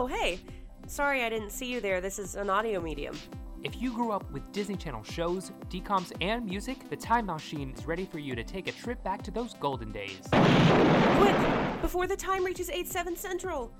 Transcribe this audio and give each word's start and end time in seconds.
Oh, 0.00 0.06
hey. 0.06 0.38
Sorry 0.86 1.24
I 1.24 1.28
didn't 1.28 1.50
see 1.50 1.66
you 1.66 1.80
there. 1.80 2.00
This 2.00 2.20
is 2.20 2.36
an 2.36 2.48
audio 2.48 2.80
medium. 2.80 3.18
If 3.64 3.82
you 3.82 3.92
grew 3.92 4.12
up 4.12 4.30
with 4.30 4.52
Disney 4.52 4.76
Channel 4.76 5.02
shows, 5.02 5.50
DComs, 5.70 6.12
and 6.20 6.46
music, 6.46 6.88
the 6.88 6.94
Time 6.94 7.26
Mousechine 7.26 7.76
is 7.76 7.84
ready 7.84 8.04
for 8.04 8.20
you 8.20 8.36
to 8.36 8.44
take 8.44 8.68
a 8.68 8.72
trip 8.72 9.02
back 9.02 9.22
to 9.22 9.32
those 9.32 9.54
golden 9.54 9.90
days. 9.90 10.20
Quick! 10.30 11.82
Before 11.82 12.06
the 12.06 12.14
time 12.14 12.44
reaches 12.44 12.70
8 12.70 12.86
7 12.86 13.16
Central! 13.16 13.72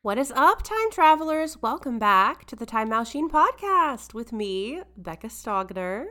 What 0.00 0.16
is 0.16 0.32
up, 0.34 0.62
time 0.62 0.90
travelers? 0.90 1.60
Welcome 1.60 1.98
back 1.98 2.46
to 2.46 2.56
the 2.56 2.64
Time 2.64 2.88
Mousechine 2.88 3.28
podcast 3.28 4.14
with 4.14 4.32
me, 4.32 4.80
Becca 4.96 5.26
Stogner. 5.26 6.06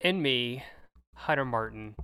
And 0.00 0.22
me, 0.22 0.62
Hunter 1.14 1.44
Martin. 1.44 1.94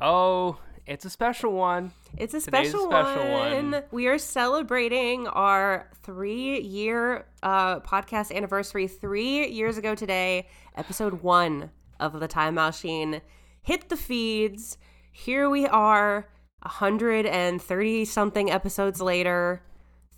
Oh, 0.00 0.58
it's 0.86 1.04
a 1.04 1.10
special 1.10 1.52
one. 1.52 1.92
It's 2.16 2.34
a 2.34 2.40
Today's 2.40 2.68
a 2.68 2.70
special, 2.70 2.90
special 2.90 3.32
one. 3.32 3.70
one. 3.72 3.82
We 3.90 4.06
are 4.08 4.18
celebrating 4.18 5.26
our 5.28 5.90
three 6.02 6.60
year 6.60 7.26
uh, 7.42 7.80
podcast 7.80 8.34
anniversary. 8.34 8.86
Three 8.86 9.48
years 9.48 9.78
ago 9.78 9.94
today, 9.94 10.48
episode 10.76 11.22
one 11.22 11.70
of 11.98 12.20
the 12.20 12.28
Time 12.28 12.56
Mousechine 12.56 13.20
hit 13.62 13.88
the 13.88 13.96
feeds. 13.96 14.76
Here 15.10 15.48
we 15.48 15.66
are, 15.66 16.28
130 16.60 18.04
something 18.04 18.50
episodes 18.50 19.00
later, 19.00 19.62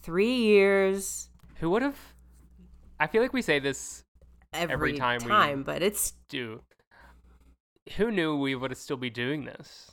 three 0.02 0.34
years. 0.34 1.28
Who 1.60 1.70
would 1.70 1.82
have? 1.82 1.96
I 2.98 3.06
feel 3.06 3.22
like 3.22 3.32
we 3.32 3.42
say 3.42 3.60
this, 3.60 4.02
Every, 4.52 4.94
time 4.94 5.20
time, 5.20 5.58
we- 5.58 5.62
but 5.64 5.82
it's 5.82 6.14
do. 6.28 6.62
Who 7.96 8.10
knew 8.10 8.36
we 8.36 8.54
would 8.54 8.76
still 8.76 8.96
be 8.96 9.10
doing 9.10 9.44
this? 9.44 9.92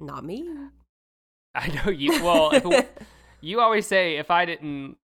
not 0.00 0.24
me. 0.24 0.48
I 1.54 1.68
know 1.68 1.90
you. 1.90 2.22
Well, 2.22 2.50
it, 2.52 3.02
you 3.40 3.60
always 3.60 3.86
say 3.86 4.16
if 4.16 4.30
I 4.30 4.44
didn't 4.44 4.96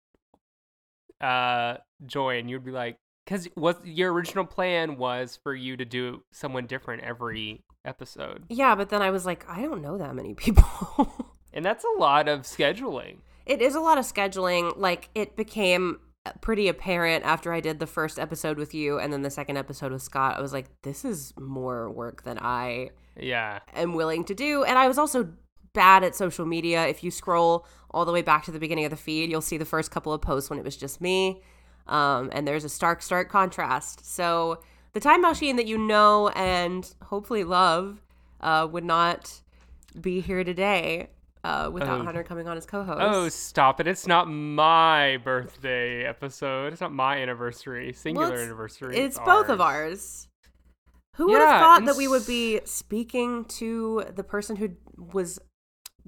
uh 1.21 1.77
join, 2.07 2.49
you'd 2.49 2.65
be 2.65 2.73
like, 2.73 2.97
because 3.25 3.47
what 3.55 3.87
your 3.87 4.13
original 4.13 4.45
plan 4.45 4.97
was 4.97 5.39
for 5.43 5.55
you 5.55 5.77
to 5.77 5.85
do 5.85 6.23
someone 6.33 6.67
different 6.67 7.03
every 7.03 7.63
episode, 7.85 8.45
yeah, 8.49 8.75
but 8.75 8.89
then 8.89 9.03
I 9.03 9.11
was 9.11 9.27
like, 9.27 9.49
I 9.49 9.63
don't 9.63 9.83
know 9.83 9.99
that 9.99 10.15
many 10.15 10.35
people. 10.35 11.31
and 11.53 11.65
that's 11.65 11.85
a 11.85 12.01
lot 12.01 12.29
of 12.29 12.43
scheduling. 12.43 13.19
It 13.47 13.63
is 13.63 13.75
a 13.75 13.81
lot 13.81 13.99
of 13.99 14.05
scheduling. 14.05 14.77
Like 14.77 15.11
it 15.15 15.37
became 15.37 16.01
pretty 16.41 16.69
apparent 16.69 17.25
after 17.25 17.53
I 17.53 17.61
did 17.61 17.79
the 17.79 17.87
first 17.87 18.19
episode 18.19 18.59
with 18.59 18.75
you 18.75 18.99
and 18.99 19.13
then 19.13 19.23
the 19.23 19.31
second 19.31 19.57
episode 19.57 19.93
with 19.93 20.03
Scott. 20.03 20.37
I 20.37 20.41
was 20.41 20.53
like, 20.53 20.67
this 20.83 21.05
is 21.05 21.33
more 21.39 21.91
work 21.91 22.23
than 22.25 22.39
I 22.39 22.91
Yeah, 23.19 23.61
am 23.75 23.95
willing 23.95 24.25
to 24.25 24.35
do. 24.35 24.65
And 24.65 24.79
I 24.79 24.87
was 24.89 24.99
also 24.99 25.33
bad 25.73 26.05
at 26.05 26.15
social 26.15 26.45
media. 26.47 26.87
If 26.87 27.03
you 27.03 27.11
scroll 27.11 27.67
all 27.91 28.05
the 28.05 28.13
way 28.13 28.23
back 28.23 28.45
to 28.45 28.51
the 28.51 28.59
beginning 28.59 28.85
of 28.85 28.91
the 28.91 28.97
feed, 28.97 29.31
you'll 29.31 29.41
see 29.41 29.57
the 29.57 29.65
first 29.65 29.91
couple 29.91 30.13
of 30.13 30.21
posts 30.21 30.51
when 30.51 30.59
it 30.59 30.65
was 30.65 30.77
just 30.77 31.01
me. 31.01 31.43
Um, 31.87 32.31
and 32.33 32.47
there's 32.47 32.65
a 32.65 32.69
stark, 32.69 33.03
stark 33.03 33.31
contrast. 33.31 34.05
So 34.05 34.61
the 34.93 35.01
time 35.01 35.23
Mousechine 35.23 35.57
that 35.57 35.67
you 35.67 35.79
know 35.79 36.29
and 36.29 36.93
hopefully 37.05 37.45
love 37.45 38.03
uh, 38.41 38.69
would 38.71 38.85
not 38.85 39.41
be 40.01 40.21
here 40.21 40.45
today 40.45 41.09
uh, 41.45 41.71
without 41.73 42.01
Oh. 42.01 42.05
Hunter 42.05 42.23
coming 42.23 42.47
on 42.49 42.57
as 42.57 42.67
co-host. 42.67 42.99
Oh, 43.01 43.29
stop 43.29 43.81
it. 43.81 43.87
It's 43.87 44.07
not 44.07 44.27
my 44.29 45.17
birthday 45.25 46.05
episode. 46.05 46.73
It's 46.73 46.81
not 46.81 46.93
my 46.93 47.17
anniversary. 47.19 47.93
Singular 47.93 48.29
it's- 48.35 48.45
anniversary. 48.47 48.97
It's 48.99 49.19
both 49.19 49.49
of 49.49 49.61
ours. 49.61 50.29
Who 51.17 51.27
would 51.29 51.39
Yeah, 51.39 51.51
have 51.53 51.61
thought 51.61 51.85
that 51.87 51.97
we 51.97 52.09
would 52.09 52.27
be 52.27 52.61
speaking 52.65 53.45
to 53.47 54.05
the 54.15 54.23
person 54.25 54.57
who 54.57 54.71
was 54.97 55.39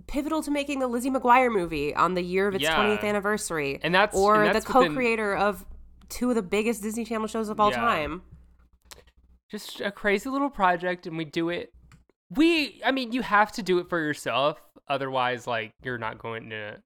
pivotal 0.06 0.42
to 0.42 0.50
making 0.50 0.78
the 0.78 0.86
Lizzie 0.86 1.10
McGuire 1.10 1.52
movie 1.52 1.94
on 1.94 2.14
the 2.14 2.22
year 2.22 2.48
of 2.48 2.54
its 2.54 2.62
Yeah. 2.64 2.76
20th 2.76 3.02
anniversary? 3.04 3.78
And 3.82 3.94
that's- 3.94 4.18
or 4.18 4.42
and 4.44 4.54
that's 4.54 4.64
the 4.66 4.72
within- 4.78 4.92
co-creator 4.92 5.34
of 5.36 5.66
two 6.08 6.28
of 6.30 6.34
the 6.36 6.42
biggest 6.42 6.82
Disney 6.82 7.04
Channel 7.04 7.26
shows 7.26 7.48
of 7.48 7.58
all 7.60 7.70
Yeah. 7.70 7.76
time. 7.80 8.22
Just 9.50 9.80
a 9.82 9.90
crazy 9.90 10.30
little 10.30 10.48
project, 10.50 11.06
and 11.06 11.18
we 11.18 11.24
do 11.26 11.50
it. 11.50 11.72
We, 12.30 12.80
I 12.84 12.90
mean, 12.90 13.12
you 13.12 13.20
have 13.22 13.52
to 13.52 13.62
do 13.62 13.78
it 13.78 13.88
for 13.90 13.98
yourself. 13.98 14.58
Otherwise, 14.88 15.46
like, 15.46 15.72
you're 15.82 15.98
not 15.98 16.18
going 16.18 16.50
to 16.50 16.82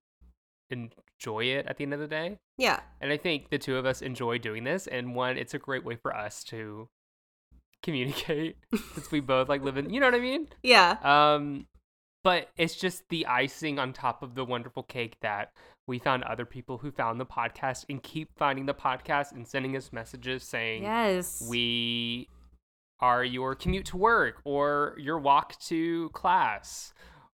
enjoy 0.70 1.44
it 1.44 1.66
at 1.66 1.76
the 1.76 1.84
end 1.84 1.94
of 1.94 2.00
the 2.00 2.06
day. 2.06 2.38
Yeah. 2.58 2.80
And 3.00 3.12
I 3.12 3.16
think 3.16 3.50
the 3.50 3.58
two 3.58 3.76
of 3.76 3.86
us 3.86 4.02
enjoy 4.02 4.38
doing 4.38 4.64
this. 4.64 4.86
And 4.86 5.14
one, 5.14 5.36
it's 5.36 5.54
a 5.54 5.58
great 5.58 5.84
way 5.84 5.96
for 5.96 6.14
us 6.14 6.44
to 6.44 6.88
communicate 7.82 8.56
since 8.94 9.10
we 9.10 9.20
both 9.20 9.48
like 9.48 9.62
live 9.62 9.76
in, 9.76 9.90
you 9.90 10.00
know 10.00 10.06
what 10.06 10.14
I 10.14 10.20
mean? 10.20 10.48
Yeah. 10.62 10.96
Um, 11.02 11.66
but 12.24 12.48
it's 12.56 12.74
just 12.74 13.08
the 13.08 13.26
icing 13.26 13.78
on 13.78 13.92
top 13.92 14.22
of 14.22 14.34
the 14.34 14.44
wonderful 14.44 14.82
cake 14.82 15.16
that 15.20 15.52
we 15.86 15.98
found 16.00 16.24
other 16.24 16.44
people 16.44 16.78
who 16.78 16.90
found 16.90 17.20
the 17.20 17.26
podcast 17.26 17.84
and 17.88 18.02
keep 18.02 18.30
finding 18.36 18.66
the 18.66 18.74
podcast 18.74 19.30
and 19.32 19.46
sending 19.46 19.76
us 19.76 19.92
messages 19.92 20.42
saying 20.42 20.82
Yes. 20.82 21.46
we 21.48 22.28
are 22.98 23.22
your 23.22 23.54
commute 23.54 23.84
to 23.86 23.96
work 23.96 24.40
or 24.44 24.96
your 24.98 25.18
walk 25.18 25.56
to 25.60 26.08
class 26.08 26.92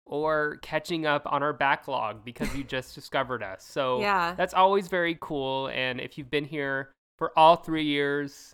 or 0.10 0.58
catching 0.62 1.06
up 1.06 1.24
on 1.26 1.44
our 1.44 1.54
backlog 1.54 2.24
because 2.26 2.56
you 2.56 2.64
just 2.64 2.96
discovered 2.96 3.44
us. 3.44 3.64
So 3.64 4.00
Yeah. 4.02 4.34
that's 4.36 4.54
always 4.54 4.88
very 4.88 5.18
cool. 5.20 5.68
And 5.68 6.00
if 6.02 6.18
you've 6.18 6.32
been 6.32 6.46
here 6.46 6.92
for 7.18 7.38
all 7.38 7.58
three 7.58 7.84
years, 7.86 8.54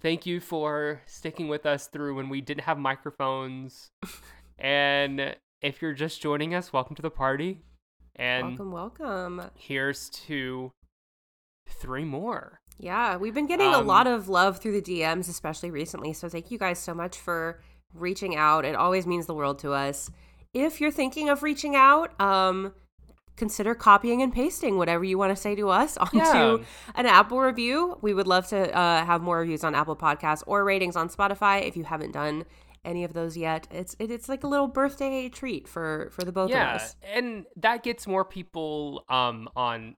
thank 0.00 0.26
you 0.26 0.40
for 0.40 1.02
sticking 1.06 1.48
with 1.48 1.66
us 1.66 1.86
through 1.88 2.14
when 2.16 2.28
we 2.28 2.40
didn't 2.40 2.62
have 2.64 2.78
microphones. 2.78 3.88
and 4.58 5.36
if 5.60 5.80
you're 5.82 5.94
just 5.94 6.20
joining 6.22 6.54
us, 6.54 6.72
welcome 6.72 6.96
to 6.96 7.02
the 7.02 7.10
party. 7.10 7.60
And 8.16 8.58
welcome, 8.58 8.72
welcome. 8.72 9.42
here's 9.54 10.08
to 10.26 10.70
three 11.68 12.04
more. 12.04 12.58
Yeah, 12.78 13.16
we've 13.16 13.34
been 13.34 13.46
getting 13.46 13.72
a 13.72 13.78
Um, 13.78 13.86
lot 13.86 14.06
of 14.06 14.28
love 14.28 14.58
through 14.58 14.80
the 14.80 15.00
DMs, 15.00 15.28
especially 15.28 15.70
recently. 15.70 16.12
So 16.12 16.28
thank 16.28 16.50
you 16.50 16.58
guys 16.58 16.78
so 16.78 16.94
much 16.94 17.16
for 17.18 17.60
reaching 17.94 18.36
out. 18.36 18.64
It 18.64 18.74
always 18.76 19.06
means 19.06 19.26
the 19.26 19.34
world 19.34 19.58
to 19.60 19.72
us. 19.72 20.10
If 20.56 20.80
you're 20.80 20.90
thinking 20.90 21.28
of 21.28 21.42
reaching 21.42 21.76
out, 21.76 22.18
um, 22.20 22.72
consider 23.36 23.74
copying 23.74 24.22
and 24.22 24.32
pasting 24.32 24.78
whatever 24.78 25.04
you 25.04 25.18
want 25.18 25.30
to 25.34 25.36
say 25.36 25.54
to 25.54 25.68
us 25.68 25.96
onto 26.04 26.16
Yeah. 26.16 26.56
an 26.94 27.04
Apple 27.06 27.40
review. 27.40 27.98
We 28.00 28.14
would 28.14 28.26
love 28.26 28.46
to 28.48 28.74
uh, 28.74 29.04
have 29.04 29.20
more 29.20 29.38
reviews 29.40 29.62
on 29.64 29.74
Apple 29.74 29.96
Podcasts 29.96 30.42
or 30.46 30.64
ratings 30.64 30.96
on 30.96 31.08
Spotify. 31.10 31.66
If 31.68 31.76
you 31.76 31.84
haven't 31.84 32.12
done 32.12 32.44
any 32.86 33.04
of 33.04 33.12
those 33.12 33.36
yet, 33.36 33.66
it's 33.70 33.94
it, 33.98 34.10
it's 34.10 34.28
like 34.28 34.44
a 34.44 34.46
little 34.46 34.68
birthday 34.68 35.28
treat 35.28 35.68
for 35.68 36.08
for 36.12 36.22
the 36.24 36.32
both 36.32 36.48
yeah, 36.50 36.76
of 36.76 36.80
us. 36.80 36.96
and 37.12 37.44
that 37.56 37.82
gets 37.82 38.06
more 38.06 38.24
people 38.24 39.04
um 39.08 39.48
on 39.56 39.96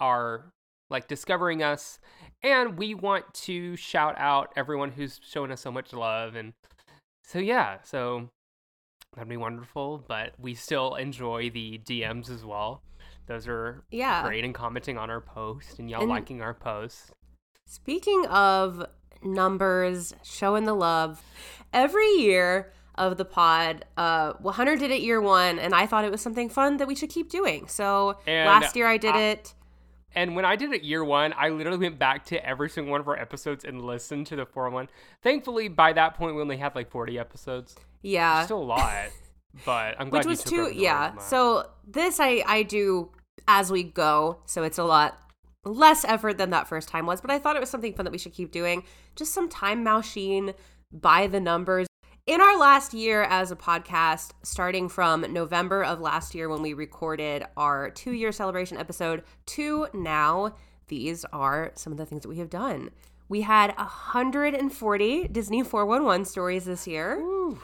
our 0.00 0.50
like 0.90 1.08
discovering 1.08 1.62
us, 1.62 1.98
and 2.42 2.76
we 2.78 2.94
want 2.94 3.32
to 3.32 3.76
shout 3.76 4.14
out 4.18 4.52
everyone 4.56 4.90
who's 4.92 5.18
shown 5.26 5.50
us 5.50 5.62
so 5.62 5.72
much 5.72 5.92
love, 5.94 6.34
and 6.36 6.52
so 7.24 7.38
yeah, 7.38 7.78
so 7.82 8.28
that'd 9.14 9.28
be 9.28 9.36
wonderful. 9.36 10.04
But 10.06 10.34
we 10.38 10.54
still 10.54 10.94
enjoy 10.96 11.50
the 11.50 11.78
DMs 11.84 12.30
as 12.30 12.44
well. 12.44 12.82
Those 13.26 13.46
are 13.48 13.84
Yeah. 13.90 14.22
great 14.26 14.44
and 14.44 14.54
commenting 14.54 14.98
on 14.98 15.10
our 15.10 15.20
post 15.20 15.78
and 15.78 15.88
y'all 15.88 16.00
And- 16.02 16.10
liking 16.10 16.42
our 16.42 16.54
posts. 16.54 17.12
Speaking 17.66 18.26
of 18.26 18.84
numbers, 19.22 20.14
showing 20.22 20.64
the 20.64 20.74
love, 20.74 21.22
every 21.72 22.08
year 22.18 22.72
of 22.96 23.16
the 23.16 23.24
pod, 23.24 23.86
uh, 23.96 24.34
well, 24.40 24.52
Hunter 24.52 24.76
did 24.76 24.90
it 24.90 25.00
year 25.00 25.20
one, 25.20 25.58
and 25.58 25.74
I 25.74 25.86
thought 25.86 26.04
it 26.04 26.10
was 26.10 26.20
something 26.20 26.48
fun 26.48 26.76
that 26.78 26.86
we 26.88 26.94
should 26.94 27.08
keep 27.10 27.30
doing. 27.30 27.66
So 27.68 28.18
And 28.26 28.48
last 28.48 28.76
year 28.76 28.86
I 28.86 28.96
did 28.98 29.14
I- 29.14 29.20
it. 29.20 29.54
And 30.14 30.36
when 30.36 30.44
I 30.44 30.56
did 30.56 30.72
it 30.72 30.82
year 30.82 31.02
one, 31.02 31.32
I 31.38 31.48
literally 31.48 31.78
went 31.78 31.98
back 31.98 32.26
to 32.26 32.44
every 32.46 32.68
single 32.68 32.90
one 32.90 33.00
of 33.00 33.08
our 33.08 33.16
episodes 33.18 33.64
and 33.64 33.80
listened 33.80 34.26
to 34.26 34.36
the 34.36 34.44
401. 34.44 34.88
Thankfully, 35.22 35.68
by 35.68 35.94
that 35.94 36.14
point, 36.16 36.34
we 36.36 36.42
only 36.42 36.58
had 36.58 36.74
like 36.74 36.90
40 36.90 37.18
episodes. 37.18 37.76
Yeah. 38.02 38.44
Still 38.44 38.62
a 38.62 38.64
lot, 38.64 39.08
but 39.64 39.96
I'm 39.98 40.08
glad 40.10 40.20
which 40.20 40.26
was 40.26 40.44
too 40.44 40.70
yeah. 40.74 41.16
so 41.18 41.68
this 41.86 42.20
i 42.20 42.42
i 42.46 42.62
do 42.62 43.10
as 43.48 43.70
we 43.70 43.82
go 43.82 44.38
so 44.46 44.62
it's 44.62 44.78
a 44.78 44.84
lot 44.84 45.18
less 45.64 46.04
effort 46.04 46.38
than 46.38 46.50
that 46.50 46.66
first 46.68 46.88
time 46.88 47.06
was 47.06 47.20
but 47.20 47.30
i 47.30 47.38
thought 47.38 47.56
it 47.56 47.60
was 47.60 47.70
something 47.70 47.92
fun 47.92 48.04
that 48.04 48.12
we 48.12 48.18
should 48.18 48.32
keep 48.32 48.50
doing. 48.52 48.84
Just 49.14 49.34
some 49.34 49.48
time 49.48 49.84
Mousechine 49.84 50.54
by 50.90 51.26
the 51.26 51.40
numbers. 51.40 51.86
In 52.26 52.40
our 52.40 52.56
last 52.58 52.94
year 52.94 53.24
as 53.24 53.50
a 53.50 53.56
podcast 53.56 54.30
starting 54.42 54.88
from 54.88 55.20
november 55.32 55.84
of 55.84 56.00
last 56.00 56.34
year 56.34 56.48
when 56.48 56.62
we 56.62 56.72
recorded 56.72 57.44
our 57.56 57.90
two 57.90 58.12
year 58.12 58.32
celebration 58.32 58.78
episode 58.78 59.22
to 59.46 59.88
now 59.92 60.54
these 60.88 61.24
are 61.32 61.72
some 61.74 61.92
of 61.92 61.96
the 61.96 62.06
things 62.06 62.22
that 62.22 62.28
we 62.28 62.38
have 62.38 62.50
done. 62.50 62.90
We 63.28 63.42
had 63.42 63.76
140 63.76 65.28
disney 65.28 65.62
411 65.62 66.24
stories 66.26 66.64
this 66.64 66.86
year. 66.86 67.16
Whew. 67.16 67.60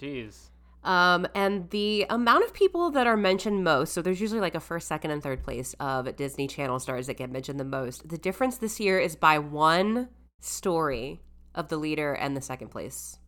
Jeez. 0.00 0.50
um, 0.84 1.26
and 1.34 1.68
the 1.70 2.06
amount 2.08 2.44
of 2.44 2.52
people 2.54 2.90
that 2.92 3.06
are 3.06 3.16
mentioned 3.16 3.64
most, 3.64 3.92
so 3.92 4.00
there's 4.02 4.20
usually 4.20 4.40
like 4.40 4.54
a 4.54 4.60
first, 4.60 4.86
second, 4.88 5.10
and 5.10 5.22
third 5.22 5.42
place 5.42 5.74
of 5.80 6.14
Disney 6.16 6.46
Channel 6.46 6.78
stars 6.78 7.06
that 7.08 7.16
get 7.16 7.30
mentioned 7.30 7.58
the 7.58 7.64
most. 7.64 8.08
The 8.08 8.18
difference 8.18 8.58
this 8.58 8.78
year 8.78 8.98
is 8.98 9.16
by 9.16 9.38
one 9.38 10.08
story 10.40 11.20
of 11.54 11.68
the 11.68 11.76
leader 11.76 12.12
and 12.12 12.36
the 12.36 12.40
second 12.40 12.68
place. 12.68 13.18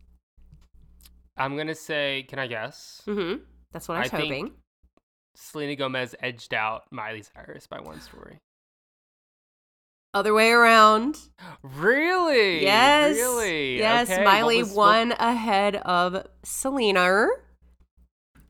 I'm 1.37 1.57
gonna 1.57 1.75
say, 1.75 2.25
can 2.29 2.39
I 2.39 2.47
guess? 2.47 3.01
Mm-hmm. 3.07 3.43
That's 3.71 3.87
what 3.87 3.97
I 3.97 4.01
was 4.01 4.13
I 4.13 4.17
think- 4.17 4.33
hoping. 4.33 4.51
Selena 5.35 5.75
Gomez 5.77 6.13
edged 6.21 6.53
out 6.53 6.83
Miley 6.91 7.23
Cyrus 7.23 7.65
by 7.65 7.79
one 7.79 8.01
story. 8.01 8.37
Other 10.13 10.33
way 10.33 10.51
around. 10.51 11.17
Really? 11.63 12.61
Yes. 12.63 13.15
Really? 13.15 13.77
Yes. 13.77 14.09
Okay, 14.11 14.23
Miley 14.25 14.59
was- 14.59 14.73
what- 14.73 14.87
won 14.87 15.11
ahead 15.13 15.77
of 15.77 16.25
Selena. 16.43 17.27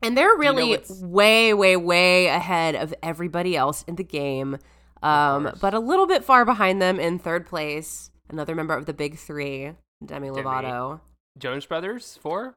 And 0.02 0.16
they're 0.16 0.30
you 0.30 0.42
know 0.42 0.54
really 0.54 0.80
way, 1.00 1.54
way, 1.54 1.76
way 1.76 2.26
ahead 2.26 2.74
of 2.74 2.92
everybody 3.02 3.56
else 3.56 3.84
in 3.86 3.94
the 3.94 4.02
game. 4.02 4.58
Um, 5.00 5.52
but 5.60 5.74
a 5.74 5.78
little 5.78 6.06
bit 6.08 6.24
far 6.24 6.44
behind 6.44 6.82
them 6.82 6.98
in 6.98 7.18
third 7.20 7.46
place. 7.46 8.10
Another 8.28 8.54
member 8.56 8.74
of 8.74 8.86
the 8.86 8.92
big 8.92 9.16
three, 9.16 9.72
Demi 10.04 10.28
Demi. 10.30 10.42
Lovato. 10.42 11.00
Jonas 11.38 11.66
Brothers 11.66 12.18
four. 12.20 12.54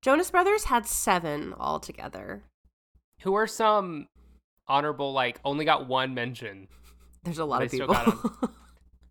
Jonas 0.00 0.30
Brothers 0.32 0.64
had 0.64 0.86
seven 0.86 1.54
altogether. 1.58 2.42
Who 3.22 3.34
are 3.34 3.46
some 3.46 4.08
honorable? 4.66 5.12
Like 5.12 5.38
only 5.44 5.64
got 5.64 5.86
one 5.86 6.14
mention. 6.14 6.66
There's 7.24 7.38
a 7.38 7.44
lot 7.44 7.62
of 7.62 7.70
people. 7.70 7.94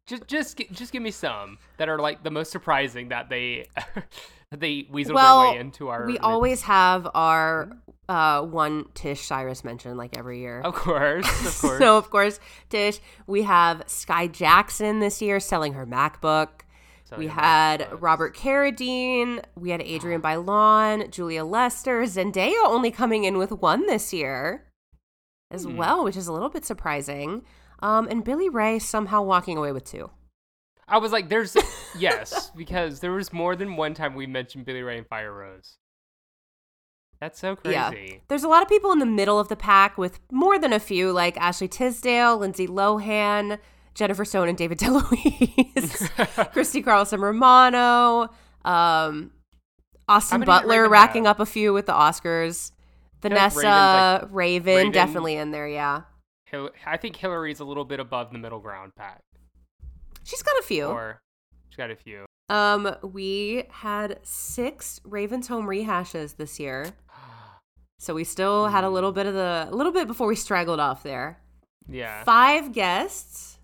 Just 0.08 0.28
just 0.28 0.58
just 0.72 0.92
give 0.92 1.02
me 1.04 1.12
some 1.12 1.58
that 1.78 1.88
are 1.88 2.00
like 2.00 2.24
the 2.24 2.32
most 2.32 2.52
surprising 2.52 3.10
that 3.10 3.30
they 3.30 3.68
that 3.86 4.10
they 4.60 4.84
weaseled 4.92 5.14
well, 5.14 5.42
their 5.44 5.52
way 5.54 5.60
into 5.60 5.88
our. 5.90 6.06
we 6.08 6.18
always 6.18 6.64
have 6.64 7.08
our 7.14 7.72
uh, 8.10 8.42
one 8.42 8.86
Tish 8.96 9.22
Cyrus 9.22 9.64
mention 9.64 9.96
like 9.96 10.18
every 10.18 10.40
year. 10.40 10.60
Of 10.62 10.74
course, 10.74 11.26
of 11.46 11.62
course. 11.62 11.80
so 11.80 11.98
of 11.98 12.10
course, 12.10 12.40
Tish, 12.70 13.00
we 13.28 13.44
have 13.44 13.86
Skai 13.86 14.30
Jackson 14.30 15.00
this 15.00 15.22
year 15.22 15.40
selling 15.40 15.74
her 15.74 15.86
MacBook. 15.86 16.50
So, 17.06 17.16
we 17.18 17.28
had 17.28 17.82
MacBooks. 17.82 18.02
Robert 18.02 18.36
Carradine. 18.36 19.44
We 19.56 19.70
had 19.70 19.82
Adrienne 19.82 20.22
Bailon, 20.24 21.12
Julia 21.12 21.46
Lester, 21.46 22.02
Zendaya 22.02 22.66
only 22.66 22.90
coming 22.92 23.24
in 23.24 23.38
with 23.38 23.52
one 23.52 23.86
this 23.86 24.12
year 24.12 24.66
as 25.52 25.64
Hmm. 25.64 25.78
well, 25.78 26.04
which 26.04 26.18
is 26.18 26.28
a 26.28 26.34
little 26.34 26.50
bit 26.50 26.66
surprising. 26.66 27.44
Um, 27.82 28.08
and 28.10 28.24
Billy 28.24 28.50
Ray 28.50 28.80
somehow 28.80 29.24
walking 29.24 29.58
away 29.58 29.72
with 29.72 29.86
two. 29.86 30.12
I 30.88 30.98
was 30.98 31.12
like, 31.12 31.30
"There's 31.30 31.56
yes," 31.98 32.52
because 32.56 33.00
there 33.00 33.12
was 33.12 33.32
more 33.34 33.56
than 33.56 33.76
one 33.76 33.94
time 33.94 34.14
we 34.14 34.28
mentioned 34.28 34.66
Billy 34.66 34.82
Ray 34.82 34.98
and 34.98 35.08
Firerose. 35.10 35.76
That's 37.20 37.40
so 37.40 37.56
crazy. 37.56 37.76
Yeah. 37.76 38.18
There's 38.30 38.44
a 38.44 38.48
lot 38.48 38.64
of 38.64 38.68
people 38.70 38.92
in 38.92 38.98
the 39.00 39.06
middle 39.06 39.40
of 39.40 39.48
the 39.48 39.56
pack 39.56 39.98
with 39.98 40.20
more 40.32 40.58
than 40.58 40.74
a 40.74 40.80
few, 40.80 41.12
like 41.12 41.38
Ashley 41.38 41.68
Tisdale, 41.68 42.36
Lindsay 42.38 42.68
Lohan, 42.68 43.60
Jennifer 43.94 44.26
Stone, 44.26 44.50
and 44.50 44.58
David 44.58 44.80
DeLuise, 44.80 46.52
Christy 46.54 46.82
Carlson 46.82 47.22
Romano, 47.22 48.30
um, 48.66 49.32
Austin 50.10 50.42
Butler 50.42 50.90
racking 50.90 51.26
have? 51.26 51.36
up 51.36 51.40
a 51.42 51.46
few 51.46 51.74
with 51.74 51.86
the 51.86 51.94
Oscars. 51.94 52.72
like 53.24 53.32
Vanessa, 53.34 54.28
Raven, 54.32 54.76
Raven- 54.76 54.92
definitely 54.92 55.36
in 55.36 55.52
there, 55.52 55.68
yeah. 55.68 56.02
Hil- 56.52 56.72
I 56.86 56.98
think 56.98 57.16
Hilary's 57.16 57.60
a 57.60 57.66
little 57.66 57.86
bit 57.86 58.00
above 58.00 58.32
the 58.32 58.38
middle 58.38 58.60
ground 58.60 58.92
Pat. 58.96 59.22
She's 60.24 60.44
got 60.44 60.58
a 60.60 60.62
few. 60.64 60.86
or 60.86 61.20
she's 61.70 61.78
got 61.78 61.90
a 61.92 61.96
few. 61.96 62.26
Um, 62.50 62.96
we 63.02 63.64
had 63.70 64.20
six 64.24 65.00
Raven's 65.06 65.48
Home 65.48 65.66
rehashes 65.66 66.36
this 66.38 66.60
year. 66.60 66.86
So 68.00 68.16
we 68.16 68.24
still 68.24 68.66
had 68.66 68.84
a 68.84 68.88
Hmm. 68.88 68.94
little 68.96 69.12
bit 69.12 69.28
of 69.28 69.36
the 69.36 69.68
a 69.70 69.76
little 69.76 69.92
bit 69.92 70.08
before 70.08 70.26
we 70.26 70.36
straggled 70.36 70.80
off 70.80 71.04
there. 71.04 71.38
Yeah. 71.88 72.24
Five 72.24 72.72
guests. 72.74 73.60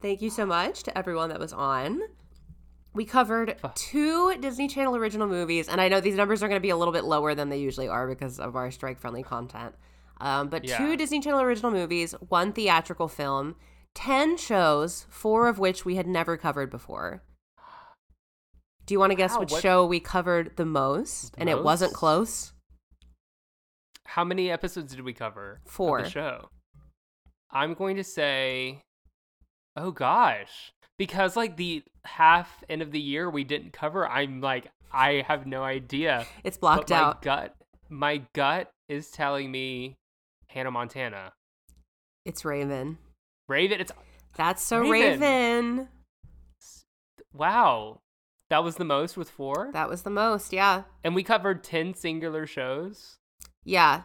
Thank 0.00 0.22
you 0.22 0.30
so 0.30 0.46
much 0.46 0.84
to 0.84 0.96
everyone 0.96 1.28
that 1.30 1.40
was 1.40 1.52
on. 1.52 2.00
We 2.94 3.04
covered 3.04 3.56
two 3.74 4.36
Disney 4.40 4.68
Channel 4.68 4.94
original 4.94 5.26
movies, 5.26 5.68
and 5.68 5.80
I 5.80 5.88
know 5.88 6.00
these 6.00 6.14
numbers 6.14 6.40
are 6.40 6.46
going 6.46 6.60
to 6.60 6.62
be 6.62 6.70
a 6.70 6.76
little 6.76 6.92
bit 6.94 7.02
lower 7.02 7.34
than 7.34 7.48
they 7.48 7.58
usually 7.58 7.88
are 7.88 8.06
because 8.06 8.38
of 8.38 8.54
our 8.54 8.70
strike 8.70 9.00
friendly 9.00 9.24
content. 9.24 9.74
Um, 10.20 10.48
but 10.48 10.64
Yeah. 10.64 10.78
two 10.78 10.96
Disney 10.96 11.20
Channel 11.20 11.40
original 11.40 11.70
movies, 11.70 12.12
one 12.28 12.52
theatrical 12.52 13.08
film, 13.08 13.56
10 13.94 14.36
shows, 14.36 15.06
four 15.10 15.48
of 15.48 15.58
which 15.58 15.84
we 15.84 15.96
had 15.96 16.06
never 16.06 16.36
covered 16.36 16.70
before. 16.70 17.22
Do 18.84 18.94
you 18.94 18.98
want 19.00 19.10
to 19.12 19.16
guess 19.16 19.32
Wow, 19.34 19.40
which 19.40 19.52
what- 19.52 19.62
show 19.62 19.86
we 19.86 20.00
covered 20.00 20.56
the 20.56 20.64
most? 20.66 21.32
The 21.34 21.40
and 21.40 21.48
it 21.48 21.62
wasn't 21.62 21.94
close? 21.94 22.52
How 24.06 24.24
many 24.24 24.50
episodes 24.50 24.94
did 24.94 25.04
we 25.04 25.12
cover? 25.12 25.60
of 25.64 25.70
Four. 25.70 26.02
the 26.02 26.10
show. 26.10 26.50
I'm 27.50 27.74
going 27.74 27.96
to 27.96 28.04
say, 28.04 28.82
oh 29.76 29.90
gosh, 29.92 30.72
because 30.98 31.36
like 31.36 31.56
the 31.56 31.82
half 32.04 32.62
end 32.68 32.82
of 32.82 32.90
the 32.92 33.00
year 33.00 33.28
we 33.30 33.44
didn't 33.44 33.72
cover. 33.72 34.06
I'm 34.08 34.40
like, 34.40 34.70
I 34.92 35.24
have 35.26 35.46
no 35.46 35.62
idea. 35.62 36.26
It's 36.44 36.58
blocked 36.58 36.90
my 36.90 36.96
out. 36.96 37.22
gut, 37.22 37.54
my 37.88 38.22
gut 38.34 38.72
is 38.88 39.10
telling 39.10 39.50
me 39.52 39.96
Hannah 40.52 40.70
Montana. 40.70 41.32
It's 42.24 42.44
Raven. 42.44 42.98
Raven. 43.48 43.80
It's 43.80 43.92
That's 44.36 44.62
so 44.62 44.78
Raven. 44.80 45.20
Raven. 45.20 45.88
wow. 47.32 48.00
That 48.48 48.64
was 48.64 48.76
the 48.76 48.84
most 48.84 49.16
with 49.16 49.30
four, 49.30 49.70
That 49.72 49.88
was 49.88 50.02
the 50.02 50.10
most, 50.10 50.52
yeah. 50.52 50.82
and 51.04 51.14
we 51.14 51.22
covered 51.22 51.62
ten 51.62 51.94
singular 51.94 52.46
shows. 52.48 53.16
Yeah, 53.64 54.02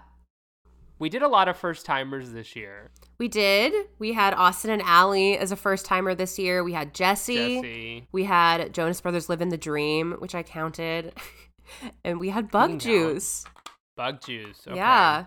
We 0.99 1.09
did 1.09 1.23
a 1.23 1.27
lot 1.27 1.47
of 1.47 1.57
first 1.57 1.83
timers 1.85 2.31
this 2.31 2.55
year. 2.55 2.91
we 3.17 3.27
did. 3.27 3.73
We 3.97 4.13
had 4.13 4.35
Austin 4.35 4.69
and 4.69 4.83
Ally 4.83 5.31
as 5.35 5.51
a 5.51 5.55
first 5.55 5.85
timer 5.87 6.13
this 6.13 6.37
year. 6.37 6.63
We 6.63 6.73
had 6.73 6.93
Jessie. 6.93 7.55
Jessie. 7.55 8.07
We 8.11 8.25
had 8.25 8.71
Jonas 8.71 9.01
Brothers 9.01 9.29
Living 9.29 9.49
the 9.49 9.57
Dream, 9.57 10.11
which 10.19 10.35
I 10.35 10.43
counted. 10.43 11.13
and 12.03 12.19
we 12.19 12.29
had 12.29 12.51
Bug. 12.51 12.79
Juice. 12.79 13.45
Bug 13.97 14.21
Juice. 14.21 14.61
Okay. 14.67 14.75
Yeah. 14.75 15.25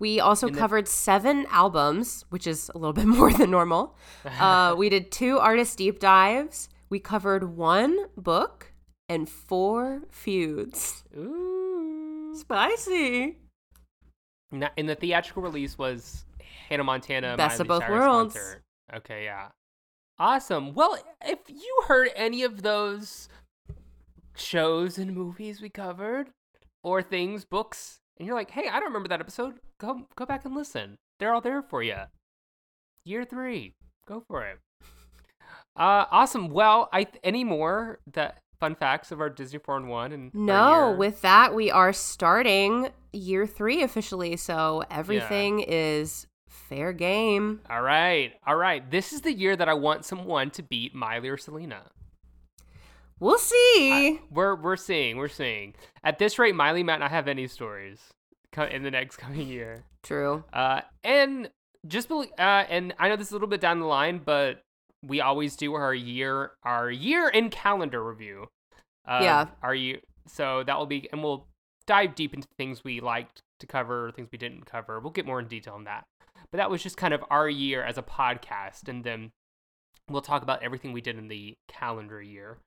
We 0.00 0.18
also 0.20 0.48
And 0.48 0.56
covered 0.56 0.88
seven 0.88 1.46
albums, 1.50 2.24
which 2.30 2.46
is 2.46 2.70
a 2.74 2.78
little 2.78 2.92
bit 3.00 3.06
more 3.06 3.32
than 3.32 3.50
normal. 3.50 3.96
Uh, 4.24 4.74
we 4.76 4.88
did 4.88 5.12
two 5.12 5.38
artist 5.38 5.78
deep 5.78 5.98
dives. 6.00 6.68
We 6.90 6.98
covered 6.98 7.56
one 7.56 8.06
book 8.16 8.72
and 9.08 9.28
four 9.28 10.02
feuds. 10.10 11.04
Ooh. 11.16 12.34
Spicy. 12.34 13.38
Na- 14.50 14.70
And 14.76 14.88
the 14.88 14.94
theatrical 14.94 15.42
release 15.42 15.76
was 15.78 16.24
Hannah 16.68 16.84
Montana. 16.84 17.36
Best 17.36 17.60
of 17.60 17.68
both 17.68 17.82
Cyrus 17.82 18.00
worlds. 18.00 18.34
concert. 18.34 18.62
Okay, 18.94 19.24
yeah. 19.24 19.48
Awesome. 20.18 20.74
Well, 20.74 20.96
if 21.24 21.38
you 21.48 21.82
heard 21.86 22.08
any 22.16 22.42
of 22.44 22.62
those 22.62 23.28
shows 24.36 24.98
and 24.98 25.14
movies 25.14 25.60
we 25.60 25.68
covered, 25.68 26.30
or 26.82 27.02
things, 27.02 27.44
books, 27.44 28.00
and 28.18 28.26
you're 28.26 28.36
like, 28.36 28.50
hey, 28.50 28.68
I 28.68 28.74
don't 28.80 28.88
remember 28.88 29.08
that 29.08 29.20
episode, 29.20 29.54
go 29.78 30.06
go 30.16 30.26
back 30.26 30.44
and 30.44 30.54
listen. 30.54 30.98
They're 31.18 31.32
all 31.32 31.40
there 31.40 31.62
for 31.62 31.82
you. 31.82 31.96
Year 33.04 33.24
three, 33.24 33.74
go 34.06 34.22
for 34.26 34.44
it. 34.44 34.58
Uh, 35.76 36.06
awesome. 36.10 36.48
Well, 36.48 36.88
I 36.92 37.06
any 37.22 37.44
more 37.44 37.98
that 38.12 38.38
fun 38.60 38.74
facts 38.74 39.10
of 39.12 39.20
our 39.20 39.28
Disney 39.28 39.60
and 39.68 39.88
one 39.88 40.12
and 40.12 40.34
No, 40.34 40.92
with 40.92 41.20
that, 41.22 41.54
we 41.54 41.70
are 41.70 41.92
starting 41.92 42.88
year 43.12 43.46
three 43.46 43.82
officially. 43.82 44.36
So 44.36 44.84
everything 44.90 45.60
is 45.60 46.26
fair 46.48 46.92
game. 46.92 47.60
All 47.68 47.82
right, 47.82 48.32
all 48.46 48.56
right. 48.56 48.88
This 48.90 49.12
is 49.12 49.22
the 49.22 49.32
year 49.32 49.56
that 49.56 49.68
I 49.68 49.74
want 49.74 50.04
someone 50.04 50.50
to 50.52 50.62
beat 50.62 50.94
Miley 50.94 51.28
or 51.28 51.36
Selena. 51.36 51.90
We'll 53.20 53.38
see. 53.38 53.92
I- 53.92 54.20
we're 54.30 54.54
we're 54.56 54.76
seeing, 54.76 55.16
we're 55.16 55.28
seeing. 55.28 55.74
At 56.02 56.18
this 56.18 56.38
rate, 56.38 56.54
Miley 56.54 56.82
might 56.82 56.98
not 57.00 57.10
have 57.10 57.28
any 57.28 57.46
stories 57.46 58.00
in 58.70 58.82
the 58.82 58.90
next 58.90 59.16
coming 59.18 59.46
year. 59.48 59.84
True. 60.02 60.44
Uh, 60.52 60.82
and 61.02 61.50
just 61.86 62.08
believe, 62.08 62.30
uh, 62.38 62.64
and 62.68 62.94
I 62.98 63.08
know 63.08 63.16
this 63.16 63.28
is 63.28 63.32
a 63.32 63.34
little 63.36 63.48
bit 63.48 63.60
down 63.60 63.80
the 63.80 63.86
line, 63.86 64.20
but 64.24 64.62
we 65.02 65.20
always 65.20 65.56
do 65.56 65.74
our 65.74 65.94
year, 65.94 66.52
our 66.62 66.90
year 66.90 67.28
in 67.28 67.50
calendar 67.50 68.02
review. 68.02 68.46
Uh, 69.06 69.20
Yeah. 69.22 69.46
Our 69.62 69.74
year, 69.74 69.98
so 70.26 70.62
that 70.66 70.78
will 70.78 70.86
be, 70.86 71.08
and 71.12 71.22
we'll 71.22 71.46
dive 71.86 72.14
deep 72.14 72.32
into 72.32 72.48
things 72.56 72.82
we 72.84 73.00
liked 73.00 73.42
to 73.60 73.66
cover, 73.66 74.10
things 74.12 74.28
we 74.32 74.38
didn't 74.38 74.64
cover. 74.64 74.98
We'll 75.00 75.12
get 75.12 75.26
more 75.26 75.40
in 75.40 75.46
detail 75.46 75.74
on 75.74 75.84
that. 75.84 76.04
But 76.50 76.56
that 76.58 76.70
was 76.70 76.82
just 76.82 76.96
kind 76.96 77.12
of 77.12 77.22
our 77.30 77.48
year 77.48 77.82
as 77.82 77.98
a 77.98 78.02
podcast, 78.02 78.88
and 78.88 79.04
then 79.04 79.32
we'll 80.08 80.22
talk 80.22 80.42
about 80.42 80.62
everything 80.62 80.92
we 80.92 81.00
did 81.00 81.16
in 81.16 81.28
the 81.28 81.56
calendar 81.66 82.20
year 82.20 82.58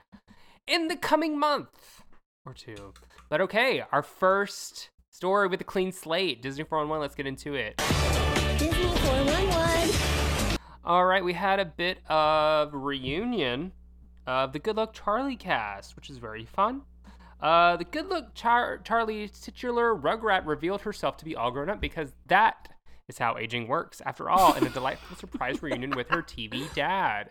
in 0.66 0.88
the 0.88 0.96
coming 0.96 1.38
month 1.38 2.02
or 2.46 2.54
two. 2.54 2.94
But 3.30 3.42
okay, 3.42 3.84
our 3.92 4.02
first 4.02 4.90
story 5.12 5.48
with 5.48 5.62
a 5.62 5.64
clean 5.64 5.92
slate, 5.92 6.42
Disney 6.42 6.64
411. 6.64 7.02
Let's 7.02 7.16
get 7.16 7.28
into 7.28 7.54
it. 7.54 7.78
Disney 8.58 8.88
411. 8.98 10.58
All 10.84 11.06
right, 11.06 11.24
we 11.24 11.34
had 11.34 11.60
a 11.60 11.66
bit 11.66 12.00
of 12.10 12.74
reunion 12.74 13.74
of 14.26 14.54
the 14.54 14.60
Good 14.60 14.78
Luck 14.78 14.94
Charlie 14.94 15.36
cast, 15.36 15.96
which 15.96 16.10
is 16.10 16.18
very 16.18 16.46
fun. 16.46 16.82
Uh, 17.42 17.78
the 17.78 17.84
Good 17.84 18.08
Luck 18.08 18.34
Char- 18.34 18.80
Charlie 18.80 19.30
titular 19.30 19.94
Rugrat 19.94 20.46
revealed 20.46 20.82
herself 20.82 21.18
to 21.18 21.26
be 21.26 21.36
all 21.36 21.52
grown 21.52 21.70
up 21.70 21.80
because 21.80 22.14
that 22.28 22.70
is 23.10 23.18
how 23.18 23.38
aging 23.38 23.68
works. 23.68 24.02
After 24.06 24.30
all, 24.30 24.54
in 24.54 24.66
a 24.66 24.70
delightful 24.70 25.16
surprise 25.18 25.62
reunion 25.62 25.92
with 25.92 26.10
her 26.10 26.22
TV 26.22 26.72
dad. 26.74 27.30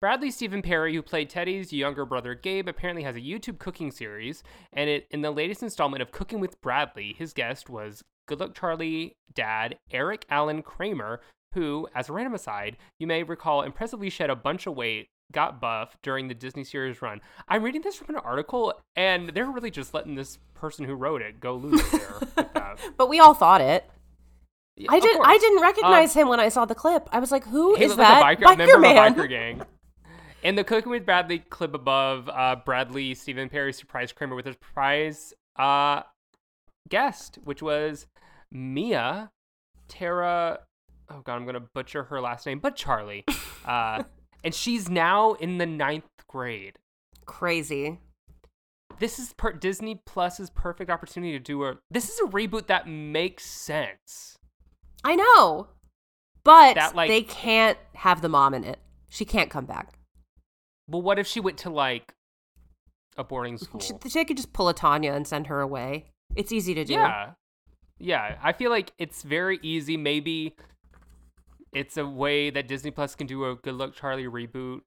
Bradley 0.00 0.30
Stephen 0.30 0.62
Perry, 0.62 0.94
who 0.94 1.02
played 1.02 1.28
Teddy's 1.28 1.72
younger 1.72 2.04
brother 2.04 2.34
Gabe, 2.34 2.68
apparently 2.68 3.02
has 3.02 3.16
a 3.16 3.20
YouTube 3.20 3.58
cooking 3.58 3.90
series. 3.90 4.44
And 4.72 4.88
it, 4.88 5.08
in 5.10 5.22
the 5.22 5.32
latest 5.32 5.62
installment 5.62 6.02
of 6.02 6.12
Cooking 6.12 6.38
with 6.38 6.60
Bradley, 6.60 7.16
his 7.18 7.32
guest 7.32 7.68
was 7.68 8.04
Good 8.26 8.38
Luck 8.38 8.54
Charlie 8.54 9.16
dad 9.34 9.76
Eric 9.90 10.24
Allen 10.30 10.62
Kramer, 10.62 11.20
who, 11.54 11.88
as 11.96 12.08
a 12.08 12.12
random 12.12 12.34
aside, 12.34 12.76
you 13.00 13.08
may 13.08 13.24
recall 13.24 13.62
impressively 13.62 14.10
shed 14.10 14.30
a 14.30 14.36
bunch 14.36 14.68
of 14.68 14.76
weight, 14.76 15.08
got 15.32 15.60
buff 15.60 15.96
during 16.02 16.28
the 16.28 16.34
Disney 16.34 16.62
series 16.62 17.02
run. 17.02 17.20
I'm 17.48 17.64
reading 17.64 17.82
this 17.82 17.96
from 17.96 18.14
an 18.14 18.22
article, 18.22 18.74
and 18.94 19.30
they're 19.30 19.50
really 19.50 19.70
just 19.70 19.94
letting 19.94 20.14
this 20.14 20.38
person 20.54 20.84
who 20.84 20.94
wrote 20.94 21.22
it 21.22 21.40
go 21.40 21.54
loose 21.56 21.90
there. 21.90 22.46
But 22.96 23.08
we 23.08 23.18
all 23.18 23.34
thought 23.34 23.60
it. 23.60 23.90
Yeah, 24.78 24.92
I 24.92 24.96
of 24.96 25.02
did. 25.02 25.20
I 25.22 25.38
didn't 25.38 25.58
Um, 25.58 25.64
recognize 25.64 26.14
him 26.14 26.28
when 26.28 26.40
I 26.40 26.48
saw 26.48 26.64
the 26.64 26.74
clip. 26.74 27.08
I 27.12 27.18
was 27.18 27.30
like, 27.32 27.44
"Who 27.44 27.74
He 27.74 27.84
is 27.84 27.96
that 27.96 28.20
like 28.20 28.38
a 28.40 28.44
biker, 28.44 28.56
member 28.56 28.74
of 28.74 28.78
a 28.78 28.82
man?" 28.82 29.14
biker 29.14 29.28
gang. 29.28 29.62
In 30.42 30.54
the 30.54 30.62
Cooking 30.62 30.90
with 30.90 31.04
Bradley 31.04 31.40
clip 31.40 31.74
above, 31.74 32.28
uh, 32.28 32.56
Bradley 32.64 33.14
Stephen 33.14 33.48
Perry 33.48 33.72
surprised 33.72 34.14
Kramer 34.14 34.36
with 34.36 34.46
his 34.46 34.54
prize 34.56 35.34
uh, 35.56 36.02
guest, 36.88 37.38
which 37.42 37.60
was 37.60 38.06
Mia 38.52 39.30
Tara. 39.88 40.60
Oh 41.10 41.20
god, 41.22 41.34
I'm 41.36 41.44
gonna 41.46 41.60
butcher 41.74 42.04
her 42.04 42.20
last 42.20 42.46
name, 42.46 42.58
but 42.60 42.76
Charlie. 42.76 43.24
Uh, 43.66 44.02
and 44.42 44.54
she's 44.54 44.88
now 44.88 45.34
in 45.34 45.58
the 45.58 45.66
ninth 45.66 46.06
grade. 46.26 46.78
Crazy. 47.26 47.98
This 48.98 49.18
is 49.18 49.34
per- 49.34 49.52
Disney 49.52 50.00
Plus's 50.06 50.48
perfect 50.48 50.90
opportunity 50.90 51.32
to 51.32 51.38
do 51.38 51.64
a. 51.64 51.76
This 51.90 52.08
is 52.08 52.18
a 52.20 52.30
reboot 52.30 52.66
that 52.68 52.88
makes 52.88 53.44
sense. 53.44 54.37
I 55.04 55.14
know, 55.16 55.68
but 56.44 56.74
That, 56.74 56.94
like- 56.94 57.08
they 57.08 57.22
can't 57.22 57.78
have 57.94 58.20
the 58.22 58.28
mom 58.28 58.54
in 58.54 58.64
it. 58.64 58.78
She 59.08 59.24
can't 59.24 59.50
come 59.50 59.64
back. 59.64 59.94
Well, 60.86 61.02
what 61.02 61.18
if 61.18 61.26
she 61.26 61.40
went 61.40 61.58
to 61.58 61.70
like 61.70 62.14
a 63.16 63.24
boarding 63.24 63.58
school? 63.58 63.80
She, 63.80 63.92
they 64.12 64.24
could 64.24 64.36
just 64.36 64.52
pull 64.52 64.68
a 64.68 64.74
Tanya 64.74 65.12
and 65.12 65.26
send 65.26 65.46
her 65.48 65.60
away. 65.60 66.06
It's 66.36 66.52
easy 66.52 66.74
to 66.74 66.84
do. 66.84 66.92
Yeah. 66.94 67.30
Yeah. 67.98 68.36
I 68.42 68.52
feel 68.52 68.70
like 68.70 68.92
it's 68.98 69.22
very 69.22 69.58
easy. 69.62 69.96
Maybe 69.96 70.56
it's 71.72 71.96
a 71.96 72.06
way 72.06 72.50
that 72.50 72.68
Disney 72.68 72.90
Plus 72.90 73.14
can 73.14 73.26
do 73.26 73.44
a 73.44 73.54
Good 73.56 73.74
Luck 73.74 73.94
Charlie 73.94 74.24
reboot. 74.24 74.80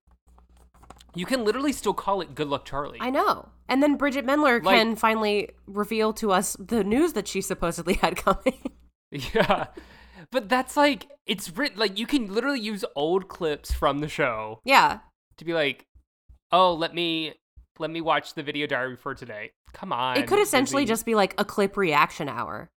You 1.13 1.25
can 1.25 1.43
literally 1.43 1.73
still 1.73 1.93
call 1.93 2.21
it 2.21 2.35
Good 2.35 2.47
Luck 2.47 2.63
Charlie. 2.65 2.99
I 3.01 3.09
know. 3.09 3.49
And 3.67 3.81
then 3.83 3.97
Bridgit 3.97 4.23
Mendler 4.23 4.63
Like- 4.63 4.77
can 4.77 4.95
finally 4.95 5.49
reveal 5.67 6.13
to 6.13 6.31
us 6.31 6.55
the 6.59 6.83
news 6.83 7.13
that 7.13 7.27
she 7.27 7.41
supposedly 7.41 7.93
had 8.01 8.17
coming. 8.17 8.71
yeah. 9.11 9.67
But 10.31 10.49
that's 10.49 10.77
like 10.77 11.07
it's 11.25 11.49
written 11.55 11.79
like 11.79 11.97
you 11.97 12.05
can 12.05 12.33
literally 12.33 12.59
use 12.59 12.83
old 12.95 13.27
clips 13.27 13.71
from 13.71 13.99
the 13.99 14.07
show 14.07 14.59
yeah. 14.63 14.99
to 15.37 15.45
be 15.45 15.53
like, 15.53 15.85
"Oh, 16.51 16.73
let 16.73 16.93
me 16.93 17.33
let 17.79 17.89
me 17.89 18.01
watch 18.01 18.33
the 18.35 18.43
video 18.43 18.67
diary 18.67 18.95
for 18.97 19.15
today." 19.15 19.51
Come 19.73 19.93
on. 19.93 20.17
it 20.17 20.27
could 20.27 20.39
essentially 20.39 20.83
Disney. 20.83 20.91
just 20.91 21.05
be 21.05 21.15
like 21.15 21.33
a 21.37 21.45
clip 21.45 21.77
reaction 21.77 22.27
hour 22.27 22.69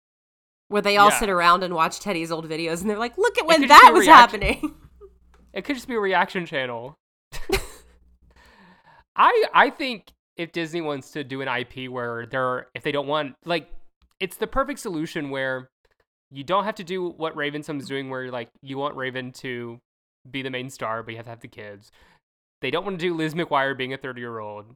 where 0.67 0.81
they 0.81 0.97
all 0.97 1.09
Yeah. 1.09 1.19
sit 1.19 1.29
around 1.29 1.63
and 1.63 1.73
watch 1.73 1.99
Teddy's 1.99 2.31
old 2.31 2.47
videos 2.47 2.81
and 2.81 2.89
they're 2.89 2.97
like, 2.99 3.17
look 3.17 3.37
at 3.39 3.47
when 3.47 3.67
that 3.67 3.89
was 3.93 4.05
reaction. 4.07 4.41
happening. 4.41 4.75
It 5.53 5.65
could 5.65 5.75
just 5.75 5.87
be 5.87 5.93
a 5.93 5.99
reaction 5.99 6.47
channel. 6.47 6.95
I 9.15 9.45
I 9.53 9.69
think 9.69 10.07
if 10.37 10.51
Disney 10.51 10.81
wants 10.81 11.11
to 11.11 11.23
do 11.23 11.41
an 11.41 11.47
IP 11.47 11.89
where 11.91 12.25
they're 12.25 12.67
if 12.73 12.83
they 12.83 12.91
don't 12.91 13.07
want 13.07 13.35
like 13.45 13.69
it's 14.19 14.37
the 14.37 14.47
perfect 14.47 14.79
solution 14.79 15.29
where 15.29 15.69
you 16.33 16.43
don't 16.43 16.63
have 16.63 16.75
to 16.75 16.83
do 16.83 17.09
what 17.09 17.35
Raven's 17.35 17.67
Home's 17.67 17.87
doing 17.87 18.09
where 18.09 18.31
like 18.31 18.49
you 18.61 18.77
want 18.77 18.95
Raven 18.95 19.31
to 19.33 19.79
be 20.29 20.41
the 20.41 20.49
main 20.49 20.69
star 20.69 21.03
but 21.03 21.11
you 21.11 21.17
have 21.17 21.25
to 21.25 21.29
have 21.29 21.41
the 21.41 21.47
kids. 21.47 21.91
They 22.61 22.71
don't 22.71 22.85
want 22.85 22.97
to 22.99 23.05
do 23.05 23.13
Liz 23.13 23.33
McGuire 23.33 23.77
being 23.77 23.93
a 23.93 23.97
30-year-old. 23.97 24.73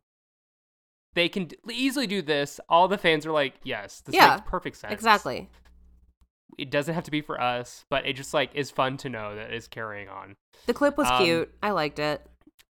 They 1.13 1.29
can 1.29 1.49
easily 1.71 2.05
do 2.05 2.21
this. 2.21 2.59
All 2.69 2.87
the 2.87 2.97
fans 2.97 3.25
are 3.25 3.31
like, 3.31 3.55
"Yes, 3.63 4.01
this 4.01 4.13
Yeah, 4.13 4.35
makes 4.35 4.49
perfect 4.49 4.77
sense." 4.77 4.93
exactly. 4.93 5.49
It 6.57 6.69
doesn't 6.69 6.93
have 6.93 7.03
to 7.05 7.11
be 7.11 7.21
for 7.21 7.39
us, 7.41 7.85
but 7.89 8.05
it 8.05 8.13
just 8.13 8.33
like 8.33 8.53
is 8.53 8.69
fun 8.71 8.97
to 8.97 9.09
know 9.09 9.35
that 9.35 9.51
it's 9.51 9.67
carrying 9.67 10.09
on. 10.09 10.35
The 10.65 10.73
clip 10.73 10.97
was 10.97 11.07
Um, 11.09 11.23
cute. 11.23 11.55
I 11.63 11.71
liked 11.71 11.97
it. 11.99 12.21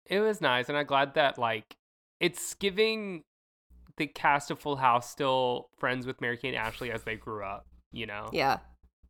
It 0.05 0.19
was 0.19 0.39
nice, 0.39 0.69
and 0.69 0.77
I'm 0.77 0.85
glad 0.85 1.13
that 1.15 1.37
like 1.37 1.75
it's 2.19 2.53
giving 2.53 3.23
the 3.97 4.07
cast 4.07 4.51
of 4.51 4.59
Full 4.59 4.77
House 4.77 5.09
still 5.09 5.69
friends 5.79 6.05
with 6.05 6.21
Mary 6.21 6.37
Kate 6.37 6.53
and 6.53 6.57
Ashley 6.57 6.91
as 6.91 7.03
they 7.03 7.15
grew 7.15 7.43
up. 7.43 7.65
You 7.91 8.05
know, 8.05 8.29
Yeah. 8.31 8.59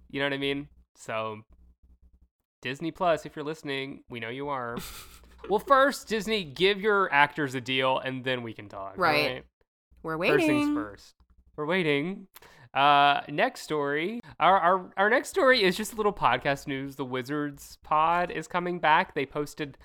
You 0.10 0.20
know 0.20 0.26
what 0.26 0.34
I 0.34 0.38
mean. 0.38 0.68
So 0.96 1.42
Disney 2.62 2.92
Plus, 2.92 3.26
if 3.26 3.36
you're 3.36 3.46
listening, 3.46 4.04
we 4.10 4.20
know 4.20 4.30
you 4.30 4.50
are. 4.50 4.78
well, 5.50 5.60
first 5.60 6.08
Disney, 6.08 6.44
give 6.44 6.82
your 6.82 7.12
actors 7.14 7.56
a 7.56 7.62
deal, 7.62 8.00
and 8.00 8.24
then 8.24 8.44
we 8.44 8.54
can 8.54 8.70
talk. 8.70 8.96
Right. 8.98 9.32
right? 9.32 9.46
We're 10.04 10.18
waiting. 10.18 10.38
First 10.38 10.48
things 10.48 10.76
first. 10.76 11.14
We're 11.56 11.66
waiting. 11.66 12.28
Uh, 12.74 13.22
next 13.30 13.62
story. 13.62 14.20
Our, 14.40 14.60
our 14.60 14.92
our 14.98 15.10
next 15.10 15.30
story 15.30 15.64
is 15.64 15.76
just 15.76 15.94
a 15.94 15.96
little 15.96 16.14
podcast 16.14 16.68
news. 16.68 16.96
The 16.96 17.06
Wizards 17.06 17.78
pod 17.84 18.32
is 18.32 18.48
coming 18.48 18.80
back. 18.80 19.16
They 19.16 19.26
posted 19.26 19.78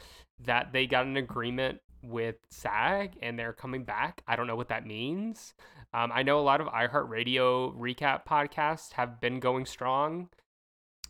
that 0.45 0.73
they 0.73 0.87
got 0.87 1.07
an 1.07 1.17
agreement 1.17 1.79
with 2.02 2.37
SAG 2.50 3.17
and 3.23 3.38
they're 3.38 3.52
coming 3.52 3.85
back. 3.85 4.23
I 4.26 4.37
don't 4.37 4.47
know 4.47 4.57
what 4.57 4.69
that 4.69 4.87
means. 4.87 5.55
Um, 5.95 6.11
I 6.13 6.23
know 6.23 6.39
a 6.39 6.43
lot 6.43 6.61
of 6.61 6.69
iHeartRadio 6.69 7.77
recap 7.79 8.25
podcasts 8.27 8.93
have 8.95 9.21
been 9.21 9.41
going 9.41 9.67
strong. 9.67 10.29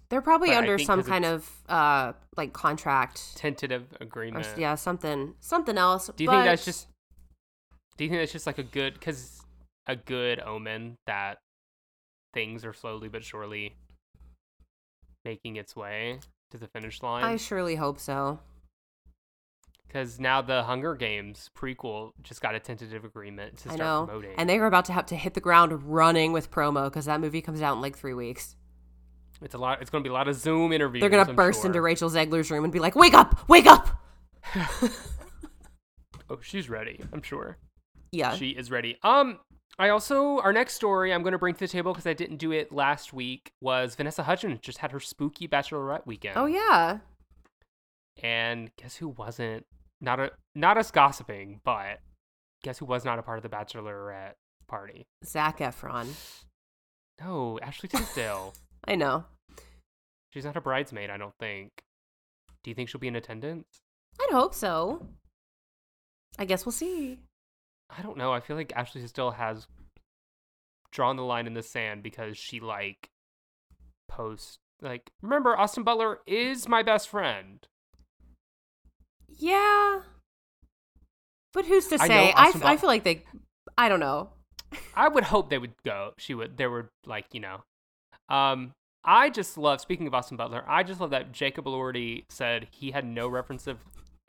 They're 0.08 0.20
probably 0.22 0.50
under 0.50 0.78
some 0.78 1.02
kind 1.04 1.24
of 1.24 1.50
uh 1.68 2.12
like 2.36 2.52
contract 2.52 3.36
Tentative 3.36 3.86
agreement. 4.00 4.44
s- 4.44 4.58
yeah, 4.58 4.74
something 4.74 5.34
something 5.40 5.78
else. 5.78 6.10
Do 6.16 6.24
you 6.24 6.30
think 6.30 6.44
that's 6.44 6.64
just? 6.64 6.88
Do 7.96 8.04
you 8.04 8.10
think 8.10 8.20
that's 8.20 8.32
just 8.32 8.46
like 8.46 8.58
a 8.58 8.62
good 8.62 8.94
because 8.94 9.40
a 9.86 9.96
good 9.96 10.40
omen 10.40 10.96
that 11.06 11.38
things 12.34 12.64
are 12.64 12.72
slowly 12.72 13.08
but 13.08 13.24
surely 13.24 13.74
making 15.24 15.56
its 15.56 15.76
way 15.76 16.18
to 16.50 16.58
the 16.58 16.66
finish 16.66 17.02
line? 17.02 17.24
I 17.24 17.36
surely 17.36 17.76
hope 17.76 17.98
so. 17.98 18.40
Because 19.92 20.18
now 20.18 20.40
the 20.40 20.62
Hunger 20.62 20.94
Games 20.94 21.50
prequel 21.54 22.12
just 22.22 22.40
got 22.40 22.54
a 22.54 22.60
tentative 22.60 23.04
agreement 23.04 23.58
to 23.58 23.70
I 23.70 23.74
start 23.74 23.78
know. 23.78 24.06
promoting. 24.06 24.34
And 24.38 24.48
they 24.48 24.58
are 24.58 24.66
about 24.66 24.86
to 24.86 24.92
have 24.94 25.04
to 25.06 25.16
hit 25.16 25.34
the 25.34 25.40
ground 25.40 25.82
running 25.82 26.32
with 26.32 26.50
promo 26.50 26.84
because 26.84 27.04
that 27.04 27.20
movie 27.20 27.42
comes 27.42 27.60
out 27.60 27.74
in 27.74 27.82
like 27.82 27.98
three 27.98 28.14
weeks. 28.14 28.56
it's 29.42 29.54
a 29.54 29.58
lot. 29.58 29.82
It's 29.82 29.90
going 29.90 30.02
to 30.02 30.08
be 30.08 30.10
a 30.10 30.14
lot 30.14 30.28
of 30.28 30.36
Zoom 30.36 30.72
interviews. 30.72 31.02
They're 31.02 31.10
gonna 31.10 31.34
burst 31.34 31.60
sure. 31.60 31.66
into 31.66 31.82
Rachel 31.82 32.08
Zegler's 32.08 32.50
room 32.50 32.64
and 32.64 32.72
be 32.72 32.78
like, 32.78 32.96
"Wake 32.96 33.12
up! 33.12 33.46
Wake 33.48 33.66
up!" 33.66 33.88
Oh, 36.30 36.38
she's 36.40 36.70
ready. 36.70 36.98
I'm 37.12 37.20
sure. 37.20 37.58
Yeah. 38.10 38.34
She 38.34 38.50
is 38.50 38.70
ready. 38.70 38.96
Um, 39.02 39.40
I 39.78 39.90
also 39.90 40.38
our 40.38 40.52
next 40.52 40.74
story 40.74 41.12
I'm 41.12 41.22
going 41.22 41.32
to 41.32 41.38
bring 41.38 41.52
to 41.52 41.60
the 41.60 41.68
table 41.68 41.92
because 41.92 42.06
I 42.06 42.14
didn't 42.14 42.38
do 42.38 42.52
it 42.52 42.72
last 42.72 43.12
week 43.12 43.52
was 43.60 43.94
Vanessa 43.94 44.22
Hudgens 44.22 44.60
just 44.60 44.78
had 44.78 44.92
her 44.92 45.00
spooky 45.00 45.46
bachelorette 45.46 46.06
weekend. 46.06 46.38
oh 46.38 46.46
yeah. 46.46 47.00
And 48.22 48.70
guess 48.76 48.96
who 48.96 49.08
wasn't 49.08 49.66
not 50.02 50.20
a 50.20 50.32
not 50.54 50.76
us 50.76 50.90
gossiping, 50.90 51.60
but 51.64 52.00
guess 52.62 52.78
who 52.78 52.84
was 52.84 53.04
not 53.04 53.18
a 53.18 53.22
part 53.22 53.38
of 53.38 53.42
the 53.42 53.48
bachelorette 53.48 54.34
party? 54.68 55.06
Zac 55.24 55.58
Efron. 55.58 56.08
No, 57.20 57.58
Ashley 57.62 57.88
Tisdale. 57.88 58.52
I 58.84 58.96
know. 58.96 59.24
She's 60.34 60.44
not 60.44 60.56
a 60.56 60.60
bridesmaid, 60.60 61.08
I 61.08 61.16
don't 61.16 61.34
think. 61.38 61.70
Do 62.64 62.70
you 62.70 62.74
think 62.74 62.88
she'll 62.88 63.00
be 63.00 63.08
in 63.08 63.16
attendance? 63.16 63.66
I'd 64.20 64.32
hope 64.32 64.54
so. 64.54 65.06
I 66.38 66.44
guess 66.44 66.66
we'll 66.66 66.72
see. 66.72 67.20
I 67.96 68.02
don't 68.02 68.16
know. 68.16 68.32
I 68.32 68.40
feel 68.40 68.56
like 68.56 68.72
Ashley 68.74 69.02
Tisdale 69.02 69.32
has 69.32 69.66
drawn 70.90 71.16
the 71.16 71.22
line 71.22 71.46
in 71.46 71.54
the 71.54 71.62
sand 71.62 72.02
because 72.02 72.36
she 72.36 72.60
like 72.60 73.08
posts 74.08 74.58
like 74.80 75.10
remember 75.22 75.56
Austin 75.56 75.84
Butler 75.84 76.18
is 76.26 76.68
my 76.68 76.82
best 76.82 77.08
friend. 77.08 77.66
Yeah. 79.42 80.00
But 81.52 81.66
who's 81.66 81.88
to 81.88 81.98
say? 81.98 82.32
I, 82.32 82.46
Austin 82.46 82.62
f- 82.62 82.68
I 82.68 82.76
feel 82.76 82.88
like 82.88 83.04
they. 83.04 83.24
I 83.76 83.88
don't 83.88 84.00
know. 84.00 84.30
I 84.94 85.08
would 85.08 85.24
hope 85.24 85.50
they 85.50 85.58
would 85.58 85.74
go. 85.84 86.12
She 86.16 86.32
would. 86.34 86.56
There 86.56 86.70
were 86.70 86.90
like 87.06 87.26
you 87.32 87.40
know, 87.40 87.62
um. 88.28 88.72
I 89.04 89.30
just 89.30 89.58
love. 89.58 89.80
Speaking 89.80 90.06
of 90.06 90.14
Austin 90.14 90.36
Butler, 90.36 90.64
I 90.68 90.84
just 90.84 91.00
love 91.00 91.10
that 91.10 91.32
Jacob 91.32 91.64
Elordi 91.64 92.24
said 92.30 92.68
he 92.70 92.92
had 92.92 93.04
no 93.04 93.26
reference 93.26 93.66
of 93.66 93.78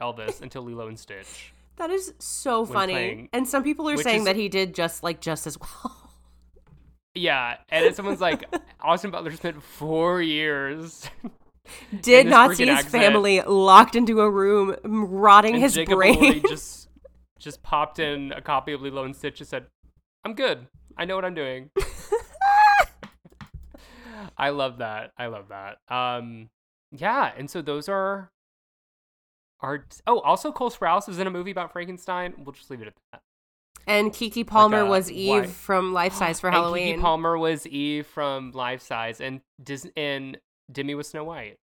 Elvis 0.01 0.41
until 0.41 0.63
Lilo 0.63 0.87
and 0.87 0.99
Stitch. 0.99 1.53
That 1.77 1.89
is 1.89 2.13
so 2.19 2.65
funny. 2.67 2.93
playing- 2.93 3.29
and 3.33 3.47
some 3.49 3.63
people 3.63 3.89
are 3.89 3.97
saying 3.97 4.19
is- 4.19 4.25
that 4.25 4.35
he 4.35 4.47
did 4.47 4.75
just 4.75 5.01
like 5.01 5.21
just 5.21 5.47
as 5.47 5.57
well. 5.59 5.99
Yeah, 7.15 7.57
and 7.69 7.85
then 7.85 7.93
someone's 7.93 8.21
like, 8.21 8.43
Austin 8.81 9.11
Butler 9.11 9.31
spent 9.31 9.61
four 9.61 10.19
years. 10.21 11.07
did 12.01 12.27
not 12.27 12.55
see 12.55 12.65
his 12.65 12.79
accent. 12.85 12.91
family 13.03 13.41
locked 13.41 13.95
into 13.95 14.21
a 14.21 14.29
room, 14.29 14.75
rotting 14.83 15.55
and 15.55 15.63
his 15.63 15.73
Jacob 15.73 15.95
brain. 15.95 16.41
Just 16.49 16.89
just 17.39 17.61
popped 17.61 17.99
in 17.99 18.31
a 18.31 18.41
copy 18.41 18.71
of 18.71 18.81
Lilo 18.81 19.03
and 19.03 19.15
Stitch 19.15 19.39
and 19.41 19.47
said, 19.47 19.65
"I'm 20.23 20.33
good. 20.33 20.67
I 20.97 21.05
know 21.05 21.15
what 21.15 21.25
I'm 21.25 21.33
doing." 21.35 21.69
I 24.37 24.49
love 24.49 24.77
that. 24.77 25.11
I 25.17 25.27
love 25.27 25.49
that. 25.49 25.77
Um, 25.93 26.49
yeah, 26.91 27.31
and 27.37 27.49
so 27.49 27.61
those 27.61 27.89
are 27.89 28.31
are 29.61 29.85
oh 30.07 30.19
also 30.19 30.51
Cole 30.51 30.71
Sprouse 30.71 31.07
is 31.09 31.19
in 31.19 31.27
a 31.27 31.31
movie 31.31 31.51
about 31.51 31.71
Frankenstein. 31.71 32.33
We'll 32.37 32.53
just 32.53 32.69
leave 32.69 32.81
it 32.81 32.87
at 32.87 32.93
that. 33.11 33.21
And 33.85 34.11
Keke 34.11 34.47
Palmer 34.47 34.83
uh, 34.83 34.89
was 34.89 35.11
Eve 35.11 35.43
why- 35.43 35.47
from 35.47 35.93
Life 35.93 36.13
Size 36.13 36.39
for 36.39 36.49
Halloween. 36.51 36.97
Keke 36.97 37.01
Palmer 37.01 37.37
was 37.37 37.67
Eve 37.67 38.07
from 38.07 38.51
Life 38.51 38.81
Size, 38.81 39.19
and 39.21 39.41
Dis- 39.61 39.89
and 39.97 40.37
Demi 40.73 40.95
was 40.95 41.07
Snow 41.07 41.23
White. 41.23 41.57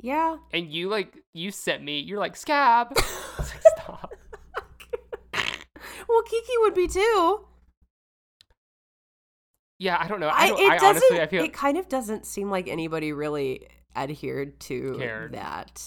yeah. 0.00 0.36
And 0.52 0.72
you 0.72 0.88
like 0.88 1.16
you 1.34 1.50
sent 1.50 1.82
me. 1.82 2.00
You're 2.00 2.18
like 2.18 2.36
scab. 2.36 2.88
I 2.96 3.02
like, 3.38 3.62
Stop. 3.78 4.12
Well, 6.08 6.22
Kiki 6.22 6.52
would 6.60 6.74
be 6.74 6.88
too. 6.88 7.40
Yeah, 9.78 9.96
I 10.00 10.08
don't 10.08 10.20
know. 10.20 10.28
I, 10.28 10.44
I, 10.44 10.48
don't, 10.48 10.60
it 10.60 10.70
I 10.70 10.78
doesn't. 10.78 10.86
honestly 10.88 11.20
I 11.20 11.26
feel 11.26 11.44
It 11.44 11.52
kind 11.52 11.78
of 11.78 11.88
doesn't 11.88 12.26
seem 12.26 12.50
like 12.50 12.66
anybody 12.66 13.12
really 13.12 13.68
adhered 13.94 14.58
to 14.60 14.96
Cared. 14.98 15.32
that. 15.34 15.82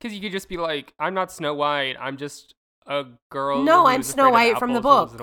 because 0.00 0.14
you 0.14 0.20
could 0.20 0.32
just 0.32 0.48
be 0.48 0.56
like, 0.56 0.92
I'm 0.98 1.14
not 1.14 1.30
Snow 1.30 1.54
White. 1.54 1.96
I'm 2.00 2.16
just 2.16 2.54
a 2.86 3.04
girl. 3.30 3.62
No, 3.62 3.86
I'm 3.86 4.02
Snow 4.02 4.30
White 4.30 4.58
from 4.58 4.72
the 4.72 4.80
book. 4.80 5.16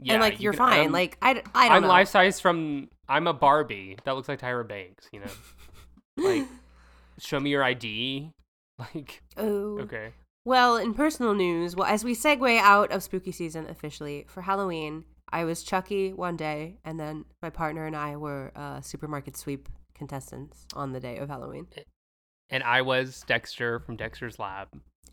In 0.00 0.06
a 0.06 0.06
wood. 0.06 0.06
Yeah, 0.08 0.14
and 0.14 0.22
like 0.22 0.38
you 0.40 0.44
you're 0.44 0.52
could- 0.52 0.58
fine. 0.58 0.86
um, 0.86 0.92
like 0.92 1.18
I 1.22 1.34
don't 1.34 1.46
I'm 1.54 1.82
know. 1.82 1.88
life 1.88 2.08
size 2.08 2.40
from. 2.40 2.88
I'm 3.08 3.26
a 3.26 3.32
Barbie 3.32 3.96
that 4.04 4.14
looks 4.16 4.28
like 4.28 4.40
Tyra 4.40 4.66
Banks. 4.68 5.08
You 5.12 5.20
know, 5.20 5.30
like 6.16 6.46
show 7.18 7.40
me 7.40 7.50
your 7.50 7.62
ID. 7.64 8.32
Like 8.94 9.22
oh. 9.36 9.80
okay, 9.80 10.12
Well, 10.44 10.76
in 10.76 10.94
personal 10.94 11.34
news, 11.34 11.74
well, 11.74 11.88
as 11.88 12.04
we 12.04 12.14
segue 12.14 12.60
out 12.60 12.92
of 12.92 13.02
spooky 13.02 13.32
season 13.32 13.66
officially 13.68 14.24
for 14.28 14.42
Halloween, 14.42 15.02
I 15.32 15.42
was 15.42 15.64
Chucky 15.64 16.12
one 16.12 16.36
day, 16.36 16.78
and 16.84 17.00
then 17.00 17.24
my 17.42 17.50
partner 17.50 17.86
and 17.86 17.96
I 17.96 18.14
were 18.16 18.52
uh, 18.54 18.80
supermarket 18.80 19.36
sweep 19.36 19.68
contestants 19.96 20.64
on 20.74 20.92
the 20.92 21.00
day 21.00 21.16
of 21.16 21.28
Halloween. 21.28 21.66
and 22.50 22.62
I 22.62 22.82
was 22.82 23.24
Dexter 23.26 23.80
from 23.80 23.96
Dexter's 23.96 24.38
Lab. 24.38 24.68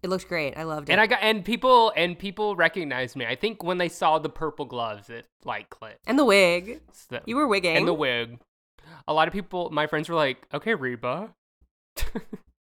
It 0.06 0.10
looked 0.10 0.28
great. 0.28 0.56
I 0.56 0.64
loved 0.64 0.88
it. 0.88 0.92
And 0.92 1.02
I 1.02 1.08
got 1.08 1.18
and 1.24 1.44
people 1.44 1.92
and 1.96 2.18
people 2.18 2.56
recognized 2.56 3.16
me. 3.16 3.26
I 3.26 3.34
think 3.36 3.64
when 3.64 3.80
they 3.80 3.90
saw 3.90 4.20
the 4.20 4.30
purple 4.30 4.66
gloves, 4.66 5.10
it 5.10 5.26
like 5.44 5.72
clicked. 5.72 6.02
and 6.06 6.20
the 6.20 6.24
wig. 6.26 6.80
So- 6.94 7.22
You 7.26 7.36
were 7.38 7.48
wigging. 7.48 7.76
and 7.76 7.88
the 7.88 7.94
wig. 7.94 8.40
A 9.08 9.14
lot 9.14 9.28
of 9.28 9.34
people, 9.34 9.72
my 9.72 9.88
friends 9.88 10.08
were 10.08 10.14
like, 10.16 10.46
"Okay, 10.54 10.76
Reba." 10.76 11.34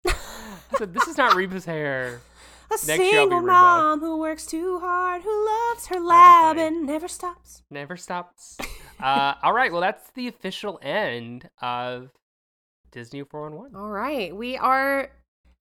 I 0.07 0.13
said, 0.79 0.95
"This 0.95 1.09
is 1.09 1.19
not 1.19 1.35
Reba's 1.41 1.65
hair." 1.65 2.21
A 2.71 2.75
Next 2.87 2.87
year 2.89 2.99
I'll 2.99 3.27
be 3.27 3.31
single 3.31 3.43
mom 3.43 4.01
who 4.01 4.19
works 4.19 4.47
too 4.47 4.79
hard, 4.79 5.23
who 5.23 5.47
loves 5.47 5.87
her 5.89 5.99
lab 6.01 6.59
and 6.59 6.87
never 6.87 7.09
stops. 7.09 7.63
Never 7.71 7.97
stops. 7.97 8.57
uh, 9.01 9.35
all 9.43 9.53
right, 9.53 9.73
well, 9.73 9.81
that's 9.81 10.11
the 10.13 10.29
official 10.29 10.79
end 10.83 11.49
of 11.61 12.11
Disney 12.93 13.23
411. 13.23 13.77
All 13.77 13.91
right. 13.91 14.35
We 14.35 14.57
are 14.57 15.11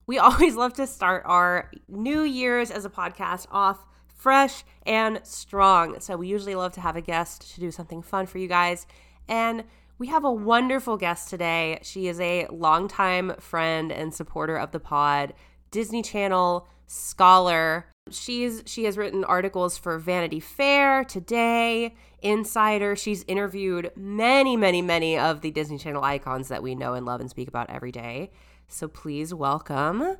we 0.06 0.18
always 0.18 0.54
love 0.54 0.74
to 0.74 0.86
start 0.86 1.22
our 1.26 1.70
new 1.88 2.22
years 2.22 2.70
as 2.70 2.84
a 2.84 2.90
podcast 2.90 3.46
off 3.50 3.84
fresh 4.14 4.64
and 4.84 5.20
strong. 5.24 6.00
So 6.00 6.16
we 6.16 6.28
usually 6.28 6.54
love 6.54 6.72
to 6.72 6.80
have 6.80 6.96
a 6.96 7.00
guest 7.00 7.54
to 7.54 7.60
do 7.60 7.70
something 7.70 8.02
fun 8.02 8.26
for 8.26 8.38
you 8.38 8.48
guys. 8.48 8.86
And 9.28 9.64
we 9.98 10.08
have 10.08 10.24
a 10.24 10.32
wonderful 10.32 10.96
guest 10.96 11.30
today. 11.30 11.78
She 11.82 12.08
is 12.08 12.20
a 12.20 12.46
longtime 12.50 13.36
friend 13.38 13.90
and 13.90 14.12
supporter 14.12 14.56
of 14.56 14.72
the 14.72 14.80
pod, 14.80 15.32
Disney 15.70 16.02
Channel 16.02 16.66
scholar. 16.86 17.86
She's 18.10 18.62
she 18.66 18.84
has 18.84 18.96
written 18.96 19.24
articles 19.24 19.76
for 19.76 19.98
Vanity 19.98 20.38
Fair, 20.38 21.02
Today, 21.02 21.94
Insider. 22.22 22.94
She's 22.94 23.24
interviewed 23.26 23.90
many, 23.96 24.56
many, 24.56 24.80
many 24.82 25.18
of 25.18 25.40
the 25.40 25.50
Disney 25.50 25.78
Channel 25.78 26.04
icons 26.04 26.48
that 26.48 26.62
we 26.62 26.74
know 26.74 26.94
and 26.94 27.04
love 27.04 27.20
and 27.20 27.30
speak 27.30 27.48
about 27.48 27.70
every 27.70 27.90
day. 27.90 28.30
So 28.68 28.88
please 28.88 29.32
welcome, 29.32 30.16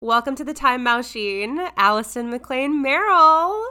welcome 0.00 0.34
to 0.36 0.44
the 0.44 0.54
Time 0.54 0.84
Mousechine, 0.84 1.70
Allison 1.76 2.30
McClain 2.30 2.80
Merrill. 2.80 3.66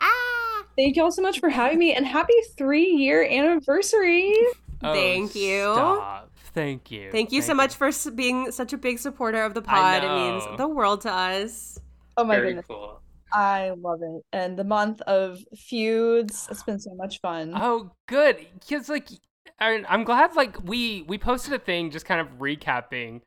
Ah, 0.00 0.64
Thank 0.76 0.96
you 0.96 1.04
all 1.04 1.12
so 1.12 1.22
much 1.22 1.40
for 1.40 1.48
having 1.48 1.78
me 1.78 1.94
and 1.94 2.06
happy 2.06 2.34
three 2.56 2.86
year 2.90 3.24
anniversary. 3.24 4.34
Oh, 4.84 4.92
Thank 4.94 5.36
you. 5.36 5.60
Stop. 5.74 6.30
Thank 6.54 6.90
you. 6.90 7.12
thank 7.12 7.30
you 7.30 7.40
so 7.40 7.54
much 7.54 7.76
for 7.76 7.92
being 8.16 8.50
such 8.50 8.72
a 8.72 8.76
big 8.76 8.98
supporter 8.98 9.44
of 9.44 9.54
the 9.54 9.62
pod. 9.62 10.02
It 10.02 10.08
means 10.12 10.58
the 10.58 10.66
world 10.66 11.02
to 11.02 11.12
us. 11.12 11.78
Oh 12.16 12.24
my 12.24 12.34
Very 12.34 12.48
goodness. 12.48 12.66
cool. 12.66 13.00
I 13.32 13.70
love 13.78 14.00
it. 14.02 14.24
And 14.32 14.58
the 14.58 14.64
month 14.64 15.00
of 15.02 15.38
feuds, 15.56 16.48
it's 16.50 16.62
been 16.64 16.80
so 16.80 16.92
much 16.96 17.20
fun. 17.20 17.52
Oh, 17.54 17.92
good. 18.08 18.44
Because 18.58 18.88
like, 18.88 19.08
I, 19.62 19.82
I'm 19.88 20.04
glad. 20.04 20.34
Like, 20.34 20.62
we 20.64 21.02
we 21.02 21.18
posted 21.18 21.52
a 21.54 21.58
thing 21.58 21.90
just 21.90 22.04
kind 22.04 22.20
of 22.20 22.38
recapping, 22.38 23.20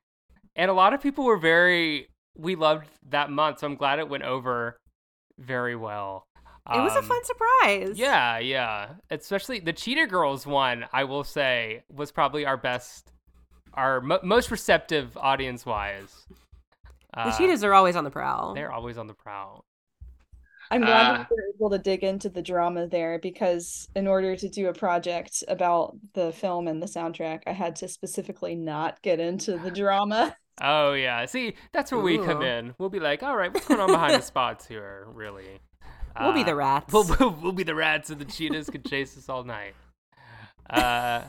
and 0.56 0.70
a 0.70 0.74
lot 0.74 0.94
of 0.94 1.02
people 1.02 1.24
were 1.26 1.38
very. 1.38 2.08
We 2.38 2.56
loved 2.56 2.88
that 3.10 3.30
month, 3.32 3.60
so 3.60 3.68
I'm 3.68 3.76
glad 3.76 4.00
it 4.00 4.10
went 4.10 4.24
over 4.24 4.78
very 5.40 5.76
well. 5.76 6.24
It 6.74 6.80
was 6.80 6.96
a 6.96 7.00
Um, 7.00 7.06
fun 7.06 7.24
surprise. 7.24 7.98
Yeah, 7.98 8.40
yeah. 8.40 8.94
Especially 9.12 9.60
the 9.60 9.72
Cheetah 9.72 10.08
Girls 10.08 10.46
one, 10.48 10.86
I 10.92 11.04
will 11.04 11.24
say, 11.24 11.84
was 11.94 12.12
probably 12.12 12.46
our 12.46 12.58
best, 12.58 13.12
our 13.76 14.02
mo- 14.02 14.20
most 14.24 14.50
receptive 14.52 15.16
audience 15.16 15.66
wise. 15.66 16.26
The 17.14 17.32
cheetahs 17.38 17.64
are 17.64 17.74
always 17.74 17.96
on 17.96 18.04
the 18.04 18.10
prowl. 18.12 18.56
They're 18.56 18.72
always 18.72 18.98
on 18.98 19.08
the 19.08 19.14
prowl. 19.14 19.64
I'm 20.72 20.82
glad 20.82 21.12
Uh, 21.12 21.18
that 21.20 21.28
we 21.30 21.36
were 21.38 21.54
able 21.56 21.70
to 21.72 21.78
dig 21.78 22.04
into 22.04 22.30
the 22.30 22.42
drama 22.42 22.88
there 22.88 23.20
because 23.20 23.88
in 23.96 24.08
order 24.08 24.36
to 24.36 24.50
do 24.50 24.68
a 24.68 24.74
project 24.74 25.44
about 25.48 25.96
the 26.14 26.32
film 26.32 26.68
and 26.68 26.82
the 26.82 26.88
soundtrack, 26.88 27.44
I 27.48 27.52
had 27.52 27.76
to 27.78 27.88
specifically 27.88 28.56
not 28.56 29.02
get 29.02 29.20
into 29.20 29.58
the 29.58 29.72
drama. 29.82 30.36
Oh 30.62 30.94
yeah. 30.94 31.26
See, 31.26 31.54
that's 31.74 31.92
where 31.92 32.02
we 32.02 32.18
come 32.18 32.42
in. 32.42 32.74
We'll 32.78 32.90
be 32.90 33.00
like, 33.00 33.24
all 33.24 33.36
right, 33.36 33.54
what's 33.54 33.68
going 33.68 33.80
on 33.82 33.92
behind 33.92 34.14
the 34.14 34.22
spots 34.26 34.66
here, 34.66 35.08
really? 35.14 35.60
We'll 36.20 36.32
be 36.32 36.44
the 36.44 36.52
Uh, 36.54 36.56
rats. 36.56 36.94
We'll, 36.94 37.04
we'll, 37.20 37.32
we'll 37.42 37.52
be 37.52 37.64
the 37.64 37.76
rats, 37.76 38.10
and 38.10 38.20
the 38.22 38.26
cheetahs 38.26 38.70
could 38.70 38.86
chase 38.86 39.18
us 39.18 39.28
all 39.28 39.44
night. 39.44 39.74
Uh, 40.70 41.24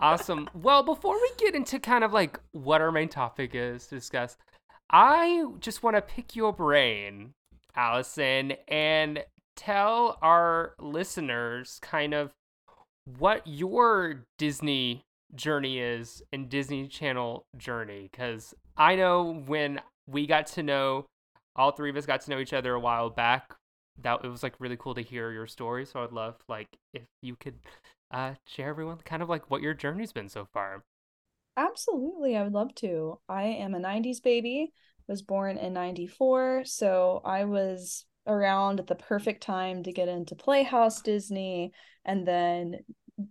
awesome. 0.00 0.48
Well, 0.54 0.82
before 0.82 1.14
we 1.14 1.30
get 1.38 1.54
into 1.54 1.78
kind 1.78 2.02
of 2.02 2.12
like 2.12 2.40
what 2.52 2.80
our 2.80 2.90
main 2.90 3.08
topic 3.10 3.50
is 3.54 3.86
to 3.88 3.94
discuss, 3.96 4.36
I 4.90 5.44
just 5.60 5.82
want 5.82 5.96
to 5.96 6.02
pick 6.02 6.34
your 6.34 6.52
brain, 6.52 7.34
Allison, 7.74 8.52
and 8.68 9.24
tell 9.56 10.18
our 10.22 10.74
listeners 10.78 11.78
kind 11.82 12.14
of 12.14 12.30
what 13.18 13.46
your 13.46 14.24
Disney 14.38 15.04
journey 15.34 15.78
is 15.78 16.22
and 16.32 16.48
Disney 16.48 16.86
Channel 16.88 17.46
journey. 17.56 18.08
Because 18.10 18.54
I 18.76 18.96
know 18.96 19.42
when 19.46 19.80
we 20.06 20.26
got 20.26 20.46
to 20.48 20.62
know, 20.62 21.06
all 21.56 21.72
three 21.72 21.90
of 21.90 21.96
us 21.96 22.06
got 22.06 22.20
to 22.22 22.30
know 22.30 22.38
each 22.38 22.52
other 22.52 22.74
a 22.74 22.80
while 22.80 23.10
back. 23.10 23.54
That 24.00 24.24
it 24.24 24.28
was 24.28 24.42
like 24.42 24.54
really 24.58 24.76
cool 24.78 24.94
to 24.94 25.02
hear 25.02 25.30
your 25.30 25.46
story. 25.46 25.84
So 25.84 26.02
I'd 26.02 26.12
love 26.12 26.36
like 26.48 26.68
if 26.94 27.02
you 27.22 27.36
could 27.36 27.58
uh, 28.10 28.34
share 28.46 28.68
everyone 28.68 28.98
kind 29.04 29.22
of 29.22 29.28
like 29.28 29.50
what 29.50 29.62
your 29.62 29.74
journey's 29.74 30.12
been 30.12 30.28
so 30.28 30.46
far. 30.52 30.82
Absolutely, 31.56 32.36
I 32.36 32.42
would 32.42 32.54
love 32.54 32.74
to. 32.76 33.18
I 33.28 33.44
am 33.44 33.74
a 33.74 33.78
90s 33.78 34.20
baby, 34.20 34.72
was 35.08 35.22
born 35.22 35.58
in 35.58 35.72
94, 35.72 36.64
so 36.64 37.20
I 37.24 37.44
was 37.44 38.04
around 38.26 38.80
at 38.80 38.86
the 38.86 38.94
perfect 38.94 39.42
time 39.42 39.82
to 39.82 39.92
get 39.92 40.08
into 40.08 40.36
Playhouse 40.36 41.02
Disney 41.02 41.72
and 42.04 42.26
then 42.26 42.78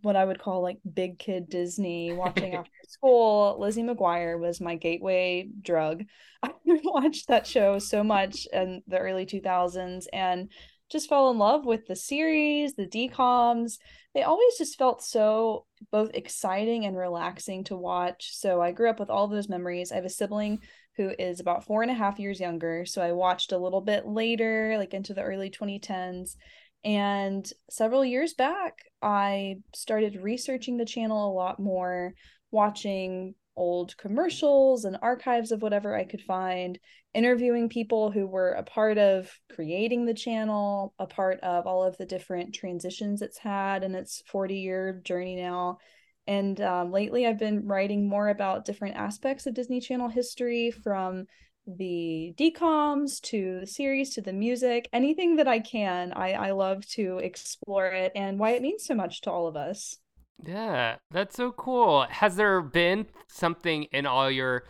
what 0.01 0.15
I 0.15 0.25
would 0.25 0.39
call 0.39 0.61
like 0.61 0.77
big 0.93 1.19
kid 1.19 1.49
Disney, 1.49 2.13
watching 2.15 2.55
after 2.55 2.71
school. 2.87 3.57
Lizzie 3.59 3.83
McGuire 3.83 4.39
was 4.39 4.61
my 4.61 4.75
gateway 4.75 5.49
drug. 5.61 6.03
I 6.43 6.51
watched 6.65 7.27
that 7.27 7.47
show 7.47 7.79
so 7.79 8.03
much 8.03 8.47
in 8.51 8.81
the 8.87 8.99
early 8.99 9.25
2000s 9.25 10.05
and 10.13 10.49
just 10.89 11.07
fell 11.07 11.31
in 11.31 11.37
love 11.37 11.65
with 11.65 11.87
the 11.87 11.95
series, 11.95 12.73
the 12.73 12.85
DComs. 12.85 13.77
They 14.13 14.23
always 14.23 14.57
just 14.57 14.77
felt 14.77 15.01
so 15.01 15.65
both 15.89 16.11
exciting 16.13 16.85
and 16.85 16.97
relaxing 16.97 17.63
to 17.65 17.77
watch. 17.77 18.35
So 18.35 18.61
I 18.61 18.73
grew 18.73 18.89
up 18.89 18.99
with 18.99 19.09
all 19.09 19.27
those 19.27 19.47
memories. 19.47 19.91
I 19.91 19.95
have 19.95 20.05
a 20.05 20.09
sibling 20.09 20.59
who 21.01 21.15
is 21.17 21.39
about 21.39 21.65
four 21.65 21.81
and 21.81 21.91
a 21.91 21.95
half 21.95 22.19
years 22.19 22.39
younger. 22.39 22.85
So 22.85 23.01
I 23.01 23.11
watched 23.11 23.51
a 23.51 23.57
little 23.57 23.81
bit 23.81 24.05
later, 24.05 24.75
like 24.77 24.93
into 24.93 25.13
the 25.13 25.23
early 25.23 25.49
2010s. 25.49 26.35
And 26.83 27.47
several 27.69 28.03
years 28.03 28.33
back, 28.33 28.79
I 29.01 29.57
started 29.73 30.21
researching 30.21 30.77
the 30.77 30.85
channel 30.85 31.31
a 31.31 31.33
lot 31.33 31.59
more, 31.59 32.13
watching 32.51 33.35
old 33.55 33.95
commercials 33.97 34.85
and 34.85 34.97
archives 35.01 35.51
of 35.51 35.61
whatever 35.61 35.95
I 35.95 36.05
could 36.05 36.21
find, 36.21 36.79
interviewing 37.13 37.69
people 37.69 38.11
who 38.11 38.25
were 38.25 38.53
a 38.53 38.63
part 38.63 38.97
of 38.97 39.29
creating 39.53 40.05
the 40.05 40.13
channel, 40.13 40.93
a 40.97 41.05
part 41.05 41.39
of 41.41 41.67
all 41.67 41.83
of 41.83 41.97
the 41.97 42.05
different 42.05 42.55
transitions 42.55 43.21
it's 43.21 43.37
had 43.37 43.83
in 43.83 43.93
its 43.93 44.23
40 44.27 44.55
year 44.55 45.01
journey 45.03 45.35
now. 45.35 45.79
And 46.27 46.59
um, 46.61 46.91
lately, 46.91 47.25
I've 47.25 47.39
been 47.39 47.67
writing 47.67 48.07
more 48.07 48.29
about 48.29 48.65
different 48.65 48.95
aspects 48.95 49.47
of 49.47 49.53
Disney 49.53 49.79
Channel 49.79 50.09
history 50.09 50.71
from 50.71 51.25
the 51.67 52.33
decoms 52.37 53.21
to 53.21 53.59
the 53.59 53.67
series 53.67 54.09
to 54.09 54.21
the 54.21 54.33
music 54.33 54.89
anything 54.93 55.35
that 55.35 55.47
i 55.47 55.59
can 55.59 56.11
i 56.13 56.31
i 56.31 56.51
love 56.51 56.83
to 56.87 57.19
explore 57.19 57.85
it 57.85 58.11
and 58.15 58.39
why 58.39 58.49
it 58.51 58.63
means 58.63 58.83
so 58.83 58.95
much 58.95 59.21
to 59.21 59.31
all 59.31 59.45
of 59.47 59.55
us 59.55 59.99
Yeah, 60.43 60.95
that's 61.11 61.35
so 61.35 61.51
cool. 61.51 62.07
Has 62.09 62.35
there 62.35 62.61
been 62.61 63.05
something 63.27 63.83
in 63.91 64.05
all 64.05 64.31
your 64.31 64.63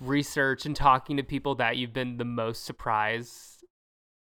research 0.00 0.66
and 0.66 0.74
talking 0.74 1.16
to 1.16 1.22
people 1.22 1.54
that 1.56 1.76
you've 1.76 1.92
been 1.92 2.16
the 2.16 2.24
most 2.24 2.64
surprised 2.64 3.64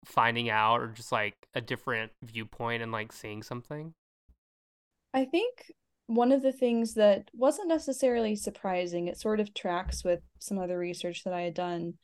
finding 0.04 0.50
out 0.50 0.80
or 0.80 0.88
just 0.88 1.12
like 1.12 1.34
a 1.54 1.60
different 1.60 2.12
viewpoint 2.22 2.82
and 2.82 2.92
like 2.92 3.12
seeing 3.12 3.42
something? 3.42 3.94
I 5.14 5.24
think 5.24 5.72
one 6.10 6.32
of 6.32 6.42
the 6.42 6.52
things 6.52 6.94
that 6.94 7.30
wasn't 7.32 7.68
necessarily 7.68 8.34
surprising, 8.34 9.06
it 9.06 9.16
sort 9.16 9.38
of 9.38 9.54
tracks 9.54 10.02
with 10.02 10.18
some 10.40 10.58
other 10.58 10.76
research 10.76 11.22
that 11.22 11.32
I 11.32 11.42
had 11.42 11.54
done, 11.54 11.94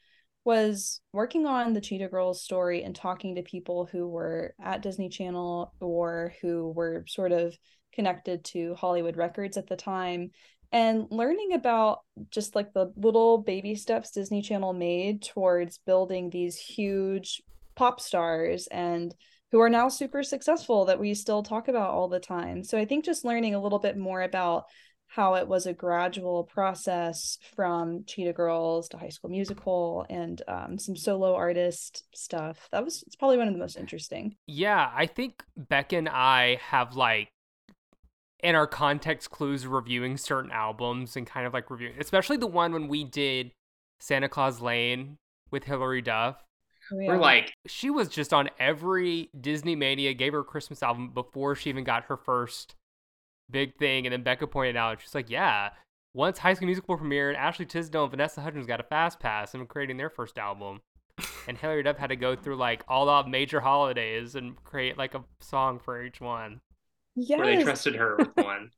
was 0.44 1.00
working 1.12 1.44
on 1.44 1.72
the 1.72 1.80
Cheetah 1.80 2.06
Girls 2.06 2.40
story 2.40 2.84
and 2.84 2.94
talking 2.94 3.34
to 3.34 3.42
people 3.42 3.88
who 3.90 4.06
were 4.06 4.54
at 4.62 4.80
Disney 4.80 5.08
Channel 5.08 5.72
or 5.80 6.34
who 6.40 6.70
were 6.70 7.04
sort 7.08 7.32
of 7.32 7.58
connected 7.92 8.44
to 8.44 8.76
Hollywood 8.76 9.16
Records 9.16 9.56
at 9.56 9.66
the 9.66 9.74
time 9.74 10.30
and 10.70 11.08
learning 11.10 11.54
about 11.54 12.00
just 12.30 12.54
like 12.54 12.72
the 12.72 12.92
little 12.96 13.38
baby 13.38 13.74
steps 13.74 14.12
Disney 14.12 14.40
Channel 14.40 14.72
made 14.72 15.22
towards 15.22 15.78
building 15.78 16.30
these 16.30 16.56
huge 16.56 17.42
pop 17.74 18.00
stars 18.00 18.68
and 18.68 19.12
who 19.52 19.60
are 19.60 19.70
now 19.70 19.88
super 19.88 20.22
successful 20.22 20.84
that 20.86 20.98
we 20.98 21.14
still 21.14 21.42
talk 21.42 21.68
about 21.68 21.90
all 21.90 22.08
the 22.08 22.20
time. 22.20 22.64
So 22.64 22.78
I 22.78 22.84
think 22.84 23.04
just 23.04 23.24
learning 23.24 23.54
a 23.54 23.60
little 23.60 23.78
bit 23.78 23.96
more 23.96 24.22
about 24.22 24.64
how 25.08 25.34
it 25.34 25.46
was 25.46 25.66
a 25.66 25.72
gradual 25.72 26.44
process 26.44 27.38
from 27.54 28.04
Cheetah 28.06 28.32
Girls 28.32 28.88
to 28.88 28.98
High 28.98 29.08
School 29.08 29.30
Musical 29.30 30.04
and 30.10 30.42
um, 30.48 30.78
some 30.78 30.96
solo 30.96 31.34
artist 31.34 32.04
stuff. 32.14 32.68
That 32.72 32.84
was 32.84 33.02
it's 33.06 33.16
probably 33.16 33.38
one 33.38 33.48
of 33.48 33.54
the 33.54 33.60
most 33.60 33.76
interesting. 33.76 34.36
Yeah, 34.46 34.90
I 34.94 35.06
think 35.06 35.44
Beck 35.56 35.92
and 35.92 36.08
I 36.08 36.58
have 36.60 36.96
like 36.96 37.28
in 38.42 38.54
our 38.54 38.66
context 38.66 39.30
clues 39.30 39.66
reviewing 39.66 40.16
certain 40.16 40.50
albums 40.50 41.16
and 41.16 41.26
kind 41.26 41.46
of 41.46 41.54
like 41.54 41.70
reviewing, 41.70 41.94
especially 41.98 42.36
the 42.36 42.46
one 42.46 42.72
when 42.72 42.88
we 42.88 43.04
did 43.04 43.52
Santa 44.00 44.28
Claus 44.28 44.60
Lane 44.60 45.16
with 45.50 45.64
Hilary 45.64 46.02
Duff. 46.02 46.42
Oh, 46.92 46.96
We're 46.96 47.18
like, 47.18 47.52
she 47.66 47.90
was 47.90 48.08
just 48.08 48.32
on 48.32 48.48
every 48.58 49.30
Disney 49.38 49.74
Mania, 49.74 50.14
gave 50.14 50.32
her 50.32 50.40
a 50.40 50.44
Christmas 50.44 50.82
album 50.82 51.10
before 51.12 51.54
she 51.54 51.70
even 51.70 51.84
got 51.84 52.04
her 52.04 52.16
first 52.16 52.74
big 53.50 53.76
thing. 53.76 54.06
And 54.06 54.12
then 54.12 54.22
Becca 54.22 54.46
pointed 54.46 54.76
out, 54.76 55.00
she's 55.00 55.14
like, 55.14 55.30
yeah, 55.30 55.70
once 56.14 56.38
High 56.38 56.54
School 56.54 56.66
Musical 56.66 56.96
premiered, 56.98 57.36
Ashley 57.36 57.66
Tisdale 57.66 58.04
and 58.04 58.10
Vanessa 58.10 58.40
Hudgens 58.40 58.66
got 58.66 58.80
a 58.80 58.84
fast 58.84 59.20
pass 59.20 59.52
and 59.52 59.62
were 59.62 59.66
creating 59.66 59.96
their 59.96 60.10
first 60.10 60.38
album. 60.38 60.80
and 61.48 61.56
Hilary 61.58 61.82
Duff 61.82 61.96
had 61.96 62.08
to 62.08 62.16
go 62.16 62.36
through 62.36 62.56
like 62.56 62.84
all 62.88 63.06
the 63.06 63.28
major 63.28 63.60
holidays 63.60 64.34
and 64.34 64.62
create 64.64 64.96
like 64.98 65.14
a 65.14 65.24
song 65.40 65.78
for 65.78 66.02
each 66.02 66.20
one. 66.20 66.60
yes. 67.14 67.38
Where 67.38 67.56
they 67.56 67.62
trusted 67.62 67.96
her 67.96 68.16
with 68.16 68.36
one. 68.36 68.70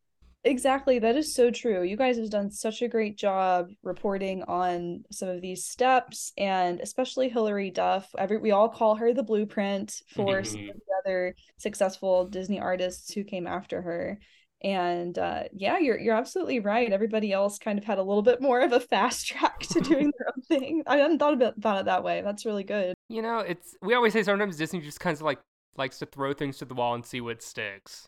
Exactly. 0.45 0.99
That 0.99 1.17
is 1.17 1.35
so 1.35 1.51
true. 1.51 1.83
You 1.83 1.97
guys 1.97 2.17
have 2.17 2.31
done 2.31 2.51
such 2.51 2.81
a 2.81 2.89
great 2.89 3.17
job 3.19 3.69
reporting 3.83 4.43
on 4.45 5.05
some 5.11 5.29
of 5.29 5.41
these 5.41 5.65
steps 5.67 6.33
and 6.39 6.81
especially 6.81 7.29
Hilary 7.29 7.71
Duff. 7.71 8.09
Every 8.17 8.39
we 8.39 8.53
all 8.53 8.69
call 8.69 8.95
her 8.97 9.13
the 9.13 9.23
blueprint 9.25 10.01
for 10.15 10.45
some 10.45 10.61
Mhm. 10.61 10.71
of 10.71 10.77
the 10.77 10.93
other 11.05 11.35
successful 11.59 12.27
Disney 12.27 12.61
artists 12.61 13.13
who 13.13 13.25
came 13.25 13.47
after 13.47 13.83
her. 13.83 14.19
And 14.63 15.17
uh, 15.19 15.45
yeah, 15.53 15.79
you're 15.79 15.99
you're 15.99 16.17
absolutely 16.17 16.61
right. 16.61 16.93
Everybody 16.93 17.33
else 17.33 17.59
kind 17.59 17.79
of 17.79 17.85
had 17.85 17.99
a 17.99 18.03
little 18.03 18.23
bit 18.23 18.41
more 18.41 18.61
of 18.61 18.73
a 18.73 18.81
fast 18.81 19.27
track 19.29 19.61
to 19.61 19.81
doing 19.81 20.13
their 20.19 20.29
own 20.29 20.43
thing. 20.43 20.83
I 20.87 20.99
hadn't 20.99 21.19
thought 21.19 21.35
about, 21.35 21.57
about 21.59 21.81
it 21.81 21.85
that 21.87 22.05
way. 22.05 22.23
That's 22.23 22.47
really 22.47 22.65
good. 22.65 22.95
You 23.09 23.23
know, 23.23 23.39
it's 23.41 23.77
we 23.83 23.95
always 23.95 24.13
say 24.13 24.23
sometimes 24.23 24.57
Disney 24.57 24.81
just 24.81 25.01
kind 25.01 25.15
of 25.17 25.23
like 25.23 25.41
likes 25.77 25.99
to 25.99 26.07
throw 26.07 26.33
things 26.33 26.59
to 26.59 26.65
the 26.65 26.75
wall 26.75 26.95
and 26.95 27.05
see 27.05 27.21
what 27.21 27.43
sticks. 27.43 28.07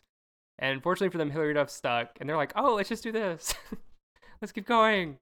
And 0.61 0.81
fortunately 0.83 1.11
for 1.11 1.17
them, 1.17 1.31
Hilary 1.31 1.55
Duff 1.55 1.71
stuck, 1.71 2.17
and 2.19 2.29
they're 2.29 2.37
like, 2.37 2.53
"Oh, 2.55 2.75
let's 2.75 2.89
just 2.89 3.03
do 3.03 3.11
this. 3.11 3.53
let's 4.41 4.51
keep 4.51 4.67
going." 4.67 5.17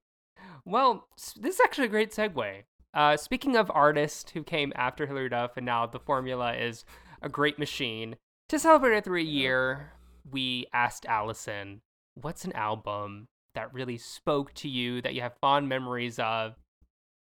Well, 0.66 1.08
this 1.36 1.54
is 1.54 1.60
actually 1.60 1.86
a 1.86 1.90
great 1.90 2.12
segue. 2.12 2.64
Uh, 2.92 3.16
speaking 3.16 3.56
of 3.56 3.70
artists 3.74 4.32
who 4.32 4.44
came 4.44 4.72
after 4.76 5.06
Hilary 5.06 5.30
Duff, 5.30 5.56
and 5.56 5.64
now 5.64 5.86
the 5.86 5.98
formula 5.98 6.54
is 6.54 6.84
a 7.22 7.28
great 7.28 7.58
machine. 7.58 8.16
To 8.50 8.58
celebrate 8.58 8.98
it 8.98 9.04
through 9.04 9.20
a 9.20 9.24
year, 9.24 9.92
we 10.30 10.66
asked 10.74 11.06
Allison, 11.06 11.80
"What's 12.14 12.44
an 12.44 12.52
album 12.52 13.28
that 13.54 13.72
really 13.72 13.96
spoke 13.96 14.52
to 14.54 14.68
you 14.68 15.00
that 15.00 15.14
you 15.14 15.22
have 15.22 15.38
fond 15.40 15.68
memories 15.68 16.18
of?" 16.18 16.56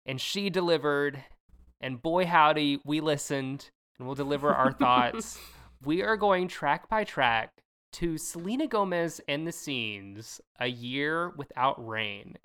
And 0.04 0.20
she 0.20 0.50
delivered 0.50 1.22
and 1.80 2.02
boy 2.02 2.26
howdy, 2.26 2.80
we 2.84 3.00
listened 3.00 3.70
and 3.98 4.06
we'll 4.06 4.16
deliver 4.16 4.52
our 4.52 4.72
thoughts. 4.80 5.38
we 5.84 6.02
are 6.02 6.16
going 6.16 6.48
track 6.48 6.88
by 6.88 7.04
track 7.04 7.57
to 7.92 8.18
Selena 8.18 8.66
Gomez 8.66 9.20
and 9.28 9.46
the 9.46 9.52
Scenes, 9.52 10.40
A 10.60 10.66
Year 10.66 11.30
Without 11.36 11.84
Rain. 11.84 12.36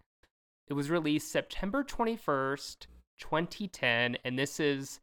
It 0.67 0.73
was 0.73 0.89
released 0.89 1.31
September 1.31 1.83
21st, 1.83 2.87
2010, 3.19 4.17
and 4.23 4.39
this 4.39 4.59
is 4.59 4.99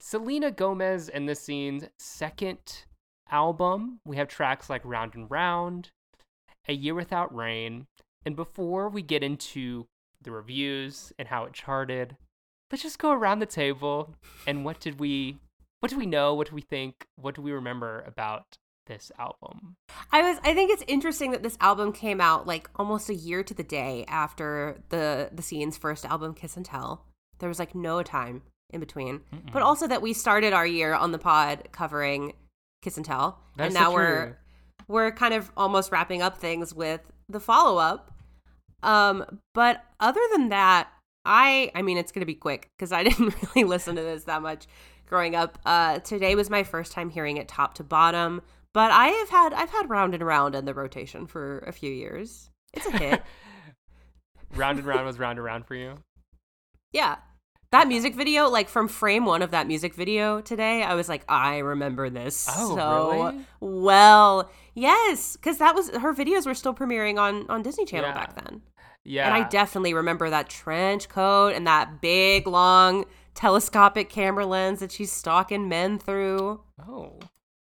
Selena 0.00 0.50
Gomez 0.50 1.08
and 1.08 1.28
the 1.28 1.34
Scenes' 1.34 1.88
second 1.98 2.84
album. 3.30 4.00
We 4.04 4.16
have 4.16 4.28
tracks 4.28 4.70
like 4.70 4.82
Round 4.84 5.14
and 5.14 5.30
Round, 5.30 5.90
A 6.68 6.72
Year 6.72 6.94
Without 6.94 7.34
Rain, 7.34 7.86
and 8.24 8.36
before 8.36 8.88
we 8.88 9.02
get 9.02 9.22
into 9.22 9.86
the 10.20 10.30
reviews 10.30 11.12
and 11.18 11.28
how 11.28 11.44
it 11.44 11.52
charted, 11.52 12.16
let's 12.70 12.82
just 12.82 12.98
go 12.98 13.12
around 13.12 13.40
the 13.40 13.46
table 13.46 14.14
and 14.46 14.64
what 14.64 14.80
did 14.80 14.98
we 14.98 15.38
what 15.80 15.90
do 15.90 15.98
we 15.98 16.06
know 16.06 16.32
what 16.32 16.48
do 16.48 16.54
we 16.54 16.62
think 16.62 17.06
what 17.16 17.34
do 17.34 17.42
we 17.42 17.52
remember 17.52 18.02
about 18.06 18.56
this 18.86 19.12
album 19.18 19.76
I 20.10 20.22
was 20.22 20.38
I 20.42 20.54
think 20.54 20.70
it's 20.70 20.84
interesting 20.86 21.30
that 21.30 21.42
this 21.42 21.56
album 21.60 21.92
came 21.92 22.20
out 22.20 22.46
like 22.46 22.68
almost 22.76 23.08
a 23.08 23.14
year 23.14 23.42
to 23.42 23.54
the 23.54 23.62
day 23.62 24.04
after 24.08 24.82
the 24.88 25.30
the 25.32 25.42
scene's 25.42 25.78
first 25.78 26.04
album 26.04 26.34
Kiss 26.34 26.56
and 26.56 26.66
Tell. 26.66 27.06
There 27.38 27.48
was 27.48 27.58
like 27.58 27.74
no 27.74 28.02
time 28.02 28.42
in 28.72 28.80
between. 28.80 29.20
But 29.30 29.60
Mm-mm. 29.60 29.64
also 29.64 29.86
that 29.86 30.02
we 30.02 30.12
started 30.12 30.52
our 30.52 30.66
year 30.66 30.94
on 30.94 31.12
the 31.12 31.18
pod 31.18 31.68
covering 31.72 32.32
Kiss 32.82 32.96
and 32.96 33.06
Tell. 33.06 33.38
That's 33.56 33.74
and 33.74 33.74
now 33.74 33.92
we're 33.92 34.38
we're 34.88 35.12
kind 35.12 35.34
of 35.34 35.50
almost 35.56 35.92
wrapping 35.92 36.22
up 36.22 36.38
things 36.38 36.74
with 36.74 37.00
the 37.28 37.40
follow-up. 37.40 38.10
Um 38.82 39.40
but 39.54 39.84
other 40.00 40.20
than 40.32 40.48
that, 40.48 40.88
I 41.24 41.70
I 41.74 41.82
mean 41.82 41.98
it's 41.98 42.12
going 42.12 42.20
to 42.20 42.26
be 42.26 42.34
quick 42.34 42.70
cuz 42.78 42.92
I 42.92 43.02
didn't 43.08 43.34
really 43.42 43.64
listen 43.64 43.96
to 43.96 44.02
this 44.02 44.24
that 44.24 44.42
much 44.42 44.66
growing 45.06 45.36
up. 45.36 45.58
Uh 45.64 46.00
today 46.00 46.34
was 46.34 46.50
my 46.50 46.64
first 46.64 46.92
time 46.92 47.10
hearing 47.10 47.36
it 47.36 47.48
top 47.48 47.74
to 47.74 47.84
bottom. 47.84 48.42
But 48.74 48.90
I 48.90 49.08
have 49.08 49.28
had 49.28 49.52
I've 49.52 49.70
had 49.70 49.90
round 49.90 50.14
and 50.14 50.24
round 50.24 50.54
in 50.54 50.64
the 50.64 50.74
rotation 50.74 51.26
for 51.26 51.58
a 51.60 51.72
few 51.72 51.90
years. 51.92 52.50
It's 52.72 52.86
a 52.86 52.90
hit. 52.96 53.22
round 54.56 54.78
and 54.78 54.86
round 54.86 55.06
was 55.06 55.18
round 55.18 55.38
and 55.38 55.44
round 55.44 55.66
for 55.66 55.74
you 55.74 55.94
yeah. 56.92 57.16
That 57.70 57.88
music 57.88 58.14
video, 58.14 58.50
like 58.50 58.68
from 58.68 58.86
frame 58.86 59.24
one 59.24 59.40
of 59.40 59.52
that 59.52 59.66
music 59.66 59.94
video 59.94 60.42
today, 60.42 60.82
I 60.82 60.94
was 60.94 61.08
like, 61.08 61.24
I 61.26 61.56
remember 61.58 62.10
this 62.10 62.46
Oh, 62.54 62.76
so 62.76 63.10
really? 63.30 63.46
well. 63.60 64.50
Yes, 64.74 65.36
because 65.38 65.56
that 65.56 65.74
was 65.74 65.88
her 65.88 66.12
videos 66.12 66.44
were 66.44 66.52
still 66.52 66.74
premiering 66.74 67.18
on 67.18 67.48
on 67.48 67.62
Disney 67.62 67.86
Channel 67.86 68.10
Yeah. 68.10 68.14
back 68.14 68.44
then, 68.44 68.60
yeah 69.04 69.24
and 69.26 69.34
I 69.34 69.48
definitely 69.48 69.94
remember 69.94 70.28
that 70.28 70.50
trench 70.50 71.08
coat 71.08 71.54
and 71.54 71.66
that 71.66 72.02
big 72.02 72.46
long 72.46 73.06
telescopic 73.34 74.10
camera 74.10 74.44
lens 74.44 74.80
that 74.80 74.92
she's 74.92 75.10
stalking 75.10 75.66
men 75.66 75.98
through. 75.98 76.60
oh 76.86 77.18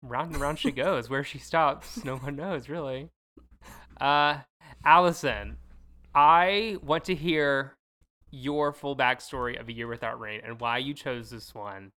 round 0.02 0.32
and 0.32 0.40
round 0.40 0.58
she 0.58 0.70
goes 0.72 1.08
where 1.08 1.24
she 1.24 1.38
stops 1.38 2.04
no 2.04 2.16
one 2.16 2.36
knows 2.36 2.68
really 2.68 3.08
uh 4.00 4.38
allison 4.84 5.56
i 6.14 6.76
want 6.82 7.04
to 7.04 7.14
hear 7.14 7.76
your 8.30 8.72
full 8.72 8.96
backstory 8.96 9.60
of 9.60 9.68
a 9.68 9.72
year 9.72 9.86
without 9.86 10.18
rain 10.18 10.40
and 10.44 10.60
why 10.60 10.78
you 10.78 10.94
chose 10.94 11.30
this 11.30 11.54
one 11.54 11.90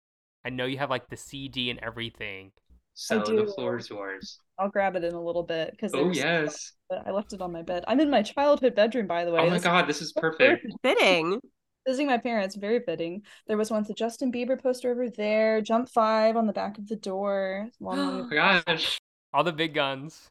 i 0.44 0.50
know 0.50 0.66
you 0.66 0.78
have 0.78 0.90
like 0.90 1.08
the 1.08 1.16
cd 1.16 1.70
and 1.70 1.78
everything 1.80 2.50
So 2.94 3.18
the 3.20 3.24
do. 3.24 3.46
floor 3.54 3.78
is 3.78 3.90
yours. 3.90 4.38
I'll 4.56 4.68
grab 4.68 4.94
it 4.94 5.02
in 5.02 5.14
a 5.14 5.20
little 5.20 5.42
bit 5.42 5.72
because 5.72 5.92
Oh 5.94 6.12
yes. 6.12 6.72
I 7.04 7.10
left 7.10 7.32
it 7.32 7.40
on 7.40 7.50
my 7.50 7.62
bed. 7.62 7.82
I'm 7.88 7.98
in 7.98 8.08
my 8.08 8.22
childhood 8.22 8.76
bedroom, 8.76 9.08
by 9.08 9.24
the 9.24 9.32
way. 9.32 9.40
Oh 9.40 9.46
my 9.50 9.54
This- 9.54 9.64
god, 9.64 9.88
this 9.88 10.00
is 10.00 10.12
perfect. 10.12 10.64
Fitting. 10.84 11.40
Visiting 11.86 12.06
my 12.06 12.18
parents 12.18 12.56
very 12.56 12.80
fitting. 12.80 13.22
There 13.46 13.56
was 13.56 13.70
once 13.70 13.90
a 13.90 13.94
justin 13.94 14.32
bieber 14.32 14.60
poster 14.60 14.90
over 14.90 15.08
there 15.10 15.60
jump 15.60 15.88
five 15.88 16.36
on 16.36 16.46
the 16.46 16.52
back 16.52 16.78
of 16.78 16.88
the 16.88 16.96
door 16.96 17.68
long, 17.80 17.98
long 17.98 18.20
Oh 18.20 18.24
my 18.30 18.34
gosh. 18.34 18.98
all 19.32 19.44
the 19.44 19.52
big 19.52 19.74
guns. 19.74 20.28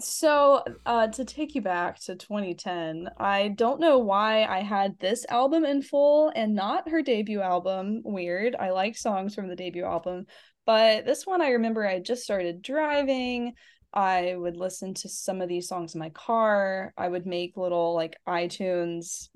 So 0.00 0.64
uh 0.86 1.06
to 1.08 1.24
take 1.24 1.54
you 1.54 1.60
back 1.62 2.00
to 2.00 2.16
2010 2.16 3.08
i 3.16 3.48
don't 3.48 3.78
know 3.78 3.98
why 3.98 4.44
i 4.44 4.58
had 4.60 4.98
this 4.98 5.24
album 5.28 5.64
in 5.64 5.82
full 5.82 6.32
and 6.34 6.54
not 6.54 6.88
her 6.88 7.00
debut 7.02 7.40
album. 7.40 8.02
Weird. 8.04 8.56
I 8.56 8.70
like 8.70 8.96
songs 8.96 9.34
from 9.36 9.48
the 9.48 9.56
debut 9.56 9.84
album 9.84 10.26
but 10.66 11.04
this 11.06 11.26
one 11.26 11.42
i 11.42 11.50
remember 11.50 11.86
i 11.86 12.00
just 12.00 12.24
started 12.24 12.62
driving. 12.62 13.54
I 13.92 14.34
would 14.36 14.56
listen 14.56 14.94
to 14.94 15.08
some 15.08 15.40
of 15.40 15.48
these 15.48 15.68
songs 15.68 15.94
in 15.94 16.00
my 16.00 16.10
car. 16.10 16.92
I 16.96 17.06
would 17.06 17.26
make 17.26 17.56
little 17.56 17.94
like 17.94 18.16
itunes 18.26 19.28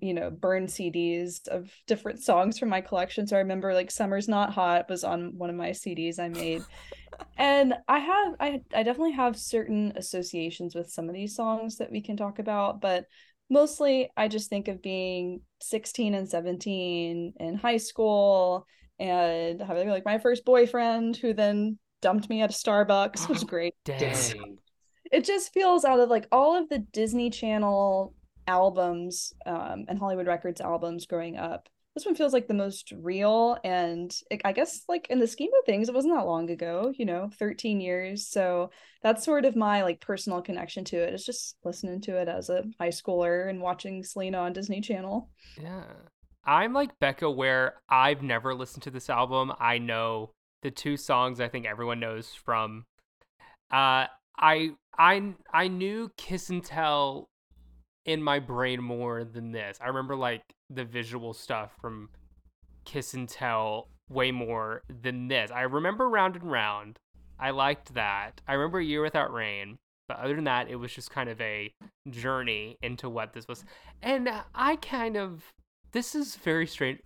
you 0.00 0.14
know 0.14 0.30
burn 0.30 0.66
cds 0.66 1.46
of 1.48 1.70
different 1.86 2.22
songs 2.22 2.58
from 2.58 2.68
my 2.68 2.80
collection 2.80 3.26
so 3.26 3.36
i 3.36 3.40
remember 3.40 3.74
like 3.74 3.90
summer's 3.90 4.28
not 4.28 4.52
hot 4.52 4.88
was 4.88 5.04
on 5.04 5.36
one 5.36 5.50
of 5.50 5.56
my 5.56 5.70
cds 5.70 6.18
i 6.18 6.28
made 6.28 6.62
and 7.36 7.74
i 7.88 7.98
have 7.98 8.34
i 8.40 8.60
i 8.74 8.82
definitely 8.82 9.12
have 9.12 9.36
certain 9.36 9.92
associations 9.96 10.74
with 10.74 10.90
some 10.90 11.08
of 11.08 11.14
these 11.14 11.34
songs 11.34 11.76
that 11.76 11.90
we 11.90 12.00
can 12.00 12.16
talk 12.16 12.38
about 12.38 12.80
but 12.80 13.06
mostly 13.50 14.10
I 14.16 14.28
just 14.28 14.50
think 14.50 14.68
of 14.68 14.82
being 14.82 15.40
16 15.60 16.14
and 16.14 16.28
17 16.28 17.34
in 17.38 17.54
high 17.54 17.76
school 17.76 18.66
and 18.98 19.60
having 19.60 19.88
like 19.88 20.04
my 20.04 20.18
first 20.18 20.44
boyfriend 20.44 21.16
who 21.16 21.34
then 21.34 21.78
dumped 22.02 22.28
me 22.28 22.42
at 22.42 22.50
a 22.50 22.52
Starbucks 22.52 23.24
It 23.24 23.28
was 23.28 23.44
great. 23.44 23.74
Dang. 23.84 24.58
It 25.12 25.24
just 25.24 25.52
feels 25.52 25.84
out 25.84 26.00
of 26.00 26.10
like 26.10 26.26
all 26.32 26.56
of 26.56 26.68
the 26.68 26.78
Disney 26.78 27.30
Channel 27.30 28.14
albums 28.46 29.32
um, 29.44 29.84
and 29.88 29.98
Hollywood 29.98 30.26
Records 30.26 30.60
albums 30.60 31.06
growing 31.06 31.36
up. 31.36 31.68
This 31.94 32.04
one 32.04 32.14
feels 32.14 32.34
like 32.34 32.46
the 32.46 32.52
most 32.52 32.92
real, 32.92 33.56
and 33.64 34.14
it, 34.30 34.42
I 34.44 34.52
guess 34.52 34.82
like 34.86 35.06
in 35.08 35.18
the 35.18 35.26
scheme 35.26 35.50
of 35.58 35.64
things, 35.64 35.88
it 35.88 35.94
wasn't 35.94 36.14
that 36.14 36.26
long 36.26 36.50
ago. 36.50 36.92
You 36.94 37.06
know, 37.06 37.30
thirteen 37.38 37.80
years. 37.80 38.28
So 38.28 38.70
that's 39.02 39.24
sort 39.24 39.46
of 39.46 39.56
my 39.56 39.82
like 39.82 40.00
personal 40.00 40.42
connection 40.42 40.84
to 40.86 40.96
it. 40.96 41.14
It's 41.14 41.24
just 41.24 41.56
listening 41.64 42.02
to 42.02 42.20
it 42.20 42.28
as 42.28 42.50
a 42.50 42.64
high 42.78 42.90
schooler 42.90 43.48
and 43.48 43.62
watching 43.62 44.04
Selena 44.04 44.38
on 44.38 44.52
Disney 44.52 44.82
Channel. 44.82 45.30
Yeah. 45.60 45.84
I'm 46.44 46.72
like 46.72 46.98
Becca, 47.00 47.30
where 47.30 47.74
I've 47.88 48.22
never 48.22 48.54
listened 48.54 48.84
to 48.84 48.90
this 48.90 49.10
album. 49.10 49.52
I 49.58 49.78
know 49.78 50.30
the 50.62 50.70
two 50.70 50.96
songs 50.96 51.40
I 51.40 51.48
think 51.48 51.66
everyone 51.66 51.98
knows 51.98 52.32
from. 52.34 52.84
Uh, 53.70 54.06
I 54.38 54.70
I 54.98 55.34
I 55.52 55.68
knew 55.68 56.10
Kiss 56.16 56.50
and 56.50 56.64
Tell 56.64 57.28
in 58.06 58.22
my 58.22 58.38
brain 58.38 58.82
more 58.82 59.24
than 59.24 59.52
this. 59.52 59.78
I 59.80 59.88
remember 59.88 60.16
like 60.16 60.42
the 60.70 60.84
visual 60.84 61.34
stuff 61.34 61.72
from 61.80 62.08
Kiss 62.84 63.14
and 63.14 63.28
Tell 63.28 63.88
way 64.08 64.30
more 64.30 64.82
than 65.02 65.28
this. 65.28 65.50
I 65.50 65.62
remember 65.62 66.08
Round 66.08 66.36
and 66.36 66.50
Round. 66.50 66.98
I 67.38 67.50
liked 67.50 67.94
that. 67.94 68.40
I 68.48 68.54
remember 68.54 68.80
Year 68.80 69.02
Without 69.02 69.32
Rain. 69.32 69.76
But 70.08 70.20
other 70.20 70.36
than 70.36 70.44
that, 70.44 70.70
it 70.70 70.76
was 70.76 70.92
just 70.92 71.10
kind 71.10 71.28
of 71.28 71.40
a 71.40 71.72
journey 72.08 72.78
into 72.80 73.08
what 73.08 73.32
this 73.32 73.48
was. 73.48 73.64
And 74.02 74.30
I 74.54 74.76
kind 74.76 75.16
of 75.16 75.42
this 75.92 76.14
is 76.14 76.36
very 76.36 76.66
strange. 76.66 77.00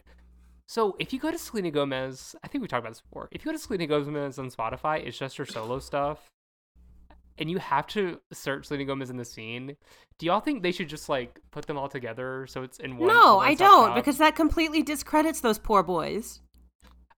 So 0.68 0.96
if 0.98 1.12
you 1.12 1.18
go 1.18 1.30
to 1.30 1.38
Selena 1.38 1.70
Gomez, 1.70 2.36
I 2.44 2.48
think 2.48 2.62
we 2.62 2.68
talked 2.68 2.80
about 2.80 2.90
this 2.90 3.00
before. 3.00 3.28
If 3.32 3.44
you 3.44 3.50
go 3.50 3.56
to 3.56 3.62
Selena 3.62 3.86
Gomez 3.86 4.38
on 4.38 4.50
Spotify, 4.50 5.04
it's 5.04 5.18
just 5.18 5.36
her 5.36 5.46
solo 5.46 5.78
stuff. 5.78 6.26
And 7.40 7.50
you 7.50 7.58
have 7.58 7.86
to 7.88 8.20
search 8.32 8.66
Selena 8.66 8.84
Gomez 8.84 9.08
in 9.10 9.16
the 9.16 9.24
scene. 9.24 9.74
Do 10.18 10.26
y'all 10.26 10.40
think 10.40 10.62
they 10.62 10.72
should 10.72 10.88
just 10.90 11.08
like 11.08 11.40
put 11.50 11.66
them 11.66 11.78
all 11.78 11.88
together 11.88 12.46
so 12.46 12.62
it's 12.62 12.78
in 12.78 12.98
one? 12.98 13.08
no, 13.08 13.38
I 13.40 13.54
don't 13.54 13.94
because 13.94 14.18
that 14.18 14.36
completely 14.36 14.82
discredits 14.82 15.40
those 15.40 15.58
poor 15.58 15.82
boys. 15.82 16.40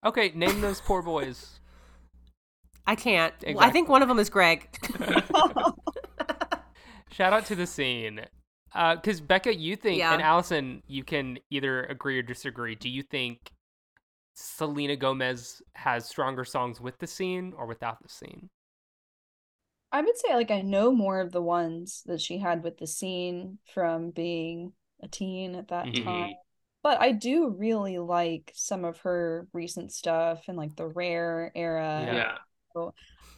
Okay, 0.06 0.30
name 0.34 0.60
those 0.60 0.80
poor 0.80 1.02
boys. 1.12 1.58
I 2.86 2.94
can't. 2.94 3.34
I 3.58 3.70
think 3.70 3.88
one 3.88 4.02
of 4.02 4.08
them 4.08 4.18
is 4.18 4.30
Greg. 4.30 4.68
Shout 7.10 7.32
out 7.32 7.46
to 7.46 7.54
the 7.54 7.66
scene. 7.66 8.20
Uh, 8.74 8.94
because 8.96 9.20
Becca, 9.20 9.54
you 9.54 9.76
think, 9.76 9.98
Yeah. 9.98 10.14
and 10.14 10.22
Allison, 10.22 10.82
you 10.86 11.04
can 11.04 11.38
either 11.50 11.84
agree 11.84 12.18
or 12.18 12.22
disagree. 12.22 12.74
Do 12.74 12.88
you 12.88 13.02
think 13.02 13.50
Selena 14.34 14.96
Gomez 14.96 15.60
has 15.74 16.08
stronger 16.08 16.44
songs 16.44 16.80
with 16.80 16.98
the 16.98 17.06
scene 17.06 17.52
or 17.56 17.66
without 17.66 18.02
the 18.02 18.08
scene? 18.08 18.48
I 19.92 20.00
would 20.00 20.16
say 20.18 20.34
like 20.34 20.50
I 20.50 20.62
know 20.62 20.90
more 20.92 21.20
of 21.20 21.32
the 21.32 21.42
ones 21.42 22.02
that 22.06 22.20
she 22.20 22.38
had 22.38 22.62
with 22.62 22.78
the 22.78 22.86
scene 22.86 23.58
from 23.74 24.10
being 24.10 24.72
a 25.02 25.08
teen 25.08 25.54
at 25.54 25.68
that 25.68 25.86
Mhm. 25.86 26.04
time. 26.04 26.34
But 26.82 27.00
I 27.00 27.12
do 27.12 27.48
really 27.50 27.98
like 27.98 28.50
some 28.54 28.84
of 28.84 28.98
her 29.00 29.46
recent 29.52 29.92
stuff 29.92 30.48
and 30.48 30.56
like 30.56 30.74
the 30.74 30.86
rare 30.88 31.52
era. 31.54 32.02
Yeah. 32.06 32.38
Yeah. 32.74 32.88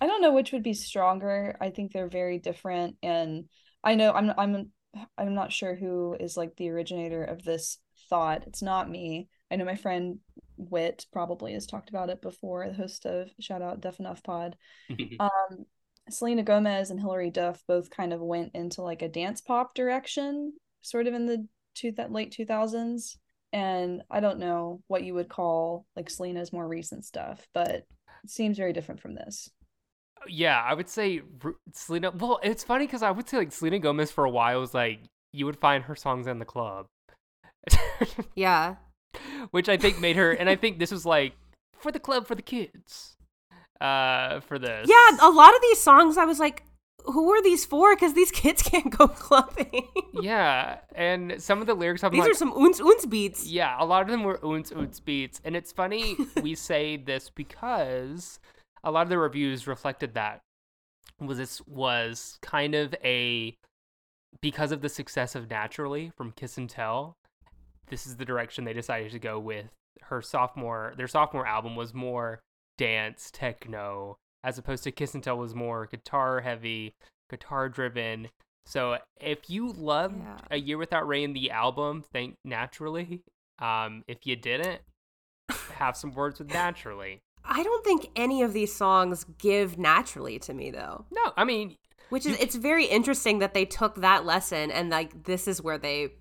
I 0.01 0.07
don't 0.07 0.23
know 0.23 0.33
which 0.33 0.53
would 0.53 0.62
be 0.62 0.75
stronger. 0.75 1.57
I 1.61 1.71
think 1.71 1.93
they're 1.93 2.09
very 2.09 2.38
different 2.38 2.97
and 3.03 3.49
I 3.83 3.97
know 3.97 4.12
I'm 4.12 4.33
I'm 4.38 4.73
I'm 5.19 5.35
not 5.35 5.53
sure 5.53 5.75
who 5.75 6.14
is 6.19 6.37
like 6.37 6.55
the 6.57 6.71
originator 6.71 7.25
of 7.25 7.43
this 7.43 7.79
thought. 8.09 8.47
It's 8.47 8.62
not 8.62 8.88
me. 8.88 9.29
I 9.51 9.57
know 9.57 9.64
my 9.64 9.75
friend 9.77 10.21
Wit 10.57 11.07
probably 11.12 11.53
has 11.55 11.67
talked 11.67 11.88
about 11.90 12.11
it 12.11 12.23
before, 12.23 12.67
the 12.67 12.75
host 12.75 13.07
of 13.07 13.29
shout 13.40 13.61
out 13.61 13.81
Deaf 13.81 13.99
Enough 13.99 14.23
Pod. 14.23 14.57
Um 15.21 15.67
Selena 16.11 16.43
Gomez 16.43 16.90
and 16.90 17.01
Hilary 17.01 17.31
Duff 17.31 17.62
both 17.67 17.90
kind 17.90 18.12
of 18.12 18.21
went 18.21 18.53
into 18.55 18.83
like 18.83 19.03
a 19.03 19.09
dance 19.09 19.40
pop 19.40 19.75
direction, 19.75 20.53
sort 20.83 21.07
of 21.07 21.14
in 21.14 21.27
the 21.27 21.47
two 21.75 21.93
that 21.93 22.12
late 22.12 22.35
2000s. 22.38 23.17
And 23.53 24.03
I 24.11 24.21
don't 24.21 24.38
know 24.38 24.83
what 24.88 25.05
you 25.05 25.14
would 25.14 25.29
call 25.29 25.87
like 25.97 26.11
Selena's 26.11 26.53
more 26.53 26.67
recent 26.67 27.05
stuff, 27.05 27.47
but 27.55 27.69
it 27.69 27.87
seems 28.27 28.57
very 28.57 28.73
different 28.73 29.01
from 29.01 29.14
this. 29.14 29.49
Yeah, 30.27 30.61
I 30.61 30.75
would 30.75 30.88
say 30.88 31.23
R- 31.45 31.55
Selena. 31.73 32.11
Well, 32.11 32.40
it's 32.43 32.64
funny 32.64 32.87
because 32.87 33.03
I 33.03 33.11
would 33.11 33.29
say 33.29 33.38
like 33.38 33.53
Selena 33.53 33.79
Gomez 33.79 34.11
for 34.11 34.25
a 34.25 34.31
while 34.31 34.61
was 34.61 34.75
like 34.75 35.01
you 35.33 35.47
would 35.47 35.59
find 35.59 35.85
her 35.85 35.97
songs 35.97 36.27
in 36.27 36.38
the 36.38 36.45
club, 36.45 36.87
yeah. 38.35 38.77
which 39.51 39.69
I 39.69 39.77
think 39.77 40.01
made 40.01 40.17
her. 40.17 40.33
And 40.33 40.49
I 40.49 40.57
think 40.57 40.79
this 40.79 40.90
was 40.90 41.05
like 41.05 41.35
for 41.79 41.93
the 41.93 42.01
club 42.01 42.27
for 42.27 42.35
the 42.35 42.43
kids. 42.43 43.17
Uh, 43.81 44.41
for 44.41 44.59
this. 44.59 44.89
Yeah, 44.89 45.17
a 45.21 45.31
lot 45.31 45.55
of 45.55 45.61
these 45.63 45.81
songs 45.81 46.17
I 46.17 46.25
was 46.25 46.39
like, 46.39 46.63
who 47.05 47.31
are 47.33 47.43
these 47.43 47.65
for? 47.65 47.95
Because 47.95 48.15
these 48.15 48.31
kids 48.33 48.63
can't 48.63 48.97
go 48.97 49.09
clubbing. 49.09 49.89
yeah, 50.21 50.79
and 50.95 51.41
some 51.43 51.61
of 51.61 51.67
the 51.67 51.75
lyrics 51.75 52.03
I'm 52.03 52.13
these 52.13 52.21
like, 52.21 52.31
are 52.31 52.35
some 52.35 52.53
oons 52.57 52.81
oons 52.81 53.07
beats. 53.07 53.47
Yeah, 53.47 53.77
a 53.79 53.85
lot 53.85 54.03
of 54.03 54.09
them 54.09 54.23
were 54.23 54.41
oons 54.45 54.73
oons 54.73 55.01
beats, 55.01 55.41
and 55.45 55.57
it's 55.57 55.73
funny 55.73 56.17
we 56.43 56.55
say 56.55 56.97
this 56.97 57.31
because 57.31 58.39
a 58.83 58.91
lot 58.91 59.03
of 59.03 59.09
the 59.09 59.19
reviews 59.19 59.67
reflected 59.67 60.15
that 60.15 60.41
was 61.21 61.39
this 61.39 61.61
was 61.67 62.39
kind 62.43 62.75
of 62.75 62.95
a 63.05 63.57
because 64.41 64.73
of 64.73 64.81
the 64.81 64.89
success 64.89 65.35
of 65.35 65.49
Naturally 65.49 66.11
from 66.17 66.33
Kiss 66.33 66.59
and 66.59 66.69
Tell. 66.69 67.17
This 67.89 68.07
is 68.07 68.17
the 68.17 68.25
direction 68.25 68.65
they 68.65 68.73
decided 68.73 69.13
to 69.13 69.19
go 69.19 69.39
with 69.39 69.67
her 70.03 70.21
sophomore. 70.23 70.95
Their 70.97 71.09
sophomore 71.09 71.47
album 71.47 71.77
was 71.77 71.95
more 71.95 72.41
dance 72.79 73.31
techno, 73.33 74.17
as 74.43 74.59
opposed 74.59 74.85
to 74.85 74.93
Kiss 74.93 75.15
and 75.15 75.23
Tell 75.23 75.39
was 75.39 75.55
more 75.55 75.87
guitar 75.87 76.41
heavy, 76.41 76.95
guitar 77.31 77.69
driven. 77.69 78.29
So 78.67 78.99
if 79.21 79.51
you 79.51 79.73
loved 79.73 80.19
Yeah. 80.19 80.39
A 80.51 80.57
Year 80.57 80.79
Without 80.79 81.07
Rain, 81.07 81.33
the 81.33 81.51
album, 81.51 82.03
think 82.13 82.37
Naturally. 82.45 83.23
Um, 83.59 84.03
if 84.09 84.27
you 84.27 84.37
didn't, 84.37 84.81
have 85.75 85.97
some 85.97 86.13
words 86.13 86.39
with 86.39 86.53
Naturally. 86.53 87.21
I 87.45 87.63
don't 87.63 87.85
think 87.85 88.09
any 88.17 88.43
of 88.43 88.53
these 88.53 88.75
songs 88.75 89.25
give 89.39 89.79
naturally 89.79 90.39
to 90.41 90.55
me 90.55 90.71
though. 90.71 91.05
No, 91.11 91.33
I 91.37 91.45
mean, 91.45 91.77
Which 92.09 92.25
is 92.25 92.39
it's 92.41 92.55
very 92.55 92.87
interesting 92.87 93.41
that 93.41 93.53
they 93.53 93.67
took 93.67 93.97
that 93.97 94.25
lesson 94.25 94.71
and 94.71 94.89
like 94.89 95.25
this 95.25 95.47
is 95.47 95.61
where 95.61 95.79
they 95.79 96.13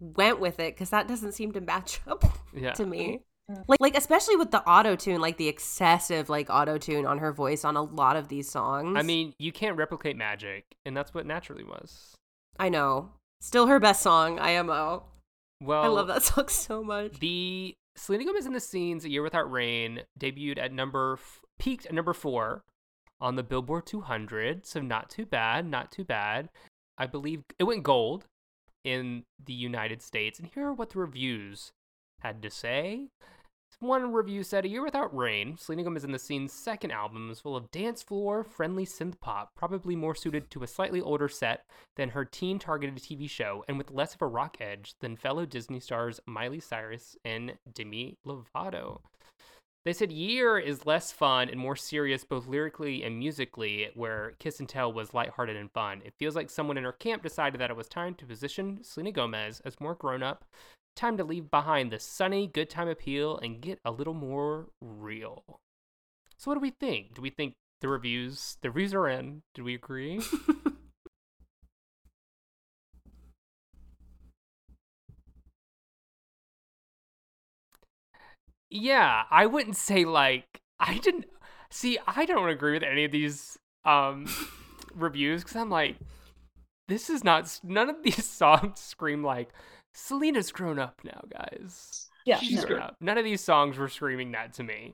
went 0.00 0.38
with 0.38 0.60
it 0.60 0.74
because 0.74 0.90
that 0.90 1.08
doesn't 1.08 1.32
seem 1.32 1.52
to 1.52 1.60
match 1.60 2.00
up 2.06 2.24
yeah. 2.54 2.72
to 2.74 2.86
me. 2.86 3.22
Like 3.66 3.80
like 3.80 3.96
especially 3.96 4.36
with 4.36 4.50
the 4.50 4.62
auto 4.68 4.94
tune, 4.94 5.20
like 5.20 5.38
the 5.38 5.48
excessive 5.48 6.28
like 6.28 6.50
auto 6.50 6.76
tune 6.76 7.06
on 7.06 7.18
her 7.18 7.32
voice 7.32 7.64
on 7.64 7.76
a 7.76 7.82
lot 7.82 8.16
of 8.16 8.28
these 8.28 8.48
songs. 8.48 8.96
I 8.98 9.02
mean, 9.02 9.32
you 9.38 9.52
can't 9.52 9.76
replicate 9.76 10.16
magic, 10.16 10.64
and 10.84 10.96
that's 10.96 11.14
what 11.14 11.24
Naturally 11.24 11.64
was. 11.64 12.14
I 12.58 12.68
know. 12.68 13.10
Still 13.40 13.66
her 13.68 13.80
best 13.80 14.02
song, 14.02 14.38
IMO. 14.38 15.04
Well, 15.62 15.82
I 15.82 15.86
love 15.86 16.08
that 16.08 16.22
song 16.22 16.48
so 16.48 16.82
much. 16.82 17.20
The 17.20 17.74
Selena 17.96 18.24
Gomez 18.24 18.46
in 18.46 18.52
the 18.52 18.60
Scenes, 18.60 19.04
A 19.04 19.10
Year 19.10 19.22
Without 19.22 19.50
Rain, 19.50 20.02
debuted 20.18 20.58
at 20.58 20.72
number, 20.72 21.14
f- 21.14 21.40
peaked 21.58 21.86
at 21.86 21.94
number 21.94 22.12
four 22.12 22.62
on 23.20 23.36
the 23.36 23.42
Billboard 23.42 23.86
200. 23.86 24.66
So 24.66 24.80
not 24.80 25.10
too 25.10 25.26
bad, 25.26 25.66
not 25.66 25.90
too 25.90 26.04
bad. 26.04 26.48
I 26.96 27.06
believe 27.06 27.42
it 27.58 27.64
went 27.64 27.82
gold 27.82 28.26
in 28.84 29.24
the 29.44 29.52
United 29.52 30.02
States. 30.02 30.38
And 30.38 30.48
here 30.54 30.66
are 30.66 30.72
what 30.72 30.90
the 30.90 30.98
reviews 30.98 31.72
had 32.20 32.42
to 32.42 32.50
say. 32.50 33.08
One 33.80 34.12
review 34.12 34.42
said, 34.42 34.64
A 34.64 34.68
Year 34.68 34.82
Without 34.82 35.16
Rain, 35.16 35.56
Selena 35.56 35.84
Gomez 35.84 36.02
in 36.02 36.10
the 36.10 36.18
Scene's 36.18 36.52
second 36.52 36.90
album 36.90 37.30
is 37.30 37.38
full 37.38 37.54
of 37.54 37.70
dance 37.70 38.02
floor 38.02 38.42
friendly 38.42 38.84
synth 38.84 39.20
pop, 39.20 39.54
probably 39.54 39.94
more 39.94 40.16
suited 40.16 40.50
to 40.50 40.64
a 40.64 40.66
slightly 40.66 41.00
older 41.00 41.28
set 41.28 41.64
than 41.94 42.08
her 42.08 42.24
teen 42.24 42.58
targeted 42.58 42.96
TV 42.96 43.30
show, 43.30 43.64
and 43.68 43.78
with 43.78 43.92
less 43.92 44.16
of 44.16 44.22
a 44.22 44.26
rock 44.26 44.56
edge 44.60 44.94
than 44.98 45.16
fellow 45.16 45.46
Disney 45.46 45.78
stars 45.78 46.18
Miley 46.26 46.58
Cyrus 46.58 47.16
and 47.24 47.54
Demi 47.72 48.18
Lovato. 48.26 49.00
They 49.84 49.92
said 49.92 50.10
Year 50.10 50.58
is 50.58 50.84
less 50.84 51.12
fun 51.12 51.48
and 51.48 51.60
more 51.60 51.76
serious 51.76 52.24
both 52.24 52.48
lyrically 52.48 53.04
and 53.04 53.16
musically, 53.16 53.90
where 53.94 54.34
Kiss 54.40 54.58
and 54.58 54.68
Tell 54.68 54.92
was 54.92 55.14
lighthearted 55.14 55.56
and 55.56 55.70
fun. 55.70 56.02
It 56.04 56.14
feels 56.18 56.34
like 56.34 56.50
someone 56.50 56.78
in 56.78 56.84
her 56.84 56.92
camp 56.92 57.22
decided 57.22 57.60
that 57.60 57.70
it 57.70 57.76
was 57.76 57.88
time 57.88 58.16
to 58.16 58.26
position 58.26 58.80
Selena 58.82 59.12
Gomez 59.12 59.62
as 59.64 59.80
more 59.80 59.94
grown 59.94 60.24
up, 60.24 60.44
time 60.98 61.16
to 61.18 61.24
leave 61.24 61.50
behind 61.50 61.92
the 61.92 61.98
sunny, 62.00 62.46
good 62.46 62.70
time 62.70 62.88
appeal 62.88 63.38
and 63.38 63.60
get 63.62 63.80
a 63.84 63.90
little 63.90 64.14
more 64.14 64.68
real. 64.80 65.60
So 66.38 66.50
what 66.50 66.56
do 66.56 66.60
we 66.60 66.70
think? 66.70 67.14
Do 67.14 67.22
we 67.22 67.30
think 67.30 67.54
the 67.80 67.88
reviews 67.88 68.58
the 68.62 68.70
reviews 68.70 68.94
are 68.94 69.08
in? 69.08 69.42
Did 69.54 69.62
we 69.62 69.74
agree? 69.74 70.20
yeah, 78.70 79.24
I 79.30 79.46
wouldn't 79.46 79.76
say 79.76 80.04
like 80.04 80.60
I 80.78 80.98
didn't 80.98 81.26
see 81.70 81.98
I 82.06 82.24
don't 82.24 82.48
agree 82.48 82.72
with 82.72 82.82
any 82.82 83.04
of 83.04 83.12
these 83.12 83.58
um 83.84 84.26
reviews 84.94 85.44
cuz 85.44 85.56
I'm 85.56 85.70
like 85.70 85.96
this 86.88 87.10
is 87.10 87.24
not 87.24 87.60
none 87.62 87.90
of 87.90 88.02
these 88.02 88.24
songs 88.42 88.80
scream 88.80 89.24
like 89.24 89.50
Selena's 89.94 90.52
grown 90.52 90.78
up 90.78 91.00
now, 91.04 91.20
guys. 91.30 92.08
Yeah, 92.24 92.38
She's 92.38 92.62
no. 92.62 92.68
grown 92.68 92.80
up. 92.82 92.96
None 93.00 93.18
of 93.18 93.24
these 93.24 93.40
songs 93.40 93.76
were 93.78 93.88
screaming 93.88 94.32
that 94.32 94.52
to 94.54 94.62
me. 94.62 94.92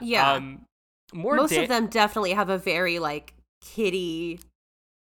Yeah. 0.00 0.32
Um, 0.34 0.66
more 1.14 1.36
Most 1.36 1.50
da- 1.50 1.62
of 1.62 1.68
them 1.68 1.86
definitely 1.86 2.32
have 2.32 2.50
a 2.50 2.58
very 2.58 2.98
like 2.98 3.34
kitty 3.62 4.40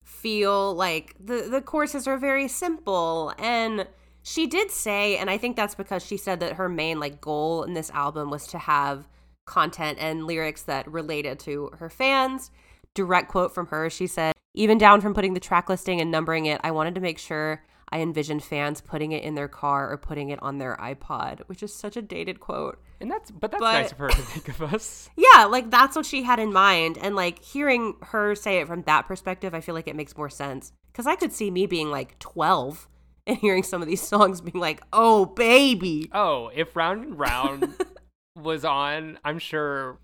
feel. 0.04 0.74
Like 0.74 1.14
the 1.18 1.42
the 1.50 1.60
choruses 1.62 2.06
are 2.06 2.18
very 2.18 2.48
simple 2.48 3.32
and 3.38 3.86
she 4.22 4.46
did 4.46 4.70
say 4.70 5.16
and 5.16 5.28
I 5.30 5.38
think 5.38 5.56
that's 5.56 5.74
because 5.74 6.04
she 6.04 6.16
said 6.16 6.40
that 6.40 6.54
her 6.54 6.68
main 6.68 6.98
like 7.00 7.20
goal 7.20 7.62
in 7.62 7.74
this 7.74 7.90
album 7.90 8.30
was 8.30 8.46
to 8.48 8.58
have 8.58 9.08
content 9.46 9.98
and 10.00 10.26
lyrics 10.26 10.62
that 10.62 10.90
related 10.90 11.38
to 11.40 11.70
her 11.78 11.88
fans. 11.90 12.50
Direct 12.94 13.28
quote 13.28 13.54
from 13.54 13.66
her, 13.68 13.90
she 13.90 14.06
said, 14.06 14.34
"Even 14.54 14.78
down 14.78 15.00
from 15.00 15.14
putting 15.14 15.34
the 15.34 15.40
track 15.40 15.68
listing 15.68 16.00
and 16.00 16.10
numbering 16.10 16.46
it, 16.46 16.60
I 16.62 16.70
wanted 16.70 16.94
to 16.94 17.00
make 17.00 17.18
sure 17.18 17.64
I 17.94 18.00
envisioned 18.00 18.42
fans 18.42 18.80
putting 18.80 19.12
it 19.12 19.22
in 19.22 19.36
their 19.36 19.46
car 19.48 19.90
or 19.90 19.96
putting 19.96 20.30
it 20.30 20.42
on 20.42 20.58
their 20.58 20.76
iPod," 20.76 21.40
which 21.46 21.62
is 21.62 21.72
such 21.72 21.96
a 21.96 22.02
dated 22.02 22.40
quote. 22.40 22.82
and 23.00 23.08
that's 23.10 23.30
but 23.30 23.52
that's 23.52 23.60
but- 23.60 23.72
nice 23.72 23.92
of 23.92 23.98
her 23.98 24.08
to 24.08 24.16
think 24.22 24.48
of 24.48 24.60
us. 24.74 25.08
Yeah, 25.16 25.44
like 25.44 25.70
that's 25.70 25.94
what 25.96 26.04
she 26.04 26.22
had 26.24 26.38
in 26.40 26.52
mind. 26.52 26.98
And 27.00 27.14
like 27.14 27.42
hearing 27.42 27.94
her 28.02 28.34
say 28.34 28.58
it 28.58 28.66
from 28.66 28.82
that 28.82 29.06
perspective, 29.06 29.54
I 29.54 29.60
feel 29.60 29.74
like 29.76 29.86
it 29.88 29.96
makes 29.96 30.16
more 30.16 30.28
sense. 30.30 30.72
Cause 30.92 31.06
I 31.06 31.16
could 31.16 31.32
see 31.32 31.50
me 31.50 31.66
being 31.66 31.90
like 31.90 32.18
12 32.18 32.88
and 33.26 33.36
hearing 33.38 33.62
some 33.62 33.80
of 33.82 33.88
these 33.88 34.02
songs 34.02 34.40
being 34.40 34.60
like, 34.60 34.82
oh, 34.92 35.24
baby. 35.26 36.10
Oh, 36.12 36.50
if 36.54 36.76
Round 36.76 37.04
and 37.04 37.18
Round 37.18 37.74
was 38.36 38.64
on, 38.64 39.18
I'm 39.24 39.38
sure 39.38 39.98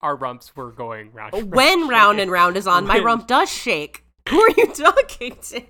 our 0.00 0.14
rumps 0.16 0.54
were 0.56 0.70
going 0.72 1.12
round. 1.12 1.52
When 1.52 1.88
Round 1.88 2.18
and 2.20 2.30
Round 2.30 2.56
is 2.56 2.66
on, 2.68 2.86
my 2.86 2.98
rump 3.00 3.26
does 3.26 3.50
shake. 3.50 4.04
Who 4.28 4.40
are 4.40 4.50
you 4.56 4.66
talking 4.72 5.36
to? 5.50 5.62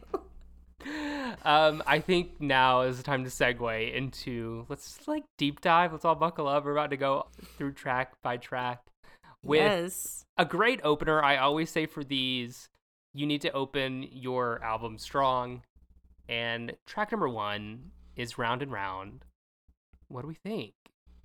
Um, 1.44 1.82
I 1.86 2.00
think 2.00 2.40
now 2.40 2.82
is 2.82 2.96
the 2.96 3.02
time 3.02 3.24
to 3.24 3.30
segue 3.30 3.94
into 3.94 4.66
let's 4.68 5.06
like 5.06 5.24
deep 5.36 5.60
dive. 5.60 5.92
Let's 5.92 6.04
all 6.04 6.14
buckle 6.14 6.48
up. 6.48 6.64
We're 6.64 6.72
about 6.72 6.90
to 6.90 6.96
go 6.96 7.28
through 7.56 7.72
track 7.72 8.12
by 8.22 8.36
track 8.36 8.82
with 9.42 9.60
yes. 9.60 10.24
a 10.36 10.44
great 10.44 10.80
opener. 10.82 11.22
I 11.22 11.36
always 11.36 11.70
say 11.70 11.86
for 11.86 12.02
these, 12.02 12.68
you 13.14 13.26
need 13.26 13.40
to 13.42 13.52
open 13.52 14.06
your 14.10 14.62
album 14.62 14.98
strong. 14.98 15.62
And 16.28 16.76
track 16.86 17.12
number 17.12 17.28
one 17.28 17.92
is 18.16 18.36
Round 18.36 18.62
and 18.62 18.72
Round. 18.72 19.24
What 20.08 20.22
do 20.22 20.28
we 20.28 20.34
think? 20.34 20.74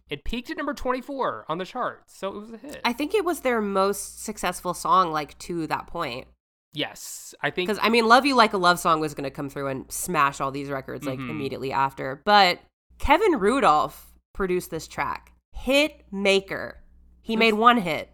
It 0.10 0.24
peaked 0.24 0.50
at 0.52 0.58
number 0.58 0.74
24 0.74 1.46
on 1.48 1.58
the 1.58 1.66
charts, 1.66 2.18
so 2.18 2.28
it 2.28 2.40
was 2.40 2.52
a 2.52 2.58
hit. 2.58 2.82
I 2.86 2.94
think 2.94 3.16
it 3.16 3.26
was 3.26 3.40
their 3.40 3.62
most 3.62 4.24
successful 4.24 4.74
song, 4.74 5.12
like 5.12 5.38
to 5.40 5.66
that 5.68 5.88
point. 5.88 6.28
Yes, 6.74 7.36
I 7.42 7.50
think 7.52 7.70
Because 7.70 7.80
I 7.84 7.90
mean, 7.90 8.08
"Love 8.08 8.26
You 8.26 8.36
Like 8.36 8.54
a 8.54 8.58
Love 8.58 8.80
Song" 8.80 9.00
was 9.00 9.14
going 9.14 9.26
to 9.26 9.30
come 9.32 9.48
through 9.50 9.68
and 9.68 9.92
smash 9.92 10.42
all 10.42 10.50
these 10.52 10.70
records 10.70 11.06
like 11.06 11.20
Mhm. 11.20 11.30
immediately 11.30 11.72
after. 11.72 12.22
But 12.26 12.60
Kevin 12.98 13.38
Rudolph 13.40 14.14
produced 14.34 14.72
this 14.72 14.88
track, 14.88 15.34
hit 15.52 16.04
maker. 16.12 16.84
He 17.22 17.36
made 17.36 17.54
one 17.54 17.78
hit. 17.78 18.10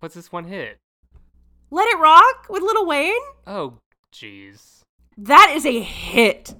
what's 0.00 0.14
this 0.14 0.30
one 0.30 0.44
hit? 0.44 0.76
"Let 1.70 1.88
It 1.88 1.98
Rock" 1.98 2.46
with 2.50 2.62
Lil 2.62 2.86
Wayne. 2.86 3.14
Oh, 3.46 3.78
jeez. 4.12 4.75
That 5.18 5.52
is 5.56 5.64
a 5.64 5.80
hit. 5.80 6.54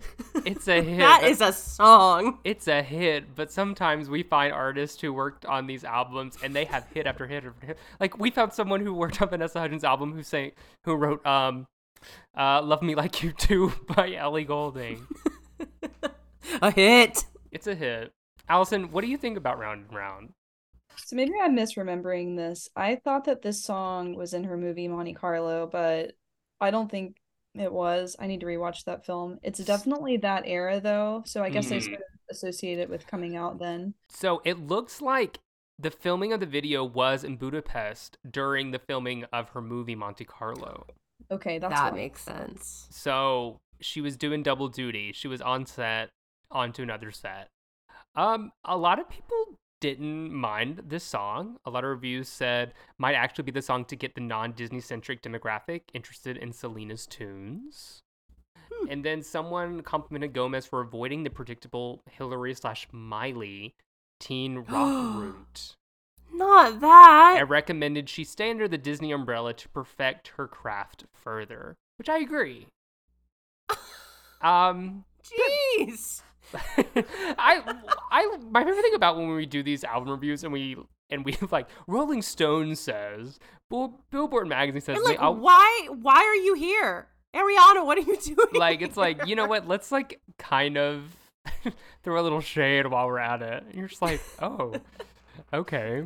It's 0.47 0.67
a 0.67 0.81
hit. 0.83 0.99
that 0.99 1.25
is 1.25 1.41
a 1.43 1.53
song. 1.53 2.39
it's 2.45 2.69
a 2.69 2.83
hit, 2.83 3.35
but 3.35 3.53
sometimes 3.53 4.09
we 4.09 4.23
find 4.23 4.53
artists 4.53 5.01
who 5.01 5.13
worked 5.13 5.45
on 5.45 5.67
these 5.67 5.85
albums 5.85 6.39
and 6.43 6.55
they 6.55 6.65
have 6.65 6.87
hit 6.95 7.07
after 7.07 7.27
hit 7.27 7.45
after 7.45 7.67
hit. 7.67 7.79
Like 8.01 8.19
we 8.19 8.31
found 8.31 8.53
someone 8.55 8.81
who 8.81 8.95
worked 8.95 9.21
on 9.21 9.29
Vanessa 9.29 9.61
Hudgens' 9.61 9.85
album 9.85 10.13
who 10.15 10.23
sang 10.23 10.53
who 10.85 10.95
wrote 10.95 11.25
um 11.27 11.67
uh 12.37 12.63
Love 12.63 12.83
Me 12.83 12.95
Like 12.95 13.23
You 13.23 13.33
Do 13.37 13.73
by 13.95 14.15
Ellie 14.15 14.45
Goulding. 14.45 15.07
A 16.63 16.71
hit. 16.71 17.25
It's 17.51 17.67
a 17.67 17.75
hit. 17.75 18.13
Allison, 18.49 18.93
what 18.93 19.03
do 19.03 19.09
you 19.11 19.17
think 19.19 19.37
about 19.37 19.59
Round 19.59 19.87
and 19.87 19.95
Round? 19.95 20.31
So 20.97 21.17
maybe 21.17 21.33
I'm 21.43 21.57
misremembering 21.57 22.37
this. 22.37 22.69
I 22.77 22.97
thought 22.97 23.25
that 23.25 23.43
this 23.43 23.63
song 23.65 24.15
was 24.15 24.33
in 24.33 24.45
her 24.45 24.57
movie 24.57 24.89
Monte 24.89 25.13
Carlo, 25.15 25.67
but 25.67 26.13
I 26.61 26.71
don't 26.71 26.91
think 26.91 27.17
it 27.61 27.73
was. 27.73 28.17
I 28.19 28.27
need 28.27 28.41
to 28.41 28.47
rewatch 28.47 28.85
that 28.85 29.05
film. 29.07 29.39
It's 29.43 29.59
definitely 29.59 30.17
that 30.19 30.45
era 30.47 30.81
though, 30.81 31.23
so 31.27 31.43
I 31.43 31.51
guess 31.51 31.71
I 31.73 31.77
Mhm. 31.77 31.83
sort 31.85 31.95
of 31.97 32.01
associate 32.31 32.79
it 32.79 32.89
with 32.91 33.07
coming 33.07 33.37
out 33.37 33.59
then. 33.59 33.95
So 34.09 34.41
it 34.45 34.59
looks 34.59 35.01
like 35.01 35.39
the 35.79 35.91
filming 35.91 36.33
of 36.33 36.41
the 36.41 36.47
video 36.47 36.85
was 36.85 37.23
in 37.25 37.37
Budapest 37.37 38.19
during 38.29 38.71
the 38.71 38.79
filming 38.79 39.25
of 39.33 39.51
her 39.51 39.61
movie 39.63 39.95
Monte 39.95 40.25
Carlo. 40.25 40.87
Okay, 41.31 41.59
that's 41.59 41.75
that 41.75 41.93
why. 41.93 41.99
makes 41.99 42.23
sense. 42.23 42.87
So 42.91 43.59
she 43.81 44.01
was 44.01 44.17
doing 44.17 44.43
double 44.43 44.69
duty. 44.69 45.13
She 45.13 45.29
was 45.29 45.41
on 45.43 45.67
set, 45.67 46.11
onto 46.51 46.83
another 46.83 47.11
set. 47.11 47.49
Um, 48.15 48.53
a 48.65 48.77
lot 48.77 48.99
of 48.99 49.09
people 49.09 49.59
didn't 49.81 50.33
mind 50.33 50.83
this 50.87 51.05
song. 51.05 51.59
A 51.65 51.71
lot 51.71 51.85
of 51.85 51.91
reviews 51.91 52.29
said 52.29 52.73
might 52.99 53.15
actually 53.15 53.45
be 53.45 53.53
the 53.53 53.63
song 53.63 53.85
to 53.87 53.97
get 53.97 54.15
the 54.15 54.21
non-Disney 54.21 54.81
centric 54.81 55.23
demographic 55.23 55.83
interested 55.93 56.37
in 56.37 56.53
Selena's 56.53 57.07
tunes. 57.07 58.03
And 58.89 59.05
then 59.05 59.23
someone 59.23 59.83
complimented 59.83 60.33
Gomez 60.33 60.67
for 60.67 60.81
avoiding 60.81 61.25
the 61.25 61.31
predictable 61.31 62.03
Hilary 62.11 62.55
slash 62.55 62.87
Miley 62.93 63.75
teen 64.21 64.59
rock 64.69 65.17
route. 65.17 65.77
Not 66.33 66.81
that. 66.81 67.37
I 67.39 67.43
recommended 67.43 68.09
she 68.09 68.25
stay 68.25 68.51
under 68.51 68.69
the 68.69 68.79
Disney 68.79 69.13
umbrella 69.13 69.55
to 69.55 69.69
perfect 69.71 70.29
her 70.37 70.47
craft 70.47 71.05
further, 71.13 71.77
which 71.99 72.09
I 72.09 72.19
agree. 72.19 72.67
um, 74.43 75.05
Jeez. 75.23 76.23
I, 77.39 77.63
I, 78.11 78.37
my 78.51 78.65
favorite 78.65 78.83
thing 78.83 78.95
about 78.95 79.17
when 79.17 79.29
we 79.35 79.47
do 79.47 79.63
these 79.63 79.85
album 79.85 80.11
reviews 80.11 80.45
and 80.45 80.53
we 80.53 80.77
and 81.11 81.25
we 81.25 81.37
like 81.51 81.69
Rolling 81.87 82.23
Stone 82.23 82.77
says, 82.77 83.39
Bill, 83.71 84.01
Billboard 84.11 84.49
magazine 84.49 84.81
says, 84.81 84.97
And 84.97 85.05
like, 85.05 85.21
all- 85.21 85.37
why? 85.37 85.89
Why 85.91 86.17
are 86.17 86.35
you 86.37 86.55
here, 86.55 87.09
Ariana? 87.35 87.85
What 87.85 87.99
are 87.99 88.03
you 88.03 88.17
doing? 88.25 88.49
like 88.55 88.83
it's 88.83 88.97
like 88.97 89.27
you 89.27 89.37
know 89.37 89.47
what? 89.47 89.69
Let's 89.69 89.91
like 89.93 90.21
kind 90.39 90.77
of 90.77 91.03
throw 92.03 92.21
a 92.21 92.23
little 92.23 92.41
shade 92.41 92.87
while 92.87 93.07
we're 93.07 93.19
at 93.19 93.43
it. 93.43 93.65
And 93.65 93.75
you're 93.75 93.89
just 93.89 94.03
like, 94.03 94.21
oh, 94.41 94.75
okay. 95.53 96.05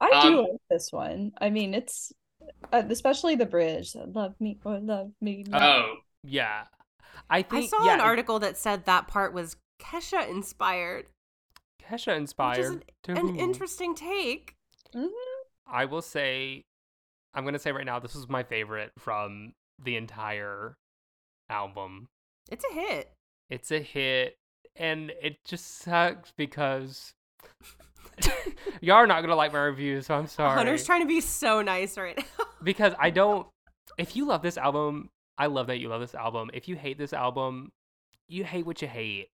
I 0.00 0.22
do 0.22 0.38
Um, 0.40 0.44
like 0.44 0.60
this 0.70 0.92
one. 0.92 1.32
I 1.40 1.50
mean, 1.50 1.74
it's 1.74 2.12
uh, 2.72 2.82
especially 2.90 3.36
the 3.36 3.46
bridge. 3.46 3.94
Love 3.94 4.34
me 4.40 4.58
or 4.64 4.78
love 4.78 5.12
me. 5.20 5.44
not. 5.48 5.62
Oh, 5.62 5.94
Yeah, 6.24 6.64
I 7.30 7.44
I 7.50 7.66
saw 7.66 7.84
yeah, 7.86 7.94
an 7.94 8.00
article 8.00 8.38
that 8.40 8.56
said 8.58 8.84
that 8.86 9.08
part 9.08 9.32
was 9.32 9.56
Kesha 9.80 10.28
inspired, 10.28 11.06
Kesha 11.82 12.08
which 12.08 12.20
inspired. 12.20 12.58
is 12.60 12.70
an, 13.08 13.16
an 13.16 13.36
interesting 13.36 13.94
take. 13.94 14.54
Mhm. 14.94 15.08
I 15.66 15.84
will 15.86 16.02
say, 16.02 16.64
I'm 17.34 17.44
gonna 17.44 17.58
say 17.58 17.72
right 17.72 17.86
now, 17.86 17.98
this 17.98 18.14
was 18.14 18.28
my 18.28 18.42
favorite 18.42 18.92
from 18.98 19.52
the 19.82 19.96
entire 19.96 20.76
album. 21.48 22.06
It's 22.50 22.64
a 22.70 22.74
hit. 22.74 23.12
It's 23.50 23.70
a 23.70 23.80
hit, 23.80 24.36
and 24.76 25.10
it 25.22 25.36
just 25.44 25.78
sucks 25.78 26.32
because 26.36 27.12
y'all 28.80 28.96
are 28.96 29.06
not 29.06 29.20
gonna 29.22 29.34
like 29.34 29.52
my 29.52 29.64
review, 29.64 30.00
so 30.02 30.14
I'm 30.14 30.26
sorry. 30.26 30.56
Hunter's 30.56 30.84
trying 30.86 31.02
to 31.02 31.08
be 31.08 31.20
so 31.20 31.62
nice 31.62 31.98
right 31.98 32.16
now. 32.16 32.44
because 32.62 32.94
I 32.98 33.10
don't. 33.10 33.46
If 33.98 34.16
you 34.16 34.26
love 34.26 34.42
this 34.42 34.56
album, 34.56 35.10
I 35.38 35.46
love 35.46 35.66
that 35.68 35.78
you 35.78 35.88
love 35.88 36.00
this 36.00 36.14
album. 36.14 36.50
If 36.54 36.68
you 36.68 36.76
hate 36.76 36.98
this 36.98 37.12
album, 37.12 37.70
you 38.28 38.44
hate 38.44 38.66
what 38.66 38.80
you 38.82 38.88
hate. 38.88 39.28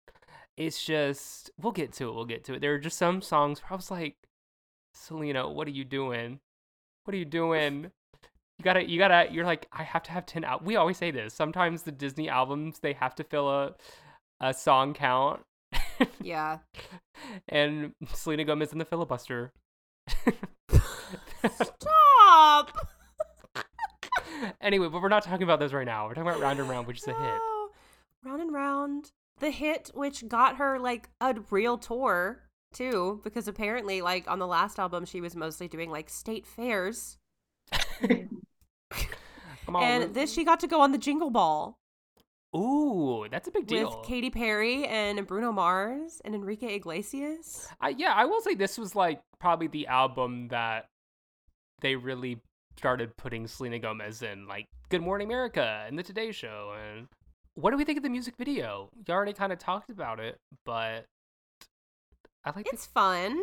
It's 0.58 0.84
just 0.84 1.52
we'll 1.62 1.72
get 1.72 1.94
to 1.94 2.10
it. 2.10 2.16
We'll 2.16 2.26
get 2.26 2.44
to 2.46 2.56
it. 2.56 2.62
There 2.62 2.74
are 2.74 2.80
just 2.80 2.98
some 2.98 3.22
songs 3.22 3.62
where 3.62 3.74
I 3.74 3.76
was 3.76 3.92
like, 3.92 4.16
Selena, 4.94 5.50
what 5.50 5.68
are 5.68 5.72
you 5.72 5.86
doing? 5.86 6.40
What 7.04 7.14
are 7.14 7.18
you 7.18 7.26
doing? 7.26 7.92
You 8.58 8.64
gotta, 8.64 8.90
you 8.90 8.98
gotta. 8.98 9.32
You're 9.32 9.46
like, 9.46 9.68
I 9.72 9.84
have 9.84 10.02
to 10.04 10.12
have 10.12 10.26
ten 10.26 10.44
out. 10.44 10.66
We 10.66 10.76
always 10.76 10.98
say 10.98 11.12
this. 11.12 11.34
Sometimes 11.34 11.84
the 11.84 11.92
Disney 11.92 12.28
albums 12.28 12.80
they 12.80 12.94
have 12.94 13.14
to 13.16 13.24
fill 13.24 13.50
a 13.50 13.76
a 14.42 14.54
song 14.54 14.94
count, 14.94 15.42
yeah. 16.22 16.60
and 17.50 17.94
Selena 18.14 18.44
Gomez 18.44 18.72
in 18.72 18.80
the 18.80 18.86
filibuster. 18.86 19.52
Stop. 21.46 22.88
anyway, 24.62 24.88
but 24.90 25.02
we're 25.02 25.10
not 25.10 25.24
talking 25.24 25.44
about 25.44 25.60
those 25.60 25.74
right 25.74 25.86
now. 25.86 26.08
We're 26.08 26.16
talking 26.16 26.30
about 26.30 26.42
Round 26.42 26.60
and 26.60 26.70
Round, 26.70 26.88
which 26.88 27.00
is 27.00 27.08
a 27.08 27.14
hit. 27.14 27.42
Round 28.24 28.42
and 28.42 28.54
round. 28.54 29.12
The 29.40 29.52
hit 29.52 29.92
which 29.94 30.28
got 30.28 30.58
her 30.58 30.80
like 30.80 31.10
a 31.22 31.36
real 31.52 31.78
tour 31.78 32.44
too, 32.74 33.22
because 33.24 33.48
apparently 33.48 34.02
like 34.02 34.30
on 34.30 34.40
the 34.40 34.48
last 34.48 34.80
album 34.80 35.06
she 35.06 35.22
was 35.22 35.36
mostly 35.36 35.68
doing 35.68 35.90
like 35.90 36.10
state 36.10 36.46
fairs. 36.46 37.18
And 39.70 40.14
this 40.14 40.34
she 40.34 40.46
got 40.46 40.62
to 40.62 40.68
go 40.68 40.80
on 40.80 40.94
the 40.94 40.98
Jingle 40.98 41.30
Ball 41.30 41.78
Ooh, 42.56 43.28
that's 43.30 43.48
a 43.48 43.52
big 43.52 43.68
deal. 43.68 43.98
with 43.98 44.08
Katy 44.08 44.30
Perry 44.30 44.86
and 44.88 45.26
Bruno 45.28 45.52
Mars 45.52 46.22
and 46.24 46.34
Enrique 46.34 46.76
Iglesias. 46.76 47.68
I, 47.82 47.90
yeah, 47.90 48.14
I 48.16 48.26
will 48.26 48.42
say 48.42 48.56
this 48.56 48.78
was 48.78 48.96
like 48.96 49.22
probably 49.40 49.68
the 49.68 49.88
album 49.88 50.48
that 50.48 50.86
they 51.82 51.96
really 51.96 52.42
started 52.78 53.16
putting 53.18 53.48
Selena 53.48 53.80
Gomez 53.80 54.22
in 54.22 54.48
like 54.48 54.66
Good 54.90 55.02
Morning 55.02 55.28
America 55.28 55.84
and 55.88 56.00
the 56.00 56.04
Today 56.04 56.32
Show. 56.32 56.74
And 56.80 57.08
what 57.58 57.72
do 57.72 57.78
we 57.78 57.86
think 57.86 57.98
of 57.98 58.04
the 58.04 58.10
music 58.10 58.36
video? 58.38 58.90
You 59.08 59.14
already 59.14 59.34
kind 59.34 59.52
of 59.52 59.58
talked 59.58 59.90
about 59.90 60.20
it, 60.20 60.40
but 60.64 61.06
I 62.46 62.52
like 62.56 62.68
It's 62.72 62.86
fun. 62.86 63.42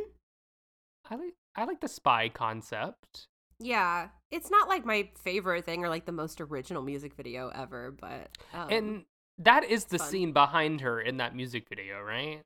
I 1.11 1.17
like 1.17 1.35
I 1.57 1.65
like 1.65 1.81
the 1.81 1.89
spy 1.89 2.29
concept. 2.29 3.27
Yeah. 3.59 4.09
It's 4.31 4.51
not 4.51 4.69
like 4.69 4.85
my 4.85 5.11
favorite 5.23 5.65
thing 5.65 5.85
or 5.85 5.89
like 5.89 6.07
the 6.07 6.13
most 6.13 6.41
original 6.41 6.83
music 6.83 7.15
video 7.15 7.49
ever, 7.55 7.91
but 7.91 8.31
um, 8.53 8.69
and 8.71 9.05
that 9.39 9.65
is 9.65 9.87
the 9.87 9.99
fun. 9.99 10.09
scene 10.09 10.33
behind 10.33 10.81
her 10.81 11.01
in 11.01 11.17
that 11.19 11.35
music 11.35 11.69
video, 11.69 12.01
right? 12.01 12.43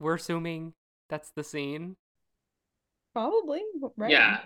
We're 0.00 0.14
assuming 0.14 0.74
that's 1.08 1.30
the 1.30 1.44
scene. 1.44 1.96
Probably, 3.12 3.62
right? 3.96 4.10
Yeah. 4.10 4.40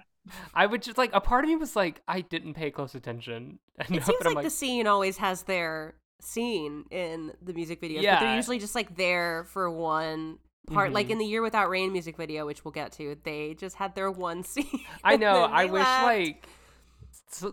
I 0.55 0.66
would 0.66 0.83
just 0.83 0.99
like 0.99 1.11
a 1.12 1.21
part 1.21 1.45
of 1.45 1.49
me 1.51 1.57
was 1.57 1.75
like, 1.77 2.03
I 2.07 2.21
didn't 2.21 2.55
pay 2.55 2.71
close 2.71 2.95
attention. 2.95 3.59
And 3.79 3.97
it 3.97 4.05
seems 4.05 4.18
but 4.18 4.27
I'm 4.29 4.35
like, 4.35 4.45
the 4.45 4.51
scene 4.51 4.87
always 4.87 5.16
has 5.16 5.45
their 5.45 5.95
scene 6.21 6.85
in 6.91 7.33
the 7.41 7.55
music 7.55 7.81
videos, 7.81 7.97
but 7.97 8.03
Yeah. 8.03 8.21
they're 8.21 8.37
usually 8.37 8.59
just 8.59 8.75
like 8.75 8.97
there 8.97 9.45
for 9.45 9.71
one 9.71 10.39
part. 10.71 10.93
Like 10.93 11.07
Mhm. 11.09 11.11
in 11.12 11.18
the 11.18 11.25
Year 11.25 11.41
Without 11.43 11.71
Rain 11.71 11.91
music 11.93 12.16
video, 12.18 12.45
which 12.47 12.62
we'll 12.64 12.73
get 12.73 12.93
to, 12.93 13.16
they 13.25 13.55
just 13.55 13.77
had 13.77 13.95
their 13.95 14.11
one 14.11 14.45
scene. 14.53 14.85
I 15.03 15.16
know. 15.16 15.45
I 15.45 15.64
wish 15.64 15.83
left. 15.83 16.05
like 16.05 16.47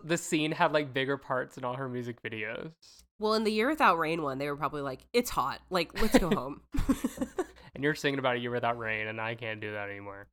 the 0.03 0.17
scene 0.17 0.51
had 0.51 0.73
like 0.73 0.93
bigger 0.93 1.17
parts 1.17 1.57
in 1.57 1.63
all 1.63 1.75
her 1.75 1.87
music 1.87 2.21
videos. 2.21 2.71
Well, 3.19 3.33
in 3.35 3.43
the 3.45 3.51
Year 3.51 3.69
Without 3.69 3.97
Rain 3.97 4.21
one, 4.21 4.37
they 4.37 4.47
were 4.49 4.57
probably 4.57 4.81
like, 4.81 5.05
"It's 5.13 5.29
hot. 5.31 5.59
Like, 5.71 5.99
let's 6.01 6.17
go 6.19 6.29
home." 6.35 6.61
And 7.73 7.83
you're 7.83 7.95
singing 7.95 8.19
about 8.19 8.35
a 8.35 8.39
year 8.39 8.51
without 8.51 8.77
rain, 8.77 9.07
and 9.07 9.19
I 9.21 9.35
can't 9.35 9.59
do 9.61 9.71
that 9.73 9.89
anymore. 9.89 10.27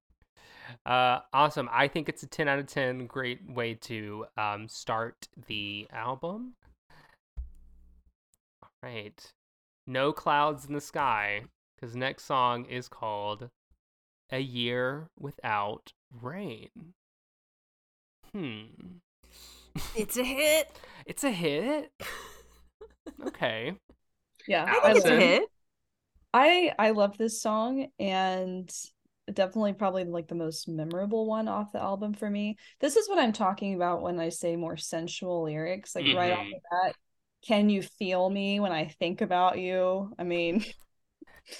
Uh, 0.87 1.21
awesome. 1.33 1.69
I 1.73 1.89
think 1.89 2.09
it's 2.09 2.23
a 2.23 2.27
10 2.27 2.49
out 2.49 2.59
of 2.59 2.67
10. 2.67 3.07
Great 3.07 3.41
way 3.49 3.75
to 3.75 4.27
um, 4.37 4.69
start 4.69 5.29
the 5.47 5.87
album. 5.93 6.55
All 8.63 8.71
right. 8.83 9.33
No 9.87 10.13
clouds 10.13 10.65
in 10.65 10.73
the 10.75 10.81
sky, 10.81 11.43
because 11.77 11.95
next 11.95 12.25
song 12.25 12.65
is 12.65 12.89
called 12.89 13.51
A 14.33 14.39
Year 14.41 15.09
Without 15.19 15.93
Rain. 16.23 16.71
Hmm. 18.33 18.65
it's 19.95 20.17
a 20.17 20.25
hit. 20.25 20.71
It's 21.07 21.25
a 21.25 21.31
hit. 21.31 21.93
Okay. 23.27 23.75
Yeah, 24.47 24.67
I 24.69 24.81
think 24.81 24.97
it's 24.99 25.07
a 25.07 25.17
hit. 25.19 25.43
I 26.35 26.75
I 26.79 26.91
love 26.91 27.17
this 27.17 27.41
song 27.41 27.87
and 27.99 28.71
definitely 29.33 29.73
probably 29.75 30.05
like 30.05 30.29
the 30.29 30.35
most 30.35 30.69
memorable 30.69 31.27
one 31.27 31.49
off 31.49 31.73
the 31.73 31.81
album 31.83 32.15
for 32.15 32.29
me. 32.29 32.57
This 32.81 32.97
is 32.97 33.09
what 33.09 33.19
I'm 33.19 33.33
talking 33.33 33.75
about 33.75 34.03
when 34.03 34.21
I 34.21 34.29
say 34.29 34.57
more 34.57 34.77
sensual 34.77 35.45
lyrics. 35.45 35.95
Like 35.95 36.07
right 36.09 36.33
off 36.33 36.47
Mhm. 36.47 36.51
the 36.51 36.61
bat, 36.71 36.97
can 37.47 37.69
you 37.71 37.83
feel 37.83 38.29
me 38.31 38.61
when 38.61 38.73
I 38.73 38.87
think 38.87 39.21
about 39.21 39.59
you? 39.59 40.13
I 40.19 40.25
mean, 40.25 40.65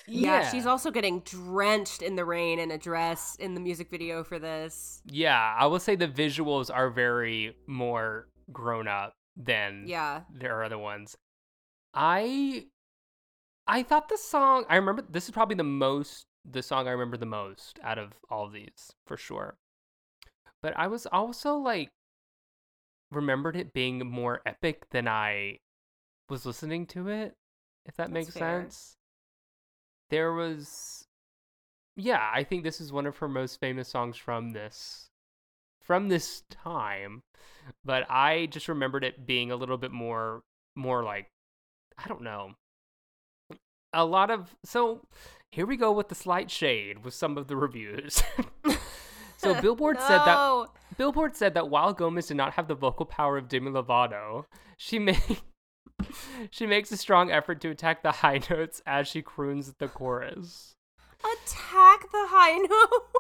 Yeah, 0.07 0.43
she's 0.43 0.67
also 0.67 0.91
getting 0.91 1.21
drenched 1.21 2.03
in 2.03 2.17
the 2.17 2.25
rain 2.25 2.59
in 2.59 2.71
a 2.71 2.79
dress 2.79 3.37
in 3.37 3.55
the 3.55 3.61
music 3.61 3.91
video 3.91 4.23
for 4.25 4.39
this. 4.39 5.03
Yeah, 5.07 5.57
I 5.59 5.67
will 5.67 5.79
say 5.81 5.97
the 5.97 6.09
visuals 6.09 6.75
are 6.75 6.91
very 6.91 7.57
more 7.67 8.29
grown 8.53 8.89
up 8.89 9.15
than 9.37 9.89
Yeah. 9.89 10.23
there 10.29 10.57
are 10.59 10.65
other 10.65 10.79
ones. 10.79 11.17
I 11.95 12.67
I 13.67 13.83
thought 13.83 14.09
the 14.09 14.19
song 14.19 14.65
I 14.69 14.77
remember 14.77 15.03
this 15.03 15.25
is 15.27 15.31
probably 15.31 15.57
the 15.57 15.65
most 15.65 16.27
the 16.45 16.63
song 16.63 16.87
I 16.87 16.93
remember 16.93 17.17
the 17.17 17.27
most 17.27 17.79
out 17.83 17.99
of 17.99 18.13
all 18.31 18.47
of 18.47 18.53
these 18.53 18.93
for 19.07 19.17
sure. 19.17 19.57
But 20.63 20.77
I 20.77 20.87
was 20.87 21.07
also 21.07 21.57
like 21.57 21.91
remembered 23.11 23.57
it 23.57 23.73
being 23.73 24.07
more 24.07 24.41
epic 24.45 24.91
than 24.91 25.09
I 25.09 25.61
was 26.29 26.47
listening 26.47 26.87
to 26.89 27.09
it, 27.09 27.37
if 27.87 27.97
that 27.97 28.05
That's 28.05 28.13
makes 28.13 28.35
fair. 28.35 28.63
sense. 28.63 28.97
There 30.11 30.33
was 30.33 31.07
yeah, 31.97 32.31
I 32.33 32.43
think 32.43 32.65
this 32.65 32.81
is 32.81 32.93
one 32.93 33.07
of 33.07 33.19
her 33.19 33.29
most 33.29 33.61
famous 33.61 33.89
songs 33.89 34.17
from 34.17 34.51
this 34.51 35.11
from 35.81 36.09
this 36.09 36.43
time. 36.51 37.23
But 37.85 38.11
I 38.11 38.47
just 38.47 38.69
remembered 38.69 39.05
it 39.05 39.27
being 39.27 39.51
a 39.51 39.57
little 39.57 39.79
bit 39.79 39.93
more 39.93 40.43
more 40.75 41.03
like 41.03 41.31
I 41.99 42.09
don't 42.09 42.23
know. 42.23 42.55
A 43.95 44.05
lot 44.05 44.31
of 44.31 44.57
so 44.65 45.07
here 45.51 45.67
we 45.67 45.77
go 45.77 45.93
with 45.93 46.09
the 46.09 46.17
slight 46.17 46.51
shade 46.51 47.05
with 47.05 47.15
some 47.15 47.39
of 47.39 47.47
the 47.47 47.57
reviews. 47.57 48.23
so 49.37 49.61
Billboard 49.61 50.01
said 50.01 50.19
that 50.19 50.67
Billboard 50.99 51.37
said 51.37 51.55
that 51.55 51.71
while 51.71 51.93
Gomez 51.93 52.27
did 52.27 52.37
not 52.37 52.55
have 52.55 52.67
the 52.67 52.75
vocal 52.75 53.07
power 53.07 53.39
of 53.39 53.49
Demi 53.49 53.71
Lovato, 53.71 54.47
she 54.77 54.99
make 54.99 55.45
she 56.51 56.67
makes 56.67 56.91
a 56.91 56.97
strong 56.97 57.31
effort 57.31 57.61
to 57.61 57.71
attack 57.71 58.03
the 58.03 58.11
high 58.11 58.41
notes 58.51 58.83
as 58.85 59.07
she 59.07 59.23
croons 59.23 59.75
the 59.79 59.87
chorus. 59.87 60.75
attack 61.21 62.11
the 62.11 62.27
high 62.29 62.59
notes. 62.59 63.15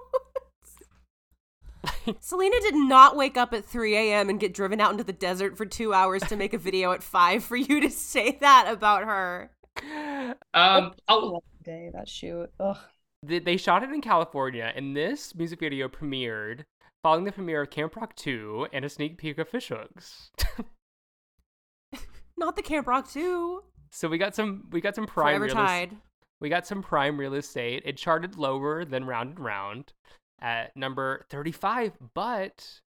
Selena 2.21 2.61
did 2.61 2.75
not 2.75 3.17
wake 3.17 3.37
up 3.37 3.55
at 3.55 3.65
3 3.65 3.97
a.m. 3.97 4.29
and 4.29 4.41
get 4.41 4.55
driven 4.55 4.81
out 4.81 4.91
into 4.91 5.05
the 5.05 5.13
desert 5.13 5.57
for 5.57 5.65
two 5.67 5.95
hours 5.95 6.23
to 6.23 6.37
make 6.37 6.53
a 6.53 6.59
video 6.59 6.93
at 6.93 7.03
5 7.03 7.45
for 7.45 7.57
you 7.57 7.81
to 7.81 7.91
say 7.91 8.37
that 8.41 8.67
about 8.69 9.05
her. 9.05 9.51
Um, 9.83 10.93
oh, 11.09 11.41
day 11.63 11.91
that 11.93 12.09
shoot. 12.09 12.51
Ugh. 12.61 12.79
They 13.23 13.39
they 13.39 13.57
shot 13.57 13.83
it 13.83 13.91
in 13.91 14.01
California, 14.01 14.73
and 14.75 14.97
this 14.97 15.35
music 15.35 15.61
video 15.61 15.89
premiered 15.89 16.65
following 17.03 17.25
the 17.25 17.33
premiere 17.33 17.63
of 17.63 17.71
Camp 17.71 17.97
Rock 17.97 18.15
2 18.17 18.69
and 18.73 18.85
a 18.85 18.89
sneak 18.89 19.19
peek 19.19 19.39
of 19.39 19.49
Fish 19.49 19.69
Hooks. 19.69 20.31
Not 22.37 22.57
the 22.57 22.63
Camp 22.63 22.87
Rock 22.87 23.11
2. 23.11 23.63
so 23.91 24.09
we 24.09 24.19
got 24.19 24.35
some 24.35 24.65
we 24.73 24.81
got 24.81 24.95
some 24.95 25.07
prime 25.07 25.39
Forever 25.39 25.45
real 25.45 25.59
es- 25.59 25.71
Tide. 25.71 25.97
we 26.41 26.49
got 26.49 26.67
some 26.67 26.83
prime 26.83 27.19
real 27.19 27.35
estate. 27.35 27.83
It 27.87 27.97
charted 27.97 28.37
lower 28.37 28.85
than 28.85 29.05
Round 29.05 29.31
and 29.37 29.41
Round 29.45 29.93
at 30.41 30.77
number 30.77 31.25
35, 31.31 31.93
but 32.15 32.81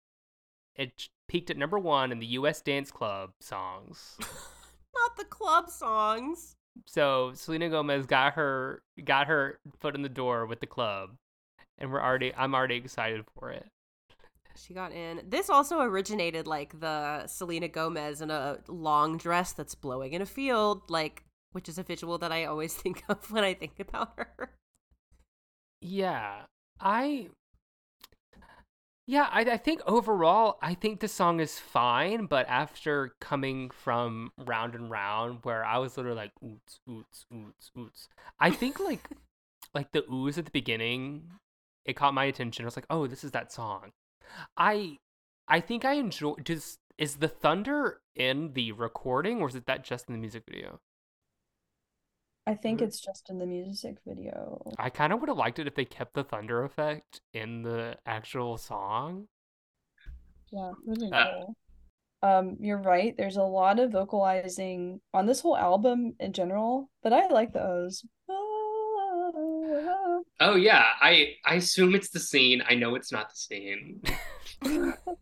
it 0.74 1.08
peaked 1.28 1.50
at 1.50 1.56
number 1.56 1.78
1 1.78 2.12
in 2.12 2.18
the 2.18 2.26
US 2.26 2.60
Dance 2.60 2.90
Club 2.90 3.30
songs. 3.40 4.16
Not 4.20 5.16
the 5.16 5.24
club 5.24 5.70
songs. 5.70 6.56
So 6.84 7.32
Selena 7.34 7.68
Gomez 7.70 8.06
got 8.06 8.34
her 8.34 8.82
got 9.04 9.26
her 9.26 9.58
foot 9.80 9.94
in 9.94 10.02
the 10.02 10.08
door 10.08 10.46
with 10.46 10.60
the 10.60 10.66
club, 10.66 11.16
and 11.78 11.90
we're 11.90 12.02
already 12.02 12.34
I'm 12.36 12.54
already 12.54 12.76
excited 12.76 13.24
for 13.38 13.50
it. 13.50 13.66
She 14.56 14.74
got 14.74 14.92
in. 14.92 15.22
This 15.28 15.50
also 15.50 15.80
originated 15.80 16.46
like 16.46 16.80
the 16.80 17.26
Selena 17.26 17.68
Gomez 17.68 18.20
in 18.20 18.30
a 18.30 18.58
long 18.68 19.18
dress 19.18 19.52
that's 19.52 19.74
blowing 19.74 20.12
in 20.12 20.22
a 20.22 20.26
field, 20.26 20.82
like 20.88 21.24
which 21.52 21.68
is 21.68 21.78
a 21.78 21.82
visual 21.82 22.18
that 22.18 22.32
I 22.32 22.44
always 22.44 22.74
think 22.82 23.02
of 23.08 23.30
when 23.30 23.44
I 23.44 23.54
think 23.54 23.78
about 23.80 24.12
her. 24.16 24.50
Yeah, 25.80 26.42
I. 26.80 27.28
Yeah, 29.08 29.28
I, 29.30 29.42
I 29.42 29.56
think 29.56 29.82
overall, 29.86 30.58
I 30.60 30.74
think 30.74 30.98
the 30.98 31.06
song 31.06 31.38
is 31.38 31.60
fine, 31.60 32.26
but 32.26 32.46
after 32.48 33.14
coming 33.20 33.70
from 33.70 34.32
round 34.36 34.74
and 34.74 34.90
round, 34.90 35.38
where 35.44 35.64
I 35.64 35.78
was 35.78 35.96
literally 35.96 36.16
like 36.16 36.32
oots, 36.44 36.80
oots, 36.88 37.24
oots, 37.32 37.70
oots, 37.76 38.08
I 38.40 38.50
think 38.50 38.80
like, 38.84 39.08
like 39.72 39.92
the 39.92 40.04
ooze 40.12 40.38
at 40.38 40.44
the 40.44 40.50
beginning, 40.50 41.30
it 41.84 41.94
caught 41.94 42.14
my 42.14 42.24
attention. 42.24 42.64
I 42.64 42.66
was 42.66 42.76
like, 42.76 42.86
oh, 42.90 43.06
this 43.06 43.22
is 43.22 43.30
that 43.30 43.52
song. 43.52 43.92
I, 44.56 44.98
I 45.46 45.60
think 45.60 45.84
I 45.84 45.94
enjoy. 45.94 46.34
Does 46.42 46.78
is 46.98 47.16
the 47.16 47.28
thunder 47.28 48.00
in 48.16 48.54
the 48.54 48.72
recording, 48.72 49.40
or 49.40 49.48
is 49.48 49.54
it 49.54 49.66
that 49.66 49.84
just 49.84 50.08
in 50.08 50.14
the 50.14 50.18
music 50.20 50.44
video? 50.48 50.80
I 52.46 52.54
think 52.54 52.80
Mhm. 52.80 52.84
it's 52.84 53.00
just 53.00 53.28
in 53.28 53.38
the 53.38 53.46
music 53.46 53.96
video. 54.06 54.62
I 54.78 54.90
kind 54.90 55.12
of 55.12 55.20
would 55.20 55.28
have 55.28 55.36
liked 55.38 55.58
it 55.58 55.66
if 55.66 55.74
they 55.74 55.84
kept 55.84 56.14
the 56.14 56.24
thunder 56.24 56.62
effect 56.64 57.20
in 57.32 57.62
the 57.62 57.98
actual 58.06 58.56
song. 58.58 59.28
Yeah, 60.50 60.72
really 60.86 61.12
Uh, 61.12 61.24
cool. 61.32 61.56
Um, 62.22 62.56
you're 62.60 62.78
right. 62.78 63.16
There's 63.16 63.36
a 63.36 63.42
lot 63.44 63.78
of 63.78 63.92
vocalizing 63.92 65.00
on 65.14 65.26
this 65.26 65.40
whole 65.40 65.56
album 65.56 66.16
in 66.20 66.32
general, 66.32 66.90
but 67.02 67.12
I 67.12 67.28
like 67.28 67.52
those. 67.52 68.04
oh 68.28 70.22
yeah. 70.56 70.84
I 71.00 71.34
I 71.44 71.54
assume 71.56 71.94
it's 71.94 72.10
the 72.10 72.20
scene. 72.20 72.62
I 72.68 72.74
know 72.74 72.94
it's 72.94 73.12
not 73.12 73.30
the 73.30 73.36
scene. 73.36 74.02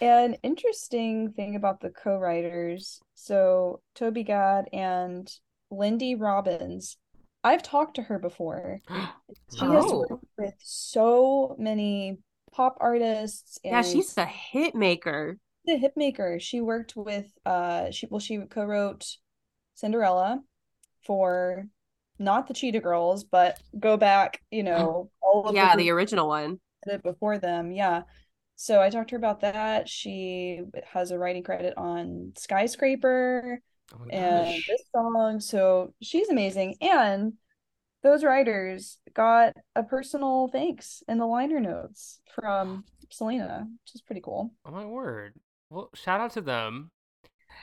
An 0.00 0.34
interesting 0.42 1.32
thing 1.32 1.56
about 1.56 1.80
the 1.80 1.90
co-writers, 1.90 3.00
so 3.14 3.82
Toby 3.94 4.24
Gad 4.24 4.68
and 4.72 5.30
Lindy 5.70 6.14
Robbins, 6.14 6.96
I've 7.44 7.62
talked 7.62 7.96
to 7.96 8.02
her 8.02 8.18
before. 8.18 8.80
She 9.54 9.70
has 9.70 9.92
Oh. 9.92 10.06
worked 10.08 10.24
with 10.38 10.54
so 10.58 11.54
many 11.58 12.18
pop 12.52 12.76
artists 12.80 13.58
and 13.64 13.74
Yeah, 13.74 13.82
she's 13.82 14.16
a 14.18 14.26
hit 14.26 14.74
maker. 14.74 15.38
the 15.66 15.76
hit 15.76 15.96
maker. 15.96 16.40
She 16.40 16.60
worked 16.60 16.96
with 16.96 17.26
uh 17.44 17.90
she 17.90 18.06
well 18.10 18.20
she 18.20 18.38
co-wrote 18.38 19.04
Cinderella 19.74 20.42
for 21.04 21.66
not 22.18 22.46
the 22.48 22.54
Cheetah 22.54 22.80
Girls, 22.80 23.24
but 23.24 23.58
go 23.78 23.96
back, 23.96 24.42
you 24.50 24.62
know, 24.62 25.10
all 25.22 25.48
of 25.48 25.54
Yeah, 25.54 25.72
the 25.76 25.78
the 25.78 25.90
original 25.90 26.28
one. 26.28 26.60
before 27.02 27.38
them. 27.38 27.72
Yeah. 27.72 28.02
So 28.56 28.80
I 28.82 28.90
talked 28.90 29.10
to 29.10 29.14
her 29.14 29.18
about 29.18 29.40
that. 29.40 29.88
She 29.88 30.60
has 30.92 31.10
a 31.10 31.18
writing 31.18 31.42
credit 31.42 31.74
on 31.76 32.32
Skyscraper 32.36 33.60
Oh 33.94 34.04
and 34.10 34.46
gosh. 34.46 34.66
this 34.68 34.82
song. 34.94 35.40
So 35.40 35.94
she's 36.02 36.28
amazing. 36.28 36.76
And 36.80 37.34
those 38.02 38.24
writers 38.24 38.98
got 39.14 39.54
a 39.76 39.82
personal 39.82 40.48
thanks 40.48 41.02
in 41.08 41.18
the 41.18 41.26
liner 41.26 41.60
notes 41.60 42.20
from 42.34 42.84
Selena, 43.10 43.66
which 43.84 43.94
is 43.94 44.02
pretty 44.02 44.20
cool. 44.22 44.52
Oh 44.64 44.70
my 44.70 44.84
word. 44.86 45.34
Well, 45.68 45.90
shout 45.94 46.20
out 46.20 46.32
to 46.32 46.40
them. 46.40 46.90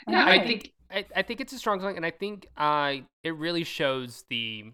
Yeah, 0.08 0.26
I 0.26 0.46
think 0.46 0.74
I, 0.92 1.06
I 1.16 1.22
think 1.22 1.42
it's 1.42 1.54
a 1.54 1.58
strong 1.60 1.82
song, 1.82 1.96
and 1.98 2.06
I 2.06 2.12
think 2.12 2.48
uh, 2.56 2.96
it 3.24 3.36
really 3.36 3.64
shows 3.64 4.24
the, 4.30 4.66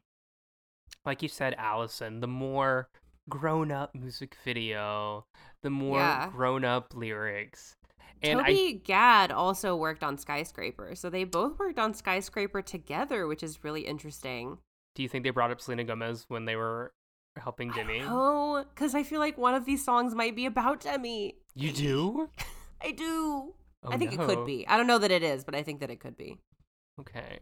like 1.05 1.21
you 1.21 1.29
said, 1.29 1.55
Allison, 1.57 2.19
the 2.19 2.27
more 2.27 2.89
grown 3.29 3.71
up 3.71 3.95
music 3.95 4.35
video, 4.43 5.25
the 5.61 5.69
more 5.69 5.99
Yeah. 5.99 6.29
grown 6.29 6.65
up 6.65 6.93
lyrics. 6.93 7.75
And 8.23 8.39
I 8.39 8.43
Toby 8.45 8.81
Gad 8.83 9.31
also 9.31 9.75
worked 9.75 10.03
on 10.03 10.17
Skyscraper, 10.17 10.95
so 10.95 11.09
they 11.09 11.23
both 11.25 11.59
worked 11.59 11.77
on 11.79 11.93
Skyscraper 11.93 12.61
together, 12.61 13.27
which 13.27 13.43
is 13.43 13.63
really 13.63 13.81
interesting. 13.81 14.57
do 14.95 15.03
you 15.03 15.09
think 15.09 15.23
they 15.23 15.29
brought 15.29 15.51
up 15.51 15.59
Selena 15.59 15.83
Gomez 15.83 16.25
when 16.29 16.45
they 16.45 16.55
were 16.55 16.93
helping 17.37 17.71
Demi? 17.71 18.01
Oh, 18.05 18.63
because 18.73 18.95
I 18.95 19.03
feel 19.03 19.19
like 19.19 19.37
one 19.37 19.55
of 19.55 19.65
these 19.65 19.83
songs 19.83 20.15
might 20.15 20.35
be 20.35 20.45
about 20.45 20.81
Demi. 20.81 21.35
You 21.55 21.71
do? 21.71 22.29
I 22.81 22.91
do. 22.91 23.53
Oh, 23.83 23.91
I 23.91 23.97
think 23.97 24.13
it 24.13 24.19
could 24.19 24.45
be. 24.45 24.65
I 24.67 24.77
don't 24.77 24.87
know 24.87 24.99
that 24.99 25.11
it 25.11 25.23
is, 25.23 25.43
but 25.43 25.55
I 25.55 25.63
think 25.63 25.81
that 25.81 25.89
it 25.89 25.99
could 25.99 26.15
be. 26.15 26.37
Okay. 26.99 27.39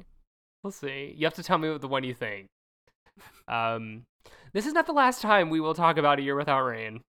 We'll 0.63 0.71
see. 0.71 1.13
You 1.15 1.25
have 1.25 1.33
to 1.35 1.43
tell 1.43 1.57
me 1.57 1.69
what 1.69 1.81
the 1.81 1.87
one 1.87 2.03
you 2.03 2.13
think. 2.13 2.47
Um, 3.47 4.03
this 4.53 4.65
is 4.65 4.73
not 4.73 4.85
the 4.85 4.93
last 4.93 5.21
time 5.21 5.49
we 5.49 5.59
will 5.59 5.73
talk 5.73 5.97
about 5.97 6.19
A 6.19 6.21
Year 6.21 6.35
Without 6.35 6.61
Rain. 6.61 7.01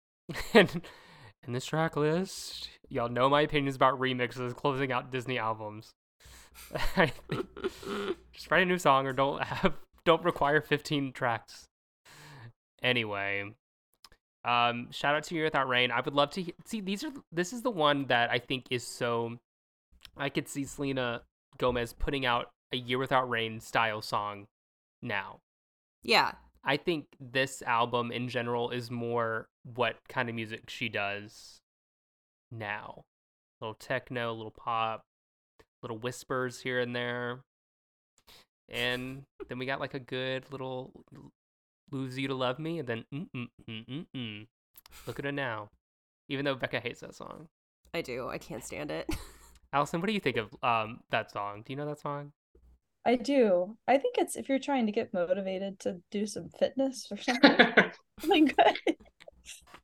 and 0.54 0.82
in 1.48 1.54
this 1.54 1.66
track 1.66 1.96
list, 1.96 2.68
y'all 2.90 3.08
know 3.08 3.28
my 3.28 3.40
opinions 3.40 3.74
about 3.74 3.98
remixes 3.98 4.54
closing 4.54 4.92
out 4.92 5.10
Disney 5.10 5.38
albums. 5.38 5.94
Just 8.32 8.50
write 8.50 8.62
a 8.62 8.66
new 8.66 8.78
song 8.78 9.06
or 9.06 9.12
don't 9.12 9.42
have 9.42 9.72
don't 10.04 10.22
require 10.24 10.60
15 10.60 11.12
tracks. 11.12 11.64
Anyway, 12.82 13.44
um, 14.44 14.88
shout 14.90 15.14
out 15.14 15.24
to 15.24 15.34
Year 15.34 15.44
Without 15.44 15.68
Rain. 15.68 15.90
I 15.90 16.00
would 16.00 16.14
love 16.14 16.30
to 16.30 16.42
he- 16.42 16.54
see 16.66 16.80
these 16.80 17.02
are 17.02 17.10
this 17.32 17.52
is 17.52 17.62
the 17.62 17.70
one 17.70 18.04
that 18.06 18.30
I 18.30 18.38
think 18.38 18.66
is 18.70 18.86
so 18.86 19.38
I 20.16 20.28
could 20.28 20.48
see 20.48 20.64
Selena 20.64 21.22
Gomez 21.56 21.94
putting 21.94 22.26
out 22.26 22.50
a 22.72 22.76
Year 22.76 22.98
Without 22.98 23.28
Rain 23.28 23.58
style 23.60 24.02
song 24.02 24.46
now. 25.00 25.38
Yeah. 26.02 26.32
I 26.64 26.76
think 26.76 27.06
this 27.20 27.62
album 27.62 28.10
in 28.10 28.28
general 28.28 28.70
is 28.70 28.90
more 28.90 29.48
what 29.62 29.96
kind 30.08 30.28
of 30.28 30.34
music 30.34 30.68
she 30.68 30.88
does 30.88 31.60
now. 32.50 33.04
A 33.60 33.64
little 33.64 33.74
techno, 33.74 34.32
a 34.32 34.34
little 34.34 34.50
pop, 34.50 35.02
little 35.82 35.98
whispers 35.98 36.60
here 36.60 36.80
and 36.80 36.94
there. 36.94 37.40
And 38.68 39.22
then 39.48 39.58
we 39.58 39.66
got 39.66 39.80
like 39.80 39.94
a 39.94 39.98
good 39.98 40.44
little 40.52 40.92
lose 41.90 42.18
you 42.18 42.28
to 42.28 42.34
love 42.34 42.58
me 42.58 42.78
and 42.80 42.88
then 42.88 43.04
mm 43.14 43.26
mm 43.34 43.48
mm 43.68 43.86
mm 43.86 44.06
mm. 44.14 44.46
Look 45.06 45.18
at 45.18 45.24
her 45.24 45.32
now. 45.32 45.70
Even 46.28 46.44
though 46.44 46.54
Becca 46.54 46.80
hates 46.80 47.00
that 47.00 47.14
song. 47.14 47.48
I 47.94 48.02
do. 48.02 48.28
I 48.28 48.36
can't 48.38 48.64
stand 48.64 48.90
it. 48.90 49.08
Allison, 49.72 50.00
what 50.00 50.06
do 50.06 50.12
you 50.12 50.20
think 50.20 50.36
of 50.36 50.54
um 50.62 51.00
that 51.10 51.30
song? 51.30 51.62
Do 51.64 51.72
you 51.72 51.76
know 51.76 51.86
that 51.86 52.00
song? 52.00 52.32
I 53.04 53.16
do. 53.16 53.76
I 53.86 53.98
think 53.98 54.16
it's 54.18 54.36
if 54.36 54.48
you're 54.48 54.58
trying 54.58 54.86
to 54.86 54.92
get 54.92 55.14
motivated 55.14 55.78
to 55.80 56.00
do 56.10 56.26
some 56.26 56.50
fitness 56.58 57.08
or 57.10 57.16
something. 57.16 57.56
really 58.26 58.42
good. 58.42 58.96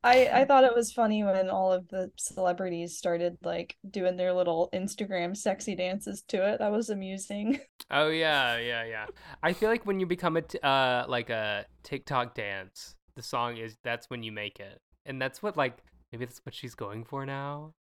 I 0.03 0.29
I 0.41 0.45
thought 0.45 0.65
it 0.65 0.75
was 0.75 0.93
funny 0.93 1.25
when 1.25 1.49
all 1.49 1.73
of 1.73 1.89
the 1.89 2.11
celebrities 2.19 2.97
started 2.99 3.39
like 3.43 3.77
doing 3.91 4.17
their 4.17 4.33
little 4.35 4.69
Instagram 4.75 5.37
sexy 5.37 5.75
dances 5.75 6.23
to 6.29 6.47
it. 6.53 6.59
That 6.59 6.73
was 6.73 6.91
amusing. 6.91 7.61
Oh 7.91 8.09
yeah, 8.09 8.57
yeah, 8.59 8.85
yeah. 8.85 9.07
I 9.43 9.53
feel 9.53 9.69
like 9.69 9.85
when 9.85 10.01
you 10.01 10.07
become 10.07 10.39
a 10.39 10.43
t- 10.43 10.59
uh 10.63 11.05
like 11.07 11.29
a 11.29 11.67
TikTok 11.83 12.35
dance, 12.35 12.97
the 13.15 13.23
song 13.23 13.59
is 13.59 13.77
that's 13.85 14.09
when 14.09 14.23
you 14.23 14.33
make 14.33 14.59
it, 14.59 14.81
and 15.05 15.21
that's 15.21 15.43
what 15.43 15.57
like 15.57 15.79
maybe 16.11 16.25
that's 16.25 16.41
what 16.47 16.55
she's 16.55 16.75
going 16.75 17.05
for 17.05 17.27
now. 17.27 17.75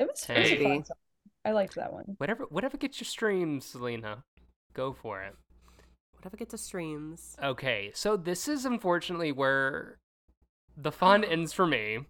It 0.00 0.08
was, 0.08 0.26
it 0.28 0.36
was 0.38 0.48
a 0.48 0.50
Maybe. 0.50 0.64
fun 0.64 0.84
song. 0.84 0.96
I 1.44 1.52
liked 1.52 1.76
that 1.76 1.92
one. 1.92 2.16
Whatever, 2.18 2.44
whatever 2.50 2.76
gets 2.76 3.00
your 3.00 3.06
streams, 3.06 3.64
Selena, 3.66 4.24
go 4.74 4.92
for 4.92 5.22
it. 5.22 5.34
Whatever 6.16 6.36
gets 6.36 6.54
us 6.54 6.62
streams. 6.62 7.36
Okay, 7.42 7.90
so 7.94 8.16
this 8.16 8.46
is 8.48 8.64
unfortunately 8.64 9.32
where 9.32 9.96
the 10.76 10.92
fun 10.92 11.24
ends 11.24 11.52
for 11.52 11.66
me. 11.66 12.00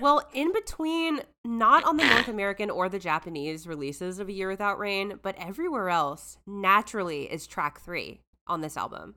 Well, 0.00 0.22
in 0.34 0.52
between, 0.52 1.20
not 1.44 1.84
on 1.84 1.96
the 1.96 2.04
North 2.04 2.28
American 2.28 2.70
or 2.70 2.88
the 2.88 2.98
Japanese 2.98 3.66
releases 3.66 4.18
of 4.18 4.28
A 4.28 4.32
Year 4.32 4.48
Without 4.48 4.78
Rain, 4.78 5.18
but 5.22 5.36
everywhere 5.38 5.88
else, 5.88 6.38
naturally 6.46 7.30
is 7.32 7.46
track 7.46 7.80
three 7.80 8.20
on 8.46 8.60
this 8.60 8.76
album. 8.76 9.14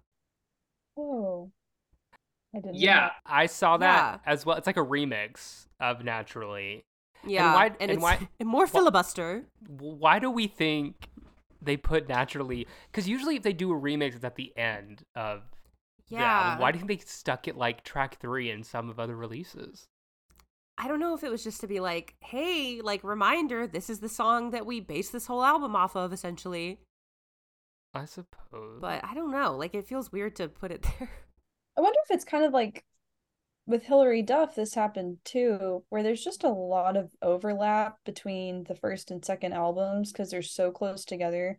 Oh. 0.97 1.51
I 2.55 2.59
didn't 2.59 2.75
yeah, 2.75 3.07
that. 3.07 3.13
I 3.25 3.45
saw 3.47 3.77
that 3.77 4.21
Yeah. 4.25 4.31
as 4.31 4.45
well. 4.45 4.57
It's 4.57 4.67
like 4.67 4.77
a 4.77 4.85
remix 4.85 5.65
of 5.79 6.03
Naturally. 6.03 6.83
Yeah, 7.25 7.53
why- 7.55 7.65
and, 7.67 7.75
and 7.79 7.91
it's 7.91 8.01
why- 8.01 8.27
and 8.39 8.47
more 8.47 8.65
why- 8.65 8.69
filibuster. 8.69 9.45
why 9.67 10.19
do 10.19 10.29
we 10.29 10.47
think 10.47 11.09
they 11.65 11.77
put 11.77 12.07
naturally 12.09 12.67
because 12.91 13.07
usually 13.07 13.35
if 13.35 13.43
they 13.43 13.53
do 13.53 13.71
a 13.71 13.79
remix 13.79 14.15
it's 14.15 14.23
at 14.23 14.35
the 14.35 14.55
end 14.57 15.03
of 15.15 15.43
the 16.09 16.15
Yeah, 16.15 16.57
why 16.59 16.71
do 16.71 16.79
you 16.79 16.85
think 16.85 16.99
they 16.99 17.05
stuck 17.05 17.47
it 17.47 17.55
like 17.57 17.83
track 17.83 18.19
three 18.19 18.49
in 18.49 18.63
some 18.63 18.89
of 18.89 18.99
other 18.99 19.15
releases? 19.15 19.87
I 20.77 20.87
don't 20.87 20.99
know 20.99 21.13
if 21.13 21.23
it 21.23 21.29
was 21.29 21.43
just 21.43 21.61
to 21.61 21.67
be 21.67 21.79
like, 21.79 22.15
hey, 22.21 22.81
like 22.81 23.03
reminder, 23.03 23.67
this 23.67 23.89
is 23.89 23.99
the 23.99 24.09
song 24.09 24.51
that 24.51 24.65
we 24.65 24.79
base 24.79 25.09
this 25.09 25.27
whole 25.27 25.43
album 25.43 25.75
off 25.75 25.95
of, 25.95 26.11
essentially. 26.11 26.79
i 27.93 28.05
suppose. 28.05 28.81
But 28.81 29.03
I 29.05 29.13
don't 29.13 29.31
know, 29.31 29.55
like 29.55 29.75
it 29.75 29.87
feels 29.87 30.11
weird 30.11 30.35
to 30.37 30.47
put 30.47 30.71
it 30.71 30.81
there. 30.99 31.09
I 31.77 31.81
wonder 31.81 31.99
if 32.03 32.11
it's 32.11 32.25
kind 32.25 32.43
of 32.43 32.53
like 32.53 32.83
with 33.65 33.83
Hilary 33.83 34.21
Duff, 34.21 34.55
this 34.55 34.73
happened 34.73 35.17
too, 35.23 35.83
where 35.89 36.03
there's 36.03 36.23
just 36.23 36.43
a 36.43 36.49
lot 36.49 36.97
of 36.97 37.09
overlap 37.21 37.97
between 38.05 38.65
the 38.65 38.75
first 38.75 39.09
and 39.09 39.23
second 39.23 39.53
albums 39.53 40.11
because 40.11 40.29
they're 40.29 40.41
so 40.41 40.71
close 40.71 41.05
together. 41.05 41.57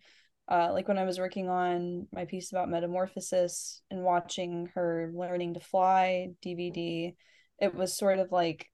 Uh, 0.50 0.70
like 0.72 0.86
when 0.86 0.98
I 0.98 1.04
was 1.04 1.18
working 1.18 1.48
on 1.48 2.06
my 2.12 2.26
piece 2.26 2.52
about 2.52 2.68
metamorphosis 2.68 3.80
and 3.90 4.02
watching 4.02 4.70
her 4.74 5.10
learning 5.14 5.54
to 5.54 5.60
fly 5.60 6.28
DVD, 6.42 7.14
it 7.58 7.74
was 7.74 7.96
sort 7.96 8.18
of 8.18 8.30
like, 8.30 8.68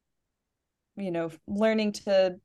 you 0.96 1.12
know, 1.12 1.30
learning 1.46 1.92
to 1.92 2.36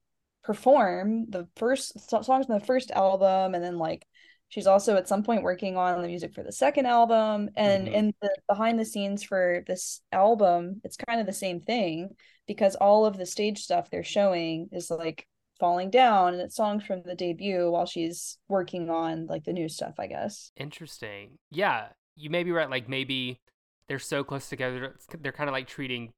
perform 0.44 1.26
the 1.32 1.48
first 1.56 2.00
songs 2.08 2.46
from 2.46 2.60
the 2.60 2.66
first 2.66 2.92
album 2.92 3.56
and 3.56 3.64
then 3.64 3.80
like 3.80 4.06
she's 4.50 4.68
also 4.68 4.96
at 4.96 5.08
some 5.08 5.24
point 5.24 5.44
working 5.44 5.76
on 5.78 6.02
the 6.02 6.08
music 6.08 6.34
for 6.34 6.44
the 6.44 6.52
second 6.52 6.86
album 6.86 7.50
and 7.56 7.88
Mhm. 7.88 7.94
in 7.94 8.14
the 8.22 8.30
behind 8.48 8.80
the 8.80 8.86
scenes 8.86 9.24
for 9.24 9.64
this 9.68 10.02
album 10.12 10.82
it's 10.84 10.98
kind 10.98 11.20
of 11.20 11.26
the 11.26 11.34
same 11.34 11.60
thing 11.62 12.16
because 12.48 12.76
all 12.76 13.06
of 13.06 13.18
the 13.18 13.26
stage 13.26 13.60
stuff 13.64 13.90
they're 13.90 14.04
showing 14.04 14.70
is 14.72 14.90
like 14.92 15.28
falling 15.60 15.90
down 15.90 16.34
and 16.34 16.42
it's 16.42 16.56
songs 16.56 16.84
from 16.84 17.02
the 17.04 17.16
debut 17.16 17.72
while 17.72 17.86
she's 17.86 18.38
working 18.50 18.90
on 18.90 19.26
like 19.28 19.44
the 19.46 19.54
new 19.54 19.70
stuff 19.70 19.96
i 20.00 20.08
guess. 20.08 20.52
Interesting. 20.58 21.38
Yeah 21.52 21.88
you 22.18 22.30
may 22.30 22.44
be 22.44 22.52
right 22.52 22.70
like 22.70 22.88
maybe 22.88 23.40
they're 23.88 24.00
so 24.00 24.24
close 24.24 24.48
together 24.50 24.96
they're 25.20 25.32
kind 25.32 25.50
of 25.50 25.54
like 25.54 25.68
treating 25.68 26.12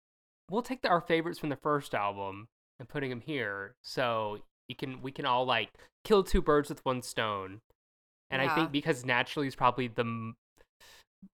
we'll 0.49 0.61
take 0.61 0.82
the, 0.82 0.89
our 0.89 1.01
favorites 1.01 1.39
from 1.39 1.49
the 1.49 1.55
first 1.57 1.93
album 1.95 2.47
and 2.80 2.88
putting 2.88 3.09
them 3.09 3.21
here 3.21 3.75
so 3.82 4.38
you 4.67 4.75
can 4.75 5.01
we 5.01 5.11
can 5.11 5.25
all 5.25 5.45
like 5.45 5.69
kill 6.03 6.23
two 6.23 6.41
birds 6.41 6.69
with 6.69 6.80
one 6.86 7.01
stone 7.01 7.59
and 8.32 8.41
i 8.41 8.53
think 8.55 8.71
because 8.71 9.05
naturally 9.05 9.47
is 9.47 9.55
probably 9.55 9.88
the 9.88 10.34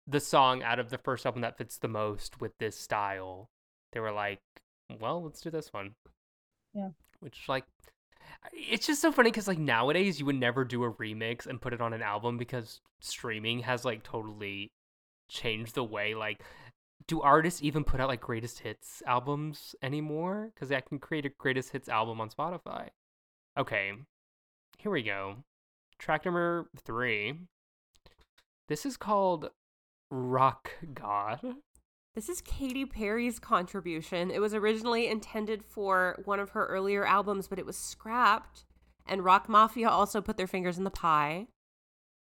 the 0.06 0.20
song 0.20 0.62
out 0.62 0.78
of 0.78 0.90
the 0.90 0.98
first 0.98 1.26
album 1.26 1.42
that 1.42 1.58
fits 1.58 1.78
the 1.78 1.88
most 1.88 2.40
with 2.40 2.52
this 2.58 2.78
style 2.78 3.48
they 3.92 4.00
were 4.00 4.12
like 4.12 4.40
well 5.00 5.22
let's 5.22 5.40
do 5.40 5.50
this 5.50 5.72
one. 5.72 5.94
Yeah. 6.74 6.90
which 7.20 7.48
like 7.48 7.64
it's 8.52 8.86
just 8.86 9.02
so 9.02 9.12
funny 9.12 9.30
because 9.30 9.48
like 9.48 9.58
nowadays 9.58 10.18
you 10.18 10.26
would 10.26 10.36
never 10.36 10.64
do 10.64 10.84
a 10.84 10.92
remix 10.92 11.46
and 11.46 11.60
put 11.60 11.74
it 11.74 11.80
on 11.80 11.92
an 11.92 12.02
album 12.02 12.38
because 12.38 12.80
streaming 13.00 13.60
has 13.60 13.84
like 13.84 14.02
totally 14.02 14.72
changed 15.28 15.74
the 15.74 15.84
way 15.84 16.14
like 16.14 16.42
do 17.08 17.20
artists 17.20 17.62
even 17.62 17.84
put 17.84 18.00
out 18.00 18.08
like 18.08 18.20
greatest 18.20 18.60
hits 18.60 19.02
albums 19.06 19.74
anymore? 19.82 20.50
Because 20.54 20.72
i 20.72 20.80
can 20.80 20.98
create 20.98 21.26
a 21.26 21.30
greatest 21.38 21.72
hits 21.72 21.88
album 21.88 22.20
on 22.20 22.30
spotify. 22.30 22.88
Okay 23.58 23.92
here 24.78 24.90
we 24.90 25.02
go 25.02 25.36
track 26.02 26.24
number 26.24 26.68
three 26.84 27.34
this 28.68 28.84
is 28.84 28.96
called 28.96 29.50
rock 30.10 30.72
god 30.92 31.40
This 32.14 32.28
is 32.28 32.42
Katy 32.42 32.84
Perry's 32.84 33.38
contribution. 33.38 34.30
It 34.30 34.40
was 34.40 34.52
originally 34.52 35.06
intended 35.08 35.64
for 35.64 36.20
one 36.26 36.40
of 36.40 36.50
her 36.50 36.66
earlier 36.66 37.06
albums, 37.06 37.48
but 37.48 37.58
it 37.58 37.64
was 37.64 37.78
scrapped. 37.78 38.66
And 39.06 39.24
Rock 39.24 39.48
Mafia 39.48 39.88
also 39.88 40.20
put 40.20 40.36
their 40.36 40.46
fingers 40.46 40.76
in 40.76 40.84
the 40.84 40.90
pie. 40.90 41.46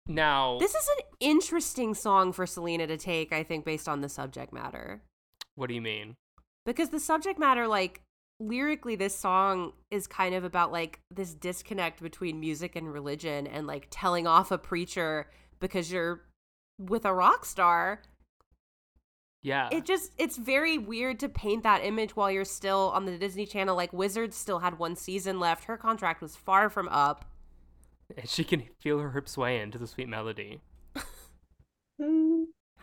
now 0.07 0.59
This 0.59 0.75
is 0.75 0.87
an 0.99 1.05
interesting 1.21 1.95
song 1.95 2.35
for 2.35 2.47
Selena 2.47 2.87
to 2.87 2.99
take, 2.99 3.33
I 3.33 3.43
think, 3.45 3.65
based 3.65 3.89
on 3.89 4.03
the 4.03 4.11
subject 4.11 4.53
matter. 4.53 5.01
what 5.55 5.69
do 5.69 5.75
you 5.75 5.81
mean 5.81 6.17
Because 6.67 6.91
the 6.91 7.01
subject 7.01 7.39
matter, 7.39 7.67
like, 7.67 8.03
lyrically 8.49 8.97
this 8.97 9.17
song 9.17 9.73
is 9.91 10.07
kind 10.07 10.35
of 10.35 10.45
about 10.45 10.73
like 10.73 11.01
this 11.11 11.35
disconnect 11.35 12.03
between 12.03 12.41
music 12.41 12.77
and 12.77 12.93
religion 12.93 13.47
and 13.47 13.67
like 13.67 13.87
telling 13.91 14.27
off 14.27 14.51
a 14.51 14.59
preacher 14.59 15.31
because 15.61 15.93
you're 15.93 16.25
with 16.79 17.05
a 17.05 17.13
rock 17.15 17.45
star. 17.45 18.03
Yeah. 19.45 19.69
it 19.73 19.85
just 19.85 20.13
it's 20.19 20.37
very 20.37 20.79
weird 20.79 21.19
to 21.21 21.29
paint 21.29 21.65
that 21.65 21.85
image 21.85 22.15
while 22.15 22.31
you're 22.31 22.45
still 22.45 22.93
on 22.95 23.07
the 23.07 23.19
disney 23.19 23.45
channel. 23.47 23.75
Like 23.77 23.93
wizards 23.93 24.37
still 24.37 24.61
had 24.61 24.79
one 24.79 24.95
season 24.97 25.41
left. 25.41 25.65
Her 25.65 25.77
contract 25.77 26.23
was 26.23 26.37
far 26.37 26.71
from 26.71 26.89
up. 26.89 27.25
And 28.17 28.29
she 28.29 28.45
can 28.45 28.65
feel 28.81 28.99
her 29.01 29.11
hips 29.13 29.33
sway 29.33 29.61
into 29.61 29.79
the 29.79 29.87
sweet 29.87 30.09
melody. 30.09 30.61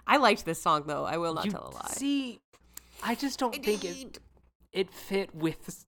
I 0.07 0.17
liked 0.17 0.45
this 0.45 0.61
song 0.61 0.83
though. 0.87 1.05
I 1.05 1.17
will 1.17 1.33
not 1.33 1.45
You- 1.45 1.51
tell 1.51 1.67
a 1.67 1.73
lie. 1.75 1.91
See, 1.91 2.39
I 3.03 3.15
just 3.15 3.39
don't 3.39 3.53
think 3.55 3.85
it 3.85 4.19
it 4.73 4.91
fit 4.91 5.33
with 5.33 5.85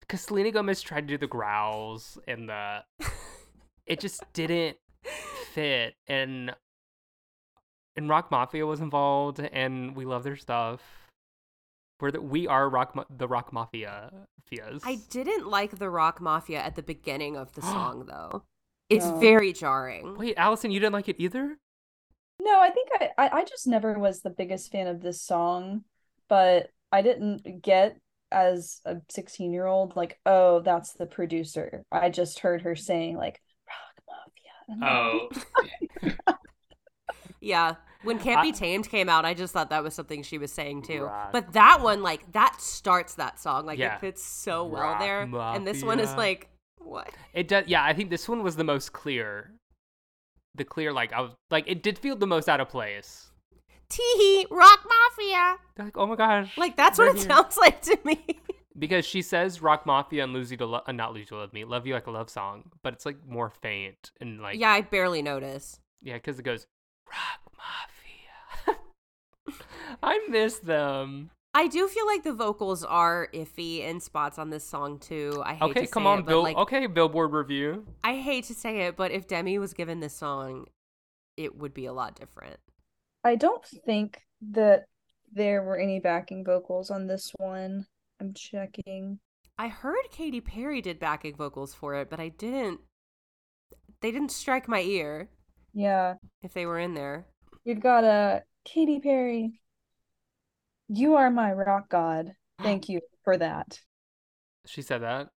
because 0.00 0.20
Selena 0.22 0.50
Gomez 0.50 0.82
tried 0.82 1.02
to 1.02 1.06
do 1.14 1.18
the 1.18 1.26
growls 1.26 2.18
and 2.26 2.48
the 2.48 2.82
it 3.86 4.00
just 4.00 4.22
didn't 4.32 4.76
fit 5.52 5.94
and 6.06 6.54
and 7.96 8.08
Rock 8.08 8.30
Mafia 8.30 8.66
was 8.66 8.80
involved 8.80 9.40
and 9.40 9.96
we 9.96 10.04
love 10.04 10.22
their 10.22 10.36
stuff. 10.36 10.80
We're 11.98 12.10
the, 12.10 12.20
we 12.20 12.46
are 12.46 12.68
rock 12.68 12.94
Ma- 12.94 13.04
the 13.08 13.26
Rock 13.26 13.54
Mafia 13.54 14.10
fias. 14.52 14.82
i 14.84 14.96
didn't 15.10 15.46
like 15.48 15.78
the 15.78 15.88
rock 15.90 16.20
mafia 16.20 16.60
at 16.62 16.76
the 16.76 16.82
beginning 16.82 17.36
of 17.36 17.52
the 17.54 17.62
song 17.74 18.04
though 18.06 18.44
it's 18.90 19.06
No. 19.06 19.18
very 19.18 19.52
jarring 19.52 20.16
Wait, 20.16 20.34
Allison, 20.36 20.70
you 20.70 20.78
didn't 20.78 20.92
like 20.92 21.08
it 21.08 21.16
either? 21.18 21.56
No, 22.40 22.60
I 22.60 22.68
think 22.70 22.88
I, 23.00 23.10
I 23.18 23.28
I 23.40 23.44
just 23.44 23.66
never 23.66 23.98
was 23.98 24.20
the 24.20 24.30
biggest 24.30 24.70
fan 24.70 24.86
of 24.86 25.00
this 25.00 25.20
song, 25.22 25.84
but 26.28 26.68
I 26.92 27.00
didn't 27.02 27.62
get 27.62 27.96
as 28.36 28.82
a 28.84 28.96
16 29.08 29.52
year 29.52 29.66
old 29.66 29.96
like, 29.96 30.18
oh, 30.26 30.60
that's 30.60 30.92
the 30.92 31.06
producer. 31.06 31.82
I 31.90 32.10
just 32.10 32.40
heard 32.40 32.62
her 32.62 32.76
saying 32.76 33.16
like 33.16 33.40
Rock 33.66 34.04
Mafia. 34.06 34.52
and 34.68 34.84
I'm 34.84 34.90
oh. 34.92 35.28
like, 36.02 36.18
Oh, 36.26 36.34
Yeah. 37.40 37.76
When 38.02 38.18
Can't 38.18 38.42
Be 38.42 38.52
Tamed 38.52 38.88
came 38.88 39.08
out, 39.08 39.24
I 39.24 39.34
just 39.34 39.52
thought 39.52 39.70
that 39.70 39.82
was 39.82 39.94
something 39.94 40.22
she 40.22 40.38
was 40.38 40.52
saying 40.52 40.82
too. 40.82 41.04
Rock. 41.04 41.32
But 41.32 41.54
that 41.54 41.80
one, 41.80 42.02
like, 42.02 42.30
that 42.32 42.60
starts 42.60 43.14
that 43.14 43.40
song. 43.40 43.66
Like, 43.66 43.78
Yeah. 43.78 43.96
it 43.96 44.00
fits 44.00 44.22
so 44.22 44.64
well 44.64 44.82
Rock 44.82 45.00
there. 45.00 45.22
And 45.22 45.66
this 45.66 45.82
one 45.82 45.98
is 45.98 46.14
like, 46.14 46.48
what? 46.78 47.10
It 47.32 47.48
does. 47.48 47.66
Yeah, 47.66 47.82
I 47.84 47.94
think 47.94 48.10
this 48.10 48.28
one 48.28 48.42
was 48.42 48.54
the 48.56 48.64
most 48.64 48.92
clear. 48.92 49.50
The 50.54 50.64
clear, 50.64 50.92
like 50.92 51.12
I 51.12 51.20
was 51.20 51.32
like, 51.50 51.64
it 51.66 51.82
did 51.82 51.98
feel 51.98 52.16
the 52.16 52.26
most 52.26 52.48
out 52.48 52.60
of 52.60 52.68
place. 52.68 53.30
Teehee, 53.88 54.46
Rock 54.50 54.80
Mafia. 54.88 55.56
They're 55.76 55.86
like, 55.86 55.96
oh 55.96 56.06
my 56.06 56.16
gosh, 56.16 56.56
Like, 56.56 56.76
that's 56.76 56.98
what 56.98 57.08
it 57.08 57.16
here. 57.16 57.26
sounds 57.28 57.56
like 57.60 57.82
to 57.82 57.98
me. 58.04 58.24
because 58.78 59.04
she 59.04 59.22
says 59.22 59.62
Rock 59.62 59.86
Mafia 59.86 60.24
and 60.24 60.32
Lose 60.32 60.50
You 60.50 60.56
to 60.58 60.66
Love, 60.66 60.82
uh, 60.86 60.92
not 60.92 61.12
Lose 61.12 61.20
You 61.22 61.26
to 61.26 61.36
Love 61.36 61.52
Me, 61.52 61.64
Love 61.64 61.86
You 61.86 61.94
Like 61.94 62.06
a 62.06 62.10
Love 62.10 62.28
Song, 62.30 62.70
but 62.82 62.92
it's 62.94 63.06
like 63.06 63.16
more 63.26 63.50
faint 63.50 64.10
and 64.20 64.40
like 64.40 64.58
yeah, 64.58 64.70
I 64.70 64.80
barely 64.82 65.22
notice. 65.22 65.80
yeah, 66.02 66.14
because 66.14 66.38
it 66.38 66.42
goes 66.44 66.66
Rock 67.08 67.52
Mafia. 68.66 68.78
I 70.02 70.20
miss 70.28 70.58
them. 70.58 71.30
I 71.54 71.68
do 71.68 71.88
feel 71.88 72.06
like 72.06 72.22
the 72.22 72.34
vocals 72.34 72.84
are 72.84 73.28
iffy 73.32 73.80
in 73.80 74.00
spots 74.00 74.38
on 74.38 74.50
this 74.50 74.62
song 74.64 74.98
too. 74.98 75.42
I 75.44 75.54
hate 75.54 75.62
Okay, 75.70 75.80
to 75.86 75.86
come 75.86 76.02
say 76.02 76.08
on, 76.08 76.18
it, 76.18 76.26
Bill. 76.26 76.42
like, 76.42 76.56
okay, 76.58 76.86
Billboard 76.86 77.32
review. 77.32 77.86
I 78.04 78.16
hate 78.16 78.44
to 78.44 78.54
say 78.54 78.80
it, 78.82 78.96
but 78.96 79.10
if 79.10 79.26
Demi 79.26 79.58
was 79.58 79.72
given 79.72 80.00
this 80.00 80.12
song, 80.14 80.66
it 81.38 81.56
would 81.56 81.72
be 81.72 81.86
a 81.86 81.94
lot 81.94 82.14
different. 82.14 82.58
I 83.26 83.34
don't 83.34 83.64
think 83.84 84.20
that 84.52 84.84
there 85.32 85.62
were 85.62 85.76
any 85.76 85.98
backing 85.98 86.44
vocals 86.44 86.90
on 86.90 87.06
this 87.08 87.32
one. 87.38 87.86
I'm 88.20 88.32
checking. 88.34 89.18
I 89.58 89.68
heard 89.68 89.96
Katy 90.12 90.40
Perry 90.40 90.80
did 90.80 90.98
backing 91.00 91.34
vocals 91.36 91.74
for 91.74 91.94
it, 91.96 92.08
but 92.08 92.20
I 92.20 92.28
didn't. 92.28 92.80
They 94.00 94.10
didn't 94.12 94.30
strike 94.30 94.68
my 94.68 94.80
ear 94.82 95.28
Yeah, 95.74 96.14
if 96.42 96.52
they 96.54 96.66
were 96.66 96.78
in 96.78 96.94
there. 96.94 97.26
we've 97.64 97.80
got 97.80 98.04
a 98.04 98.42
Katy 98.64 99.00
Perry. 99.00 99.60
You 100.88 101.16
are 101.16 101.30
my 101.30 101.52
rock 101.52 101.88
god. 101.88 102.32
Thank 102.62 102.88
you 102.88 103.00
for 103.24 103.36
that. 103.38 103.80
She 104.66 104.82
said 104.82 105.02
that. 105.02 105.28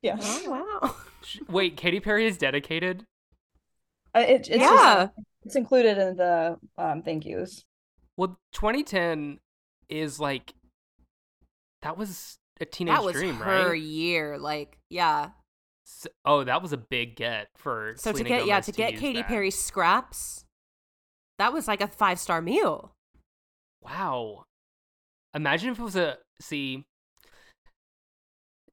Yeah. 0.00 0.16
Oh 0.20 0.50
wow! 0.82 0.94
Wait, 1.48 1.76
Katy 1.76 2.00
Perry 2.00 2.26
is 2.26 2.38
dedicated. 2.38 3.04
Uh, 4.14 4.20
it, 4.20 4.30
it's 4.30 4.48
just- 4.48 4.60
yeah, 4.60 5.08
it's 5.48 5.56
included 5.56 5.96
in 5.96 6.16
the 6.16 6.58
um 6.76 7.02
thank 7.02 7.24
yous. 7.24 7.64
Well, 8.18 8.38
2010 8.52 9.38
is 9.88 10.20
like 10.20 10.52
that 11.80 11.96
was 11.96 12.38
a 12.60 12.66
teenage 12.66 12.94
that 12.94 13.02
was 13.04 13.14
dream, 13.14 13.36
her 13.36 13.70
right? 13.70 13.80
year. 13.80 14.36
Like, 14.36 14.78
yeah. 14.90 15.30
S- 15.86 16.06
oh, 16.26 16.44
that 16.44 16.60
was 16.60 16.74
a 16.74 16.76
big 16.76 17.16
get 17.16 17.48
for 17.56 17.94
So 17.96 18.12
to 18.12 18.18
Selena 18.18 18.28
get 18.28 18.46
yeah 18.46 18.56
Gomez 18.56 18.66
to 18.66 18.72
get 18.72 18.92
use 18.92 19.00
Katy 19.00 19.18
that. 19.20 19.28
Perry 19.28 19.50
scraps, 19.50 20.44
that 21.38 21.54
was 21.54 21.66
like 21.66 21.80
a 21.80 21.88
five 21.88 22.18
star 22.18 22.42
meal. 22.42 22.92
Wow. 23.80 24.44
Imagine 25.32 25.70
if 25.70 25.78
it 25.78 25.82
was 25.82 25.96
a 25.96 26.18
see. 26.42 26.84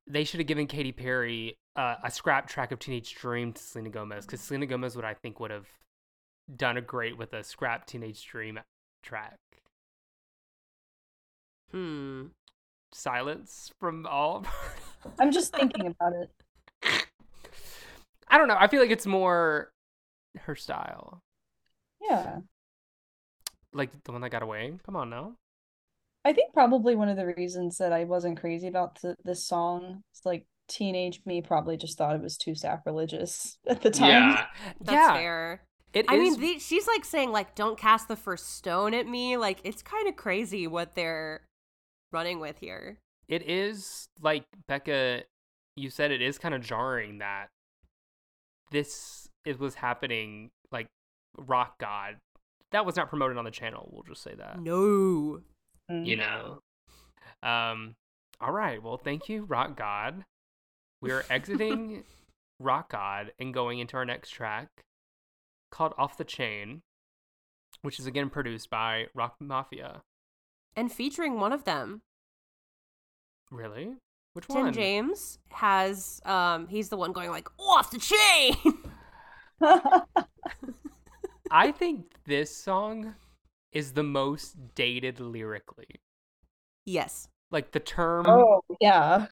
They 0.07 0.26
should 0.26 0.41
have 0.41 0.47
given 0.47 0.67
Katy 0.67 0.91
Perry 0.91 1.57
uh, 1.78 1.95
a 2.03 2.11
scrap 2.11 2.47
track 2.47 2.73
of 2.73 2.80
Teenage 2.80 3.15
Dream 3.15 3.53
to 3.53 3.61
Selena 3.61 3.89
Gomez 3.89 4.26
because 4.26 4.41
Selena 4.41 4.65
Gomez 4.65 4.97
would 4.97 5.05
I 5.05 5.13
think 5.13 5.39
would 5.39 5.51
have 5.51 5.67
done 6.54 6.78
a 6.78 6.82
great 6.82 7.18
with 7.18 7.34
a 7.34 7.43
scrap 7.43 7.86
Teenage 7.86 8.26
Dream 8.26 8.60
track. 9.04 9.38
Hmm. 11.72 12.28
Silence 12.93 13.72
from 13.80 14.06
all. 14.06 14.46
I'm 15.20 15.32
just 15.32 15.54
thinking 15.56 15.88
about 15.88 16.14
it. 16.14 17.06
I 18.28 18.38
don't 18.38 18.48
know. 18.48 18.58
I 18.60 18.68
feel 18.68 18.80
like 18.80 18.91
it's 18.91 19.06
more 19.06 19.72
her 20.41 20.56
style, 20.56 21.22
Yeah. 22.02 22.39
like 23.74 23.91
the 24.04 24.12
one 24.12 24.22
that 24.22 24.30
got 24.32 24.43
away. 24.43 24.74
Come 24.86 24.96
on 24.96 25.10
now. 25.10 25.36
I 26.26 26.34
think 26.34 26.54
probably 26.54 26.96
one 26.96 27.08
of 27.10 27.18
the 27.18 27.28
reasons 27.36 27.78
that 27.78 27.93
I 27.93 28.04
wasn't 28.06 28.39
crazy 28.39 28.68
about 28.68 29.00
th- 29.02 29.16
this 29.24 29.46
song 29.46 30.02
is 30.14 30.22
like 30.26 30.46
teenage 30.68 31.22
me 31.26 31.41
probably 31.41 31.78
just 31.78 31.98
thought 31.98 32.16
it 32.16 32.22
was 32.22 32.38
too 32.38 32.56
sacrilegious 32.56 33.58
at 33.68 33.82
the 33.82 33.91
time. 33.91 34.10
yeah. 34.10 34.46
That's 34.82 34.91
yeah, 34.91 35.14
fair. 35.14 35.62
It 35.96 36.06
I 36.10 36.16
is- 36.16 36.38
mean, 36.38 36.39
the, 36.56 36.60
she's 36.60 36.86
like 36.88 37.04
saying 37.06 37.32
like, 37.32 37.56
"Don't 37.56 37.78
cast 37.80 38.08
the 38.08 38.16
first 38.16 38.56
stone 38.58 38.93
at 38.93 39.08
me." 39.08 39.38
Like, 39.38 39.60
it's 39.64 39.82
kind 39.82 40.08
of 40.08 40.16
crazy 40.16 40.68
what 40.68 40.93
they're 40.93 41.41
running 42.12 42.39
with 42.39 42.60
here. 42.60 43.00
it 43.28 43.50
is 43.50 44.08
like 44.22 44.43
Becca. 44.68 45.24
You 45.78 45.89
said 45.89 46.12
it 46.12 46.22
is 46.22 46.38
kind 46.38 46.54
of 46.54 46.62
jarring 46.62 47.18
that 47.18 47.48
this 48.72 49.28
it 49.46 49.60
was 49.60 49.76
happening. 49.76 50.50
Like 50.72 50.88
Rock 51.38 51.78
God, 51.80 52.18
that 52.72 52.86
was 52.86 52.96
not 52.96 53.10
promoted 53.10 53.38
on 53.38 53.46
the 53.46 53.52
channel. 53.52 53.89
We'll 53.91 54.04
just 54.04 54.22
say 54.24 54.36
that. 54.36 54.60
No. 54.60 55.39
Mm. 55.91 56.06
You 56.06 56.18
know. 56.18 56.60
Um. 57.43 57.96
All 58.41 58.52
right. 58.52 58.82
Well, 58.82 58.98
thank 58.98 59.30
you, 59.30 59.43
Rock 59.46 59.78
God. 59.78 60.24
We 61.02 61.12
are 61.12 61.24
exiting 61.30 62.04
Rock 62.60 62.91
God 62.91 63.32
and 63.39 63.54
going 63.54 63.80
into 63.80 63.96
our 63.98 64.06
next 64.06 64.32
track 64.32 64.68
called 65.76 65.93
Off 65.97 66.17
the 66.17 66.23
Chain, 66.23 66.82
which 67.82 67.99
is 67.99 68.07
again 68.07 68.30
produced 68.30 68.69
by 68.69 69.07
Rock 69.13 69.36
Mafia. 69.39 70.01
And 70.76 70.91
featuring 70.91 71.39
one 71.39 71.53
of 71.53 71.65
them, 71.65 72.01
Really? 73.51 73.95
Which 74.34 74.47
Tim 74.47 74.63
one? 74.65 74.73
James 74.73 75.39
has 75.49 76.19
um 76.26 76.67
he's 76.67 76.89
the 76.89 76.97
one 76.97 77.13
going 77.13 77.30
like 77.30 77.47
off 77.59 77.91
the 77.91 77.99
chain. 77.99 78.55
I 81.51 81.71
think 81.71 82.05
this 82.26 82.55
song 82.55 83.15
is 83.71 83.93
the 83.93 84.03
most 84.03 84.55
dated 84.76 85.19
lyrically. 85.19 86.01
yes. 86.86 87.28
Like 87.51 87.71
the 87.71 87.80
term 87.80 88.26
oh, 88.28 88.61
yeah. 88.82 89.28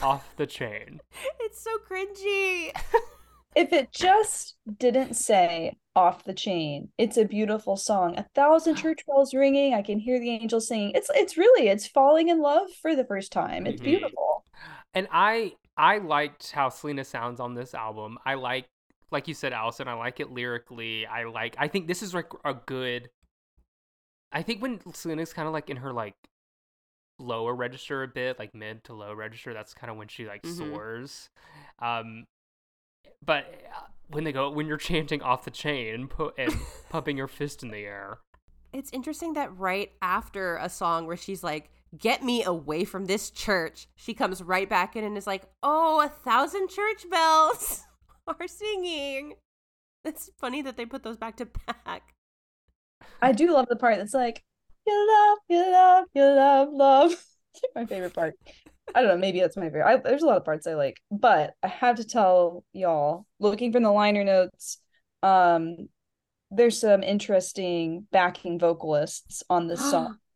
off 0.00 0.34
the 0.36 0.46
chain. 0.46 1.00
It's 1.40 1.60
so 1.62 1.70
cringy. 1.90 2.70
If 3.58 3.72
it 3.72 3.90
just 3.92 4.54
didn't 4.78 5.14
say 5.14 5.76
off 5.96 6.22
the 6.22 6.32
chain, 6.32 6.90
it's 6.96 7.16
a 7.16 7.24
beautiful 7.24 7.76
song. 7.76 8.16
A 8.16 8.24
thousand 8.32 8.76
church 8.76 9.04
bells 9.04 9.34
ringing. 9.34 9.74
I 9.74 9.82
can 9.82 9.98
hear 9.98 10.20
the 10.20 10.30
angels 10.30 10.68
singing. 10.68 10.92
It's 10.94 11.10
it's 11.12 11.36
really 11.36 11.66
it's 11.68 11.88
falling 11.88 12.28
in 12.28 12.40
love 12.40 12.68
for 12.80 12.94
the 12.94 13.04
first 13.04 13.32
time. 13.32 13.66
It's 13.66 13.80
Mhm. 13.80 13.84
beautiful. 13.84 14.44
And 14.94 15.08
I 15.10 15.54
I 15.76 15.98
liked 15.98 16.52
how 16.52 16.68
Selena 16.68 17.04
sounds 17.04 17.40
on 17.40 17.54
this 17.54 17.74
album. 17.74 18.16
I 18.24 18.34
like 18.34 18.66
like 19.10 19.26
you 19.26 19.34
said, 19.34 19.52
Allison, 19.52 19.88
I 19.88 19.94
like 19.94 20.20
it 20.20 20.30
lyrically. 20.30 21.04
I 21.04 21.24
like 21.24 21.56
I 21.58 21.66
think 21.66 21.88
this 21.88 22.04
is 22.04 22.14
like 22.14 22.30
a 22.44 22.54
good 22.54 23.10
I 24.30 24.42
think 24.42 24.62
when 24.62 24.78
Selena's 24.94 25.32
kind 25.32 25.48
of 25.48 25.52
like 25.52 25.68
in 25.68 25.78
her 25.78 25.92
like 25.92 26.14
lower 27.18 27.56
register 27.56 28.04
a 28.04 28.08
bit, 28.08 28.38
like 28.38 28.54
mid 28.54 28.84
to 28.84 28.94
low 28.94 29.12
register, 29.12 29.52
that's 29.52 29.74
kind 29.74 29.90
of 29.90 29.96
when 29.96 30.06
she 30.06 30.26
like 30.28 30.42
Mhm. 30.44 30.56
soars. 30.56 31.28
Um 31.80 32.26
but 33.24 33.44
uh, 33.74 33.80
when 34.08 34.24
they 34.24 34.32
go 34.32 34.50
when 34.50 34.66
you're 34.66 34.76
chanting 34.76 35.22
off 35.22 35.44
the 35.44 35.50
chain 35.50 35.94
and, 35.94 36.10
pu- 36.10 36.32
and 36.38 36.54
pumping 36.90 37.16
your 37.16 37.28
fist 37.28 37.62
in 37.62 37.70
the 37.70 37.84
air. 37.84 38.18
It's 38.72 38.90
interesting 38.92 39.32
that 39.34 39.56
right 39.56 39.92
after 40.02 40.56
a 40.56 40.68
song 40.68 41.06
where 41.06 41.16
she's 41.16 41.42
like 41.42 41.70
Get 41.96 42.22
me 42.22 42.42
away 42.44 42.84
from 42.84 43.06
this 43.06 43.30
church. 43.30 43.88
She 43.96 44.12
comes 44.12 44.42
right 44.42 44.68
back 44.68 44.94
in 44.94 45.04
and 45.04 45.16
is 45.16 45.26
like, 45.26 45.44
Oh, 45.62 46.02
a 46.02 46.08
thousand 46.08 46.68
church 46.68 47.08
bells 47.10 47.84
are 48.26 48.46
singing. 48.46 49.34
It's 50.04 50.30
funny 50.38 50.62
that 50.62 50.76
they 50.76 50.84
put 50.84 51.02
those 51.02 51.16
back 51.16 51.36
to 51.36 51.46
back. 51.46 52.14
I 53.22 53.32
do 53.32 53.52
love 53.52 53.66
the 53.68 53.76
part 53.76 53.96
that's 53.96 54.14
like, 54.14 54.42
you 54.86 55.08
love, 55.08 55.38
you 55.48 55.72
love, 55.72 56.04
you 56.14 56.22
love, 56.22 56.68
love. 56.72 57.24
My 57.74 57.86
favorite 57.86 58.14
part. 58.14 58.34
I 58.94 59.02
don't 59.02 59.08
know, 59.08 59.16
maybe 59.16 59.40
that's 59.40 59.56
my 59.56 59.64
favorite. 59.64 59.86
I, 59.86 59.96
there's 59.96 60.22
a 60.22 60.26
lot 60.26 60.36
of 60.36 60.44
parts 60.44 60.66
I 60.66 60.74
like, 60.74 61.00
but 61.10 61.54
I 61.62 61.68
have 61.68 61.96
to 61.96 62.04
tell 62.04 62.64
y'all, 62.72 63.26
looking 63.38 63.72
from 63.72 63.82
the 63.82 63.90
liner 63.90 64.24
notes, 64.24 64.78
um, 65.22 65.88
there's 66.50 66.80
some 66.80 67.02
interesting 67.02 68.06
backing 68.10 68.58
vocalists 68.58 69.42
on 69.50 69.66
this 69.66 69.80
song. 69.80 70.18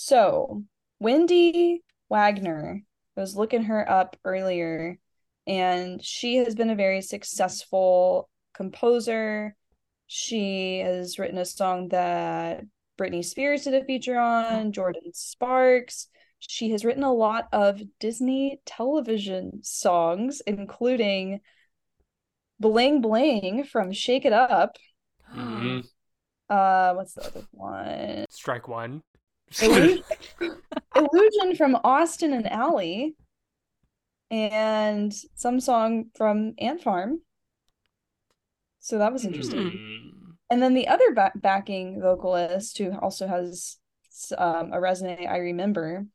So 0.00 0.62
Windy 1.00 1.82
Wagner 2.08 2.84
I 3.18 3.20
was 3.20 3.34
looking 3.34 3.64
her 3.64 3.90
up 3.90 4.16
earlier, 4.24 4.96
and 5.44 6.00
she 6.04 6.36
has 6.36 6.54
been 6.54 6.70
a 6.70 6.76
very 6.76 7.02
successful 7.02 8.30
composer. 8.54 9.56
She 10.06 10.78
has 10.78 11.18
written 11.18 11.38
a 11.38 11.44
song 11.44 11.88
that 11.88 12.62
Britney 12.96 13.24
Spears 13.24 13.64
did 13.64 13.74
a 13.74 13.84
feature 13.84 14.16
on, 14.16 14.70
Jordin 14.70 15.14
Sparks. 15.14 16.06
She 16.40 16.70
has 16.70 16.84
written 16.84 17.02
a 17.02 17.12
lot 17.12 17.48
of 17.52 17.82
Disney 17.98 18.60
television 18.64 19.60
songs, 19.62 20.40
including 20.46 21.40
Bling 22.60 23.00
Bling 23.00 23.64
from 23.64 23.92
Shake 23.92 24.24
It 24.24 24.32
Up. 24.32 24.76
Mhm. 25.34 25.84
Uh, 26.48 26.94
what's 26.94 27.14
the 27.14 27.26
other 27.26 27.46
one? 27.50 28.24
Strike 28.30 28.68
one. 28.68 29.02
Illusion, 29.62 30.04
Illusion 30.94 31.56
from 31.56 31.78
Austin 31.84 32.32
and 32.32 32.46
Ally, 32.46 33.10
and 34.30 35.12
some 35.34 35.60
song 35.60 36.10
from 36.16 36.54
Ant 36.58 36.82
Farm. 36.82 37.20
So 38.80 38.98
that 38.98 39.12
was 39.12 39.24
interesting. 39.24 39.70
Hmm. 39.70 40.30
And 40.50 40.62
then 40.62 40.74
the 40.74 40.88
other 40.88 41.12
ba- 41.14 41.32
backing 41.34 42.00
vocalist 42.00 42.78
who 42.78 42.96
also 42.96 43.26
has 43.26 43.76
um, 44.36 44.72
a 44.72 44.80
resume 44.80 45.26
I 45.26 45.38
remember, 45.38 46.06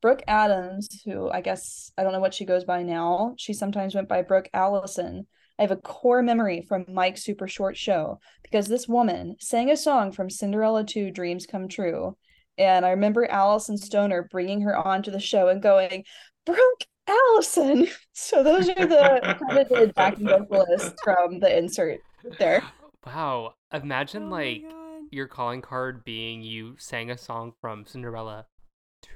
Brooke 0.00 0.22
Adams, 0.26 0.88
who 1.04 1.30
I 1.30 1.40
guess 1.40 1.92
I 1.96 2.02
don't 2.02 2.12
know 2.12 2.20
what 2.20 2.34
she 2.34 2.44
goes 2.44 2.64
by 2.64 2.82
now. 2.82 3.34
She 3.36 3.52
sometimes 3.52 3.94
went 3.94 4.08
by 4.08 4.22
Brooke 4.22 4.48
Allison. 4.54 5.26
I 5.58 5.62
have 5.62 5.70
a 5.70 5.76
core 5.76 6.22
memory 6.22 6.64
from 6.66 6.86
Mike's 6.88 7.22
Super 7.22 7.46
Short 7.46 7.76
Show 7.76 8.18
because 8.42 8.66
this 8.66 8.88
woman 8.88 9.36
sang 9.40 9.70
a 9.70 9.76
song 9.76 10.10
from 10.10 10.30
Cinderella 10.30 10.84
2 10.84 11.10
Dreams 11.10 11.46
Come 11.46 11.68
True. 11.68 12.16
And 12.56 12.86
I 12.86 12.90
remember 12.90 13.26
Alyson 13.26 13.76
Stoner 13.76 14.26
bringing 14.30 14.62
her 14.62 14.76
onto 14.76 15.10
the 15.10 15.20
show 15.20 15.48
and 15.48 15.62
going, 15.62 16.04
Brooke 16.46 16.84
Allison. 17.06 17.86
So 18.12 18.42
those 18.42 18.68
are 18.68 18.74
the 18.74 19.36
credited 19.38 19.94
backing 19.94 20.28
vocalists 20.28 21.00
from 21.02 21.40
the 21.40 21.56
insert 21.56 22.00
there. 22.38 22.62
Wow. 23.06 23.54
Imagine 23.72 24.24
Oh 24.24 24.30
like 24.30 24.62
your 25.10 25.26
calling 25.26 25.62
card 25.62 26.04
being 26.04 26.42
you 26.42 26.76
sang 26.78 27.10
a 27.10 27.16
song 27.16 27.52
from 27.62 27.86
Cinderella 27.86 28.44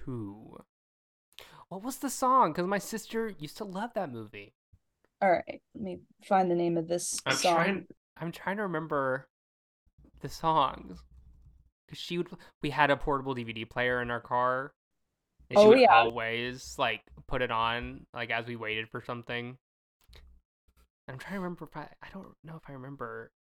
2. 0.07 0.57
What 1.75 1.83
was 1.83 1.97
the 1.97 2.09
song? 2.09 2.53
Because 2.53 2.69
my 2.69 2.79
sister 2.79 3.35
used 3.37 3.57
to 3.57 3.65
love 3.65 3.95
that 3.95 4.09
movie. 4.13 4.55
All 5.21 5.29
right, 5.33 5.61
let 5.75 5.83
me 5.83 5.99
find 6.25 6.49
the 6.49 6.55
name 6.55 6.79
of 6.79 6.87
this 6.87 7.21
I'm 7.27 7.35
song. 7.35 7.55
trying. 7.55 7.87
I'm 8.17 8.31
trying 8.31 8.59
to 8.59 8.63
remember 8.63 9.27
the 10.21 10.29
songs. 10.29 11.01
Cause 11.89 11.99
she 11.99 12.17
would. 12.17 12.29
We 12.63 12.71
had 12.71 12.93
a 12.93 12.97
portable 12.97 13.35
DVD 13.35 13.69
player 13.69 14.01
in 14.01 14.13
our 14.13 14.21
car, 14.21 14.73
and 15.51 15.59
she 15.59 15.65
Oh, 15.67 15.71
would 15.71 15.81
yeah. 15.81 15.93
always 15.93 16.77
like 16.79 17.01
put 17.27 17.43
it 17.43 17.51
on 17.51 18.07
like 18.15 18.31
as 18.31 18.47
we 18.47 18.55
waited 18.55 18.89
for 18.89 19.03
something. 19.05 19.57
I'm 21.09 21.19
trying 21.19 21.35
to 21.35 21.41
remember 21.41 21.65
if 21.65 21.77
I. 21.77 21.89
I 22.05 22.07
don't 22.13 22.29
know 22.45 22.55
if 22.55 22.63
I 22.71 22.73
remember. 22.75 23.33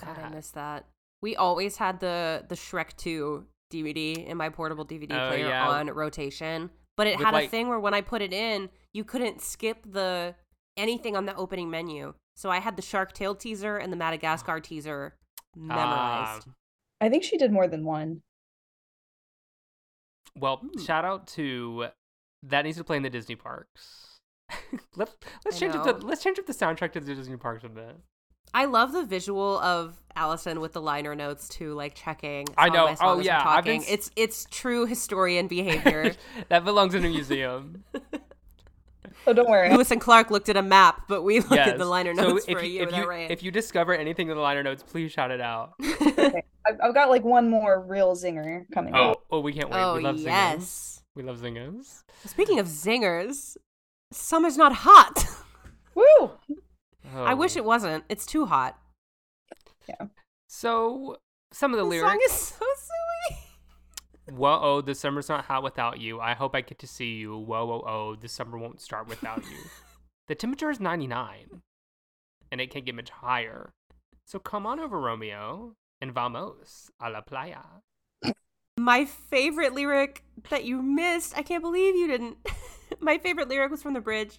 God, 0.00 0.18
I 0.18 0.22
that. 0.22 0.34
missed 0.34 0.54
that. 0.54 0.84
We 1.22 1.36
always 1.36 1.76
had 1.76 2.00
the 2.00 2.44
the 2.48 2.56
Shrek 2.56 2.96
2 2.96 3.46
DVD 3.72 4.26
in 4.26 4.36
my 4.36 4.48
portable 4.48 4.84
DVD 4.84 5.12
Oh, 5.12 5.28
player 5.28 5.46
yeah. 5.50 5.68
on 5.68 5.86
rotation, 5.90 6.70
but 6.98 7.06
it 7.06 7.16
With, 7.16 7.24
had 7.26 7.34
a 7.34 7.46
thing 7.46 7.68
where 7.68 7.78
when 7.78 7.94
I 7.94 8.00
put 8.00 8.22
it 8.22 8.32
in, 8.32 8.68
you 8.92 9.04
couldn't 9.04 9.40
skip 9.40 9.78
the 9.90 10.34
anything 10.76 11.16
on 11.16 11.26
the 11.26 11.34
opening 11.36 11.70
menu. 11.70 12.12
So 12.34 12.50
I 12.50 12.58
had 12.58 12.74
the 12.76 12.82
Shark 12.82 13.12
Tale 13.12 13.36
teaser 13.36 13.76
and 13.78 13.92
the 13.92 13.96
Madagascar 13.96 14.58
teaser 14.60 15.14
memorized. 15.56 16.48
Ah, 16.48 16.52
I 17.00 17.08
think 17.08 17.22
she 17.22 17.38
did 17.38 17.52
more 17.52 17.68
than 17.68 17.84
one. 17.84 18.22
well, 20.36 20.56
Hmm. 20.56 20.80
shout 20.80 21.04
out 21.04 21.26
to 21.28 21.88
that 22.42 22.64
needs 22.64 22.78
to 22.78 22.84
play 22.84 22.96
in 22.96 23.02
the 23.04 23.10
Disney 23.10 23.36
parks. 23.36 24.20
let's 24.96 25.16
let's 25.44 25.56
I 25.56 25.60
change 25.60 25.74
up 25.74 25.84
the 26.00 26.06
let's 26.06 26.22
change 26.22 26.38
up 26.38 26.46
the 26.46 26.52
soundtrack 26.52 26.92
to 26.92 27.00
the 27.00 27.14
Disney 27.14 27.36
parks 27.36 27.64
a 27.64 27.68
bit. 27.68 27.96
I 28.54 28.64
love 28.64 28.92
the 28.92 29.04
visual 29.04 29.58
of 29.60 29.96
Allison 30.16 30.60
with 30.60 30.72
the 30.72 30.80
liner 30.80 31.14
notes 31.14 31.48
too, 31.48 31.74
like 31.74 31.94
checking. 31.94 32.46
I 32.56 32.68
know. 32.68 32.86
by 32.86 32.94
song 32.94 33.18
Oh, 33.18 33.20
yeah, 33.20 33.38
I've 33.44 33.64
been 33.64 33.80
talking. 33.80 33.82
s- 33.82 33.88
It's 33.88 34.10
it's 34.16 34.46
true 34.50 34.86
historian 34.86 35.46
behavior. 35.48 36.14
that 36.48 36.64
belongs 36.64 36.94
in 36.94 37.04
a 37.04 37.08
museum. 37.08 37.84
Oh, 39.26 39.32
don't 39.34 39.48
worry. 39.50 39.68
Lewis 39.70 39.90
and 39.90 40.00
Clark 40.00 40.30
looked 40.30 40.48
at 40.48 40.56
a 40.56 40.62
map, 40.62 41.02
but 41.06 41.22
we 41.22 41.40
looked 41.40 41.52
yes. 41.52 41.68
at 41.68 41.78
the 41.78 41.84
liner 41.84 42.14
so 42.14 42.28
notes 42.28 42.46
if 42.48 42.56
for 42.58 42.64
you, 42.64 42.80
you. 42.80 42.82
if 42.88 42.96
you 42.96 43.06
right? 43.06 43.30
if 43.30 43.42
you 43.42 43.50
discover 43.50 43.92
anything 43.92 44.30
in 44.30 44.36
the 44.36 44.40
liner 44.40 44.62
notes, 44.62 44.82
please 44.82 45.12
shout 45.12 45.30
it 45.30 45.40
out. 45.40 45.72
Okay, 46.00 46.42
I've, 46.66 46.76
I've 46.82 46.94
got 46.94 47.10
like 47.10 47.24
one 47.24 47.50
more 47.50 47.80
real 47.80 48.14
zinger 48.16 48.64
coming 48.72 48.94
Oh. 48.94 49.10
up. 49.10 49.24
Oh, 49.30 49.40
we 49.40 49.52
can't 49.52 49.68
wait. 49.70 49.80
oh 49.82 49.96
we 49.96 50.02
love 50.02 50.16
zingers. 50.16 50.24
yes. 50.24 51.02
We 51.14 51.22
love 51.24 51.38
zingers. 51.38 52.04
Speaking 52.24 52.58
of 52.58 52.66
zingers, 52.68 53.56
summer's 54.12 54.56
not 54.56 54.72
hot. 54.72 55.24
Woo! 55.94 56.30
I 57.14 57.34
wish 57.34 57.56
Oh. 57.56 57.60
it 57.60 57.64
wasn't. 57.64 58.04
It's 58.08 58.26
too 58.26 58.46
hot. 58.46 58.78
Yeah. 59.88 60.06
So 60.48 61.18
some 61.52 61.72
of 61.72 61.78
the 61.78 61.84
lyrics. 61.84 62.12
The 62.12 62.16
lyrics. 62.18 62.32
song 62.32 62.46
is 62.46 62.50
so 62.50 62.64
silly. 62.76 64.36
Whoa, 64.38 64.58
oh, 64.60 64.80
the 64.82 64.94
summer's 64.94 65.28
not 65.28 65.46
hot 65.46 65.62
without 65.62 65.98
you. 66.00 66.20
I 66.20 66.34
hope 66.34 66.54
I 66.54 66.60
get 66.60 66.78
to 66.80 66.86
see 66.86 67.14
you. 67.14 67.36
Whoa, 67.38 67.64
whoa, 67.64 67.84
oh, 67.86 68.16
the 68.16 68.28
summer 68.28 68.58
won't 68.58 68.80
start 68.80 69.08
without 69.08 69.42
you. 69.50 69.56
the 70.28 70.34
temperature 70.34 70.70
is 70.70 70.80
99, 70.80 71.62
and 72.52 72.60
it 72.60 72.70
can't 72.70 72.84
get 72.84 72.94
much 72.94 73.08
higher. 73.08 73.72
So 74.26 74.38
come 74.38 74.66
on 74.66 74.78
over, 74.78 75.00
Romeo, 75.00 75.76
and 76.02 76.12
vamos 76.12 76.90
a 77.00 77.08
la 77.08 77.22
playa. 77.22 77.62
My 78.76 79.06
favorite 79.06 79.72
lyric 79.72 80.22
that 80.50 80.64
you 80.64 80.82
missed, 80.82 81.36
I 81.36 81.42
can't 81.42 81.62
believe 81.62 81.96
you 81.96 82.06
didn't. 82.06 82.36
my 83.00 83.16
favorite 83.16 83.48
lyric 83.48 83.70
was 83.70 83.82
from 83.82 83.94
the 83.94 84.00
bridge. 84.00 84.38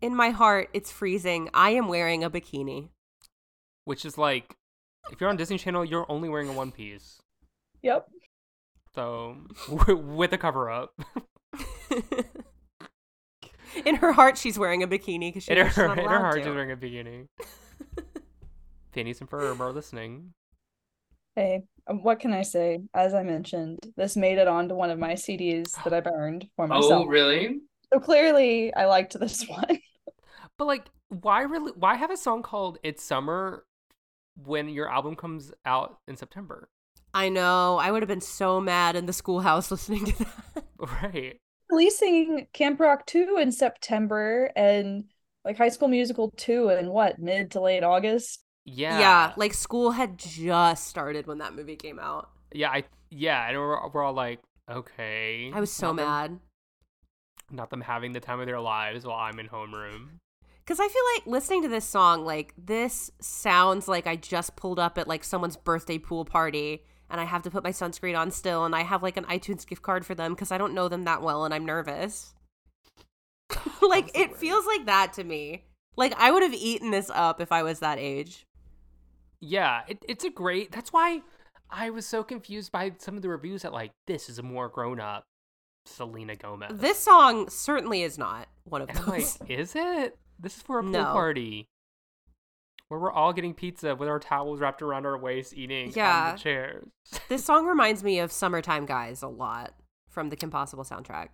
In 0.00 0.14
my 0.14 0.30
heart, 0.30 0.68
it's 0.72 0.90
freezing. 0.90 1.48
I 1.54 1.70
am 1.70 1.88
wearing 1.88 2.24
a 2.24 2.30
bikini. 2.30 2.88
Which 3.84 4.04
is 4.04 4.18
like, 4.18 4.56
if 5.10 5.20
you're 5.20 5.30
on 5.30 5.36
Disney 5.36 5.58
Channel, 5.58 5.84
you're 5.84 6.10
only 6.10 6.28
wearing 6.28 6.48
a 6.48 6.52
one 6.52 6.72
piece. 6.72 7.20
Yep. 7.82 8.06
So, 8.94 9.36
with 9.88 10.32
a 10.32 10.38
cover 10.38 10.70
up. 10.70 10.92
in 13.84 13.96
her 13.96 14.12
heart, 14.12 14.38
she's 14.38 14.58
wearing 14.58 14.82
a 14.82 14.88
bikini 14.88 15.30
because 15.30 15.44
she 15.44 15.52
In 15.52 15.58
her, 15.58 15.64
knows 15.64 15.72
she's 15.74 15.78
not 15.78 15.98
in 15.98 16.04
her 16.04 16.10
allowed 16.10 16.20
heart, 16.20 16.34
to. 16.36 16.42
she's 16.42 16.54
wearing 16.54 16.72
a 16.72 16.76
bikini. 16.76 17.26
Phineas 18.92 19.20
and 19.20 19.30
Ferb 19.30 19.60
are 19.60 19.72
listening. 19.72 20.32
Hey, 21.36 21.62
um, 21.86 22.02
what 22.02 22.18
can 22.18 22.32
I 22.32 22.42
say? 22.42 22.80
As 22.94 23.14
I 23.14 23.22
mentioned, 23.22 23.78
this 23.96 24.16
made 24.16 24.38
it 24.38 24.48
onto 24.48 24.74
one 24.74 24.90
of 24.90 24.98
my 24.98 25.12
CDs 25.12 25.72
that 25.84 25.92
I 25.92 26.00
burned 26.00 26.48
for 26.56 26.66
myself. 26.66 27.04
Oh, 27.04 27.06
really? 27.06 27.58
So 27.92 28.00
clearly, 28.00 28.72
I 28.74 28.86
liked 28.86 29.18
this 29.18 29.44
one. 29.48 29.78
But 30.56 30.66
like, 30.66 30.86
why 31.08 31.42
really? 31.42 31.72
Why 31.76 31.94
have 31.96 32.10
a 32.10 32.16
song 32.16 32.42
called 32.42 32.78
"It's 32.82 33.02
Summer" 33.02 33.64
when 34.36 34.68
your 34.68 34.90
album 34.90 35.16
comes 35.16 35.52
out 35.64 35.98
in 36.06 36.16
September? 36.16 36.68
I 37.14 37.28
know. 37.30 37.78
I 37.78 37.90
would 37.90 38.02
have 38.02 38.08
been 38.08 38.20
so 38.20 38.60
mad 38.60 38.94
in 38.96 39.06
the 39.06 39.12
schoolhouse 39.12 39.70
listening 39.70 40.04
to 40.06 40.18
that. 40.24 40.64
Right. 41.02 41.40
Releasing 41.70 42.46
Camp 42.52 42.80
Rock 42.80 43.04
2 43.06 43.36
in 43.40 43.52
September 43.52 44.50
and 44.56 45.04
like 45.44 45.56
High 45.58 45.68
School 45.70 45.88
Musical 45.88 46.30
2 46.36 46.68
in 46.70 46.88
what, 46.90 47.18
mid 47.18 47.50
to 47.52 47.60
late 47.60 47.82
August? 47.82 48.42
Yeah. 48.64 48.98
Yeah. 48.98 49.32
like 49.36 49.54
school 49.54 49.90
had 49.92 50.18
just 50.18 50.86
started 50.86 51.26
when 51.26 51.38
that 51.38 51.54
movie 51.54 51.76
came 51.76 51.98
out. 51.98 52.28
yeah. 52.52 52.70
I 52.70 52.84
yeah. 53.10 53.48
And 53.48 53.56
we're, 53.58 53.88
we're 53.88 54.02
all 54.04 54.12
like, 54.12 54.40
okay. 54.70 55.50
I 55.54 55.60
was 55.60 55.72
so 55.72 55.88
not 55.92 55.96
them- 55.96 56.06
mad. 56.06 56.40
Not 57.50 57.70
them 57.70 57.80
having 57.80 58.12
the 58.12 58.20
time 58.20 58.40
of 58.40 58.46
their 58.46 58.60
lives 58.60 59.04
while 59.04 59.18
I'm 59.18 59.38
in 59.38 59.48
homeroom. 59.48 60.08
Because 60.64 60.80
I 60.80 60.88
feel 60.88 61.02
like 61.14 61.26
listening 61.26 61.62
to 61.62 61.68
this 61.68 61.84
song, 61.84 62.24
like, 62.24 62.52
this 62.58 63.10
sounds 63.20 63.88
like 63.88 64.06
I 64.06 64.16
just 64.16 64.56
pulled 64.56 64.78
up 64.78 64.98
at 64.98 65.08
like 65.08 65.24
someone's 65.24 65.56
birthday 65.56 65.98
pool 65.98 66.24
party 66.24 66.82
and 67.08 67.20
I 67.20 67.24
have 67.24 67.42
to 67.44 67.50
put 67.50 67.64
my 67.64 67.70
sunscreen 67.70 68.18
on 68.18 68.30
still 68.30 68.66
and 68.66 68.76
I 68.76 68.82
have 68.82 69.02
like 69.02 69.16
an 69.16 69.24
iTunes 69.24 69.66
gift 69.66 69.82
card 69.82 70.04
for 70.04 70.14
them 70.14 70.34
because 70.34 70.52
I 70.52 70.58
don't 70.58 70.74
know 70.74 70.88
them 70.88 71.04
that 71.04 71.22
well 71.22 71.44
and 71.44 71.54
I'm 71.54 71.64
nervous. 71.64 72.34
like, 73.82 74.10
it 74.14 74.36
feels 74.36 74.66
like 74.66 74.84
that 74.86 75.14
to 75.14 75.24
me. 75.24 75.64
Like, 75.96 76.14
I 76.18 76.30
would 76.30 76.42
have 76.42 76.54
eaten 76.54 76.90
this 76.90 77.10
up 77.14 77.40
if 77.40 77.50
I 77.50 77.62
was 77.62 77.80
that 77.80 77.98
age. 77.98 78.46
Yeah. 79.40 79.82
It, 79.88 80.04
it's 80.06 80.24
a 80.24 80.30
great. 80.30 80.70
That's 80.70 80.92
why 80.92 81.22
I 81.70 81.90
was 81.90 82.06
so 82.06 82.22
confused 82.22 82.72
by 82.72 82.92
some 82.98 83.16
of 83.16 83.22
the 83.22 83.28
reviews 83.28 83.62
that 83.62 83.72
like 83.72 83.92
this 84.06 84.28
is 84.28 84.38
a 84.38 84.42
more 84.42 84.68
grown 84.68 85.00
up 85.00 85.24
Selena 85.88 86.36
Gomez. 86.36 86.70
This 86.78 86.98
song 86.98 87.48
certainly 87.48 88.02
is 88.02 88.18
not 88.18 88.48
one 88.64 88.82
of 88.82 88.88
And 88.88 88.98
I'm 88.98 89.06
like, 89.06 89.20
those. 89.22 89.38
is 89.48 89.72
it? 89.74 90.16
This 90.38 90.56
is 90.56 90.62
for 90.62 90.78
a 90.78 90.82
pool 90.82 90.92
No. 90.92 91.04
party. 91.04 91.66
Where 92.88 93.00
we're 93.00 93.12
all 93.12 93.32
getting 93.32 93.52
pizza 93.54 93.94
with 93.94 94.08
our 94.08 94.18
towels 94.18 94.60
wrapped 94.60 94.80
around 94.80 95.04
our 95.04 95.18
waist, 95.18 95.52
eating 95.54 95.92
Yeah. 95.94 96.28
on 96.30 96.36
the 96.36 96.40
chairs. 96.40 96.88
this 97.28 97.44
song 97.44 97.66
reminds 97.66 98.02
me 98.02 98.18
of 98.18 98.32
Summertime 98.32 98.86
Guys 98.86 99.22
a 99.22 99.28
lot 99.28 99.74
from 100.08 100.30
the 100.30 100.36
Kim 100.36 100.50
Possible 100.50 100.84
soundtrack. 100.84 101.28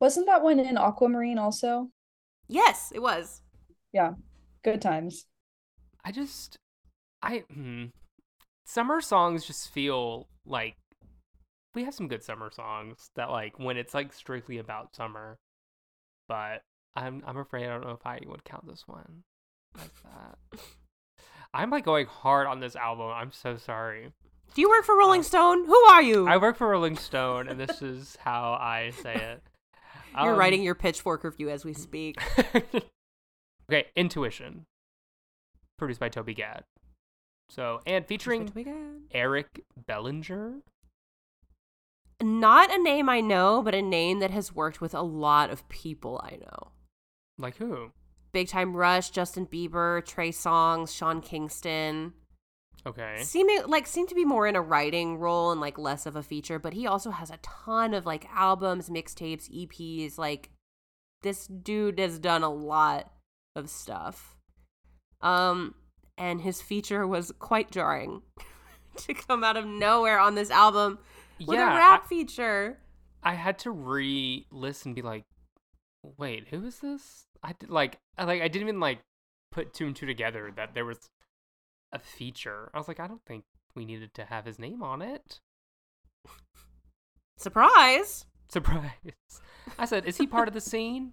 Wasn't 0.00 0.26
that 0.26 0.42
one 0.42 0.58
in 0.60 0.76
Aquamarine 0.76 1.38
also? 1.38 1.90
Yes, 2.48 2.92
it 2.94 3.00
was. 3.00 3.42
Yeah, 3.92 4.14
good 4.62 4.82
times. 4.82 5.26
I 6.04 6.12
just, 6.12 6.58
I, 7.22 7.44
hmm. 7.52 7.86
summer 8.66 9.00
songs 9.00 9.46
just 9.46 9.70
feel 9.70 10.28
like 10.44 10.74
we 11.74 11.84
have 11.84 11.94
some 11.94 12.08
good 12.08 12.22
summer 12.22 12.50
songs 12.50 13.10
that 13.16 13.30
like 13.30 13.58
when 13.58 13.76
it's 13.76 13.94
like 13.94 14.12
strictly 14.12 14.58
about 14.58 14.94
summer, 14.94 15.38
but 16.28 16.62
I'm 16.96 17.22
I'm 17.26 17.36
afraid 17.36 17.64
I 17.66 17.68
don't 17.70 17.84
know 17.84 17.90
if 17.92 18.06
I 18.06 18.20
would 18.26 18.44
count 18.44 18.66
this 18.66 18.84
one 18.86 19.22
like 19.76 19.90
that. 20.04 20.60
I'm 21.52 21.70
like 21.70 21.84
going 21.84 22.06
hard 22.06 22.46
on 22.46 22.60
this 22.60 22.76
album. 22.76 23.06
I'm 23.14 23.32
so 23.32 23.56
sorry. 23.56 24.12
Do 24.54 24.60
you 24.60 24.68
work 24.68 24.84
for 24.84 24.96
Rolling 24.96 25.20
Uh, 25.20 25.24
Stone? 25.24 25.64
Who 25.66 25.76
are 25.76 26.02
you? 26.02 26.28
I 26.28 26.36
work 26.36 26.56
for 26.56 26.68
Rolling 26.68 26.96
Stone, 26.96 27.48
and 27.48 27.58
this 27.58 27.82
is 27.82 28.16
how 28.20 28.52
I 28.60 28.90
say 29.02 29.14
it. 29.14 29.42
You're 30.20 30.32
Um, 30.34 30.38
writing 30.38 30.62
your 30.62 30.76
pitchfork 30.76 31.24
review 31.24 31.50
as 31.50 31.64
we 31.64 31.72
speak. 31.74 32.16
okay, 33.68 33.86
Intuition, 33.96 34.66
produced 35.76 35.98
by 35.98 36.08
Toby 36.08 36.34
Gad. 36.34 36.62
So 37.48 37.80
and 37.86 38.06
featuring 38.06 38.52
Eric 39.12 39.64
Bellinger. 39.86 40.60
Not 42.22 42.72
a 42.72 42.82
name 42.82 43.08
I 43.08 43.20
know, 43.20 43.62
but 43.62 43.74
a 43.74 43.82
name 43.82 44.20
that 44.20 44.30
has 44.30 44.54
worked 44.54 44.80
with 44.80 44.94
a 44.94 45.02
lot 45.02 45.50
of 45.50 45.68
people 45.68 46.20
I 46.24 46.36
know. 46.36 46.72
Like 47.38 47.56
who? 47.56 47.92
Big 48.32 48.48
Time 48.48 48.76
Rush, 48.76 49.10
Justin 49.10 49.46
Bieber, 49.46 50.04
Trey 50.04 50.30
Songz, 50.30 50.94
Sean 50.94 51.20
Kingston. 51.20 52.12
Okay. 52.86 53.18
Seeming 53.22 53.62
like 53.66 53.86
seem 53.86 54.06
to 54.08 54.14
be 54.14 54.24
more 54.24 54.46
in 54.46 54.56
a 54.56 54.60
writing 54.60 55.16
role 55.16 55.52
and 55.52 55.60
like 55.60 55.78
less 55.78 56.04
of 56.04 56.16
a 56.16 56.22
feature, 56.22 56.58
but 56.58 56.74
he 56.74 56.86
also 56.86 57.10
has 57.10 57.30
a 57.30 57.38
ton 57.38 57.94
of 57.94 58.04
like 58.04 58.26
albums, 58.34 58.90
mixtapes, 58.90 59.50
EPs. 59.50 60.18
Like 60.18 60.50
this 61.22 61.46
dude 61.46 61.98
has 61.98 62.18
done 62.18 62.42
a 62.42 62.52
lot 62.52 63.10
of 63.56 63.70
stuff. 63.70 64.36
Um 65.22 65.74
and 66.18 66.42
his 66.42 66.60
feature 66.60 67.06
was 67.06 67.32
quite 67.38 67.70
jarring 67.70 68.22
to 68.96 69.14
come 69.14 69.42
out 69.42 69.56
of 69.56 69.66
nowhere 69.66 70.18
on 70.18 70.34
this 70.34 70.50
album 70.50 70.98
with 71.38 71.58
yeah, 71.58 71.72
a 71.72 71.76
rap 71.76 72.06
feature. 72.06 72.78
I, 73.22 73.32
I 73.32 73.34
had 73.34 73.58
to 73.60 73.70
re-listen, 73.70 74.90
and 74.90 74.96
be 74.96 75.02
like, 75.02 75.24
wait, 76.18 76.48
who 76.48 76.64
is 76.64 76.80
this? 76.80 77.26
I 77.42 77.54
did, 77.58 77.70
like, 77.70 77.98
I 78.16 78.24
like, 78.24 78.42
I 78.42 78.48
didn't 78.48 78.68
even 78.68 78.80
like 78.80 79.00
put 79.50 79.74
two 79.74 79.86
and 79.86 79.96
two 79.96 80.06
together 80.06 80.52
that 80.56 80.74
there 80.74 80.84
was 80.84 80.98
a 81.92 81.98
feature. 81.98 82.70
I 82.74 82.78
was 82.78 82.88
like, 82.88 83.00
I 83.00 83.06
don't 83.06 83.24
think 83.26 83.44
we 83.74 83.84
needed 83.84 84.14
to 84.14 84.24
have 84.24 84.44
his 84.44 84.58
name 84.58 84.82
on 84.82 85.02
it. 85.02 85.40
Surprise! 87.36 88.26
Surprise! 88.48 88.90
I 89.78 89.86
said, 89.86 90.06
is 90.06 90.16
he 90.16 90.26
part 90.26 90.48
of 90.48 90.54
the 90.54 90.60
scene? 90.60 91.12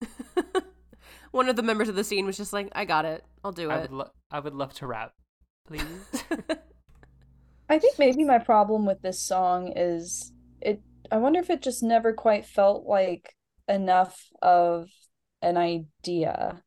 One 1.30 1.48
of 1.48 1.56
the 1.56 1.62
members 1.62 1.88
of 1.88 1.94
the 1.94 2.04
scene 2.04 2.26
was 2.26 2.36
just 2.36 2.52
like, 2.52 2.68
"I 2.72 2.84
got 2.84 3.06
it. 3.06 3.24
I'll 3.42 3.52
do 3.52 3.70
I 3.70 3.78
it." 3.78 3.80
would, 3.82 3.92
lo- 3.92 4.10
I 4.30 4.40
would 4.40 4.54
love 4.54 4.74
to 4.74 4.86
rap, 4.86 5.14
please. 5.66 5.82
I 7.72 7.78
think 7.78 7.98
maybe 7.98 8.24
my 8.24 8.38
problem 8.38 8.84
with 8.86 9.00
this 9.02 9.20
song 9.20 9.72
is 9.76 10.32
it 10.60 10.82
I 11.10 11.16
wonder 11.18 11.40
if 11.40 11.50
it 11.50 11.62
just 11.62 11.82
never 11.82 12.12
quite 12.12 12.46
felt 12.46 12.86
like 12.86 13.34
enough 13.68 14.28
of 14.42 14.88
an 15.42 15.56
idea. 15.56 16.62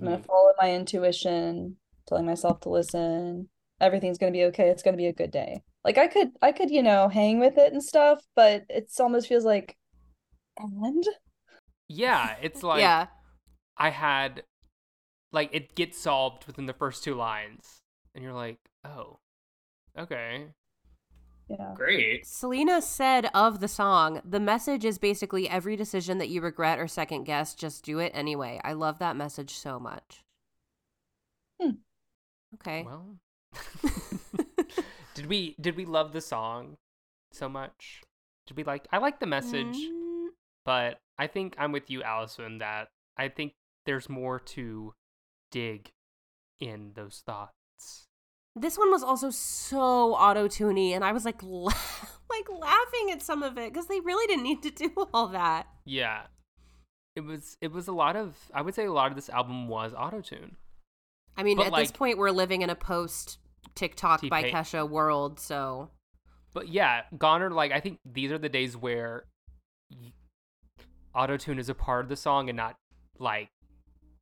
I'm 0.00 0.08
gonna 0.08 0.18
Mhm. 0.18 0.26
follow 0.26 0.52
my 0.60 0.74
intuition, 0.74 1.78
telling 2.08 2.26
myself 2.26 2.60
to 2.62 2.70
listen. 2.70 3.50
Everything's 3.80 4.18
gonna 4.18 4.32
be 4.32 4.44
okay. 4.46 4.70
It's 4.70 4.82
gonna 4.84 4.96
be 4.98 5.06
a 5.08 5.14
good 5.14 5.32
day. 5.32 5.64
Like 5.84 5.98
I 5.98 6.08
could 6.08 6.32
I 6.42 6.52
could, 6.52 6.70
you 6.70 6.82
know, 6.82 7.08
hang 7.08 7.40
with 7.40 7.58
it 7.58 7.72
and 7.72 7.82
stuff, 7.84 8.24
but 8.36 8.64
it 8.70 8.92
almost 9.00 9.28
feels 9.28 9.44
like 9.46 9.76
and 10.58 11.04
Yeah, 11.88 12.36
it's 12.40 12.62
like 12.62 12.96
yeah. 12.96 13.08
I 13.76 13.90
had 13.90 14.44
like 15.32 15.50
it 15.54 15.74
gets 15.76 15.98
solved 15.98 16.46
within 16.46 16.66
the 16.66 16.74
first 16.74 17.04
two 17.04 17.14
lines, 17.16 17.82
and 18.14 18.24
you're 18.24 18.34
like, 18.34 18.58
oh, 18.84 19.18
okay. 19.98 20.46
yeah. 21.48 21.72
Great. 21.74 22.26
Selena 22.26 22.80
said 22.82 23.28
of 23.34 23.60
the 23.60 23.68
song, 23.68 24.20
the 24.24 24.40
message 24.40 24.84
is 24.84 24.98
basically 24.98 25.48
every 25.48 25.76
decision 25.76 26.18
that 26.18 26.28
you 26.28 26.40
regret 26.40 26.78
or 26.78 26.88
second 26.88 27.24
guess, 27.24 27.54
just 27.54 27.84
do 27.84 27.98
it 27.98 28.12
anyway. 28.14 28.60
I 28.64 28.72
love 28.72 28.98
that 28.98 29.16
message 29.16 29.54
so 29.54 29.78
much. 29.78 30.24
Hmm. 31.60 31.70
Okay. 32.54 32.84
Well, 32.84 33.16
did 35.14 35.26
we 35.26 35.56
did 35.60 35.76
we 35.76 35.84
love 35.84 36.12
the 36.12 36.20
song 36.20 36.76
so 37.32 37.48
much? 37.48 38.02
Did 38.46 38.56
we 38.56 38.64
like? 38.64 38.86
I 38.92 38.98
like 38.98 39.20
the 39.20 39.26
message, 39.26 39.76
Mm, 39.76 40.28
but 40.64 41.00
I 41.18 41.26
think 41.26 41.54
I'm 41.58 41.72
with 41.72 41.90
you, 41.90 42.02
Allison. 42.02 42.58
That 42.58 42.88
I 43.16 43.28
think 43.28 43.54
there's 43.86 44.08
more 44.08 44.38
to 44.38 44.94
dig 45.50 45.90
in 46.60 46.92
those 46.94 47.22
thoughts. 47.24 48.08
This 48.54 48.76
one 48.76 48.90
was 48.90 49.02
also 49.02 49.30
so 49.30 50.14
auto-tuney, 50.14 50.90
and 50.90 51.02
I 51.04 51.12
was 51.12 51.24
like, 51.24 51.42
la- 51.42 51.72
like 52.30 52.48
laughing 52.50 53.10
at 53.10 53.22
some 53.22 53.42
of 53.42 53.56
it 53.58 53.72
because 53.72 53.86
they 53.86 54.00
really 54.00 54.26
didn't 54.26 54.44
need 54.44 54.62
to 54.62 54.70
do 54.70 54.92
all 55.14 55.28
that. 55.28 55.66
Yeah, 55.84 56.22
it 57.16 57.22
was 57.22 57.56
it 57.60 57.72
was 57.72 57.88
a 57.88 57.92
lot 57.92 58.16
of. 58.16 58.36
I 58.54 58.62
would 58.62 58.74
say 58.74 58.84
a 58.84 58.92
lot 58.92 59.10
of 59.10 59.16
this 59.16 59.28
album 59.30 59.68
was 59.68 59.94
auto 59.96 60.20
tune. 60.20 60.56
I 61.36 61.42
mean, 61.42 61.56
But, 61.56 61.68
at 61.68 61.74
this 61.76 61.90
point, 61.90 62.18
we're 62.18 62.30
living 62.30 62.60
in 62.60 62.68
a 62.68 62.74
post 62.74 63.38
TikTok 63.74 64.20
by 64.28 64.42
T-Pain. 64.42 64.54
Kesha 64.54 64.88
world, 64.88 65.40
so 65.40 65.88
But 66.52 66.68
yeah, 66.68 67.02
Goner, 67.16 67.50
like 67.50 67.72
I 67.72 67.80
think 67.80 68.00
these 68.04 68.30
are 68.30 68.38
the 68.38 68.50
days 68.50 68.76
where 68.76 69.24
auto 71.14 71.38
tune 71.38 71.58
is 71.58 71.70
a 71.70 71.74
part 71.74 72.04
of 72.04 72.08
the 72.10 72.16
song 72.16 72.50
and 72.50 72.56
not 72.56 72.76
like 73.18 73.48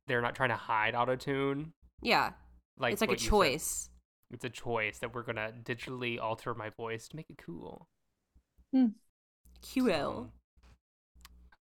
they're 0.07 0.21
not 0.21 0.35
trying 0.35 0.49
to 0.49 0.55
hide 0.55 0.95
auto 0.95 1.15
tune. 1.17 1.73
yeah, 2.01 2.31
Like 2.77 2.93
it's 2.93 3.01
like 3.01 3.11
a 3.11 3.15
choice. 3.17 3.89
It's 4.31 4.45
a 4.45 4.49
choice 4.49 4.99
that 4.99 5.13
we're 5.13 5.23
gonna 5.23 5.51
digitally 5.63 6.19
alter 6.19 6.53
my 6.53 6.69
voice 6.69 7.07
to 7.09 7.15
make 7.15 7.29
it 7.29 7.37
cool. 7.37 7.87
Hmm. 8.73 8.87
QL. 9.63 9.85
So- 9.87 10.31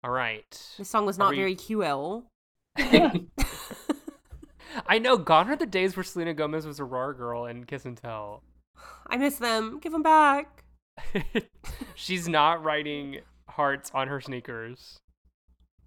all 0.05 0.11
right. 0.11 0.75
This 0.79 0.89
song 0.89 1.07
was 1.07 1.19
not 1.19 1.31
we- 1.31 1.37
very 1.37 1.57
QL. 1.57 2.25
I 4.87 4.99
know. 4.99 5.17
Gone 5.17 5.49
are 5.51 5.57
the 5.57 5.67
days 5.67 5.97
where 5.97 6.05
Selena 6.05 6.35
Gomez 6.35 6.67
was 6.67 6.79
a 6.79 6.85
raw 6.85 7.13
girl 7.13 7.47
in 7.47 7.65
Kiss 7.65 7.85
and 7.85 7.97
Tell. 7.97 8.43
I 9.07 9.17
miss 9.17 9.37
them. 9.37 9.81
Give 9.81 9.93
them 9.93 10.03
back. 10.03 10.65
She's 11.95 12.29
not 12.29 12.63
writing 12.63 13.21
hearts 13.49 13.91
on 13.95 14.09
her 14.09 14.21
sneakers. 14.21 14.99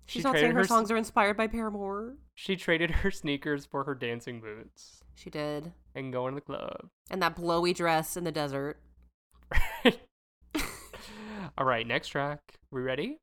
She's 0.07 0.21
She 0.21 0.23
not 0.23 0.35
saying 0.35 0.51
her 0.51 0.57
her 0.59 0.63
s- 0.63 0.67
songs 0.67 0.89
are 0.89 0.97
inspired 0.97 1.37
by 1.37 1.45
Paramore. 1.47 2.15
She 2.35 2.55
traded 2.55 2.89
her 2.91 3.11
sneakers 3.11 3.65
for 3.65 3.83
her 3.83 3.93
dancing 3.93 4.41
boots 4.41 5.03
She 5.19 5.29
did. 5.29 5.73
and 5.95 6.13
going 6.13 6.33
to 6.33 6.35
the 6.35 6.41
club. 6.41 6.87
And 7.11 7.21
that 7.21 7.35
blowy 7.35 7.73
dress 7.73 8.15
in 8.15 8.23
the 8.23 8.31
desert. 8.31 8.77
All 11.57 11.65
right, 11.65 11.85
next 11.85 12.07
track. 12.09 12.39
We 12.71 12.79
ready? 12.81 13.17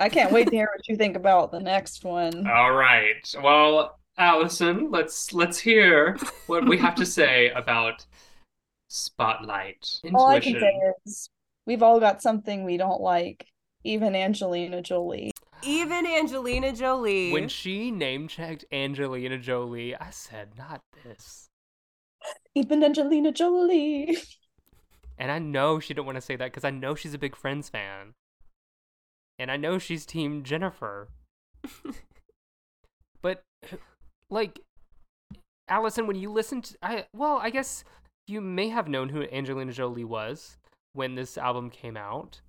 I 0.00 0.08
can't 0.08 0.32
wait 0.32 0.48
to 0.48 0.56
hear 0.56 0.68
what 0.74 0.88
you 0.88 0.96
think 0.96 1.16
about 1.16 1.52
the 1.52 1.60
next 1.60 2.02
one. 2.02 2.44
All 2.50 2.72
right. 2.72 3.34
Well, 3.40 4.00
Allison, 4.16 4.90
let's 4.90 5.32
let's 5.32 5.60
hear 5.60 6.18
what 6.48 6.66
we 6.66 6.76
have 6.78 6.96
to 6.96 7.06
say 7.18 7.50
about 7.50 8.04
Spotlight. 8.88 10.00
All 10.12 10.26
I 10.28 10.40
can 10.40 10.58
say 10.58 10.80
is 11.06 11.30
we've 11.66 11.84
all 11.84 12.00
got 12.00 12.20
something 12.20 12.64
we 12.64 12.78
don't 12.78 13.00
like, 13.00 13.46
even 13.84 14.16
Angelina 14.16 14.82
Jolie. 14.82 15.30
Even 15.62 16.06
Angelina 16.06 16.72
Jolie. 16.72 17.32
When 17.32 17.48
she 17.48 17.90
name 17.90 18.28
checked 18.28 18.64
Angelina 18.72 19.38
Jolie, 19.38 19.94
I 19.96 20.10
said, 20.10 20.50
not 20.56 20.82
this. 21.04 21.48
Even 22.54 22.82
Angelina 22.84 23.32
Jolie. 23.32 24.16
And 25.18 25.32
I 25.32 25.38
know 25.38 25.80
she 25.80 25.94
didn't 25.94 26.06
want 26.06 26.16
to 26.16 26.22
say 26.22 26.36
that 26.36 26.46
because 26.46 26.64
I 26.64 26.70
know 26.70 26.94
she's 26.94 27.14
a 27.14 27.18
big 27.18 27.34
Friends 27.34 27.68
fan. 27.68 28.14
And 29.38 29.50
I 29.50 29.56
know 29.56 29.78
she's 29.78 30.06
Team 30.06 30.44
Jennifer. 30.44 31.08
but, 33.22 33.42
like, 34.30 34.60
Allison, 35.68 36.06
when 36.06 36.16
you 36.16 36.30
listen 36.30 36.62
to. 36.62 36.76
I, 36.82 37.06
well, 37.12 37.38
I 37.42 37.50
guess 37.50 37.84
you 38.26 38.40
may 38.40 38.68
have 38.68 38.88
known 38.88 39.08
who 39.08 39.22
Angelina 39.24 39.72
Jolie 39.72 40.04
was 40.04 40.56
when 40.92 41.14
this 41.14 41.36
album 41.36 41.70
came 41.70 41.96
out. 41.96 42.40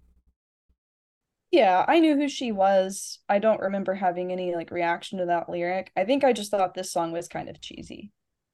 Yeah, 1.52 1.84
I 1.88 2.00
knew 2.00 2.16
who 2.16 2.30
she 2.30 2.52
was. 2.52 3.20
I 3.28 3.40
don't 3.40 3.60
remember 3.60 3.96
having 3.96 4.32
any 4.32 4.56
like 4.56 4.72
reaction 4.72 5.20
to 5.20 5.26
that 5.26 5.50
lyric. 5.50 5.92
I 5.98 6.04
think 6.04 6.24
I 6.24 6.34
just 6.34 6.52
thought 6.52 6.76
this 6.76 6.92
song 6.92 7.12
was 7.12 7.28
kind 7.28 7.50
of 7.50 7.60
cheesy, 7.60 8.12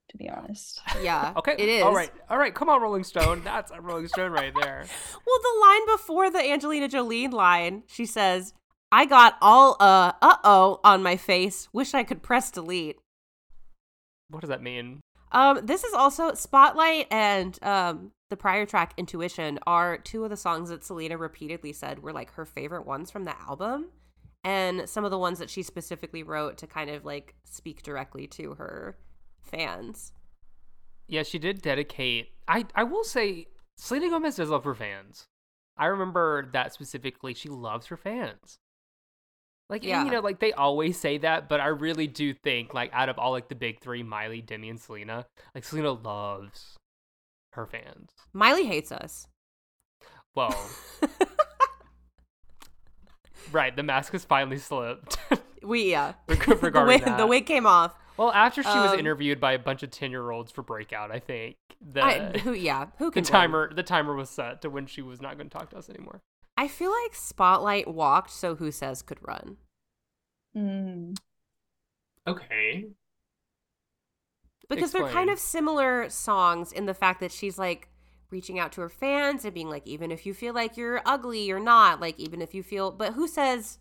to 0.10 0.16
to 0.16 0.24
be 0.24 0.30
honest. 0.30 0.82
Yeah. 1.02 1.34
Okay. 1.36 1.56
It 1.58 1.68
is. 1.70 1.84
All 1.84 1.94
right. 1.94 2.12
All 2.30 2.38
right. 2.38 2.54
Come 2.54 2.70
on, 2.70 2.82
Rolling 2.82 3.04
Stone. 3.04 3.42
That's 3.44 3.72
a 3.72 3.82
Rolling 3.82 4.08
Stone 4.08 4.32
right 4.32 4.54
there. 4.62 4.86
Well, 5.26 5.40
the 5.42 5.60
line 5.62 5.98
before 5.98 6.30
the 6.30 6.40
Angelina 6.40 6.88
Jolie 6.88 7.28
line, 7.28 7.84
she 7.88 8.06
says, 8.06 8.54
I 8.92 9.06
got 9.06 9.36
all 9.42 9.76
uh 9.80 10.14
uh 10.22 10.38
oh 10.44 10.80
on 10.84 11.04
my 11.04 11.18
face. 11.18 11.68
Wish 11.74 11.94
I 11.94 12.04
could 12.04 12.24
press 12.24 12.52
delete. 12.52 12.98
What 14.30 14.42
does 14.42 14.50
that 14.50 14.64
mean? 14.64 15.02
Um, 15.32 15.66
this 15.66 15.84
is 15.84 15.94
also 15.94 16.34
Spotlight 16.34 17.08
and 17.12 17.62
um 17.62 18.12
the 18.30 18.38
prior 18.38 18.66
track 18.66 18.94
Intuition 18.98 19.60
are 19.68 19.98
two 19.98 20.24
of 20.24 20.30
the 20.30 20.38
songs 20.38 20.70
that 20.70 20.84
Selena 20.84 21.18
repeatedly 21.18 21.74
said 21.74 22.02
were 22.02 22.14
like 22.14 22.34
her 22.34 22.46
favorite 22.46 22.86
ones 22.86 23.12
from 23.12 23.26
the 23.26 23.40
album. 23.42 23.88
And 24.44 24.88
some 24.88 25.06
of 25.06 25.12
the 25.12 25.18
ones 25.18 25.40
that 25.40 25.50
she 25.50 25.64
specifically 25.64 26.24
wrote 26.24 26.58
to 26.60 26.68
kind 26.68 26.90
of 26.90 27.06
like 27.06 27.36
speak 27.44 27.84
directly 27.84 28.28
to 28.28 28.56
her 28.56 28.98
fans. 29.42 30.12
Yeah, 31.08 31.24
she 31.24 31.40
did 31.40 31.62
dedicate. 31.62 32.30
I 32.48 32.66
I 32.76 32.84
will 32.84 33.04
say, 33.04 33.48
Selena 33.78 34.10
Gomez 34.10 34.36
does 34.36 34.50
love 34.50 34.64
her 34.64 34.76
fans. 34.76 35.26
I 35.78 35.88
remember 35.88 36.50
that 36.54 36.74
specifically. 36.74 37.34
She 37.34 37.50
loves 37.50 37.88
her 37.88 37.98
fans. 37.98 38.58
Like 39.70 39.84
and, 39.84 40.06
you 40.06 40.12
know, 40.12 40.20
like 40.20 40.40
they 40.40 40.54
always 40.54 40.98
say 40.98 41.18
that, 41.20 41.50
but 41.50 41.60
I 41.60 41.68
really 41.68 42.06
do 42.06 42.34
think 42.34 42.74
like 42.76 42.92
out 42.94 43.10
of 43.10 43.18
all 43.18 43.32
like 43.32 43.50
the 43.50 43.56
big 43.56 43.82
three, 43.82 44.04
Miley, 44.04 44.42
Demi, 44.42 44.70
and 44.70 44.80
Selena, 44.80 45.26
like 45.56 45.64
Selena 45.64 45.92
loves 45.92 46.78
her 47.56 47.66
fans. 47.66 48.12
Miley 48.34 48.66
hates 48.66 48.92
us. 48.92 49.28
Well, 50.36 50.70
right, 53.52 53.76
the 53.76 53.84
mask 53.84 54.12
has 54.14 54.26
finally 54.26 54.58
slipped. 54.58 55.18
We 55.64 55.90
yeah. 55.90 56.14
Reg- 56.28 56.46
the 56.46 56.56
regarding 56.58 56.88
wig, 57.00 57.06
that. 57.06 57.18
the 57.18 57.26
wig 57.26 57.48
came 57.48 57.66
off. 57.66 57.96
well, 58.18 58.32
after 58.32 58.62
she 58.62 58.70
was 58.70 58.92
Um, 58.94 59.00
interviewed 59.00 59.40
by 59.40 59.54
a 59.54 59.58
bunch 59.58 59.82
of 59.82 59.90
ten 59.90 60.12
year 60.12 60.30
olds 60.30 60.52
for 60.52 60.62
Breakout, 60.62 61.10
I 61.12 61.18
think 61.18 61.56
the 61.82 62.04
I, 62.04 62.38
who 62.38 62.54
yeah, 62.54 62.88
who 63.00 63.06
the 63.06 63.14
can 63.14 63.24
blame? 63.24 63.32
timer 63.32 63.74
the 63.74 63.82
timer 63.82 64.14
was 64.14 64.30
set 64.30 64.62
to 64.62 64.70
when 64.70 64.86
she 64.86 65.02
was 65.02 65.24
not 65.24 65.40
going 65.40 65.50
to 65.50 65.58
talk 65.58 65.72
to 65.72 65.78
us 65.78 65.90
anymore. 65.90 66.22
I 66.56 66.68
feel 66.68 66.92
like 66.92 67.16
Spotlight 67.16 67.88
walked 67.88 68.30
so 68.30 68.54
Who 68.54 68.72
Says 68.72 69.02
could 69.02 69.18
run. 69.28 69.58
Mm. 70.56 71.18
Okay. 72.28 72.86
Because 74.70 74.92
they're 74.92 75.08
kind 75.08 75.30
of 75.30 75.40
similar 75.40 76.10
songs 76.10 76.72
in 76.72 76.86
the 76.86 76.94
fact 76.94 77.20
that 77.20 77.32
she's 77.32 77.58
like 77.60 77.90
reaching 78.32 78.58
out 78.58 78.72
to 78.74 78.82
her 78.82 78.90
fans 78.90 79.46
and 79.46 79.54
being 79.54 79.70
like, 79.70 79.86
even 79.86 80.12
if 80.12 80.26
you 80.26 80.34
feel 80.34 80.54
like 80.54 80.76
you're 80.76 81.02
ugly, 81.06 81.46
you're 81.46 81.60
not. 81.60 82.02
Like 82.02 82.20
even 82.20 82.42
if 82.42 82.54
you 82.54 82.64
feel 82.64 82.92
but 82.92 83.14
Who 83.14 83.28
Says 83.28 83.78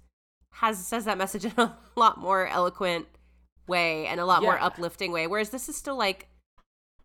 has 0.53 0.87
says 0.87 1.05
that 1.07 1.19
message 1.19 1.45
in 1.47 1.53
a 1.57 1.77
lot 1.97 2.19
more 2.19 2.47
eloquent 2.47 3.07
way 3.67 4.07
and 4.07 4.21
a 4.21 4.27
lot 4.27 4.43
more 4.43 4.61
uplifting 4.61 5.13
way. 5.13 5.27
Whereas 5.27 5.51
this 5.51 5.69
is 5.69 5.77
still 5.77 5.97
like 5.97 6.29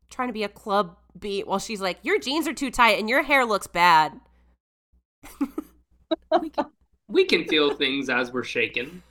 trying 0.09 0.27
to 0.27 0.33
be 0.33 0.43
a 0.43 0.49
club 0.49 0.97
beat 1.17 1.47
while 1.47 1.59
she's 1.59 1.81
like, 1.81 1.99
Your 2.03 2.19
jeans 2.19 2.47
are 2.47 2.53
too 2.53 2.71
tight 2.71 2.99
and 2.99 3.09
your 3.09 3.23
hair 3.23 3.45
looks 3.45 3.67
bad. 3.67 4.19
We 6.41 6.49
can, 6.49 6.65
we 7.07 7.25
can 7.25 7.45
feel 7.47 7.73
things 7.73 8.09
as 8.09 8.31
we're 8.31 8.43
shaking 8.43 9.01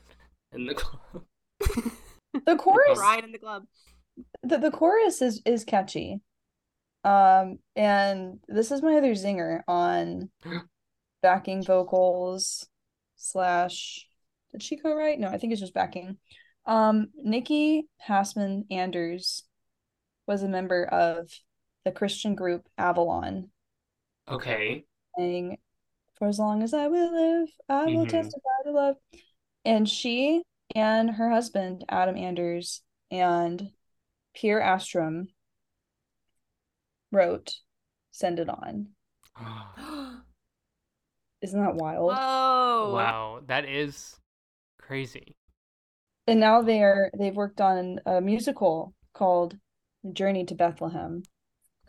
in 0.52 0.66
the 0.66 0.74
club. 0.74 1.24
The 2.44 2.56
chorus 2.56 2.98
Crying 2.98 3.24
in 3.24 3.32
the 3.32 3.38
club. 3.38 3.64
The, 4.42 4.58
the 4.58 4.70
chorus 4.70 5.22
is 5.22 5.40
is 5.44 5.64
catchy. 5.64 6.20
Um 7.04 7.58
and 7.76 8.40
this 8.48 8.70
is 8.70 8.82
my 8.82 8.96
other 8.96 9.12
zinger 9.12 9.62
on 9.68 10.30
backing 11.22 11.62
vocals 11.64 12.66
slash 13.16 14.06
did 14.52 14.62
she 14.62 14.76
co-write? 14.76 15.18
No, 15.20 15.28
I 15.28 15.38
think 15.38 15.52
it's 15.52 15.60
just 15.60 15.74
backing. 15.74 16.16
Um 16.66 17.08
Nikki 17.14 17.88
Hassman 17.98 18.66
Anders 18.70 19.44
was 20.26 20.42
a 20.42 20.48
member 20.48 20.84
of 20.84 21.30
the 21.84 21.92
Christian 21.92 22.34
group 22.34 22.68
Avalon 22.76 23.50
Okay. 24.28 24.84
saying 25.16 25.58
for 26.16 26.28
as 26.28 26.38
long 26.38 26.62
as 26.62 26.74
I 26.74 26.88
will 26.88 27.12
live, 27.12 27.48
I 27.68 27.86
will 27.86 28.04
Mhm. 28.06 28.10
testify 28.10 28.62
to 28.64 28.72
love. 28.72 28.96
And 29.64 29.88
she 29.88 30.42
and 30.74 31.10
her 31.10 31.30
husband, 31.30 31.84
Adam 31.88 32.16
Anders, 32.16 32.82
and 33.10 33.72
Pierre 34.34 34.60
Astrom 34.60 35.28
wrote 37.10 37.54
Send 38.10 38.38
It 38.38 38.48
On. 38.48 38.88
Isn't 41.40 41.62
that 41.62 41.76
wild? 41.76 42.12
Whoa. 42.12 42.92
Wow, 42.94 43.40
that 43.46 43.64
is 43.64 44.16
crazy. 44.80 45.36
And 46.26 46.40
now 46.40 46.62
they're 46.62 47.10
they've 47.18 47.34
worked 47.34 47.60
on 47.60 48.00
a 48.04 48.20
musical 48.20 48.94
called 49.14 49.56
Journey 50.12 50.44
to 50.46 50.54
Bethlehem 50.54 51.22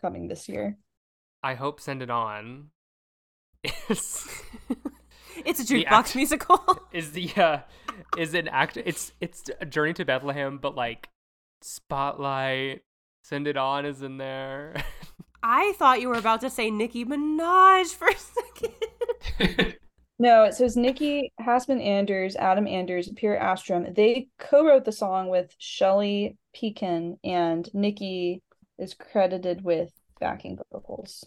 coming 0.00 0.28
this 0.28 0.48
year. 0.48 0.78
I 1.42 1.54
hope 1.54 1.80
Send 1.80 2.02
It 2.02 2.10
On 2.10 2.70
is 3.88 4.28
It's 5.44 5.60
a 5.60 5.64
jukebox 5.64 5.86
act- 5.86 6.16
musical. 6.16 6.78
is 6.92 7.12
the 7.12 7.30
uh 7.36 7.58
is 8.16 8.34
an 8.34 8.48
act 8.48 8.76
it's 8.76 9.12
it's 9.20 9.50
a 9.60 9.66
journey 9.66 9.94
to 9.94 10.04
Bethlehem, 10.04 10.58
but 10.58 10.74
like 10.74 11.08
Spotlight, 11.62 12.82
Send 13.22 13.46
It 13.46 13.56
On 13.56 13.84
is 13.86 14.02
in 14.02 14.16
there. 14.18 14.74
I 15.42 15.72
thought 15.78 16.00
you 16.00 16.08
were 16.08 16.14
about 16.18 16.40
to 16.42 16.50
say 16.50 16.70
Nicki 16.70 17.04
Minaj 17.04 17.94
for 17.94 18.08
a 18.08 18.14
second. 18.16 19.76
No, 20.18 20.44
it 20.44 20.52
says 20.54 20.76
Nikki 20.76 21.32
Hassman 21.40 21.80
Anders, 21.80 22.36
Adam 22.36 22.66
Anders, 22.68 23.08
Pierre 23.16 23.40
Astrom. 23.40 23.94
They 23.94 24.28
co-wrote 24.38 24.84
the 24.84 24.92
song 24.92 25.30
with 25.30 25.54
Shelly 25.56 26.36
Peiken, 26.54 27.16
and 27.24 27.66
Nicki 27.72 28.42
is 28.78 28.92
credited 28.92 29.64
with 29.64 29.90
backing 30.20 30.58
vocals. 30.70 31.24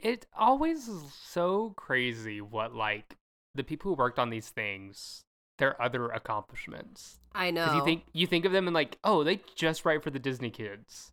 it 0.00 0.26
always 0.36 0.88
is 0.88 1.02
so 1.12 1.72
crazy 1.76 2.40
what 2.40 2.74
like 2.74 3.16
the 3.54 3.64
people 3.64 3.90
who 3.92 3.96
worked 3.96 4.18
on 4.18 4.30
these 4.30 4.48
things, 4.48 5.24
their 5.58 5.80
other 5.80 6.08
accomplishments. 6.10 7.20
I 7.34 7.50
know. 7.50 7.64
Because 7.64 7.76
you 7.76 7.84
think 7.84 8.04
you 8.12 8.26
think 8.26 8.44
of 8.44 8.52
them 8.52 8.66
and 8.68 8.74
like, 8.74 8.98
oh, 9.04 9.24
they 9.24 9.40
just 9.54 9.84
write 9.84 10.02
for 10.02 10.10
the 10.10 10.18
Disney 10.18 10.50
kids. 10.50 11.12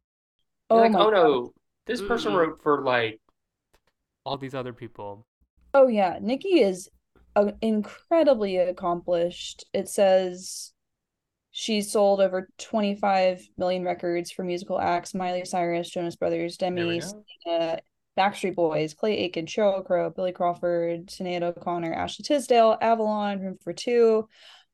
Oh 0.69 0.77
like, 0.79 0.91
my 0.91 0.99
oh 0.99 1.11
God. 1.11 1.13
no, 1.13 1.53
this 1.85 2.01
person 2.01 2.33
Mm. 2.33 2.37
wrote 2.37 2.61
for 2.61 2.81
like 2.81 3.19
All 4.25 4.37
these 4.37 4.53
other 4.53 4.73
people. 4.73 5.25
Oh 5.73 5.87
yeah, 5.87 6.17
Nikki 6.21 6.61
is 6.61 6.89
uh, 7.35 7.51
incredibly 7.61 8.57
accomplished. 8.57 9.65
It 9.73 9.89
says 9.89 10.71
she's 11.51 11.91
sold 11.91 12.21
over 12.21 12.49
25 12.57 13.47
million 13.57 13.83
records 13.83 14.31
for 14.31 14.43
musical 14.43 14.79
acts: 14.79 15.13
Miley 15.13 15.45
Cyrus, 15.45 15.89
Jonas 15.89 16.15
Brothers, 16.15 16.57
Demi. 16.57 17.01
Selena, 17.01 17.79
Backstreet 18.17 18.55
Boys, 18.55 18.93
Clay 18.93 19.17
Aiken, 19.17 19.45
Sheryl 19.45 19.85
Crow, 19.85 20.09
Billy 20.09 20.31
Crawford, 20.31 21.07
Sinead 21.07 21.43
O'Connor, 21.43 21.93
Ashley 21.93 22.23
Tisdale, 22.23 22.77
Avalon, 22.81 23.39
Room 23.41 23.57
for 23.61 23.73
Two. 23.73 24.27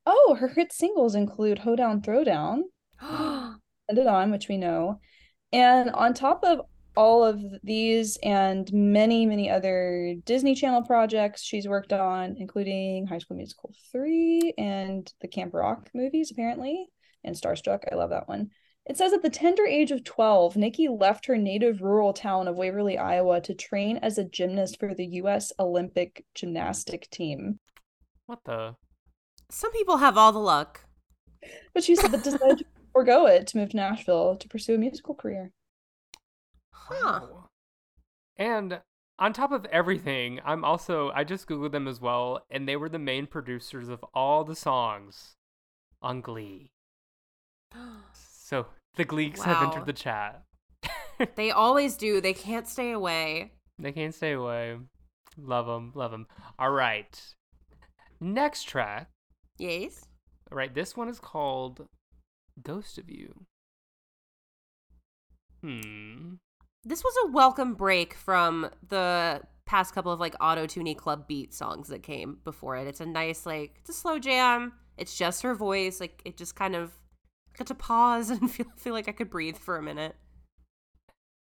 Oh, 0.06 0.36
her 0.38 0.48
hit 0.48 0.72
singles 0.72 1.14
include 1.14 1.58
Hoedown 1.58 2.02
Throwdown, 2.02 2.62
Send 3.00 3.58
It 3.98 4.06
On, 4.06 4.30
which 4.30 4.48
we 4.48 4.56
know. 4.56 5.00
And 5.52 5.90
on 5.90 6.14
top 6.14 6.44
of 6.44 6.62
all 6.96 7.24
of 7.24 7.40
these 7.62 8.18
and 8.22 8.70
many, 8.72 9.26
many 9.26 9.50
other 9.50 10.14
Disney 10.24 10.54
Channel 10.54 10.82
projects 10.82 11.42
she's 11.42 11.68
worked 11.68 11.92
on, 11.92 12.36
including 12.38 13.06
High 13.06 13.18
School 13.18 13.36
Musical 13.36 13.72
3 13.90 14.54
and 14.58 15.10
the 15.20 15.28
Camp 15.28 15.54
Rock 15.54 15.88
movies, 15.94 16.30
apparently, 16.30 16.86
and 17.24 17.34
Starstruck. 17.34 17.84
I 17.90 17.94
love 17.94 18.10
that 18.10 18.28
one. 18.28 18.50
It 18.84 18.96
says 18.96 19.12
at 19.12 19.22
the 19.22 19.30
tender 19.30 19.64
age 19.64 19.92
of 19.92 20.02
12, 20.02 20.56
Nikki 20.56 20.88
left 20.88 21.26
her 21.26 21.36
native 21.36 21.82
rural 21.82 22.12
town 22.12 22.48
of 22.48 22.56
Waverly, 22.56 22.98
Iowa 22.98 23.40
to 23.42 23.54
train 23.54 23.98
as 23.98 24.18
a 24.18 24.24
gymnast 24.24 24.80
for 24.80 24.92
the 24.92 25.06
U.S. 25.06 25.52
Olympic 25.58 26.24
gymnastic 26.34 27.08
team. 27.10 27.60
What 28.26 28.40
the? 28.44 28.74
Some 29.50 29.70
people 29.72 29.98
have 29.98 30.18
all 30.18 30.32
the 30.32 30.40
luck. 30.40 30.80
But 31.72 31.84
she 31.84 31.94
said 31.94 32.10
that 32.10 32.24
decided 32.24 32.58
to 32.58 32.64
forego 32.92 33.26
it 33.26 33.46
to 33.48 33.58
move 33.58 33.70
to 33.70 33.76
Nashville 33.76 34.36
to 34.36 34.48
pursue 34.48 34.74
a 34.74 34.78
musical 34.78 35.14
career. 35.14 35.52
Huh. 36.72 37.20
And 38.36 38.80
on 39.18 39.32
top 39.32 39.52
of 39.52 39.64
everything, 39.66 40.40
I'm 40.44 40.64
also 40.64 41.12
I 41.14 41.22
just 41.22 41.46
googled 41.46 41.72
them 41.72 41.86
as 41.86 42.00
well, 42.00 42.44
and 42.50 42.68
they 42.68 42.76
were 42.76 42.88
the 42.88 42.98
main 42.98 43.28
producers 43.28 43.88
of 43.88 44.04
all 44.12 44.42
the 44.42 44.56
songs 44.56 45.36
on 46.00 46.20
Glee. 46.20 46.72
So 48.52 48.66
the 48.96 49.06
Gleeks 49.06 49.42
have 49.44 49.62
entered 49.62 49.86
the 49.86 49.94
chat. 49.94 50.42
They 51.36 51.52
always 51.52 51.96
do. 51.96 52.20
They 52.20 52.34
can't 52.34 52.66
stay 52.66 52.90
away. 52.90 53.52
They 53.78 53.92
can't 53.92 54.14
stay 54.14 54.32
away. 54.32 54.76
Love 55.38 55.66
them, 55.66 55.92
love 55.94 56.10
them. 56.10 56.26
All 56.58 56.70
right. 56.70 57.18
Next 58.20 58.64
track. 58.64 59.08
Yes. 59.56 60.04
All 60.50 60.58
right, 60.58 60.74
this 60.74 60.96
one 60.96 61.08
is 61.08 61.20
called 61.20 61.86
Ghost 62.60 62.98
of 62.98 63.08
You. 63.08 63.46
Hmm. 65.62 66.34
This 66.84 67.04
was 67.04 67.14
a 67.24 67.30
welcome 67.30 67.74
break 67.74 68.14
from 68.14 68.68
the 68.88 69.42
past 69.64 69.94
couple 69.94 70.12
of 70.12 70.18
like 70.20 70.34
auto 70.40 70.66
tuney 70.66 70.96
club 70.96 71.28
beat 71.28 71.54
songs 71.54 71.88
that 71.88 72.02
came 72.02 72.38
before 72.44 72.76
it. 72.76 72.88
It's 72.88 73.00
a 73.00 73.06
nice 73.06 73.46
like 73.46 73.76
it's 73.80 73.90
a 73.90 73.94
slow 73.94 74.18
jam. 74.18 74.72
It's 74.98 75.16
just 75.16 75.42
her 75.42 75.54
voice. 75.54 76.00
Like 76.00 76.20
it 76.24 76.36
just 76.36 76.56
kind 76.56 76.74
of 76.74 76.90
got 77.56 77.66
to 77.68 77.74
pause 77.74 78.30
and 78.30 78.50
feel 78.50 78.66
feel 78.76 78.92
like 78.92 79.08
I 79.08 79.12
could 79.12 79.30
breathe 79.30 79.56
for 79.56 79.76
a 79.76 79.82
minute. 79.82 80.16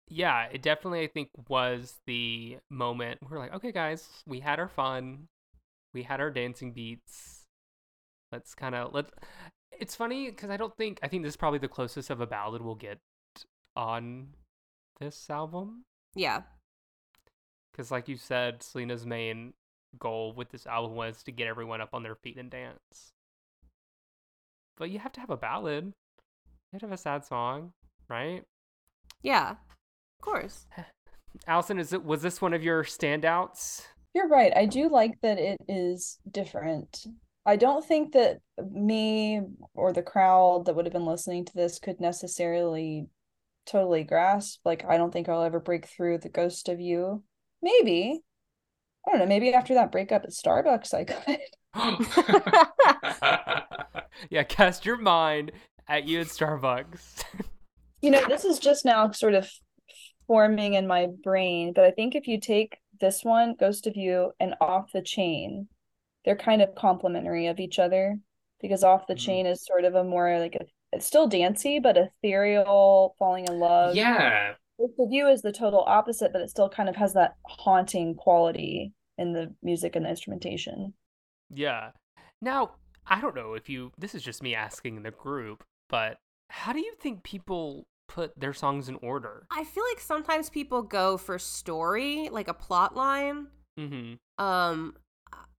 Yeah, 0.07 0.47
it 0.51 0.61
definitely 0.61 1.01
I 1.01 1.07
think 1.07 1.29
was 1.49 1.95
the 2.05 2.57
moment 2.69 3.19
we're 3.27 3.39
like, 3.39 3.53
okay, 3.55 3.71
guys, 3.71 4.07
we 4.27 4.39
had 4.39 4.59
our 4.59 4.67
fun, 4.67 5.27
we 5.93 6.03
had 6.03 6.21
our 6.21 6.29
dancing 6.29 6.73
beats. 6.73 7.45
Let's 8.31 8.53
kind 8.53 8.75
of 8.75 8.93
let. 8.93 9.05
It's 9.71 9.95
funny 9.95 10.29
because 10.29 10.49
I 10.49 10.57
don't 10.57 10.75
think 10.77 10.99
I 11.01 11.07
think 11.07 11.23
this 11.23 11.33
is 11.33 11.37
probably 11.37 11.59
the 11.59 11.67
closest 11.67 12.09
of 12.09 12.21
a 12.21 12.27
ballad 12.27 12.61
we'll 12.61 12.75
get 12.75 12.99
on 13.75 14.27
this 14.99 15.29
album. 15.29 15.85
Yeah. 16.15 16.41
Because, 17.71 17.91
like 17.91 18.07
you 18.07 18.17
said, 18.17 18.63
Selena's 18.63 19.05
main 19.05 19.53
goal 19.99 20.33
with 20.33 20.49
this 20.49 20.65
album 20.65 20.95
was 20.95 21.23
to 21.23 21.31
get 21.31 21.47
everyone 21.47 21.81
up 21.81 21.89
on 21.93 22.03
their 22.03 22.15
feet 22.15 22.37
and 22.37 22.49
dance. 22.49 23.13
But 24.77 24.89
you 24.89 24.99
have 24.99 25.13
to 25.13 25.19
have 25.19 25.29
a 25.29 25.37
ballad. 25.37 25.85
You 25.85 25.93
have 26.73 26.81
to 26.81 26.87
have 26.87 26.93
a 26.93 26.97
sad 26.97 27.25
song, 27.25 27.71
right? 28.09 28.43
Yeah. 29.21 29.51
Of 29.51 30.21
course. 30.21 30.65
Allison, 31.47 31.79
is 31.79 31.93
it 31.93 32.03
was 32.03 32.21
this 32.21 32.41
one 32.41 32.53
of 32.53 32.63
your 32.63 32.83
standouts? 32.83 33.83
You're 34.13 34.27
right. 34.29 34.55
I 34.55 34.65
do 34.65 34.89
like 34.89 35.19
that 35.21 35.37
it 35.37 35.57
is 35.67 36.19
different. 36.31 37.05
I 37.45 37.57
don't 37.57 37.85
think 37.85 38.13
that 38.13 38.39
me 38.71 39.41
or 39.73 39.93
the 39.93 40.01
crowd 40.01 40.65
that 40.65 40.75
would 40.75 40.85
have 40.85 40.93
been 40.93 41.05
listening 41.05 41.45
to 41.45 41.53
this 41.53 41.79
could 41.79 41.99
necessarily 41.99 43.07
totally 43.65 44.03
grasp. 44.03 44.61
Like, 44.65 44.85
I 44.85 44.97
don't 44.97 45.11
think 45.11 45.29
I'll 45.29 45.43
ever 45.43 45.59
break 45.59 45.85
through 45.85 46.19
the 46.19 46.29
ghost 46.29 46.69
of 46.69 46.79
you. 46.79 47.23
Maybe. 47.61 48.21
I 49.05 49.11
don't 49.11 49.19
know. 49.19 49.27
Maybe 49.27 49.53
after 49.53 49.75
that 49.75 49.91
breakup 49.91 50.23
at 50.23 50.31
Starbucks, 50.31 50.93
I 50.93 51.03
could. 51.03 51.39
yeah, 54.29 54.43
cast 54.43 54.85
your 54.85 54.97
mind 54.97 55.51
at 55.87 56.07
you 56.07 56.19
at 56.21 56.27
Starbucks. 56.27 57.23
You 58.01 58.11
know, 58.11 58.23
this 58.27 58.45
is 58.45 58.59
just 58.59 58.85
now 58.85 59.09
sort 59.11 59.33
of 59.33 59.49
forming 60.27 60.75
in 60.75 60.85
my 60.85 61.07
brain, 61.23 61.73
but 61.73 61.85
I 61.85 61.91
think 61.91 62.13
if 62.13 62.27
you 62.27 62.39
take 62.39 62.77
this 62.99 63.23
one, 63.23 63.55
Ghost 63.59 63.87
of 63.87 63.95
You, 63.95 64.31
and 64.39 64.53
Off 64.61 64.91
the 64.93 65.01
Chain, 65.01 65.67
they're 66.23 66.35
kind 66.35 66.61
of 66.61 66.75
complementary 66.75 67.47
of 67.47 67.59
each 67.59 67.79
other 67.79 68.19
because 68.61 68.83
Off 68.83 69.07
the 69.07 69.15
Mhm. 69.15 69.19
Chain 69.19 69.45
is 69.47 69.65
sort 69.65 69.85
of 69.85 69.95
a 69.95 70.03
more 70.03 70.37
like 70.39 70.53
a 70.55 70.65
it's 70.91 71.07
still 71.07 71.25
dancey 71.27 71.79
but 71.79 71.97
ethereal, 71.97 73.15
falling 73.17 73.45
in 73.47 73.59
love. 73.59 73.95
yeah. 73.95 74.53
Ghost 74.77 74.93
of 74.99 75.11
You 75.11 75.27
is 75.27 75.41
the 75.41 75.51
total 75.51 75.83
opposite, 75.87 76.31
but 76.31 76.41
it 76.41 76.49
still 76.51 76.69
kind 76.69 76.89
of 76.89 76.95
has 76.97 77.13
that 77.13 77.35
haunting 77.45 78.13
quality 78.13 78.93
in 79.17 79.33
the 79.33 79.55
music 79.63 79.95
and 79.95 80.05
the 80.05 80.09
instrumentation. 80.09 80.93
yeah. 81.49 81.91
Now, 82.41 82.75
I 83.07 83.21
don't 83.21 83.35
know 83.35 83.53
if 83.53 83.69
you 83.69 83.91
this 83.97 84.15
is 84.15 84.23
just 84.23 84.43
me 84.43 84.55
asking 84.55 85.03
the 85.03 85.11
group, 85.11 85.63
but 85.89 86.17
how 86.49 86.73
do 86.73 86.79
you 86.79 86.93
think 86.99 87.23
people 87.23 87.85
put 88.07 88.39
their 88.39 88.53
songs 88.53 88.89
in 88.89 88.95
order? 88.95 89.45
I 89.51 89.63
feel 89.63 89.83
like 89.91 89.99
sometimes 89.99 90.49
people 90.49 90.81
go 90.81 91.17
for 91.17 91.39
story, 91.39 92.29
like 92.31 92.47
a 92.47 92.53
plot 92.53 92.95
line. 92.95 93.47
Mm-hmm. 93.79 94.43
Um 94.43 94.95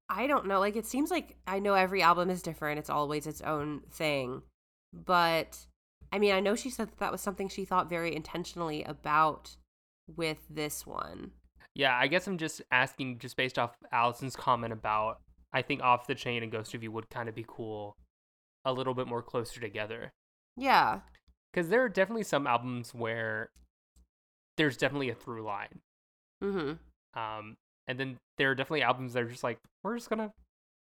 I 0.08 0.26
don't 0.26 0.46
know. 0.46 0.60
Like 0.60 0.76
it 0.76 0.86
seems 0.86 1.10
like 1.10 1.36
I 1.46 1.58
know 1.58 1.74
every 1.74 2.02
album 2.02 2.30
is 2.30 2.42
different. 2.42 2.78
It's 2.78 2.90
always 2.90 3.26
its 3.26 3.40
own 3.40 3.82
thing. 3.90 4.42
But 4.92 5.58
I 6.12 6.18
mean, 6.18 6.32
I 6.32 6.40
know 6.40 6.54
she 6.54 6.70
said 6.70 6.88
that, 6.88 6.98
that 6.98 7.12
was 7.12 7.20
something 7.20 7.48
she 7.48 7.64
thought 7.64 7.88
very 7.88 8.14
intentionally 8.14 8.84
about 8.84 9.56
with 10.14 10.38
this 10.48 10.86
one. 10.86 11.32
Yeah, 11.74 11.96
I 11.96 12.06
guess 12.06 12.26
I'm 12.26 12.38
just 12.38 12.62
asking 12.70 13.18
just 13.18 13.36
based 13.36 13.58
off 13.58 13.76
Allison's 13.92 14.36
comment 14.36 14.72
about 14.72 15.20
I 15.52 15.62
think 15.62 15.82
Off 15.82 16.06
the 16.06 16.14
Chain 16.14 16.42
and 16.42 16.52
Ghost 16.52 16.74
of 16.74 16.82
You 16.82 16.92
would 16.92 17.08
kind 17.10 17.28
of 17.28 17.34
be 17.34 17.44
cool 17.46 17.96
a 18.64 18.72
little 18.72 18.94
bit 18.94 19.06
more 19.06 19.22
closer 19.22 19.60
together. 19.60 20.10
Yeah. 20.56 21.00
Because 21.52 21.68
there 21.68 21.82
are 21.82 21.88
definitely 21.88 22.24
some 22.24 22.46
albums 22.46 22.92
where 22.94 23.50
there's 24.56 24.76
definitely 24.76 25.10
a 25.10 25.14
through 25.14 25.44
line. 25.44 25.80
Mhm. 26.42 26.78
Um, 27.14 27.56
and 27.86 27.98
then 28.00 28.18
there 28.36 28.50
are 28.50 28.54
definitely 28.54 28.82
albums 28.82 29.12
that 29.12 29.22
are 29.22 29.28
just 29.30 29.44
like, 29.44 29.58
we're 29.82 29.96
just 29.96 30.10
gonna 30.10 30.32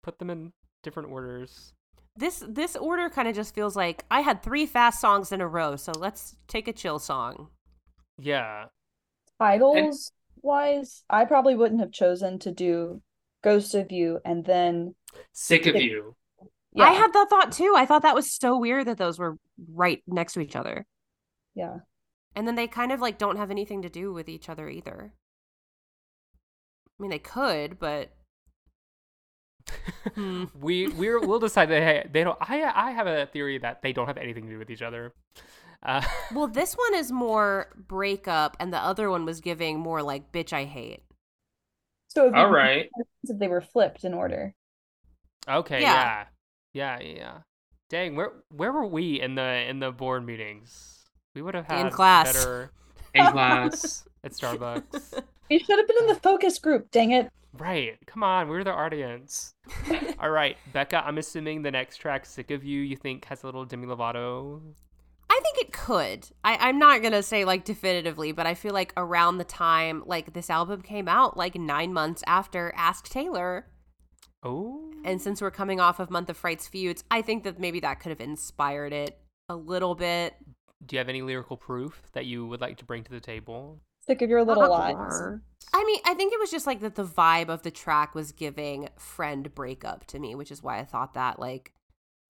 put 0.04 0.20
them 0.20 0.30
in 0.30 0.52
different 0.84 1.10
orders. 1.12 1.74
This 2.16 2.44
this 2.48 2.76
order 2.76 3.10
kind 3.10 3.28
of 3.28 3.36
just 3.36 3.54
feels 3.54 3.76
like 3.76 4.06
I 4.10 4.22
had 4.22 4.42
3 4.42 4.66
fast 4.66 5.02
songs 5.02 5.32
in 5.32 5.42
a 5.42 5.48
row, 5.48 5.76
so 5.76 5.92
let's 5.92 6.38
take 6.48 6.68
a 6.68 6.74
chill 6.74 7.00
song. 7.00 7.52
Yeah. 8.18 8.68
Titles 9.40 10.12
wise, 10.42 11.04
I 11.10 11.26
probably 11.26 11.56
wouldn't 11.56 11.82
have 11.82 11.92
chosen 11.92 12.40
to 12.40 12.52
do 12.52 13.02
Ghost 13.46 13.76
of 13.76 13.92
You 13.92 14.20
and 14.26 14.44
then 14.44 14.96
Sick 15.32 15.66
of 15.68 15.74
Sick- 15.76 15.84
you. 15.84 16.16
I 16.78 16.92
had 16.92 17.14
that 17.14 17.28
thought 17.30 17.54
too. 17.54 17.74
I 17.78 17.86
thought 17.86 18.02
that 18.02 18.16
was 18.16 18.30
so 18.30 18.58
weird 18.60 18.88
that 18.88 18.98
those 18.98 19.18
were 19.18 19.38
right 19.74 20.04
next 20.08 20.34
to 20.34 20.42
each 20.42 20.56
other. 20.58 20.86
yeah. 21.54 21.78
And 22.38 22.46
then 22.46 22.56
they 22.56 22.68
kind 22.68 22.92
of 22.92 23.00
like 23.00 23.18
don't 23.18 23.38
have 23.38 23.50
anything 23.50 23.82
to 23.84 23.90
do 23.90 24.12
with 24.12 24.28
each 24.28 24.50
other 24.50 24.68
either. 24.68 25.14
I 27.00 27.02
mean, 27.02 27.10
they 27.12 27.20
could, 27.20 27.80
but 27.80 28.12
Hmm. 30.16 30.46
we 30.60 30.90
we're 30.90 31.20
we'll 31.20 31.40
decide 31.40 31.70
that 31.70 31.82
hey, 31.82 32.08
they 32.12 32.26
don't. 32.26 32.38
I 32.42 32.64
I 32.64 32.92
have 32.92 33.08
a 33.08 33.26
theory 33.28 33.58
that 33.60 33.82
they 33.82 33.94
don't 33.94 34.08
have 34.08 34.18
anything 34.18 34.44
to 34.48 34.52
do 34.52 34.60
with 34.60 34.70
each 34.70 34.82
other. 34.82 35.14
Uh, 35.82 36.02
well, 36.34 36.48
this 36.48 36.74
one 36.74 36.94
is 36.96 37.10
more 37.12 37.70
breakup, 37.88 38.58
and 38.60 38.74
the 38.74 38.80
other 38.80 39.10
one 39.10 39.24
was 39.26 39.40
giving 39.40 39.80
more 39.80 40.04
like 40.04 40.34
bitch 40.34 40.52
I 40.52 40.66
hate. 40.66 41.05
So 42.16 42.28
if 42.28 42.34
All 42.34 42.56
if 42.56 43.40
they 43.40 43.48
were 43.48 43.62
flipped 43.62 44.04
in 44.04 44.14
order. 44.14 44.54
okay. 45.48 45.82
Yeah. 45.82 46.26
Yeah. 46.74 47.00
Yeah. 47.00 47.14
Yeah. 47.16 47.38
Dang. 47.90 48.16
Where 48.16 48.32
where 48.50 48.72
were 48.72 48.86
we 48.88 49.20
in 49.22 49.36
the 49.36 49.68
in 49.70 49.80
the 49.80 49.92
board 49.92 50.26
meetings? 50.26 51.04
We 51.34 51.42
would 51.42 51.54
have 51.56 51.66
had 51.66 51.86
In 51.88 51.92
class. 51.92 52.34
better 52.34 52.72
In 53.14 53.26
class. 53.32 54.08
at 54.24 54.32
Starbucks. 54.32 55.22
You 55.48 55.60
should 55.60 55.78
have 55.78 55.88
been 55.88 55.98
in 56.02 56.08
the 56.08 56.16
focus 56.16 56.58
group, 56.58 56.90
dang 56.90 57.12
it. 57.12 57.30
right. 57.54 58.00
Come 58.08 58.24
on. 58.24 58.48
We're 58.48 58.64
the 58.64 58.72
audience. 58.74 59.54
All 60.20 60.32
right, 60.32 60.58
Becca. 60.74 61.06
I'm 61.06 61.20
assuming 61.20 61.62
the 61.62 61.70
next 61.70 61.98
track, 61.98 62.26
"Sick 62.26 62.50
of 62.50 62.64
You," 62.64 62.82
you 62.82 62.96
think 62.96 63.26
has 63.26 63.44
a 63.44 63.46
little 63.46 63.64
Demi 63.64 63.86
Lovato. 63.86 64.60
I 65.38 65.40
think 65.44 65.58
it 65.68 65.74
could. 65.74 66.30
I, 66.46 66.56
I'm 66.70 66.80
not 66.80 67.02
gonna 67.02 67.22
say 67.22 67.44
like 67.44 67.66
definitively, 67.66 68.32
but 68.32 68.48
I 68.48 68.54
feel 68.54 68.74
like 68.74 68.94
around 68.96 69.38
the 69.38 69.44
time 69.44 70.02
like 70.06 70.32
this 70.34 70.50
album 70.50 70.82
came 70.82 71.10
out, 71.10 71.36
like 71.36 71.56
nine 71.56 71.92
months 71.92 72.24
after 72.26 72.72
Ask 72.78 73.10
Taylor, 73.10 73.68
Oh. 74.44 74.92
and 75.04 75.22
since 75.22 75.42
we're 75.42 75.52
coming 75.52 75.80
off 75.82 76.00
of 76.00 76.10
Month 76.10 76.30
of 76.30 76.38
Frights 76.38 76.68
feuds, 76.70 77.04
I 77.12 77.22
think 77.22 77.44
that 77.44 77.60
maybe 77.60 77.82
that 77.82 78.00
could 78.00 78.10
have 78.12 78.22
inspired 78.22 78.94
it 78.94 79.20
a 79.50 79.56
little 79.56 79.94
bit. 79.96 80.36
Do 80.86 80.96
you 80.96 81.00
have 81.00 81.10
any 81.10 81.22
lyrical 81.22 81.58
proof 81.58 82.02
that 82.14 82.26
you 82.26 82.48
would 82.48 82.62
like 82.62 82.78
to 82.78 82.86
bring 82.86 83.04
to 83.04 83.12
the 83.12 83.20
table? 83.20 83.82
Sick 84.08 84.22
of 84.22 84.30
your 84.30 84.44
little 84.46 84.64
Uh, 84.64 84.70
lies. 84.70 85.40
I 85.74 85.84
mean, 85.84 86.00
I 86.06 86.14
think 86.14 86.32
it 86.32 86.40
was 86.40 86.52
just 86.52 86.68
like 86.68 86.80
that 86.82 86.96
the 86.96 87.04
vibe 87.04 87.50
of 87.50 87.64
the 87.64 87.72
track 87.72 88.16
was 88.16 88.32
giving 88.32 88.88
friend 88.98 89.54
breakup 89.54 90.06
to 90.08 90.20
me, 90.20 90.34
which 90.36 90.52
is 90.52 90.64
why 90.64 90.80
I 90.80 90.86
thought 90.86 91.16
that 91.16 91.40
like 91.40 91.74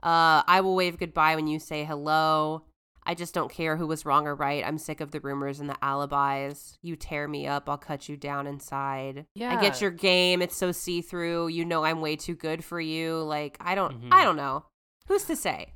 uh 0.02 0.42
I 0.48 0.62
will 0.62 0.76
wave 0.76 0.98
goodbye 0.98 1.36
when 1.36 1.48
you 1.48 1.60
say 1.60 1.84
hello. 1.84 2.64
I 3.06 3.14
just 3.14 3.34
don't 3.34 3.52
care 3.52 3.78
who 3.78 3.86
was 3.88 4.06
wrong 4.06 4.26
or 4.28 4.36
right. 4.36 4.64
I'm 4.66 4.78
sick 4.78 5.00
of 5.02 5.12
the 5.12 5.20
rumors 5.20 5.60
and 5.60 5.70
the 5.70 5.78
alibis. 5.84 6.78
You 6.82 6.96
tear 6.96 7.28
me 7.28 7.46
up, 7.48 7.70
I'll 7.70 7.78
cut 7.78 8.10
you 8.10 8.18
down 8.18 8.48
inside. 8.48 9.26
Yeah. 9.36 9.56
I 9.56 9.62
get 9.62 9.80
your 9.82 9.92
game. 9.92 10.42
It's 10.42 10.58
so 10.58 10.72
see-through. 10.72 11.50
You 11.50 11.66
know 11.66 11.84
I'm 11.84 12.02
way 12.02 12.16
too 12.16 12.36
good 12.36 12.64
for 12.64 12.80
you. 12.82 13.22
Like, 13.22 13.58
I 13.62 13.76
don't 13.76 14.02
Mhm. 14.02 14.08
I 14.12 14.24
don't 14.24 14.36
know. 14.38 14.66
Who's 15.08 15.26
to 15.26 15.36
say? 15.36 15.74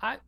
I 0.00 0.18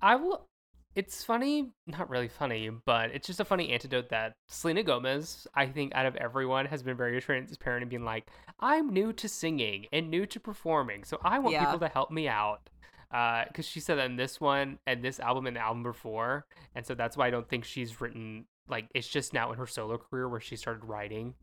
I 0.00 0.16
will 0.16 0.46
it's 0.94 1.24
funny, 1.24 1.70
not 1.86 2.10
really 2.10 2.28
funny, 2.28 2.68
but 2.68 3.12
it's 3.12 3.26
just 3.26 3.40
a 3.40 3.46
funny 3.46 3.70
antidote 3.70 4.10
that 4.10 4.34
Selena 4.48 4.82
Gomez, 4.82 5.46
I 5.54 5.64
think 5.66 5.94
out 5.94 6.04
of 6.04 6.16
everyone 6.16 6.66
has 6.66 6.82
been 6.82 6.98
very 6.98 7.18
transparent 7.22 7.82
and 7.82 7.88
being 7.88 8.04
like, 8.04 8.26
I'm 8.60 8.90
new 8.92 9.14
to 9.14 9.26
singing 9.26 9.86
and 9.90 10.10
new 10.10 10.26
to 10.26 10.38
performing, 10.38 11.04
so 11.04 11.18
I 11.24 11.38
want 11.38 11.54
Yeah. 11.54 11.64
people 11.64 11.78
to 11.78 11.88
help 11.88 12.10
me 12.10 12.28
out. 12.28 12.68
Uh, 13.12 13.44
because 13.46 13.66
she 13.66 13.78
said 13.78 13.98
that 13.98 14.06
in 14.06 14.16
this 14.16 14.40
one 14.40 14.78
and 14.86 15.04
this 15.04 15.20
album 15.20 15.46
and 15.46 15.56
the 15.56 15.60
album 15.60 15.82
before, 15.82 16.46
and 16.74 16.86
so 16.86 16.94
that's 16.94 17.16
why 17.16 17.26
I 17.26 17.30
don't 17.30 17.48
think 17.48 17.64
she's 17.64 18.00
written 18.00 18.46
like 18.68 18.86
it's 18.94 19.08
just 19.08 19.34
now 19.34 19.52
in 19.52 19.58
her 19.58 19.66
solo 19.66 19.98
career 19.98 20.28
where 20.28 20.40
she 20.40 20.56
started 20.56 20.84
writing 20.84 21.34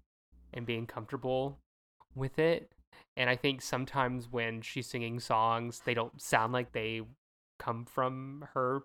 and 0.54 0.66
being 0.66 0.88
comfortable 0.88 1.60
with 2.16 2.40
it. 2.40 2.72
And 3.16 3.30
I 3.30 3.36
think 3.36 3.62
sometimes 3.62 4.28
when 4.32 4.62
she's 4.62 4.88
singing 4.88 5.20
songs, 5.20 5.82
they 5.86 5.94
don't 5.94 6.22
sound 6.22 6.54
like 6.54 6.72
they 6.72 7.02
come 7.60 7.86
from 7.86 8.48
her 8.54 8.84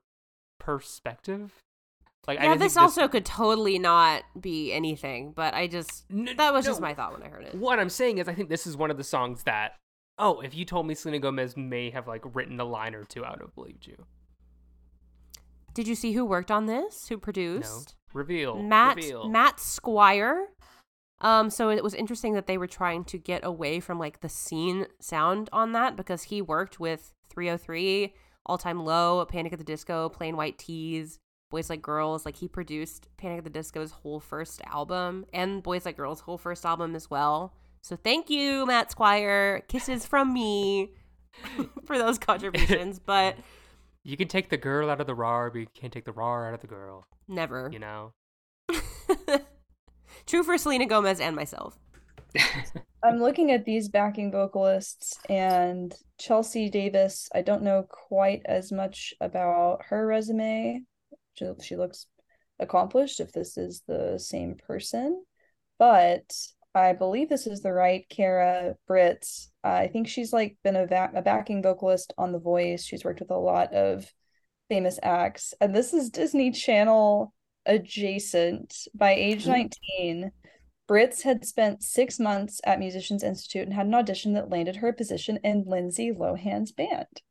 perspective. 0.59 1.53
Like 2.27 2.41
yeah, 2.41 2.57
this 2.57 2.75
think 2.75 2.83
also 2.83 3.07
could 3.07 3.27
totally 3.27 3.79
not 3.79 4.23
be 4.41 4.73
anything, 4.73 5.33
but 5.33 5.53
I 5.55 5.67
just 5.67 6.05
N- 6.11 6.31
that 6.37 6.55
was 6.55 6.65
just 6.65 6.81
my 6.81 6.95
thought 6.95 7.13
when 7.13 7.23
I 7.23 7.29
heard 7.29 7.45
it. 7.45 7.55
What 7.55 7.79
I'm 7.79 7.91
saying 7.91 8.19
is, 8.19 8.29
I 8.29 8.35
think 8.35 8.49
this 8.49 8.67
is 8.67 8.77
one 8.77 8.91
of 8.91 8.97
the 8.97 9.05
songs 9.05 9.43
that, 9.43 9.75
oh, 10.19 10.41
if 10.41 10.55
you 10.55 10.65
told 10.65 10.87
me 10.87 10.95
Selena 10.95 11.19
Gomez 11.19 11.57
may 11.57 11.91
have 11.91 12.07
like 12.07 12.23
written 12.35 12.59
a 12.61 12.65
line 12.65 12.95
or 12.95 13.05
two, 13.05 13.25
I 13.25 13.31
would 13.31 13.41
have 13.41 13.55
believed 13.55 13.87
you. 13.87 13.97
Did 15.73 15.89
you 15.89 15.95
see 15.95 16.13
who 16.13 16.25
worked 16.25 16.51
on 16.51 16.67
this? 16.67 17.09
Who 17.09 17.17
No, 17.17 17.21
produced? 17.21 17.97
reveal, 18.13 18.63
Matt 18.63 18.97
reveal. 18.97 19.29
Matt 19.29 19.59
Squire. 19.59 20.49
Um, 21.21 21.51
so 21.51 21.71
it 21.71 21.83
was 21.83 21.95
interesting 21.95 22.35
that 22.35 22.47
they 22.47 22.59
were 22.59 22.67
trying 22.67 23.05
to 23.05 23.19
get 23.19 23.45
away 23.45 23.81
from 23.81 23.99
like 23.99 24.21
the 24.21 24.29
scene 24.29 24.87
sound 25.01 25.49
on 25.53 25.73
that 25.73 25.97
because 25.97 26.25
he 26.25 26.43
worked 26.43 26.79
with 26.79 27.13
3OH!3, 27.35 28.13
All 28.47 28.59
Time 28.59 28.85
Low, 28.85 29.25
Panic 29.25 29.53
at 29.53 29.59
the 29.59 29.65
Disco, 29.65 30.09
Plain 30.09 30.37
White 30.37 30.59
T's, 30.59 31.19
Boys 31.51 31.71
Like 31.71 31.83
Girls. 31.83 32.25
Like 32.25 32.37
he 32.37 32.47
produced 32.47 33.09
Panic 33.17 33.39
at 33.39 33.45
the 33.45 33.51
Disco's 33.51 33.91
whole 33.93 34.21
first 34.21 34.61
album 34.67 35.25
and 35.33 35.63
Boys 35.63 35.85
Like 35.87 35.97
Girls' 35.97 36.21
whole 36.21 36.39
first 36.39 36.65
album 36.67 36.95
as 36.95 37.11
well. 37.11 37.53
So 37.85 37.97
thank 37.97 38.31
you, 38.31 38.65
Matt 38.65 38.91
Squire. 38.91 39.63
Kisses 39.69 40.07
from 40.07 40.33
me 40.33 40.89
for 41.85 41.99
those 41.99 42.17
contributions, 42.17 42.99
but 43.05 43.37
You 44.05 44.17
can 44.17 44.27
take 44.27 44.49
the 44.49 44.57
girl 44.57 44.89
out 44.89 45.03
of 45.03 45.07
the 45.07 45.15
raw, 45.15 45.51
but 45.51 45.59
you 45.59 45.67
can't 45.75 45.93
take 45.93 46.07
the 46.07 46.13
raw 46.13 46.49
out 46.49 46.55
of 46.55 46.63
the 46.63 46.67
girl. 46.67 47.07
never. 47.29 47.69
You 47.71 47.81
know. 47.81 48.15
True 50.27 50.43
for 50.43 50.57
Selena 50.57 50.87
Gomez 50.87 51.21
and 51.21 51.37
myself. 51.37 51.79
I'm 53.05 53.21
looking 53.21 53.51
at 53.51 53.67
these 53.67 53.91
backing 53.91 54.33
vocalists 54.33 55.19
and 55.29 55.95
Chelsea 56.19 56.71
Davis. 56.71 57.29
I 57.35 57.43
don't 57.43 57.63
know 57.63 57.87
quite 57.87 58.41
as 58.47 58.73
much 58.73 59.13
about 59.21 59.83
her 59.91 60.07
resume. 60.07 60.81
She, 61.39 61.51
she 61.63 61.77
looks 61.77 62.07
accomplished 62.59 63.21
if 63.21 63.33
this 63.33 63.59
is 63.59 63.83
the 63.87 64.19
same 64.19 64.55
person, 64.55 65.23
but 65.79 66.33
I 66.75 66.93
believe 66.93 67.29
this 67.29 67.47
is 67.47 67.61
the 67.61 67.73
right 67.73 68.05
Kara 68.09 68.75
Britz. 68.87 69.51
Uh, 69.63 69.69
I 69.69 69.89
think 69.89 70.09
she's 70.09 70.33
like 70.33 70.57
been 70.65 70.77
a, 70.77 70.87
va- 70.87 71.13
a 71.15 71.23
backing 71.23 71.63
vocalist 71.63 72.13
on 72.19 72.33
The 72.33 72.39
Voice. 72.39 72.85
She's 72.85 73.05
worked 73.05 73.21
with 73.21 73.31
a 73.31 73.39
lot 73.39 73.73
of 73.73 74.13
famous 74.69 74.99
acts, 75.03 75.55
and 75.61 75.75
this 75.75 75.95
is 75.95 76.11
Disney 76.11 76.51
Channel 76.51 77.33
adjacent. 77.67 78.89
By 78.95 79.13
age 79.13 79.45
mm-hmm. 79.45 79.69
19, 80.09 80.33
Britz 80.87 81.23
had 81.23 81.45
spent 81.45 81.83
six 81.83 82.19
months 82.19 82.61
at 82.65 82.79
Musicians 82.79 83.23
Institute 83.23 83.65
and 83.65 83.73
had 83.73 83.87
an 83.87 83.95
audition 83.95 84.35
that 84.35 84.51
landed 84.51 84.77
her 84.77 84.89
a 84.89 84.93
position 84.93 85.39
in 85.45 85.65
Lindsay 85.67 86.13
Lohan's 86.13 86.73
band. 86.73 87.23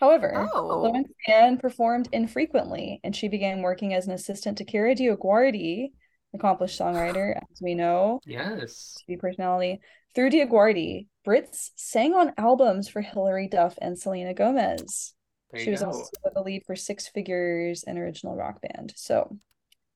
However, 0.00 0.48
Oh. 0.54 0.82
Lohan's 0.82 1.12
band 1.26 1.60
performed 1.60 2.08
infrequently, 2.12 3.00
and 3.04 3.14
she 3.14 3.28
began 3.28 3.62
working 3.62 3.94
as 3.94 4.06
an 4.06 4.14
assistant 4.14 4.58
to 4.58 4.64
Kara 4.64 4.94
DioGuardi, 4.94 5.92
accomplished 6.34 6.78
songwriter, 6.78 7.36
as 7.36 7.60
we 7.60 7.74
know, 7.74 8.20
yes. 8.26 8.96
TV 9.08 9.18
personality. 9.18 9.80
Through 10.14 10.30
DioGuardi, 10.30 11.06
Britz 11.24 11.72
sang 11.76 12.14
on 12.14 12.32
albums 12.36 12.88
for 12.88 13.00
Hilary 13.00 13.48
Duff 13.48 13.78
and 13.80 13.98
Selena 13.98 14.34
Gomez. 14.34 15.14
There 15.50 15.60
She 15.60 15.66
you 15.66 15.72
was 15.72 15.80
go. 15.80 15.86
also 15.86 16.10
the 16.34 16.42
lead 16.42 16.62
for 16.66 16.76
Six 16.76 17.08
Figures, 17.08 17.84
an 17.84 17.98
original 17.98 18.36
rock 18.36 18.60
band. 18.60 18.92
So, 18.96 19.36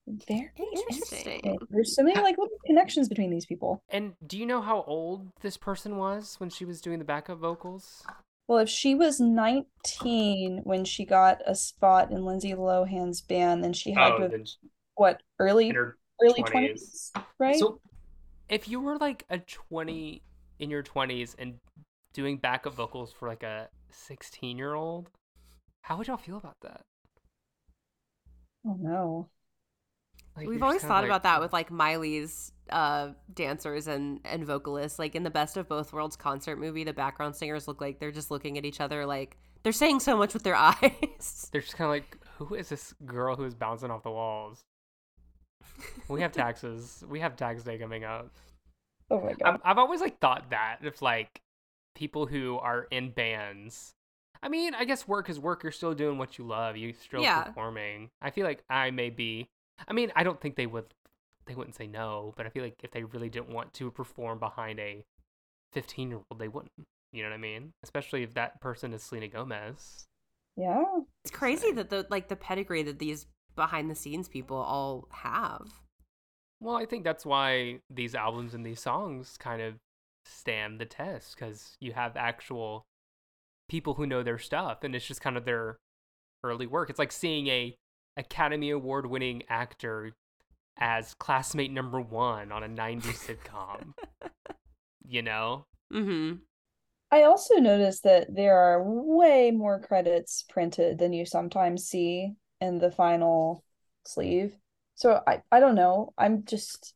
very 0.07 0.51
Interesting. 0.57 1.41
interesting. 1.43 1.59
There's 1.71 1.97
so 1.97 2.03
many 2.03 2.21
like 2.21 2.37
little 2.39 2.59
connections 2.67 3.09
between 3.09 3.31
these 3.31 3.47
people. 3.47 3.83
And 3.89 4.15
do 4.27 4.37
you 4.39 4.47
know 4.47 4.61
how 4.61 4.83
old 4.87 5.31
this 5.41 5.57
person 5.57 5.97
was 5.97 6.35
when 6.39 6.51
she 6.51 6.65
was 6.65 6.81
doing 6.81 6.99
the 6.99 7.05
backup 7.05 7.39
vocals? 7.39 8.03
Well, 8.47 8.59
if 8.59 8.69
she 8.69 8.95
was 8.95 9.21
19 9.21 10.61
when 10.65 10.85
she 10.85 11.07
got 11.07 11.41
a 11.47 11.55
spot 11.55 12.11
in 12.11 12.25
Lindsay 12.25 12.53
Lohan's 12.55 13.23
band, 13.23 13.65
then 13.65 13.73
she 13.73 13.93
had 13.93 14.13
oh, 14.13 14.17
to 14.19 14.19
Oh, 14.19 14.23
have, 14.23 14.31
then 14.33 14.45
what, 14.97 15.23
early 15.39 15.71
in 15.71 15.75
her 15.77 15.97
early 16.23 16.43
20s. 16.43 17.11
20s, 17.13 17.23
right? 17.39 17.57
So 17.57 17.81
If 18.49 18.69
you 18.69 18.81
were 18.81 18.97
like 18.99 19.25
a 19.31 19.39
20 19.39 20.23
in 20.59 20.71
your 20.71 20.83
20s 20.83 21.35
and 21.39 21.55
doing 22.13 22.39
backup 22.39 22.75
vocals 22.75 23.13
for 23.13 23.29
like 23.29 23.43
a 23.43 23.69
16 23.91 24.57
year 24.59 24.75
old, 24.75 25.11
how 25.83 25.97
would 25.97 26.07
y'all 26.07 26.17
feel 26.17 26.37
about 26.37 26.57
that? 26.63 26.83
oh 28.67 28.77
no. 28.81 29.29
Like, 30.37 30.49
We've 30.49 30.63
always 30.63 30.83
thought 30.83 31.03
like- 31.03 31.07
about 31.07 31.23
that 31.25 31.41
with 31.41 31.53
like 31.53 31.71
Miley's 31.71 32.51
uh 32.71 33.11
dancers 33.33 33.87
and 33.89 34.21
and 34.25 34.45
vocalists. 34.47 34.99
Like 34.99 35.15
in 35.15 35.23
the 35.23 35.31
Best 35.31 35.57
of 35.57 35.69
Both 35.69 35.93
Worlds 35.93 36.17
concert 36.17 36.59
movie, 36.59 36.83
the 36.85 36.93
background 36.93 37.37
singers 37.37 37.69
look 37.69 37.81
like 37.81 38.01
they're 38.01 38.11
just 38.11 38.31
looking 38.31 38.59
at 38.59 38.65
each 38.65 38.81
other 38.81 39.07
like 39.07 39.37
they're 39.63 39.73
saying 39.73 40.01
so 40.01 40.17
much 40.17 40.35
with 40.35 40.43
their 40.43 40.57
eyes. 40.73 41.49
They're 41.53 41.61
just 41.61 41.77
kind 41.77 41.89
of 41.89 41.91
like, 41.95 42.19
who 42.39 42.55
is 42.55 42.69
this 42.69 42.95
girl 43.05 43.37
who 43.37 43.45
is 43.45 43.55
bouncing 43.55 43.91
off 43.91 44.03
the 44.03 44.11
walls? 44.11 44.65
We 46.09 46.21
have 46.21 46.33
taxes. 46.33 47.03
we 47.09 47.21
have 47.21 47.37
tax 47.37 47.63
day 47.63 47.79
coming 47.79 48.05
up. 48.05 48.31
Oh 49.11 49.21
my 49.21 49.33
god. 49.33 49.43
I've, 49.45 49.61
I've 49.65 49.79
always 49.79 50.01
like 50.01 50.19
thought 50.19 50.51
that 50.51 50.79
if 50.83 51.03
like 51.03 51.41
people 51.95 52.27
who 52.27 52.59
are 52.59 52.87
in 52.91 53.11
bands 53.11 53.93
i 54.43 54.49
mean 54.49 54.75
i 54.75 54.85
guess 54.85 55.07
work 55.07 55.31
is 55.31 55.39
work 55.39 55.63
you're 55.63 55.71
still 55.71 55.95
doing 55.95 56.19
what 56.19 56.39
you 56.39 56.45
love 56.45 56.77
you're 56.77 56.93
still 56.93 57.23
Yeah. 57.23 57.45
performing 57.45 58.11
i 58.21 58.31
feel 58.31 58.45
like 58.45 58.65
i 58.69 58.91
may 58.91 59.11
be 59.11 59.47
i 59.87 59.93
mean 59.93 60.11
i 60.17 60.25
don't 60.25 60.41
think 60.41 60.57
they 60.57 60.67
would 60.67 60.87
they 61.47 61.55
wouldn't 61.55 61.77
say 61.77 61.87
no 61.87 62.35
but 62.37 62.47
i 62.47 62.49
feel 62.49 62.65
like 62.65 62.75
if 62.83 62.91
they 62.91 63.05
really 63.05 63.29
didn't 63.29 63.51
want 63.51 63.73
to 63.75 63.93
perform 63.93 64.41
behind 64.41 64.81
a 64.81 65.05
15 65.73 66.09
year 66.11 66.21
old 66.31 66.41
they 66.41 66.49
wouldn't 66.49 66.73
you 67.13 67.23
know 67.23 67.29
what 67.29 67.35
i 67.37 67.39
mean 67.39 67.71
especially 67.85 68.25
if 68.25 68.35
that 68.35 68.61
person 68.61 68.93
is 68.93 69.03
selena 69.05 69.29
gomez 69.29 70.05
Yeah. 70.57 70.83
It's 71.25 71.31
crazy 71.31 71.71
that 71.73 71.91
the 71.91 72.07
like 72.11 72.27
the 72.29 72.37
pedigree 72.37 72.83
that 72.83 72.99
these 72.99 73.27
behind 73.55 73.91
the 73.91 73.95
scenes 73.95 74.29
people 74.29 74.57
all 74.57 75.09
have. 75.11 75.81
well 76.61 76.77
i 76.77 76.85
think 76.87 77.05
that's 77.05 77.27
why 77.27 77.79
these 77.91 78.15
albums 78.15 78.55
and 78.55 78.65
these 78.65 78.81
songs 78.81 79.37
kind 79.39 79.63
of 79.63 79.75
stand 80.27 80.81
the 80.81 80.87
test 80.87 81.35
because 81.35 81.77
you 81.81 81.93
have 81.93 82.17
actual 82.17 82.85
people 83.69 83.95
who 83.95 84.07
know 84.07 84.23
their 84.23 84.39
stuff 84.39 84.83
and 84.83 84.95
it's 84.95 85.07
just 85.07 85.21
kind 85.21 85.37
of 85.37 85.45
their 85.45 85.77
early 86.43 86.67
work 86.67 86.91
it's 86.91 86.99
like 86.99 87.13
seeing 87.13 87.47
a 87.49 87.75
academy 88.17 88.71
award 88.71 89.07
winning 89.07 89.43
actor 89.49 90.13
as 90.79 91.15
classmate 91.15 91.73
number 91.73 92.01
one 92.01 92.51
on 92.53 92.63
a 92.63 92.69
90s 92.69 93.03
sitcom 93.37 93.93
you 95.07 95.23
know 95.23 95.65
Mm-hmm. 95.93 96.37
I 97.11 97.23
also 97.23 97.57
noticed 97.57 98.03
that 98.03 98.35
there 98.35 98.59
are 98.59 98.83
way 98.83 99.53
more 99.53 99.79
credits 99.79 100.45
printed 100.49 100.99
than 100.99 101.13
you 101.13 101.25
sometimes 101.25 101.85
see 101.85 102.33
in 102.65 102.79
the 102.79 102.91
final 102.91 103.63
sleeve. 104.07 104.57
So 104.95 105.21
I, 105.27 105.43
I 105.53 105.61
don't 105.61 105.75
know. 105.75 106.13
I'm 106.19 106.45
just 106.45 106.95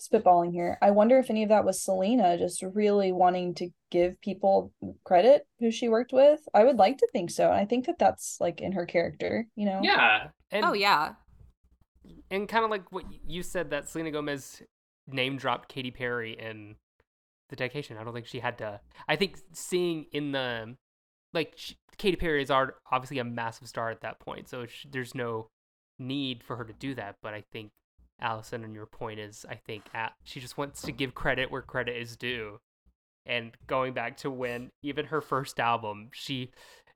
spitballing 0.00 0.52
here. 0.52 0.78
I 0.82 0.90
wonder 0.90 1.18
if 1.18 1.30
any 1.30 1.42
of 1.42 1.50
that 1.50 1.64
was 1.64 1.82
Selena 1.82 2.36
just 2.36 2.62
really 2.62 3.12
wanting 3.12 3.54
to 3.54 3.68
give 3.90 4.20
people 4.20 4.72
credit 5.04 5.46
who 5.60 5.70
she 5.70 5.88
worked 5.88 6.12
with. 6.12 6.40
I 6.54 6.64
would 6.64 6.76
like 6.76 6.98
to 6.98 7.08
think 7.12 7.30
so. 7.30 7.50
And 7.50 7.60
I 7.60 7.64
think 7.64 7.86
that 7.86 7.98
that's 7.98 8.38
like 8.40 8.60
in 8.60 8.72
her 8.72 8.86
character, 8.86 9.46
you 9.54 9.66
know? 9.66 9.80
yeah, 9.82 10.28
and, 10.50 10.64
Oh 10.64 10.72
yeah. 10.72 11.14
and 12.30 12.48
kind 12.48 12.64
of 12.64 12.70
like 12.70 12.90
what 12.90 13.04
you 13.26 13.42
said 13.42 13.70
that 13.70 13.88
selena 13.88 14.10
gomez 14.10 14.62
name 15.06 15.36
dropped 15.36 15.68
Katy 15.68 15.90
Perry 15.90 16.32
in 16.32 16.76
the 17.48 17.56
dedication. 17.56 17.96
I 17.96 18.04
don't 18.04 18.14
think 18.14 18.26
she 18.26 18.40
had 18.40 18.58
to. 18.58 18.80
I 19.08 19.16
think 19.16 19.38
seeing 19.52 20.06
in 20.12 20.32
the 20.32 20.76
like 21.32 21.54
she, 21.56 21.76
Katy 21.98 22.16
Perry 22.16 22.42
is 22.42 22.50
obviously 22.50 23.18
a 23.18 23.24
massive 23.24 23.68
star 23.68 23.90
at 23.90 24.00
that 24.00 24.18
point, 24.20 24.48
so 24.48 24.66
sh 24.66 24.86
there's 24.90 25.14
no 25.14 25.48
need 25.98 26.42
for 26.42 26.56
her 26.56 26.64
to 26.64 26.72
do 26.72 26.94
that. 26.94 27.16
But 27.22 27.34
I 27.34 27.44
think 27.52 27.70
Allison, 28.20 28.64
and 28.64 28.74
your 28.74 28.86
point 28.86 29.20
is, 29.20 29.44
I 29.48 29.56
think 29.56 29.84
at, 29.94 30.12
she 30.24 30.40
just 30.40 30.58
wants 30.58 30.82
to 30.82 30.92
give 30.92 31.14
credit 31.14 31.50
where 31.50 31.62
credit 31.62 31.96
is 31.96 32.16
due. 32.16 32.58
And 33.26 33.52
going 33.66 33.92
back 33.92 34.16
to 34.18 34.30
when 34.30 34.70
even 34.82 35.06
her 35.06 35.20
first 35.20 35.60
album, 35.60 36.10
she 36.12 36.50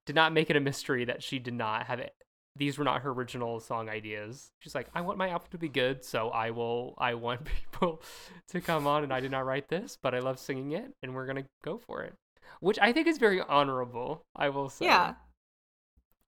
did 0.06 0.16
not 0.16 0.32
make 0.32 0.50
it 0.50 0.56
a 0.56 0.60
mystery 0.60 1.04
that 1.04 1.22
she 1.22 1.38
did 1.38 1.54
not 1.54 1.86
have 1.86 2.00
it. 2.00 2.14
These 2.56 2.78
were 2.78 2.84
not 2.84 3.02
her 3.02 3.10
original 3.10 3.60
song 3.60 3.88
ideas. 3.88 4.50
She's 4.60 4.74
like, 4.74 4.88
I 4.94 5.02
want 5.02 5.18
my 5.18 5.28
album 5.28 5.48
to 5.50 5.58
be 5.58 5.68
good, 5.68 6.04
so 6.04 6.30
I 6.30 6.50
will. 6.50 6.94
I 6.96 7.14
want 7.14 7.44
people 7.70 8.02
to 8.48 8.60
come 8.60 8.86
on, 8.86 9.04
and 9.04 9.12
I 9.12 9.20
did 9.20 9.30
not 9.30 9.44
write 9.44 9.68
this, 9.68 9.98
but 10.02 10.14
I 10.14 10.20
love 10.20 10.38
singing 10.38 10.72
it, 10.72 10.90
and 11.02 11.14
we're 11.14 11.26
gonna 11.26 11.44
go 11.62 11.78
for 11.78 12.02
it. 12.02 12.14
Which 12.60 12.78
I 12.80 12.92
think 12.92 13.06
is 13.06 13.18
very 13.18 13.40
honorable. 13.40 14.24
I 14.34 14.48
will 14.48 14.68
say. 14.68 14.86
Yeah. 14.86 15.14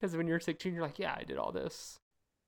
Because 0.00 0.16
when 0.16 0.26
you're 0.26 0.40
16, 0.40 0.72
you're 0.74 0.82
like, 0.82 0.98
yeah, 0.98 1.14
I 1.18 1.24
did 1.24 1.38
all 1.38 1.52
this. 1.52 1.98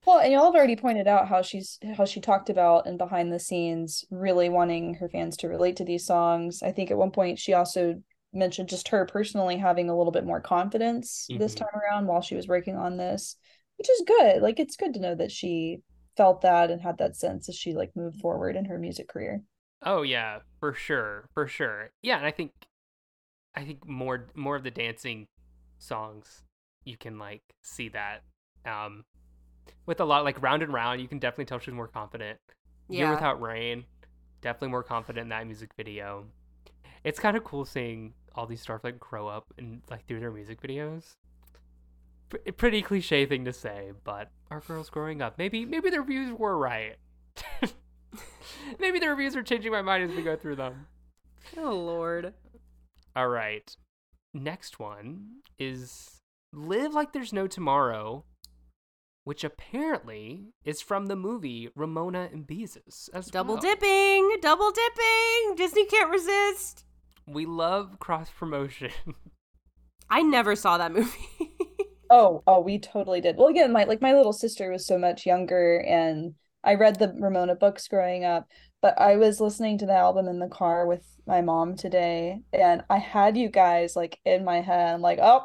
Well, 0.06 0.18
and 0.18 0.32
y'all 0.32 0.46
have 0.46 0.54
already 0.54 0.76
pointed 0.76 1.06
out 1.06 1.28
how 1.28 1.42
she's 1.42 1.78
how 1.96 2.04
she 2.06 2.20
talked 2.20 2.48
about 2.48 2.86
and 2.86 2.96
behind 2.96 3.32
the 3.32 3.38
scenes 3.38 4.04
really 4.10 4.48
wanting 4.48 4.94
her 4.94 5.08
fans 5.08 5.36
to 5.38 5.48
relate 5.48 5.76
to 5.76 5.84
these 5.84 6.06
songs. 6.06 6.62
I 6.62 6.72
think 6.72 6.90
at 6.90 6.96
one 6.96 7.10
point 7.10 7.38
she 7.38 7.52
also 7.52 8.02
mentioned 8.32 8.68
just 8.68 8.88
her 8.88 9.04
personally 9.04 9.58
having 9.58 9.90
a 9.90 9.96
little 9.96 10.12
bit 10.12 10.24
more 10.24 10.40
confidence 10.40 11.26
this 11.28 11.54
Mhm. 11.54 11.58
time 11.58 11.80
around 11.80 12.06
while 12.06 12.22
she 12.22 12.36
was 12.36 12.48
working 12.48 12.76
on 12.76 12.96
this, 12.96 13.36
which 13.76 13.90
is 13.90 14.02
good. 14.06 14.40
Like 14.40 14.58
it's 14.58 14.76
good 14.76 14.94
to 14.94 15.00
know 15.00 15.14
that 15.16 15.32
she 15.32 15.82
felt 16.16 16.40
that 16.42 16.70
and 16.70 16.80
had 16.80 16.96
that 16.98 17.16
sense 17.16 17.48
as 17.48 17.56
she 17.56 17.74
like 17.74 17.94
moved 17.94 18.20
forward 18.20 18.56
in 18.56 18.66
her 18.66 18.78
music 18.78 19.08
career. 19.08 19.42
Oh 19.82 20.02
yeah, 20.02 20.38
for 20.60 20.72
sure, 20.72 21.28
for 21.34 21.46
sure. 21.46 21.90
Yeah, 22.00 22.16
and 22.18 22.26
I 22.26 22.30
think, 22.30 22.52
I 23.54 23.64
think 23.64 23.86
more 23.86 24.28
more 24.34 24.56
of 24.56 24.62
the 24.62 24.70
dancing 24.70 25.26
songs, 25.78 26.42
you 26.84 26.96
can 26.96 27.18
like 27.18 27.42
see 27.62 27.88
that. 27.90 28.22
Um, 28.64 29.04
with 29.86 30.00
a 30.00 30.04
lot 30.04 30.24
like 30.24 30.40
round 30.42 30.62
and 30.62 30.72
round, 30.72 31.00
you 31.00 31.08
can 31.08 31.18
definitely 31.18 31.46
tell 31.46 31.58
she's 31.58 31.74
more 31.74 31.88
confident. 31.88 32.38
Yeah. 32.88 32.98
Year. 33.06 33.10
Without 33.14 33.40
Rain, 33.40 33.84
definitely 34.40 34.68
more 34.68 34.82
confident 34.82 35.24
in 35.24 35.28
that 35.30 35.46
music 35.46 35.70
video. 35.76 36.26
It's 37.04 37.18
kind 37.18 37.36
of 37.36 37.44
cool 37.44 37.64
seeing 37.64 38.14
all 38.34 38.46
these 38.46 38.60
stars 38.60 38.82
like 38.84 38.98
grow 38.98 39.26
up 39.26 39.52
and 39.58 39.82
like 39.90 40.06
through 40.06 40.20
their 40.20 40.30
music 40.30 40.60
videos. 40.60 41.16
P- 42.30 42.52
pretty 42.52 42.82
cliche 42.82 43.26
thing 43.26 43.44
to 43.44 43.52
say, 43.52 43.92
but 44.04 44.30
our 44.50 44.60
girls 44.60 44.90
growing 44.90 45.22
up. 45.22 45.38
Maybe 45.38 45.64
maybe 45.64 45.90
the 45.90 46.00
reviews 46.00 46.32
were 46.32 46.56
right. 46.56 46.96
maybe 48.78 48.98
the 48.98 49.08
reviews 49.08 49.34
are 49.36 49.42
changing 49.42 49.72
my 49.72 49.82
mind 49.82 50.10
as 50.10 50.16
we 50.16 50.22
go 50.22 50.36
through 50.36 50.56
them. 50.56 50.86
Oh 51.56 51.74
lord. 51.74 52.34
All 53.16 53.28
right. 53.28 53.74
Next 54.32 54.78
one 54.78 55.40
is 55.58 56.20
Live 56.52 56.94
Like 56.94 57.12
There's 57.12 57.32
No 57.32 57.46
Tomorrow, 57.46 58.24
which 59.24 59.42
apparently 59.44 60.52
is 60.64 60.80
from 60.80 61.06
the 61.06 61.16
movie 61.16 61.68
Ramona 61.74 62.28
and 62.32 62.46
Beezus 62.46 63.08
as 63.12 63.26
Double 63.26 63.54
well. 63.54 63.62
dipping, 63.62 64.36
double 64.40 64.70
dipping. 64.70 65.56
Disney 65.56 65.86
can't 65.86 66.10
resist. 66.10 66.84
We 67.26 67.46
love 67.46 67.98
cross 67.98 68.30
promotion. 68.30 68.90
I 70.10 70.22
never 70.22 70.56
saw 70.56 70.78
that 70.78 70.92
movie. 70.92 71.10
Oh, 72.12 72.42
oh, 72.44 72.58
we 72.60 72.80
totally 72.80 73.20
did. 73.20 73.36
Well, 73.36 73.46
again, 73.46 73.72
my 73.72 73.84
like 73.84 74.00
my 74.02 74.12
little 74.12 74.32
sister 74.32 74.70
was 74.72 74.84
so 74.84 74.98
much 74.98 75.26
younger, 75.26 75.78
and 75.78 76.34
I 76.64 76.74
read 76.74 76.98
the 76.98 77.14
Ramona 77.18 77.54
books 77.54 77.88
growing 77.88 78.24
up. 78.24 78.46
But 78.82 78.98
I 78.98 79.16
was 79.16 79.40
listening 79.40 79.76
to 79.78 79.86
the 79.86 79.92
album 79.94 80.26
in 80.26 80.38
the 80.38 80.48
car 80.48 80.86
with 80.86 81.04
my 81.26 81.42
mom 81.42 81.76
today, 81.76 82.40
and 82.52 82.82
I 82.88 82.96
had 82.96 83.36
you 83.36 83.50
guys 83.50 83.94
like 83.94 84.18
in 84.24 84.42
my 84.44 84.62
head. 84.62 84.94
I'm 84.94 85.02
like, 85.02 85.18
oh, 85.20 85.44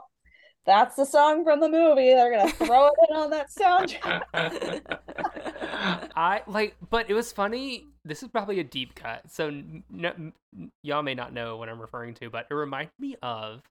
that's 0.66 0.96
the 0.96 1.06
song 1.06 1.44
from 1.44 1.60
the 1.60 1.68
movie. 1.68 2.14
They're 2.14 2.32
gonna 2.32 2.50
throw 2.66 2.88
it 2.88 2.94
in 3.10 3.16
on 3.18 3.30
that 3.32 3.50
soundtrack. 3.52 4.22
I 6.16 6.44
like, 6.48 6.76
but 6.90 7.10
it 7.10 7.14
was 7.14 7.32
funny. 7.34 7.86
This 8.06 8.24
is 8.24 8.30
probably 8.30 8.60
a 8.62 8.64
deep 8.64 8.96
cut, 8.96 9.24
so 9.30 9.48
n- 9.48 9.84
n- 9.94 10.34
n- 10.58 10.72
y'all 10.82 11.04
may 11.04 11.14
not 11.14 11.34
know 11.34 11.58
what 11.58 11.68
I'm 11.68 11.82
referring 11.82 12.14
to, 12.16 12.30
but 12.30 12.46
it 12.50 12.54
reminded 12.54 12.94
me 13.00 13.16
of 13.22 13.62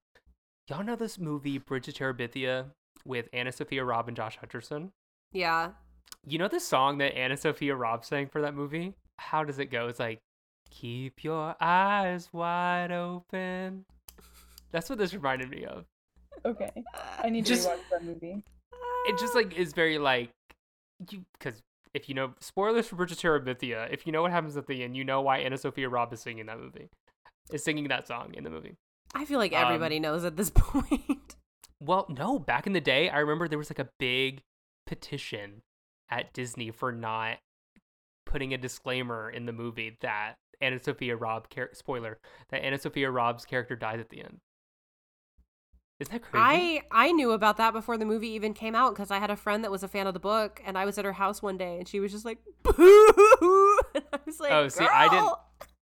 y'all 0.69 0.85
know 0.85 0.97
this 0.97 1.19
movie 1.19 1.57
Bridge 1.59 1.89
of 1.89 1.95
Terabithia 1.95 2.67
with 3.07 3.29
Anna 3.33 3.51
Sophia 3.53 3.83
Robb 3.85 4.09
and 4.09 4.17
Josh 4.17 4.39
Hutcherson. 4.45 4.91
yeah. 5.33 5.71
You 6.27 6.39
know 6.39 6.49
the 6.49 6.61
song 6.61 6.99
that 6.99 7.17
Anna 7.17 7.37
Sophia 7.37 7.75
Robb 7.77 8.05
sang 8.05 8.29
for 8.29 8.41
that 8.43 8.55
movie? 8.55 8.95
How 9.19 9.45
does 9.45 9.59
it 9.59 9.67
go? 9.67 9.89
It's 9.89 9.99
like, 10.01 10.19
keep 10.71 11.23
your 11.23 11.55
eyes 11.61 12.29
wide 12.33 12.91
open. 12.91 13.85
That's 14.73 14.89
what 14.89 14.99
this 14.99 15.13
reminded 15.15 15.51
me 15.51 15.65
of. 15.67 15.85
okay, 16.45 16.71
I 17.23 17.29
need 17.31 17.47
Just- 17.47 17.65
to 17.65 17.69
watch 17.71 17.81
that 17.91 18.05
movie. 18.05 18.43
It 19.07 19.19
just 19.19 19.35
like 19.35 19.55
is 19.59 19.75
very 19.75 19.99
like 19.99 20.31
you 21.11 21.25
because 21.39 21.61
if 21.93 22.09
you 22.09 22.15
know 22.15 22.33
spoilers 22.41 22.87
for 22.89 22.97
Bridge 22.97 23.13
of 23.13 23.19
Terabithia, 23.19 23.93
if 23.93 24.07
you 24.07 24.13
know 24.13 24.23
what 24.23 24.31
happens 24.31 24.57
at 24.57 24.67
the 24.67 24.83
end, 24.83 24.97
you 24.97 25.05
know 25.05 25.21
why 25.21 25.39
Anna 25.39 25.59
Sophia 25.59 25.91
Robb 25.91 26.11
is 26.15 26.21
singing 26.21 26.47
that 26.47 26.59
movie, 26.59 26.89
is 27.53 27.63
singing 27.63 27.89
that 27.89 28.07
song 28.09 28.33
in 28.35 28.45
the 28.45 28.51
movie. 28.51 28.77
I 29.15 29.27
feel 29.27 29.39
like 29.39 29.53
Um, 29.53 29.65
everybody 29.67 30.01
knows 30.01 30.25
at 30.25 30.37
this 30.37 30.49
point. 30.55 31.37
Well, 31.83 32.07
no, 32.09 32.39
back 32.39 32.67
in 32.67 32.73
the 32.73 32.81
day, 32.81 33.11
I 33.11 33.19
remember 33.19 33.47
there 33.47 33.59
was 33.59 33.69
like 33.71 33.79
a 33.79 33.91
big 33.99 34.41
petition 34.87 35.61
at 36.19 36.33
Disney 36.33 36.71
for 36.71 36.93
not 36.93 37.39
putting 38.27 38.55
a 38.55 38.59
disclaimer 38.59 39.31
in 39.31 39.47
the 39.47 39.53
movie 39.53 39.97
that 40.01 40.35
Anna 40.61 40.79
Sophia 40.83 41.17
Robb 41.17 41.49
char- 41.53 41.71
spoiler 41.73 42.19
that 42.51 42.63
Anna 42.65 42.79
Sophia 42.79 43.11
Robb's 43.11 43.45
character 43.45 43.77
dies 43.77 44.01
at 44.01 44.09
the 44.11 44.21
end. 44.21 44.39
Isn't 46.01 46.13
that 46.13 46.23
crazy? 46.23 46.43
I 46.43 46.83
I 46.91 47.13
knew 47.13 47.33
about 47.33 47.57
that 47.59 47.73
before 47.73 47.97
the 47.99 48.05
movie 48.05 48.29
even 48.31 48.53
came 48.53 48.75
out 48.75 48.95
because 48.95 49.11
I 49.11 49.19
had 49.19 49.31
a 49.31 49.37
friend 49.37 49.63
that 49.65 49.71
was 49.71 49.83
a 49.83 49.89
fan 49.89 50.07
of 50.07 50.15
the 50.15 50.21
book, 50.21 50.61
and 50.65 50.77
I 50.77 50.85
was 50.85 50.99
at 50.99 51.05
her 51.05 51.13
house 51.13 51.41
one 51.43 51.57
day, 51.57 51.79
and 51.79 51.87
she 51.87 52.01
was 52.01 52.11
just 52.13 52.25
like, 52.25 52.39
"Boo!" 52.63 53.79
And 53.95 54.05
I 54.13 54.19
was 54.27 54.41
like, 54.41 54.51
Oh, 54.53 54.69
see, 54.69 54.85
I 54.85 55.09
didn't- 55.09 55.33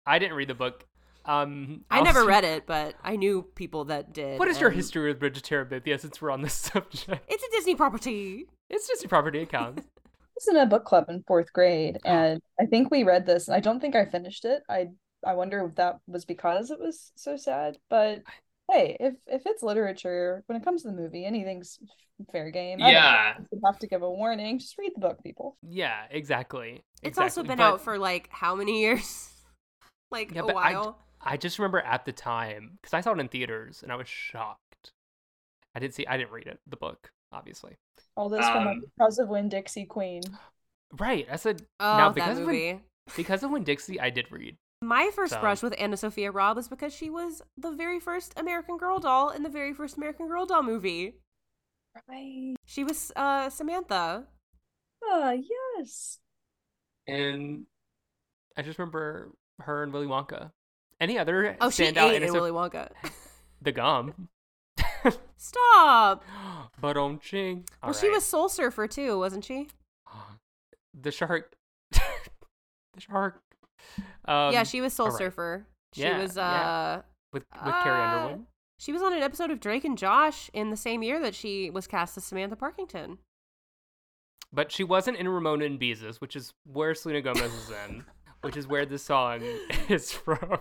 I 0.07 0.19
didn't 0.19 0.37
read 0.37 0.49
the 0.49 0.55
book. 0.55 0.85
Um, 1.25 1.87
I 1.91 2.03
never 2.03 2.27
read 2.27 2.45
it, 2.45 2.67
but 2.67 2.95
I 3.03 3.17
knew 3.17 3.43
people 3.55 3.87
that 3.87 4.13
did. 4.13 4.39
What 4.39 4.49
is 4.49 4.61
your 4.61 4.69
history 4.69 5.09
with 5.09 5.19
Bridge 5.19 5.39
of 5.39 5.43
Terabithia 5.43 5.99
since 5.99 6.21
we're 6.21 6.31
on 6.31 6.43
this 6.43 6.53
subject? 6.73 7.25
It's 7.29 7.43
a 7.43 7.51
Disney 7.51 7.75
property. 7.75 8.45
It's 8.69 8.87
just 8.87 9.03
a 9.05 9.09
property 9.09 9.41
account. 9.41 9.79
I 9.79 9.83
was 10.35 10.49
in 10.49 10.57
a 10.57 10.67
book 10.67 10.85
club 10.85 11.07
in 11.09 11.25
fourth 11.27 11.53
grade, 11.53 11.99
and 12.05 12.41
I 12.61 12.67
think 12.67 12.91
we 12.91 13.05
read 13.05 13.27
this, 13.27 13.49
and 13.49 13.55
I 13.57 13.61
don't 13.61 13.81
think 13.81 13.95
I 13.97 14.05
finished 14.07 14.45
it. 14.45 14.63
I 14.69 14.89
I 15.27 15.35
wonder 15.35 15.65
if 15.67 15.77
that 15.77 15.97
was 16.07 16.25
because 16.25 16.71
it 16.71 16.81
was 16.81 17.13
so 17.17 17.37
sad. 17.37 17.79
But 17.91 18.23
hey, 18.71 18.97
if 19.01 19.15
if 19.27 19.43
it's 19.47 19.63
literature, 19.63 20.43
when 20.47 20.57
it 20.61 20.65
comes 20.65 20.83
to 20.83 20.89
the 20.89 20.95
movie, 20.97 21.25
anything's 21.25 21.79
fair 22.33 22.51
game. 22.51 22.83
I 22.83 22.91
Yeah. 22.91 23.35
you 23.53 23.61
have 23.65 23.79
to 23.81 23.87
give 23.87 24.03
a 24.03 24.11
warning. 24.11 24.59
Just 24.59 24.79
read 24.79 24.93
the 24.95 25.01
book, 25.01 25.23
people. 25.23 25.57
yeah, 25.63 26.03
exactly. 26.11 26.83
It's 27.03 27.19
also 27.19 27.43
been 27.43 27.59
But 27.59 27.61
out 27.61 27.81
for 27.81 27.99
like 27.99 28.29
how 28.31 28.55
many 28.55 28.81
years? 28.81 29.31
like 30.11 30.35
Yeah, 30.35 30.43
a 30.43 30.47
but 30.47 30.57
I 30.63 30.75
d- 30.75 30.79
while. 30.79 30.99
I 31.21 31.37
just 31.37 31.59
remember 31.59 31.81
at 31.81 32.05
the 32.05 32.13
time 32.13 32.79
because 32.81 32.95
I 32.95 33.01
saw 33.01 33.13
it 33.13 33.21
in 33.21 33.29
theaters 33.29 33.83
and 33.83 33.93
I 33.93 33.97
was 33.97 34.09
shocked. 34.09 34.93
I 35.75 35.81
didn't 35.81 35.95
see. 35.95 36.07
I 36.07 36.19
didn't 36.19 36.33
read 36.33 36.49
it. 36.49 36.61
The 36.69 36.79
book, 36.79 37.13
obviously. 37.35 37.77
All 38.17 38.29
this 38.29 38.47
from 38.49 38.67
Um, 38.69 38.81
because 38.97 39.19
of 39.19 39.29
Winn-Dixie 39.29 39.87
Queen. 39.87 40.23
Right. 40.99 41.27
I 41.31 41.37
said 41.37 41.63
oh, 41.81 41.97
now 41.99 42.09
that 42.11 42.15
because 42.15 42.39
of 42.39 42.47
when, 42.47 42.81
because 43.17 43.43
of 43.43 43.51
when 43.51 43.65
Dixie, 43.65 44.01
I 44.01 44.11
did 44.11 44.31
read. 44.31 44.57
My 44.83 45.11
first 45.15 45.33
So- 45.35 45.41
brush 45.41 45.63
with 45.63 45.75
Anna 45.79 45.97
Sophia 45.97 46.31
Robb 46.31 46.57
was 46.57 46.69
because 46.69 46.95
she 46.95 47.11
was 47.11 47.43
the 47.57 47.71
very 47.73 47.99
first 48.01 48.33
American 48.39 48.77
Girl 48.77 48.99
doll 48.99 49.31
in 49.31 49.43
the 49.43 49.49
very 49.49 49.73
first 49.75 49.97
American 49.97 50.29
Girl 50.29 50.47
doll 50.47 50.63
movie. 50.63 51.15
Right. 52.09 52.55
She 52.65 52.85
was 52.85 53.13
uh 53.17 53.51
Samantha. 53.51 54.25
Ah, 55.05 55.33
yes. 55.79 56.19
And 57.07 57.67
I 58.57 58.63
just 58.63 58.79
remember 58.79 59.33
her 59.61 59.83
and 59.83 59.93
Willy 59.93 60.07
Wonka. 60.07 60.51
Any 61.01 61.19
other 61.19 61.57
Oh, 61.61 61.71
she 61.71 61.85
standout 61.85 62.09
ate 62.11 62.17
in 62.17 62.23
innocent- 62.23 62.35
Willy 62.43 62.51
Wonka. 62.53 62.91
the 63.63 63.73
gum. 63.73 64.29
Stop. 65.37 66.25
but 66.81 66.97
on 66.97 67.19
ching. 67.19 67.65
well, 67.83 67.93
she 67.93 68.09
was 68.11 68.25
Soul 68.25 68.49
Surfer 68.49 68.87
too, 68.89 69.19
wasn't 69.19 69.45
she? 69.45 69.69
the 71.01 71.11
shark. 71.11 71.53
the 71.93 72.01
shark. 73.01 73.41
Um, 74.25 74.53
yeah, 74.53 74.63
she 74.63 74.81
was 74.81 74.93
Soul 74.93 75.09
right. 75.09 75.19
Surfer. 75.19 75.67
She 75.93 76.03
Yeah, 76.03 76.21
was 76.23 76.37
uh 76.37 76.41
yeah. 76.41 76.97
with 77.33 77.45
with 77.65 77.75
Carrie 77.83 78.01
uh, 78.01 78.17
Underwood. 78.25 78.47
she 78.79 78.93
was 78.93 79.03
on 79.03 79.13
an 79.13 79.23
episode 79.23 79.51
of 79.51 79.61
Drake 79.61 79.85
and 79.85 79.97
Josh 79.99 80.51
in 80.53 80.71
the 80.71 80.77
same 80.77 81.03
year 81.03 81.21
that 81.21 81.35
she 81.35 81.71
was 81.71 81.87
cast 81.87 82.17
as 82.17 82.25
Samantha 82.25 82.57
Parkington. 82.57 83.19
But 84.53 84.71
she 84.73 84.85
wasn't 84.85 85.17
in 85.19 85.29
Ramona 85.29 85.65
and 85.65 85.81
Beezus, 85.81 86.21
which 86.21 86.37
is 86.37 86.53
where 86.65 86.95
Selena 86.95 87.21
Gomez 87.23 87.53
is 87.53 87.71
in, 87.89 88.05
which 88.43 88.57
is 88.57 88.67
where 88.69 88.87
this 88.87 89.03
song 89.03 89.43
is 89.89 90.13
from. 90.13 90.59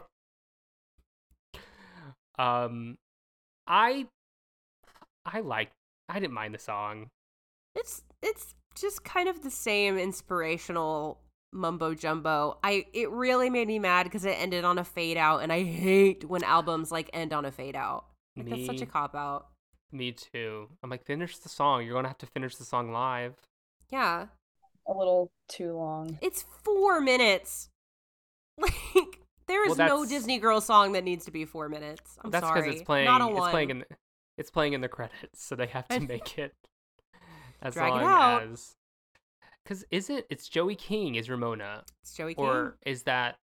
Um, 2.40 2.98
I, 3.68 4.08
I 5.26 5.40
like. 5.42 5.72
I 6.10 6.20
didn't 6.20 6.34
mind 6.34 6.54
the 6.54 6.60
song. 6.60 7.08
It's 7.76 8.02
it's 8.22 8.56
just 8.76 9.04
kind 9.04 9.28
of 9.30 9.42
the 9.44 9.52
same 9.52 9.98
inspirational 9.98 11.20
mumbo 11.52 11.94
jumbo. 11.94 12.58
I 12.64 12.86
it 12.94 13.10
really 13.12 13.50
made 13.50 13.68
me 13.68 13.80
mad 13.80 14.04
because 14.04 14.26
it 14.26 14.32
ended 14.40 14.64
on 14.66 14.78
a 14.78 14.84
fade 14.84 15.18
out, 15.18 15.40
and 15.44 15.52
I 15.52 15.64
hate 15.64 16.24
when 16.28 16.44
albums 16.44 16.92
like 16.92 17.10
end 17.14 17.34
on 17.34 17.46
a 17.46 17.52
fade 17.52 17.76
out. 17.76 18.06
Like, 18.36 18.50
that's 18.50 18.66
such 18.66 18.82
a 18.82 18.86
cop 18.86 19.16
out. 19.16 19.48
Me 19.92 20.12
too. 20.12 20.70
I'm 20.82 20.90
like, 20.90 21.06
finish 21.06 21.38
the 21.38 21.50
song. 21.50 21.84
You're 21.86 21.94
gonna 21.94 22.08
have 22.08 22.18
to 22.20 22.26
finish 22.26 22.56
the 22.56 22.66
song 22.66 22.92
live. 22.92 23.36
Yeah, 23.92 24.26
A 24.88 24.92
little 24.92 25.30
too 25.50 25.74
long. 25.76 26.18
it's 26.22 26.46
four 26.64 27.00
minutes. 27.02 27.70
Like 28.60 29.20
there 29.48 29.68
is 29.70 29.78
Well, 29.78 29.88
no 29.88 30.06
Disney 30.06 30.38
Girl 30.40 30.62
song 30.62 30.94
that 30.94 31.04
needs 31.04 31.26
to 31.26 31.32
be 31.32 31.44
four 31.44 31.70
minutes. 31.70 32.18
I'm 32.24 32.30
That's 32.32 32.46
sorry, 32.46 32.70
it's 32.76 32.82
playing. 32.84 33.06
Not 33.06 33.22
a 33.22 33.26
it's 33.30 33.34
one. 33.40 33.52
playing 33.52 33.70
in. 33.72 33.80
The, 33.80 33.86
it's 34.38 34.52
playing 34.52 34.74
in 34.74 34.82
the 34.82 34.88
credits, 34.90 35.44
so 35.44 35.56
they 35.56 35.68
have 35.68 35.88
to 35.90 36.00
make 36.00 36.38
it 36.38 36.54
as 37.62 37.74
Drag 37.76 37.92
it 37.94 37.96
long 37.96 38.04
out. 38.04 38.44
as. 38.44 38.76
Because 39.64 39.86
is 39.92 40.10
it? 40.10 40.26
It's 40.30 40.50
Joey 40.50 40.76
King 40.76 41.16
is 41.16 41.30
Ramona, 41.30 41.84
it's 42.02 42.14
Joey 42.16 42.36
King. 42.36 42.46
or 42.46 42.78
is 42.86 43.04
that? 43.04 43.36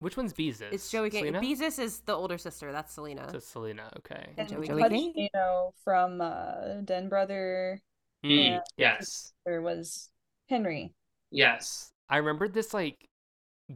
Which 0.00 0.16
one's 0.16 0.32
Beezus? 0.34 0.72
it's 0.72 0.90
Joey 0.90 1.08
King. 1.10 1.20
Selena? 1.26 1.40
Beezus 1.40 1.78
is 1.78 2.00
the 2.00 2.12
older 2.14 2.36
sister. 2.38 2.72
That's 2.72 2.92
Selena. 2.94 3.30
So 3.30 3.38
Selena. 3.38 3.90
Okay. 3.98 4.32
And 4.36 4.48
Joey 4.48 4.66
Joey 4.66 4.88
King? 4.88 5.28
Pacino 5.34 5.72
from 5.82 6.20
uh, 6.20 6.80
Den 6.84 7.08
Brother. 7.08 7.80
Mm, 8.24 8.48
Yeah. 8.48 8.60
yes. 8.76 9.32
There 9.46 9.62
was 9.62 10.10
Henry. 10.48 10.92
Yes. 11.30 11.90
I 12.08 12.18
remember 12.18 12.48
this 12.48 12.74
like 12.74 13.06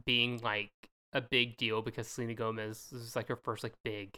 being 0.05 0.39
like 0.43 0.71
a 1.13 1.21
big 1.21 1.57
deal 1.57 1.81
because 1.81 2.07
Selena 2.07 2.35
Gomez 2.35 2.87
this 2.91 3.01
was 3.01 3.15
like 3.15 3.27
her 3.27 3.35
first 3.35 3.63
like 3.63 3.73
big 3.83 4.17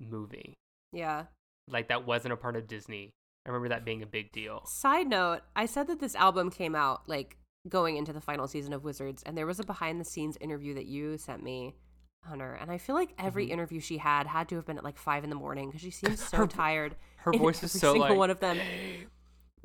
movie. 0.00 0.54
yeah. 0.92 1.24
Like 1.68 1.88
that 1.88 2.06
wasn't 2.06 2.32
a 2.32 2.36
part 2.36 2.56
of 2.56 2.68
Disney. 2.68 3.10
I 3.44 3.48
remember 3.50 3.68
that 3.68 3.84
being 3.84 4.02
a 4.02 4.06
big 4.06 4.32
deal. 4.32 4.62
Side 4.66 5.08
note, 5.08 5.40
I 5.54 5.66
said 5.66 5.86
that 5.88 6.00
this 6.00 6.14
album 6.14 6.50
came 6.50 6.74
out 6.74 7.08
like 7.08 7.36
going 7.68 7.96
into 7.96 8.12
the 8.12 8.20
final 8.20 8.46
season 8.46 8.72
of 8.72 8.84
Wizards, 8.84 9.22
and 9.24 9.36
there 9.36 9.46
was 9.46 9.58
a 9.60 9.64
behind 9.64 10.00
the 10.00 10.04
scenes 10.04 10.36
interview 10.40 10.74
that 10.74 10.86
you 10.86 11.16
sent 11.18 11.42
me, 11.42 11.74
Hunter. 12.24 12.54
And 12.60 12.70
I 12.70 12.78
feel 12.78 12.94
like 12.94 13.14
every 13.18 13.46
Mhm. 13.48 13.50
interview 13.50 13.80
she 13.80 13.98
had 13.98 14.26
had 14.26 14.48
to 14.50 14.56
have 14.56 14.66
been 14.66 14.78
at 14.78 14.84
like 14.84 14.96
five 14.98 15.24
in 15.24 15.30
the 15.30 15.36
morning 15.36 15.68
because 15.68 15.80
she 15.80 15.90
seems 15.90 16.22
so 16.28 16.36
Her- 16.38 16.46
tired. 16.46 16.96
Her 17.18 17.32
voice 17.32 17.62
is 17.62 17.72
so 17.72 17.92
single 17.92 18.08
like 18.10 18.16
one 18.18 18.30
of 18.30 18.38
them. 18.40 18.58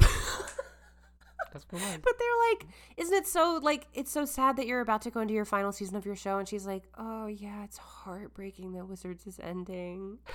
That's 1.52 1.64
what 1.70 1.82
it 1.82 1.84
was. 1.84 1.98
But 2.02 2.12
they're 2.18 2.50
like, 2.50 2.66
isn't 2.96 3.14
it 3.14 3.26
so 3.26 3.58
like 3.62 3.88
it's 3.92 4.10
so 4.12 4.24
sad 4.24 4.56
that 4.56 4.66
you're 4.66 4.80
about 4.80 5.02
to 5.02 5.10
go 5.10 5.20
into 5.20 5.34
your 5.34 5.44
final 5.44 5.72
season 5.72 5.96
of 5.96 6.06
your 6.06 6.16
show? 6.16 6.38
And 6.38 6.48
she's 6.48 6.64
like, 6.66 6.84
oh 6.96 7.26
yeah, 7.26 7.64
it's 7.64 7.76
heartbreaking 7.78 8.72
that 8.74 8.86
Wizards 8.86 9.26
is 9.26 9.40
ending. 9.42 10.18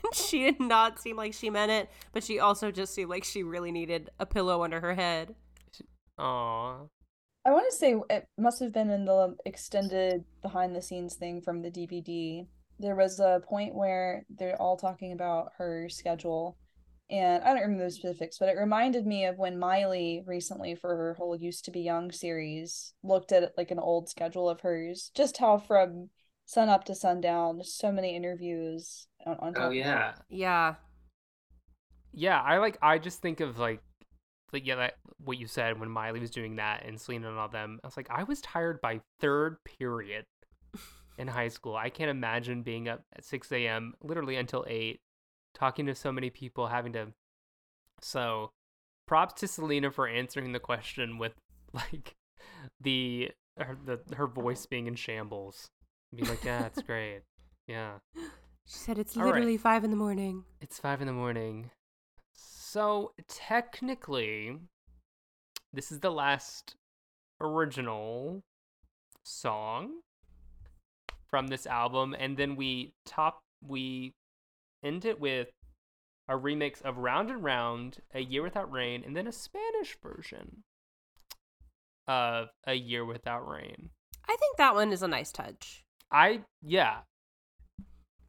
she 0.12 0.44
did 0.44 0.60
not 0.60 1.00
seem 1.00 1.16
like 1.16 1.34
she 1.34 1.50
meant 1.50 1.70
it, 1.70 1.90
but 2.12 2.24
she 2.24 2.38
also 2.38 2.70
just 2.70 2.94
seemed 2.94 3.10
like 3.10 3.24
she 3.24 3.42
really 3.42 3.72
needed 3.72 4.10
a 4.18 4.26
pillow 4.26 4.62
under 4.62 4.80
her 4.80 4.94
head. 4.94 5.34
Aw. 6.18 6.86
I 7.44 7.50
want 7.50 7.64
to 7.70 7.76
say 7.76 7.94
it 8.10 8.26
must 8.36 8.60
have 8.60 8.72
been 8.72 8.90
in 8.90 9.04
the 9.04 9.36
extended 9.46 10.24
behind 10.42 10.74
the 10.74 10.82
scenes 10.82 11.14
thing 11.14 11.40
from 11.40 11.62
the 11.62 11.70
DVD. 11.70 12.46
There 12.78 12.94
was 12.94 13.20
a 13.20 13.42
point 13.48 13.74
where 13.74 14.24
they're 14.28 14.60
all 14.60 14.76
talking 14.76 15.12
about 15.12 15.52
her 15.56 15.88
schedule, 15.88 16.58
and 17.10 17.42
I 17.42 17.48
don't 17.54 17.62
remember 17.62 17.84
the 17.84 17.90
specifics, 17.90 18.38
but 18.38 18.48
it 18.48 18.58
reminded 18.58 19.06
me 19.06 19.24
of 19.24 19.38
when 19.38 19.58
Miley 19.58 20.22
recently 20.26 20.74
for 20.74 20.94
her 20.94 21.14
whole 21.14 21.36
Used 21.36 21.64
to 21.64 21.70
Be 21.70 21.80
Young 21.80 22.12
series 22.12 22.92
looked 23.02 23.32
at 23.32 23.56
like 23.56 23.70
an 23.70 23.78
old 23.78 24.08
schedule 24.08 24.48
of 24.48 24.60
hers, 24.60 25.10
just 25.14 25.38
how 25.38 25.58
from 25.58 26.10
sun 26.44 26.68
up 26.68 26.84
to 26.84 26.94
sundown, 26.94 27.62
so 27.64 27.90
many 27.90 28.14
interviews 28.14 29.07
on, 29.26 29.36
on 29.40 29.54
oh, 29.54 29.60
top 29.60 29.70
Oh 29.70 29.72
of 29.72 29.76
it. 29.76 29.76
yeah. 29.76 30.14
Yeah. 30.28 30.74
Yeah, 32.12 32.40
I 32.40 32.58
like. 32.58 32.78
I 32.82 32.98
just 32.98 33.20
think 33.20 33.40
of 33.40 33.58
like, 33.58 33.80
like 34.52 34.66
yeah, 34.66 34.76
that 34.76 34.94
what 35.24 35.38
you 35.38 35.46
said 35.46 35.78
when 35.78 35.90
Miley 35.90 36.20
was 36.20 36.30
doing 36.30 36.56
that 36.56 36.84
and 36.86 37.00
Selena 37.00 37.28
and 37.28 37.38
all 37.38 37.48
them. 37.48 37.80
I 37.84 37.86
was 37.86 37.96
like, 37.96 38.08
I 38.10 38.22
was 38.24 38.40
tired 38.40 38.80
by 38.80 39.00
third 39.20 39.56
period 39.64 40.24
in 41.18 41.28
high 41.28 41.48
school. 41.48 41.76
I 41.76 41.90
can't 41.90 42.10
imagine 42.10 42.62
being 42.62 42.88
up 42.88 43.02
at 43.14 43.24
six 43.24 43.52
a.m. 43.52 43.94
literally 44.02 44.36
until 44.36 44.64
eight, 44.68 45.00
talking 45.54 45.86
to 45.86 45.94
so 45.94 46.10
many 46.12 46.30
people, 46.30 46.68
having 46.68 46.92
to. 46.94 47.08
So, 48.00 48.50
props 49.06 49.34
to 49.40 49.48
Selena 49.48 49.90
for 49.90 50.08
answering 50.08 50.52
the 50.52 50.60
question 50.60 51.18
with 51.18 51.34
like 51.72 52.14
the 52.80 53.30
her, 53.58 53.76
the 53.84 54.00
her 54.16 54.26
voice 54.26 54.66
being 54.66 54.86
in 54.86 54.94
shambles. 54.94 55.68
Being 56.14 56.28
like, 56.28 56.44
yeah, 56.44 56.66
it's 56.66 56.82
great. 56.86 57.20
Yeah. 57.66 57.98
She 58.68 58.78
said 58.78 58.98
it's 58.98 59.16
All 59.16 59.22
right. 59.22 59.32
literally 59.32 59.56
five 59.56 59.82
in 59.82 59.90
the 59.90 59.96
morning. 59.96 60.44
It's 60.60 60.78
five 60.78 61.00
in 61.00 61.06
the 61.06 61.12
morning. 61.14 61.70
So 62.34 63.12
technically, 63.26 64.58
this 65.72 65.90
is 65.90 66.00
the 66.00 66.10
last 66.10 66.76
original 67.40 68.42
song 69.22 70.00
from 71.30 71.46
this 71.48 71.66
album, 71.66 72.14
and 72.18 72.36
then 72.36 72.56
we 72.56 72.92
top 73.06 73.40
we 73.66 74.12
end 74.84 75.06
it 75.06 75.18
with 75.18 75.48
a 76.28 76.34
remix 76.34 76.82
of 76.82 76.98
Round 76.98 77.30
and 77.30 77.42
Round, 77.42 78.02
A 78.12 78.20
Year 78.20 78.42
Without 78.42 78.70
Rain, 78.70 79.02
and 79.02 79.16
then 79.16 79.26
a 79.26 79.32
Spanish 79.32 79.96
version 80.02 80.62
of 82.06 82.48
A 82.66 82.74
Year 82.74 83.06
Without 83.06 83.48
Rain. 83.48 83.88
I 84.28 84.36
think 84.36 84.58
that 84.58 84.74
one 84.74 84.92
is 84.92 85.02
a 85.02 85.08
nice 85.08 85.32
touch. 85.32 85.84
I 86.12 86.42
yeah, 86.62 86.98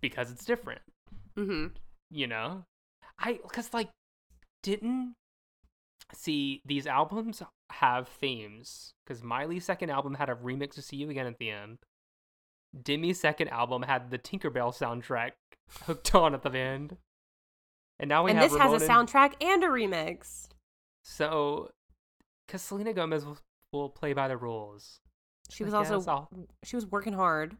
because 0.02 0.32
it's 0.32 0.46
different. 0.46 0.82
Mm-hmm. 1.38 1.68
you 2.10 2.28
know 2.28 2.66
i 3.20 3.40
because 3.44 3.74
like 3.74 3.90
didn't 4.64 5.14
see 6.14 6.62
these 6.66 6.86
albums 6.88 7.42
have 7.72 8.08
themes 8.10 8.92
because 9.06 9.24
miley's 9.24 9.64
second 9.64 9.90
album 9.90 10.16
had 10.16 10.30
a 10.30 10.36
remix 10.36 10.78
of 10.78 10.84
see 10.84 10.98
you 10.98 11.10
again 11.10 11.28
at 11.28 11.38
the 11.38 11.50
end 11.52 11.78
demi's 12.84 13.20
second 13.20 13.48
album 13.50 13.84
had 13.84 14.10
the 14.12 14.18
tinkerbell 14.18 14.76
soundtrack 14.78 15.32
hooked 15.86 16.14
on 16.16 16.34
at 16.34 16.42
the 16.44 16.58
end 16.58 16.98
and 18.00 18.10
now 18.10 18.24
we 18.26 18.32
And 18.32 18.40
this 18.42 18.56
has 18.56 18.72
a 18.72 18.76
and- 18.86 19.10
soundtrack 19.10 19.34
and 19.42 19.64
a 19.64 19.68
remix. 19.68 20.48
so 21.04 21.70
because 22.48 22.62
selena 22.64 22.92
gomez 22.94 23.24
will, 23.26 23.38
will 23.72 23.90
play 23.90 24.12
by 24.14 24.28
the 24.28 24.36
rules 24.38 25.00
She 25.50 25.64
was 25.64 25.74
Like, 25.74 25.90
also 25.90 26.12
I'll- 26.12 26.30
she 26.64 26.76
was 26.76 26.86
working 26.88 27.14
hard. 27.14 27.56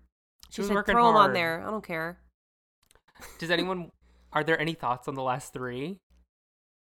She, 0.50 0.56
She 0.56 0.62
was 0.62 0.68
said, 0.70 0.76
working 0.76 0.94
"Throw 0.96 1.08
them 1.08 1.16
on 1.16 1.34
there. 1.34 1.62
I 1.66 1.70
don't 1.70 1.84
care." 1.86 2.20
Does 3.38 3.50
anyone 3.52 3.92
are 4.34 4.44
there 4.44 4.60
any 4.60 4.74
thoughts 4.74 5.08
on 5.08 5.16
the 5.16 5.24
last 5.24 5.54
three 5.54 5.98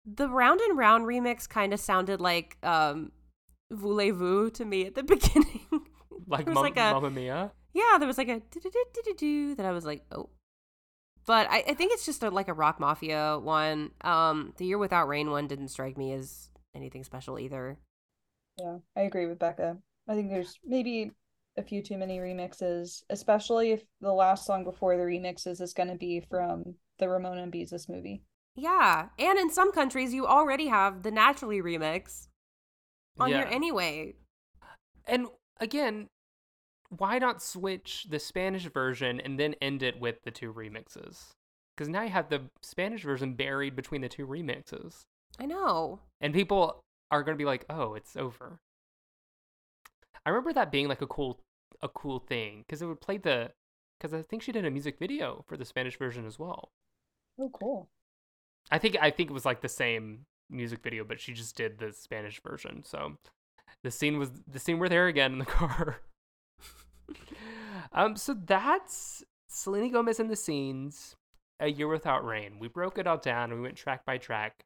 The 0.06 0.28
round 0.30 0.62
and 0.62 0.78
round 0.78 1.06
remix 1.06 1.48
kind 1.48 1.74
of 1.74 1.80
sounded 1.80 2.20
like 2.22 2.58
um 2.64 3.12
Voulez-vous 3.72 4.52
to 4.52 4.66
me 4.66 4.86
at 4.86 4.96
the 4.96 5.04
beginning. 5.16 5.62
like, 6.28 6.46
There 6.46 6.54
was 6.54 6.56
Mam- 6.56 6.64
like 6.64 6.78
a- 6.78 6.94
mamma 6.94 7.10
mia 7.10 7.52
yeah, 7.74 7.98
there 7.98 8.08
was 8.08 8.20
like 8.20 8.30
a 8.30 8.40
do-do-do-do-do 8.40 9.56
that 9.56 9.66
I 9.66 9.72
was 9.72 9.84
like, 9.84 10.06
oh. 10.12 10.30
But 11.26 11.48
I, 11.50 11.64
I 11.70 11.74
think 11.74 11.92
it's 11.92 12.06
just 12.06 12.22
a, 12.22 12.30
like 12.30 12.48
a 12.48 12.54
rock 12.54 12.80
mafia 12.80 13.40
one. 13.40 13.90
Um, 14.02 14.54
the 14.58 14.66
year 14.68 14.78
without 14.78 15.08
rain 15.08 15.32
one 15.32 15.48
didn't 15.48 15.70
strike 15.70 15.98
me 15.98 16.14
as 16.14 16.50
anything 16.76 17.04
special 17.04 17.40
either. 17.40 17.80
Yeah, 18.60 18.78
I 18.96 19.02
agree 19.02 19.26
with 19.26 19.40
Becca. 19.40 19.78
I 20.08 20.14
think 20.14 20.30
there's 20.30 20.60
maybe 20.64 21.14
a 21.58 21.64
few 21.64 21.82
too 21.82 21.98
many 21.98 22.20
remixes, 22.20 23.04
especially 23.10 23.72
if 23.72 23.84
the 24.02 24.12
last 24.12 24.46
song 24.46 24.64
before 24.64 24.98
the 24.98 25.04
remixes 25.04 25.62
is 25.62 25.74
going 25.74 25.90
to 25.90 25.96
be 25.96 26.20
from 26.20 26.76
the 27.00 27.10
Ramona 27.10 27.44
and 27.44 27.54
Beezus 27.54 27.90
movie. 27.90 28.24
Yeah, 28.56 29.08
and 29.18 29.40
in 29.40 29.52
some 29.52 29.72
countries 29.72 30.14
you 30.14 30.28
already 30.28 30.68
have 30.68 31.04
the 31.04 31.12
naturally 31.12 31.62
remix 31.62 32.28
on 33.20 33.30
here 33.30 33.48
anyway. 33.50 34.16
And 35.08 35.28
again, 35.60 36.08
why 36.90 37.18
not 37.20 37.42
switch 37.42 38.08
the 38.10 38.20
Spanish 38.20 38.66
version 38.66 39.20
and 39.20 39.40
then 39.40 39.56
end 39.62 39.82
it 39.84 40.00
with 40.00 40.22
the 40.24 40.32
two 40.32 40.54
remixes? 40.54 41.30
Because 41.76 41.90
now 41.90 42.04
you 42.04 42.10
have 42.10 42.30
the 42.30 42.44
Spanish 42.62 43.02
version 43.02 43.34
buried 43.34 43.76
between 43.76 44.02
the 44.02 44.10
two 44.10 44.28
remixes. 44.28 45.02
I 45.40 45.48
know. 45.48 46.00
And 46.22 46.34
people 46.34 46.82
are 47.10 47.24
going 47.24 47.36
to 47.36 47.42
be 47.42 47.46
like, 47.46 47.66
oh, 47.70 47.96
it's 47.96 48.16
over. 48.16 48.60
I 50.26 50.30
remember 50.30 50.54
that 50.54 50.72
being 50.72 50.88
like 50.88 51.02
a 51.02 51.08
cool 51.08 51.40
a 51.82 51.90
cool 51.90 52.20
thing 52.20 52.64
because 52.66 52.82
it 52.82 52.86
would 52.86 53.02
play 53.02 53.18
the 53.18 53.52
because 54.00 54.14
I 54.14 54.22
think 54.22 54.42
she 54.42 54.52
did 54.52 54.66
a 54.66 54.72
music 54.72 54.98
video 55.00 55.44
for 55.48 55.58
the 55.58 55.66
Spanish 55.66 55.98
version 55.98 56.26
as 56.26 56.40
well. 56.40 56.72
Oh, 57.40 57.50
cool. 57.54 57.90
I 58.72 58.78
think 58.78 58.98
I 59.02 59.12
think 59.12 59.30
it 59.30 59.34
was 59.34 59.46
like 59.46 59.62
the 59.62 59.70
same 59.70 60.26
music 60.50 60.82
video, 60.84 61.04
but 61.04 61.20
she 61.20 61.34
just 61.34 61.56
did 61.56 61.78
the 61.78 61.92
Spanish 61.92 62.42
version. 62.42 62.84
So 62.84 63.18
the 63.84 63.92
scene 63.92 64.18
was 64.18 64.32
the 64.48 64.60
scene 64.60 64.80
where 64.80 64.90
they're 64.90 65.08
again 65.08 65.34
in 65.34 65.40
the 65.40 65.46
car. 65.60 66.02
um, 67.92 68.16
so 68.16 68.34
that's 68.34 69.24
Selena 69.48 69.90
Gomez 69.90 70.20
in 70.20 70.28
the 70.28 70.36
scenes. 70.36 71.16
A 71.60 71.68
year 71.68 71.88
without 71.88 72.26
rain. 72.26 72.58
We 72.60 72.68
broke 72.68 72.98
it 72.98 73.08
all 73.08 73.18
down. 73.18 73.52
and 73.52 73.60
We 73.60 73.62
went 73.62 73.78
track 73.78 74.06
by 74.06 74.18
track. 74.18 74.66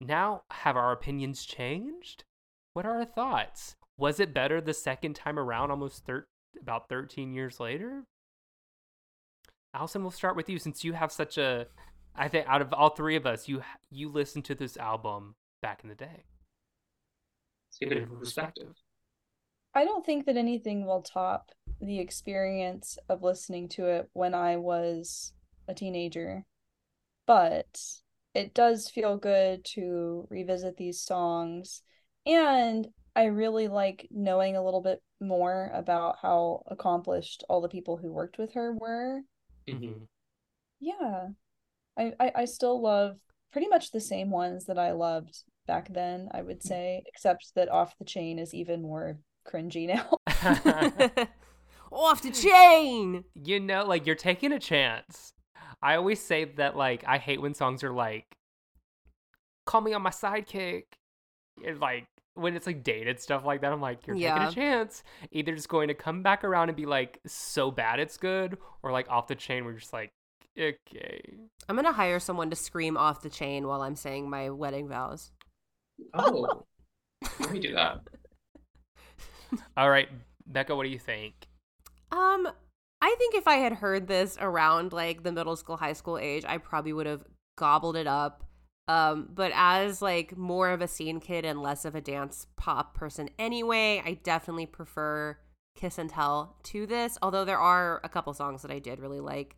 Now, 0.00 0.42
have 0.50 0.76
our 0.76 0.92
opinions 0.92 1.44
changed? 1.44 2.24
What 2.72 2.86
are 2.86 2.98
our 2.98 3.04
thoughts? 3.04 3.76
Was 3.98 4.20
it 4.20 4.34
better 4.34 4.60
the 4.60 4.74
second 4.74 5.14
time 5.16 5.38
around, 5.38 5.70
almost 5.70 6.04
thir- 6.04 6.26
about 6.60 6.88
thirteen 6.88 7.32
years 7.32 7.60
later? 7.60 8.04
Allison, 9.74 10.02
we'll 10.02 10.10
start 10.10 10.36
with 10.36 10.48
you 10.48 10.58
since 10.58 10.84
you 10.84 10.92
have 10.92 11.12
such 11.12 11.38
a 11.38 11.66
I 12.14 12.28
think 12.28 12.46
out 12.48 12.62
of 12.62 12.72
all 12.72 12.90
three 12.90 13.16
of 13.16 13.26
us, 13.26 13.48
you 13.48 13.62
you 13.90 14.08
listened 14.08 14.44
to 14.46 14.54
this 14.54 14.76
album 14.76 15.34
back 15.60 15.80
in 15.82 15.88
the 15.88 15.94
day. 15.94 16.24
Let's 17.68 17.78
give 17.80 17.92
it 17.92 17.96
a 17.96 18.00
different 18.00 18.20
perspective. 18.20 18.74
I 19.74 19.84
don't 19.84 20.06
think 20.06 20.24
that 20.26 20.38
anything 20.38 20.86
will 20.86 21.02
top 21.02 21.50
the 21.80 21.98
experience 21.98 22.96
of 23.10 23.22
listening 23.22 23.68
to 23.68 23.86
it 23.86 24.08
when 24.14 24.34
I 24.34 24.56
was 24.56 25.34
a 25.68 25.74
teenager. 25.74 26.44
But 27.26 27.78
it 28.34 28.54
does 28.54 28.88
feel 28.88 29.18
good 29.18 29.64
to 29.74 30.26
revisit 30.30 30.76
these 30.78 31.00
songs. 31.02 31.82
And 32.24 32.88
I 33.16 33.24
really 33.24 33.66
like 33.68 34.06
knowing 34.10 34.56
a 34.56 34.64
little 34.64 34.82
bit 34.82 35.02
more 35.20 35.70
about 35.72 36.18
how 36.20 36.62
accomplished 36.66 37.42
all 37.48 37.60
the 37.60 37.68
people 37.68 37.96
who 37.96 38.12
worked 38.12 38.38
with 38.38 38.52
her 38.52 38.74
were. 38.74 39.22
Mhm. 39.66 40.06
Yeah. 40.80 41.28
I, 41.98 42.12
I, 42.20 42.32
I 42.36 42.44
still 42.44 42.80
love 42.80 43.16
pretty 43.52 43.68
much 43.68 43.90
the 43.90 44.00
same 44.00 44.30
ones 44.30 44.66
that 44.66 44.78
I 44.78 44.92
loved 44.92 45.38
back 45.66 45.92
then, 45.92 46.28
I 46.32 46.42
would 46.42 46.62
say, 46.62 47.02
except 47.06 47.54
that 47.54 47.70
Off 47.70 47.96
the 47.98 48.04
Chain 48.04 48.38
is 48.38 48.54
even 48.54 48.82
more 48.82 49.18
cringy 49.48 49.86
now. 49.86 50.18
Off 51.92 52.20
the 52.22 52.30
chain. 52.30 53.24
you 53.34 53.60
know, 53.60 53.84
like 53.84 54.06
you're 54.06 54.14
taking 54.14 54.52
a 54.52 54.58
chance. 54.58 55.32
I 55.82 55.96
always 55.96 56.20
say 56.20 56.44
that 56.44 56.76
like 56.76 57.04
I 57.06 57.18
hate 57.18 57.40
when 57.40 57.54
songs 57.54 57.82
are 57.82 57.92
like 57.92 58.36
call 59.64 59.80
me 59.80 59.92
on 59.94 60.02
my 60.02 60.10
sidekick. 60.10 60.84
It's 61.62 61.80
like 61.80 62.06
when 62.36 62.54
it's 62.54 62.66
like 62.66 62.84
dated 62.84 63.20
stuff 63.20 63.44
like 63.44 63.62
that, 63.62 63.72
I'm 63.72 63.80
like, 63.80 64.06
you're 64.06 64.16
Yeah. 64.16 64.34
taking 64.34 64.48
a 64.48 64.52
chance. 64.52 65.02
Either 65.32 65.52
it's 65.52 65.66
going 65.66 65.88
to 65.88 65.94
come 65.94 66.22
back 66.22 66.44
around 66.44 66.68
and 66.68 66.76
be 66.76 66.86
like 66.86 67.20
so 67.26 67.70
bad 67.70 67.98
it's 67.98 68.16
good, 68.16 68.58
or 68.82 68.92
like 68.92 69.08
off 69.10 69.26
the 69.26 69.34
chain 69.34 69.64
where 69.64 69.72
you're 69.72 69.80
just 69.80 69.92
like, 69.92 70.10
okay. 70.58 71.20
I'm 71.68 71.76
gonna 71.76 71.92
hire 71.92 72.20
someone 72.20 72.50
to 72.50 72.56
scream 72.56 72.96
off 72.96 73.22
the 73.22 73.30
chain 73.30 73.66
while 73.66 73.82
I'm 73.82 73.96
saying 73.96 74.30
my 74.30 74.50
wedding 74.50 74.88
vows. 74.88 75.32
Oh, 76.14 76.64
let 77.40 77.50
me 77.50 77.58
do 77.58 77.74
that. 77.74 78.00
All 79.76 79.90
right, 79.90 80.08
Becca, 80.46 80.74
what 80.76 80.84
do 80.84 80.90
you 80.90 80.98
think? 80.98 81.34
Um, 82.12 82.48
I 83.00 83.14
think 83.18 83.34
if 83.34 83.46
I 83.48 83.56
had 83.56 83.74
heard 83.74 84.06
this 84.08 84.36
around 84.40 84.92
like 84.92 85.22
the 85.22 85.32
middle 85.32 85.56
school, 85.56 85.76
high 85.76 85.92
school 85.92 86.18
age, 86.18 86.44
I 86.46 86.58
probably 86.58 86.92
would 86.92 87.06
have 87.06 87.24
gobbled 87.58 87.96
it 87.96 88.06
up. 88.06 88.42
Um, 88.88 89.28
but 89.34 89.50
as 89.54 90.00
like 90.00 90.36
more 90.36 90.70
of 90.70 90.80
a 90.80 90.88
scene 90.88 91.18
kid 91.18 91.44
and 91.44 91.60
less 91.60 91.84
of 91.84 91.94
a 91.94 92.00
dance 92.00 92.46
pop 92.56 92.94
person 92.94 93.28
anyway, 93.38 94.02
I 94.04 94.14
definitely 94.22 94.66
prefer 94.66 95.38
Kiss 95.76 95.98
and 95.98 96.08
Tell 96.08 96.56
to 96.64 96.86
this, 96.86 97.18
although 97.20 97.44
there 97.44 97.58
are 97.58 98.00
a 98.04 98.08
couple 98.08 98.32
songs 98.32 98.62
that 98.62 98.70
I 98.70 98.78
did 98.78 99.00
really 99.00 99.20
like. 99.20 99.56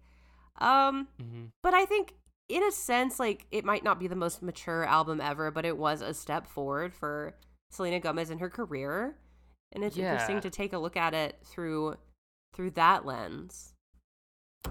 Um, 0.60 1.08
hmm 1.20 1.46
but 1.62 1.74
I 1.74 1.84
think 1.84 2.14
in 2.48 2.62
a 2.64 2.72
sense, 2.72 3.20
like 3.20 3.46
it 3.50 3.64
might 3.64 3.84
not 3.84 4.00
be 4.00 4.06
the 4.06 4.16
most 4.16 4.42
mature 4.42 4.84
album 4.84 5.20
ever, 5.20 5.50
but 5.50 5.66
it 5.66 5.76
was 5.76 6.00
a 6.00 6.14
step 6.14 6.46
forward 6.46 6.94
for 6.94 7.34
Selena 7.70 8.00
Gomez 8.00 8.30
in 8.30 8.38
her 8.38 8.48
career. 8.48 9.16
And 9.72 9.84
it's 9.84 9.98
interesting 9.98 10.40
to 10.40 10.50
take 10.50 10.72
a 10.72 10.78
look 10.78 10.96
at 10.96 11.12
it 11.12 11.36
through 11.44 11.96
through 12.54 12.70
that 12.72 13.04
lens. 13.04 13.74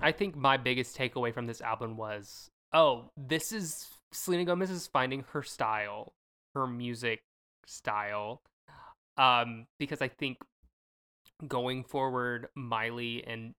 I 0.02 0.12
think 0.12 0.36
my 0.36 0.58
biggest 0.58 0.98
takeaway 0.98 1.34
from 1.34 1.46
this 1.46 1.62
album 1.62 1.98
was, 1.98 2.50
oh, 2.74 3.12
this 3.16 3.52
is 3.52 3.88
Selena 4.12 4.46
Gomez 4.46 4.70
is 4.70 4.88
finding 4.88 5.26
her 5.34 5.44
style, 5.44 6.14
her 6.54 6.68
music 6.68 7.22
style. 7.66 8.42
Um, 9.18 9.66
because 9.80 10.02
I 10.02 10.08
think 10.08 10.38
going 11.48 11.84
forward, 11.84 12.48
Miley 12.56 13.24
and 13.26 13.54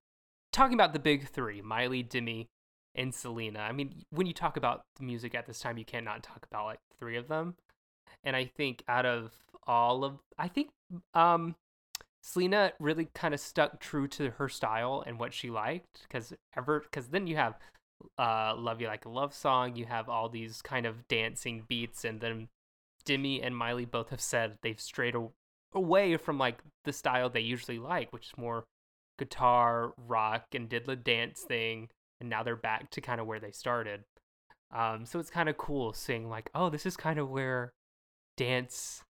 talking 0.52 0.74
about 0.74 0.92
the 0.92 0.98
big 0.98 1.28
three, 1.28 1.60
Miley, 1.62 2.02
Demi, 2.02 2.48
and 2.94 3.14
Selena. 3.14 3.60
I 3.60 3.72
mean, 3.72 4.02
when 4.10 4.26
you 4.26 4.32
talk 4.32 4.56
about 4.56 4.82
the 4.96 5.04
music 5.04 5.34
at 5.34 5.46
this 5.46 5.60
time, 5.60 5.78
you 5.78 5.84
cannot 5.84 6.22
talk 6.22 6.46
about 6.50 6.66
like 6.66 6.80
three 6.98 7.16
of 7.16 7.28
them. 7.28 7.54
And 8.24 8.34
I 8.34 8.44
think 8.44 8.82
out 8.88 9.06
of 9.06 9.32
all 9.66 10.04
of, 10.04 10.18
I 10.38 10.48
think 10.48 10.70
um, 11.14 11.54
Selena 12.22 12.72
really 12.80 13.08
kind 13.14 13.34
of 13.34 13.40
stuck 13.40 13.80
true 13.80 14.08
to 14.08 14.30
her 14.30 14.48
style 14.48 15.04
and 15.06 15.18
what 15.18 15.32
she 15.32 15.50
liked 15.50 16.02
because 16.02 16.32
ever 16.56 16.80
because 16.80 17.08
then 17.08 17.26
you 17.26 17.36
have 17.36 17.54
uh 18.18 18.54
love 18.56 18.80
you 18.80 18.86
like 18.86 19.04
a 19.04 19.08
love 19.08 19.34
song 19.34 19.74
you 19.74 19.84
have 19.84 20.08
all 20.08 20.28
these 20.28 20.62
kind 20.62 20.86
of 20.86 21.06
dancing 21.08 21.64
beats 21.68 22.04
and 22.04 22.20
then 22.20 22.48
demi 23.04 23.42
and 23.42 23.56
miley 23.56 23.84
both 23.84 24.10
have 24.10 24.20
said 24.20 24.56
they've 24.62 24.80
strayed 24.80 25.14
a- 25.14 25.28
away 25.74 26.16
from 26.16 26.38
like 26.38 26.58
the 26.84 26.92
style 26.92 27.28
they 27.28 27.40
usually 27.40 27.78
like 27.78 28.12
which 28.12 28.26
is 28.26 28.32
more 28.36 28.64
guitar 29.18 29.92
rock 30.06 30.44
and 30.54 30.68
did 30.68 30.86
the 30.86 30.96
dance 30.96 31.42
thing 31.42 31.88
and 32.20 32.30
now 32.30 32.42
they're 32.42 32.56
back 32.56 32.90
to 32.90 33.00
kind 33.00 33.20
of 33.20 33.26
where 33.26 33.40
they 33.40 33.50
started. 33.50 34.04
Um 34.74 35.04
so 35.06 35.18
it's 35.18 35.30
kind 35.30 35.48
of 35.48 35.56
cool 35.56 35.92
seeing 35.92 36.28
like 36.28 36.50
oh 36.54 36.70
this 36.70 36.86
is 36.86 36.96
kind 36.96 37.18
of 37.18 37.30
where 37.30 37.72
dance 38.36 39.02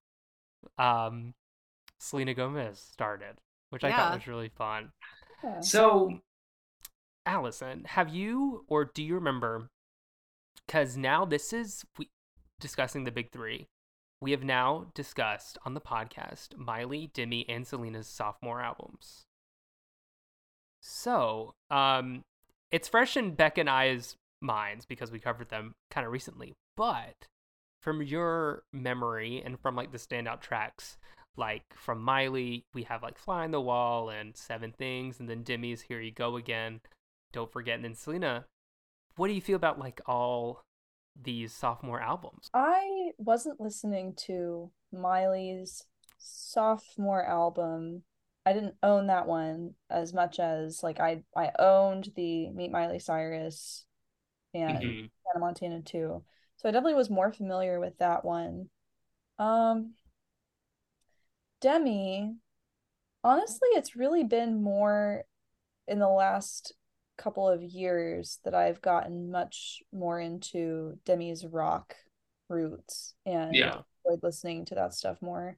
um 0.77 1.33
selena 1.99 2.33
gomez 2.33 2.79
started 2.91 3.35
which 3.69 3.83
i 3.83 3.91
thought 3.91 4.13
was 4.15 4.27
really 4.27 4.49
fun. 4.49 4.91
Yeah. 5.43 5.59
so, 5.61 6.19
Allison, 7.25 7.83
have 7.85 8.09
you 8.09 8.65
or 8.67 8.85
do 8.85 9.03
you 9.03 9.15
remember? 9.15 9.69
Because 10.65 10.97
now 10.97 11.25
this 11.25 11.53
is 11.53 11.85
we, 11.97 12.09
discussing 12.59 13.03
the 13.03 13.11
big 13.11 13.31
three. 13.31 13.67
We 14.21 14.31
have 14.31 14.43
now 14.43 14.87
discussed 14.93 15.57
on 15.65 15.73
the 15.73 15.81
podcast 15.81 16.57
Miley, 16.57 17.09
Demi, 17.13 17.47
and 17.47 17.65
Selena's 17.65 18.07
sophomore 18.07 18.61
albums. 18.61 19.25
So, 20.81 21.55
um, 21.69 22.23
it's 22.71 22.87
fresh 22.87 23.17
in 23.17 23.35
Beck 23.35 23.57
and 23.57 23.69
I's 23.69 24.15
minds 24.41 24.85
because 24.85 25.11
we 25.11 25.19
covered 25.19 25.49
them 25.49 25.75
kind 25.89 26.05
of 26.05 26.13
recently. 26.13 26.53
But 26.75 27.27
from 27.81 28.01
your 28.01 28.63
memory 28.73 29.41
and 29.43 29.59
from 29.59 29.75
like 29.75 29.91
the 29.91 29.97
standout 29.97 30.41
tracks, 30.41 30.97
like 31.37 31.63
from 31.75 32.01
Miley, 32.01 32.65
we 32.73 32.83
have 32.83 33.03
like 33.03 33.17
Fly 33.17 33.43
on 33.43 33.51
the 33.51 33.61
Wall 33.61 34.09
and 34.09 34.35
Seven 34.35 34.73
Things, 34.77 35.19
and 35.19 35.29
then 35.29 35.43
Demi's 35.43 35.81
Here 35.81 36.01
You 36.01 36.11
Go 36.11 36.35
Again. 36.35 36.81
Don't 37.31 37.51
forget, 37.51 37.75
and 37.75 37.83
then 37.83 37.95
Selena. 37.95 38.45
What 39.15 39.27
do 39.27 39.33
you 39.33 39.41
feel 39.41 39.55
about 39.55 39.79
like 39.79 40.01
all 40.05 40.63
these 41.21 41.53
sophomore 41.53 42.01
albums? 42.01 42.49
I 42.53 43.11
wasn't 43.17 43.59
listening 43.59 44.13
to 44.27 44.71
Miley's 44.91 45.85
sophomore 46.17 47.25
album. 47.25 48.03
I 48.45 48.53
didn't 48.53 48.75
own 48.81 49.07
that 49.07 49.27
one 49.27 49.75
as 49.89 50.13
much 50.13 50.39
as 50.39 50.81
like 50.81 50.99
I 50.99 51.23
I 51.35 51.51
owned 51.59 52.11
the 52.15 52.49
Meet 52.49 52.71
Miley 52.71 52.99
Cyrus 52.99 53.85
and 54.53 54.81
Mhm. 54.83 55.09
Hannah 55.27 55.39
Montana 55.45 55.81
too. 55.81 56.23
So 56.57 56.67
I 56.67 56.71
definitely 56.71 56.95
was 56.95 57.09
more 57.09 57.31
familiar 57.31 57.79
with 57.79 57.97
that 57.99 58.25
one. 58.25 58.69
Um 59.37 59.93
Demi, 61.61 62.37
honestly, 63.23 63.67
it's 63.73 63.95
really 63.95 64.23
been 64.23 64.61
more 64.63 65.25
in 65.87 65.99
the 65.99 66.07
last 66.09 66.73
couple 67.21 67.47
of 67.47 67.61
years 67.61 68.39
that 68.43 68.55
I've 68.55 68.81
gotten 68.81 69.31
much 69.31 69.83
more 69.93 70.19
into 70.19 70.97
Demi's 71.05 71.45
rock 71.45 71.95
roots 72.49 73.13
and 73.25 73.55
Yeah. 73.55 73.81
enjoyed 74.05 74.23
listening 74.23 74.65
to 74.65 74.75
that 74.75 74.93
stuff 74.93 75.21
more. 75.21 75.57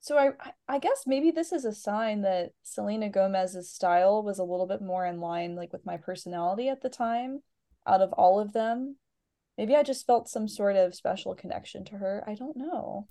So 0.00 0.18
I 0.18 0.32
I 0.68 0.78
guess 0.78 1.04
maybe 1.06 1.30
this 1.30 1.52
is 1.52 1.64
a 1.64 1.72
sign 1.72 2.22
that 2.22 2.52
Selena 2.62 3.08
Gomez's 3.08 3.70
style 3.70 4.22
was 4.22 4.38
a 4.38 4.44
little 4.44 4.66
bit 4.66 4.82
more 4.82 5.06
in 5.06 5.20
line 5.20 5.56
like 5.56 5.72
with 5.72 5.86
my 5.86 5.96
personality 5.96 6.68
at 6.68 6.82
the 6.82 6.90
time 6.90 7.42
out 7.86 8.00
of 8.02 8.12
all 8.12 8.38
of 8.40 8.52
them. 8.52 8.96
Maybe 9.58 9.74
I 9.74 9.82
just 9.82 10.06
felt 10.06 10.28
some 10.28 10.48
sort 10.48 10.76
of 10.76 10.94
special 10.94 11.34
connection 11.34 11.84
to 11.86 11.98
her. 11.98 12.22
I 12.26 12.34
don't 12.34 12.56
know. 12.56 13.08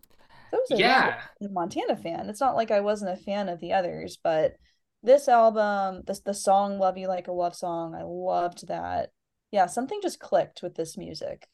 I 0.54 0.58
was 0.58 0.72
a 0.72 0.78
Yeah. 0.78 1.22
Montana 1.42 1.98
fan. 1.98 2.30
It's 2.30 2.40
not 2.42 2.56
like 2.56 2.72
I 2.72 2.82
wasn't 2.82 3.12
a 3.20 3.24
fan 3.24 3.50
of 3.50 3.60
the 3.60 3.74
others, 3.74 4.18
but 4.24 4.58
this 5.06 5.28
album, 5.28 6.04
this 6.06 6.20
the 6.20 6.34
song 6.34 6.80
"Love 6.80 6.98
You 6.98 7.08
Like 7.08 7.28
a 7.28 7.32
Love 7.32 7.56
Song," 7.56 7.96
I 7.96 8.04
loved 8.04 8.68
that. 8.68 9.12
Yeah, 9.52 9.68
something 9.68 10.00
just 10.02 10.20
clicked 10.20 10.62
with 10.62 10.76
this 10.76 10.98
music. 10.98 11.48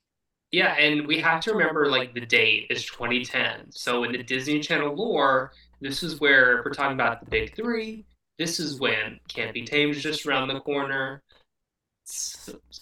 Yeah, 0.51 0.73
and 0.73 1.07
we 1.07 1.19
have 1.19 1.41
to 1.41 1.53
remember 1.53 1.87
like 1.87 2.13
the 2.13 2.25
date 2.25 2.67
is 2.69 2.85
2010. 2.85 3.71
So 3.71 4.03
in 4.03 4.11
the 4.11 4.23
Disney 4.23 4.59
Channel 4.59 4.93
lore, 4.95 5.53
this 5.79 6.03
is 6.03 6.19
where 6.19 6.59
if 6.59 6.65
we're 6.65 6.73
talking 6.73 6.95
about 6.95 7.23
the 7.23 7.29
big 7.29 7.55
three. 7.55 8.05
This 8.37 8.59
is 8.59 8.79
when 8.79 9.19
Can't 9.27 9.53
Be 9.53 9.63
Tamed 9.63 9.95
is 9.95 10.01
just 10.01 10.25
around 10.25 10.47
the 10.47 10.59
corner. 10.61 11.21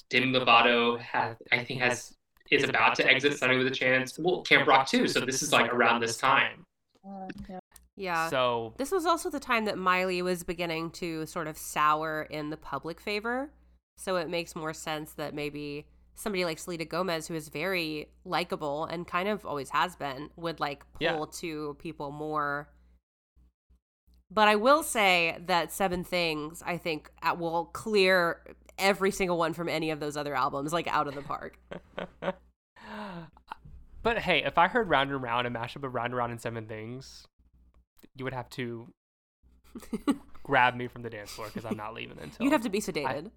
Demi 0.09 0.31
Lovato 0.31 0.99
has, 1.01 1.35
I 1.51 1.63
think, 1.63 1.81
has 1.81 2.15
is 2.49 2.63
about 2.63 2.95
to 2.95 3.05
exit 3.05 3.37
Sunny 3.37 3.57
with 3.57 3.67
a 3.67 3.71
Chance. 3.71 4.17
Well, 4.17 4.41
Camp 4.41 4.67
Rock 4.67 4.87
too. 4.87 5.07
So 5.07 5.19
this 5.19 5.43
is 5.43 5.51
like 5.51 5.71
around 5.71 6.01
this 6.01 6.17
time. 6.17 6.65
Uh, 7.05 7.27
yeah. 7.49 7.59
Yeah. 7.99 8.29
So 8.29 8.73
This 8.77 8.91
was 8.91 9.05
also 9.05 9.29
the 9.29 9.39
time 9.41 9.65
that 9.65 9.77
Miley 9.77 10.21
was 10.21 10.43
beginning 10.43 10.89
to 10.91 11.25
sort 11.25 11.47
of 11.47 11.57
sour 11.57 12.23
in 12.29 12.49
the 12.49 12.57
public 12.57 12.99
favor. 13.01 13.51
So 13.97 14.15
it 14.15 14.29
makes 14.29 14.55
more 14.55 14.73
sense 14.73 15.13
that 15.13 15.33
maybe 15.35 15.85
somebody 16.15 16.45
like 16.45 16.59
Selena 16.59 16.85
Gomez, 16.85 17.27
who 17.27 17.33
is 17.35 17.49
very 17.49 18.07
likable 18.23 18.85
and 18.85 19.05
kind 19.05 19.27
of 19.27 19.45
always 19.45 19.69
has 19.71 19.97
been, 19.97 20.29
would 20.37 20.61
like 20.61 20.85
pull 20.93 21.01
Yeah. 21.01 21.25
to 21.39 21.75
people 21.79 22.11
more. 22.11 22.69
But 24.31 24.47
I 24.47 24.55
will 24.55 24.83
say 24.83 25.37
that 25.47 25.71
Seven 25.73 26.03
Things, 26.05 26.63
I 26.65 26.77
think, 26.77 27.11
uh, 27.21 27.35
will 27.37 27.65
clear 27.65 28.41
every 28.77 29.11
single 29.11 29.37
one 29.37 29.53
from 29.53 29.67
any 29.67 29.89
of 29.91 29.99
those 29.99 30.15
other 30.15 30.35
albums, 30.35 30.71
like 30.71 30.87
out 30.87 31.07
of 31.07 31.15
the 31.15 31.21
park. 31.21 31.59
but 34.03 34.19
hey, 34.19 34.43
if 34.43 34.57
I 34.57 34.67
heard 34.67 34.87
Round 34.89 35.11
and 35.11 35.21
Round, 35.21 35.45
a 35.47 35.49
mashup 35.49 35.83
of 35.83 35.93
Round 35.93 36.07
and 36.07 36.15
Round 36.15 36.31
and 36.31 36.39
Seven 36.41 36.65
Things, 36.67 37.27
you 38.19 38.25
would 38.25 38.33
have 38.33 38.49
to 38.51 38.87
grab 40.43 40.75
me 40.75 40.87
from 40.87 41.01
the 41.01 41.09
dance 41.09 41.31
floor 41.31 41.47
because 41.47 41.65
I'm 41.65 41.77
not 41.77 41.93
leaving 41.93 42.17
until 42.19 42.43
You'd 42.43 42.53
have 42.53 42.63
to 42.63 42.69
be 42.69 42.79
sedated. 42.81 43.31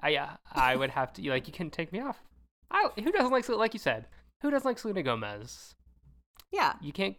I, 0.00 0.10
yeah, 0.10 0.36
I 0.52 0.76
would 0.76 0.90
have 0.90 1.12
to. 1.14 1.28
Like, 1.28 1.46
you 1.46 1.52
can 1.52 1.68
take 1.70 1.92
me 1.92 2.00
off. 2.00 2.18
I, 2.70 2.88
who 2.96 3.12
doesn't 3.12 3.30
like, 3.32 3.48
like 3.48 3.74
you 3.74 3.80
said, 3.80 4.06
who 4.42 4.50
doesn't 4.50 4.66
like 4.66 4.78
Selena 4.78 5.02
Gomez? 5.02 5.74
yeah. 6.52 6.74
You 6.80 6.92
can't. 6.92 7.16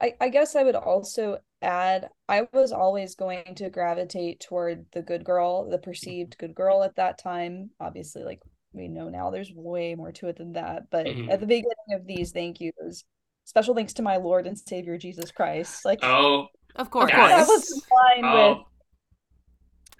I, 0.00 0.14
I 0.20 0.28
guess 0.28 0.54
I 0.54 0.62
would 0.62 0.76
also 0.76 1.38
add 1.60 2.08
I 2.28 2.46
was 2.52 2.70
always 2.70 3.16
going 3.16 3.54
to 3.56 3.68
gravitate 3.70 4.38
toward 4.40 4.86
the 4.92 5.02
good 5.02 5.24
girl, 5.24 5.68
the 5.68 5.78
perceived 5.78 6.38
good 6.38 6.54
girl 6.54 6.84
at 6.84 6.94
that 6.96 7.18
time. 7.18 7.70
Obviously, 7.80 8.22
like 8.22 8.40
we 8.72 8.86
know 8.86 9.08
now, 9.08 9.30
there's 9.30 9.52
way 9.52 9.94
more 9.96 10.12
to 10.12 10.28
it 10.28 10.36
than 10.36 10.52
that. 10.52 10.88
But 10.90 11.06
Mhm. 11.06 11.28
at 11.30 11.40
the 11.40 11.46
beginning 11.46 11.94
of 11.94 12.06
these 12.06 12.30
thank 12.30 12.60
yous, 12.60 13.02
special 13.48 13.74
thanks 13.74 13.94
to 13.94 14.02
my 14.02 14.16
Lord 14.18 14.46
and 14.46 14.58
Savior 14.58 14.98
Jesus 14.98 15.30
Christ. 15.32 15.84
Like 15.84 16.00
Oh, 16.02 16.48
Of 16.76 16.90
course. 16.90 17.10
Yes. 17.10 17.46
that 17.46 17.52
was 17.52 17.70
in 17.72 18.22
line 18.22 18.34
oh, 18.34 18.48
with 18.48 18.58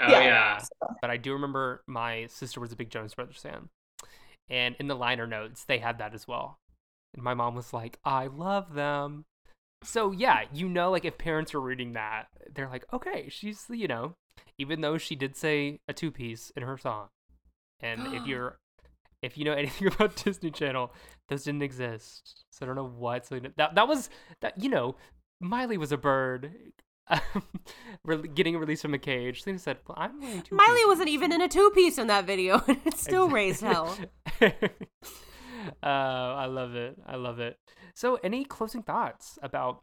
oh 0.00 0.10
Yeah. 0.12 0.20
yeah. 0.20 0.58
so, 0.58 0.94
But 1.00 1.10
I 1.10 1.16
do 1.16 1.32
remember 1.32 1.82
my 1.86 2.26
sister 2.26 2.60
was 2.60 2.72
a 2.72 2.76
big 2.76 2.90
Jonas 2.90 3.14
Brothers 3.14 3.38
fan, 3.38 3.70
and 4.50 4.76
in 4.78 4.86
the 4.86 4.94
liner 4.94 5.26
notes 5.26 5.64
they 5.64 5.78
had 5.78 5.98
that 5.98 6.14
as 6.14 6.28
well. 6.28 6.58
And 7.14 7.22
my 7.22 7.32
mom 7.32 7.54
was 7.54 7.72
like, 7.72 7.98
"I 8.04 8.26
love 8.26 8.74
them." 8.74 9.24
So 9.82 10.12
yeah, 10.12 10.42
you 10.52 10.68
know, 10.68 10.90
like 10.90 11.06
if 11.06 11.16
parents 11.16 11.54
are 11.54 11.60
reading 11.60 11.94
that, 11.94 12.26
they're 12.54 12.68
like, 12.68 12.84
"Okay, 12.92 13.28
she's 13.30 13.64
you 13.70 13.88
know," 13.88 14.12
even 14.58 14.82
though 14.82 14.98
she 14.98 15.16
did 15.16 15.36
say 15.36 15.80
a 15.88 15.94
two 15.94 16.10
piece 16.10 16.50
in 16.54 16.64
her 16.64 16.76
song, 16.76 17.08
and 17.80 18.14
if 18.14 18.26
you're 18.26 18.58
if 19.22 19.36
you 19.36 19.44
know 19.44 19.52
anything 19.54 19.88
about 19.88 20.16
Disney 20.16 20.50
Channel, 20.50 20.92
those 21.28 21.44
didn't 21.44 21.62
exist. 21.62 22.44
So 22.50 22.64
I 22.64 22.66
don't 22.66 22.76
know 22.76 22.88
what 22.88 23.26
Selena. 23.26 23.50
That 23.56 23.74
that 23.74 23.88
was 23.88 24.10
that 24.40 24.62
you 24.62 24.68
know, 24.68 24.96
Miley 25.40 25.78
was 25.78 25.92
a 25.92 25.98
bird. 25.98 26.52
getting 28.34 28.58
released 28.58 28.82
from 28.82 28.92
a 28.92 28.98
cage. 28.98 29.42
Selena 29.42 29.58
said, 29.58 29.78
well, 29.86 29.96
"I'm 29.98 30.20
wearing 30.20 30.42
two 30.42 30.54
Miley 30.54 30.72
pieces." 30.72 30.88
wasn't 30.88 31.08
even 31.08 31.32
in 31.32 31.40
a 31.40 31.48
two 31.48 31.70
piece 31.74 31.96
in 31.96 32.06
that 32.08 32.26
video, 32.26 32.62
and 32.68 32.78
it 32.84 32.98
still 32.98 33.28
raised 33.28 33.62
hell. 33.62 33.96
uh, 34.42 34.46
I 35.82 36.44
love 36.46 36.74
it. 36.74 36.96
I 37.06 37.16
love 37.16 37.40
it. 37.40 37.56
So, 37.94 38.16
any 38.22 38.44
closing 38.44 38.82
thoughts 38.82 39.38
about 39.42 39.82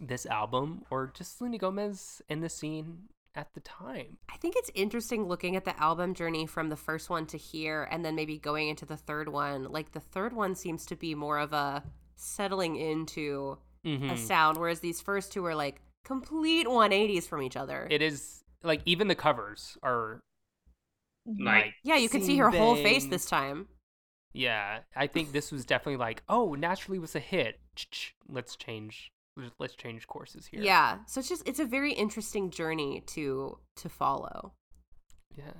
this 0.00 0.24
album 0.26 0.84
or 0.90 1.12
just 1.16 1.38
Selena 1.38 1.58
Gomez 1.58 2.22
in 2.28 2.40
the 2.40 2.48
scene 2.48 3.08
at 3.36 3.52
the 3.54 3.60
time? 3.60 4.16
I 4.32 4.36
think 4.38 4.54
it's 4.56 4.70
interesting 4.74 5.28
looking 5.28 5.54
at 5.56 5.64
the 5.64 5.80
album 5.80 6.14
journey 6.14 6.46
from 6.46 6.68
the 6.68 6.76
first 6.76 7.10
one 7.10 7.26
to 7.26 7.38
here 7.38 7.86
and 7.90 8.04
then 8.04 8.14
maybe 8.16 8.38
going 8.38 8.68
into 8.68 8.86
the 8.86 8.96
third 8.96 9.28
one. 9.28 9.64
Like 9.64 9.92
the 9.92 10.00
third 10.00 10.32
one 10.32 10.54
seems 10.54 10.86
to 10.86 10.96
be 10.96 11.14
more 11.14 11.38
of 11.38 11.52
a 11.52 11.82
settling 12.16 12.76
into 12.76 13.58
Mhm. 13.84 14.10
a 14.10 14.16
sound, 14.16 14.58
whereas 14.58 14.80
these 14.80 15.00
first 15.00 15.32
two 15.32 15.44
are 15.46 15.54
like 15.54 15.80
complete 16.04 16.66
180s 16.66 17.26
from 17.28 17.42
each 17.42 17.56
other. 17.56 17.86
It 17.90 18.02
is 18.02 18.42
like 18.62 18.82
even 18.84 19.08
the 19.08 19.14
covers 19.14 19.76
are 19.82 20.20
mm-hmm. 21.28 21.44
Like 21.44 21.74
yeah, 21.84 21.96
you 21.96 22.08
can 22.08 22.20
see 22.22 22.28
Sing 22.28 22.38
her 22.38 22.50
whole 22.50 22.76
face 22.76 23.06
this 23.06 23.26
time. 23.26 23.68
Yeah, 24.32 24.80
I 24.94 25.06
think 25.06 25.32
this 25.32 25.50
was 25.50 25.64
definitely 25.64 25.96
like, 25.96 26.22
oh, 26.28 26.54
naturally 26.54 26.98
was 26.98 27.14
a 27.16 27.20
hit. 27.20 27.58
Ch-ch, 27.74 28.14
Let's 28.28 28.54
change. 28.56 29.10
Let's 29.58 29.74
change 29.74 30.06
courses 30.06 30.46
here. 30.46 30.62
Yeah. 30.62 30.98
So 31.06 31.20
it's 31.20 31.28
just 31.28 31.46
it's 31.46 31.60
a 31.60 31.64
very 31.64 31.92
interesting 31.92 32.50
journey 32.50 33.02
to 33.08 33.58
to 33.76 33.88
follow. 33.88 34.54
Yeah. 35.36 35.52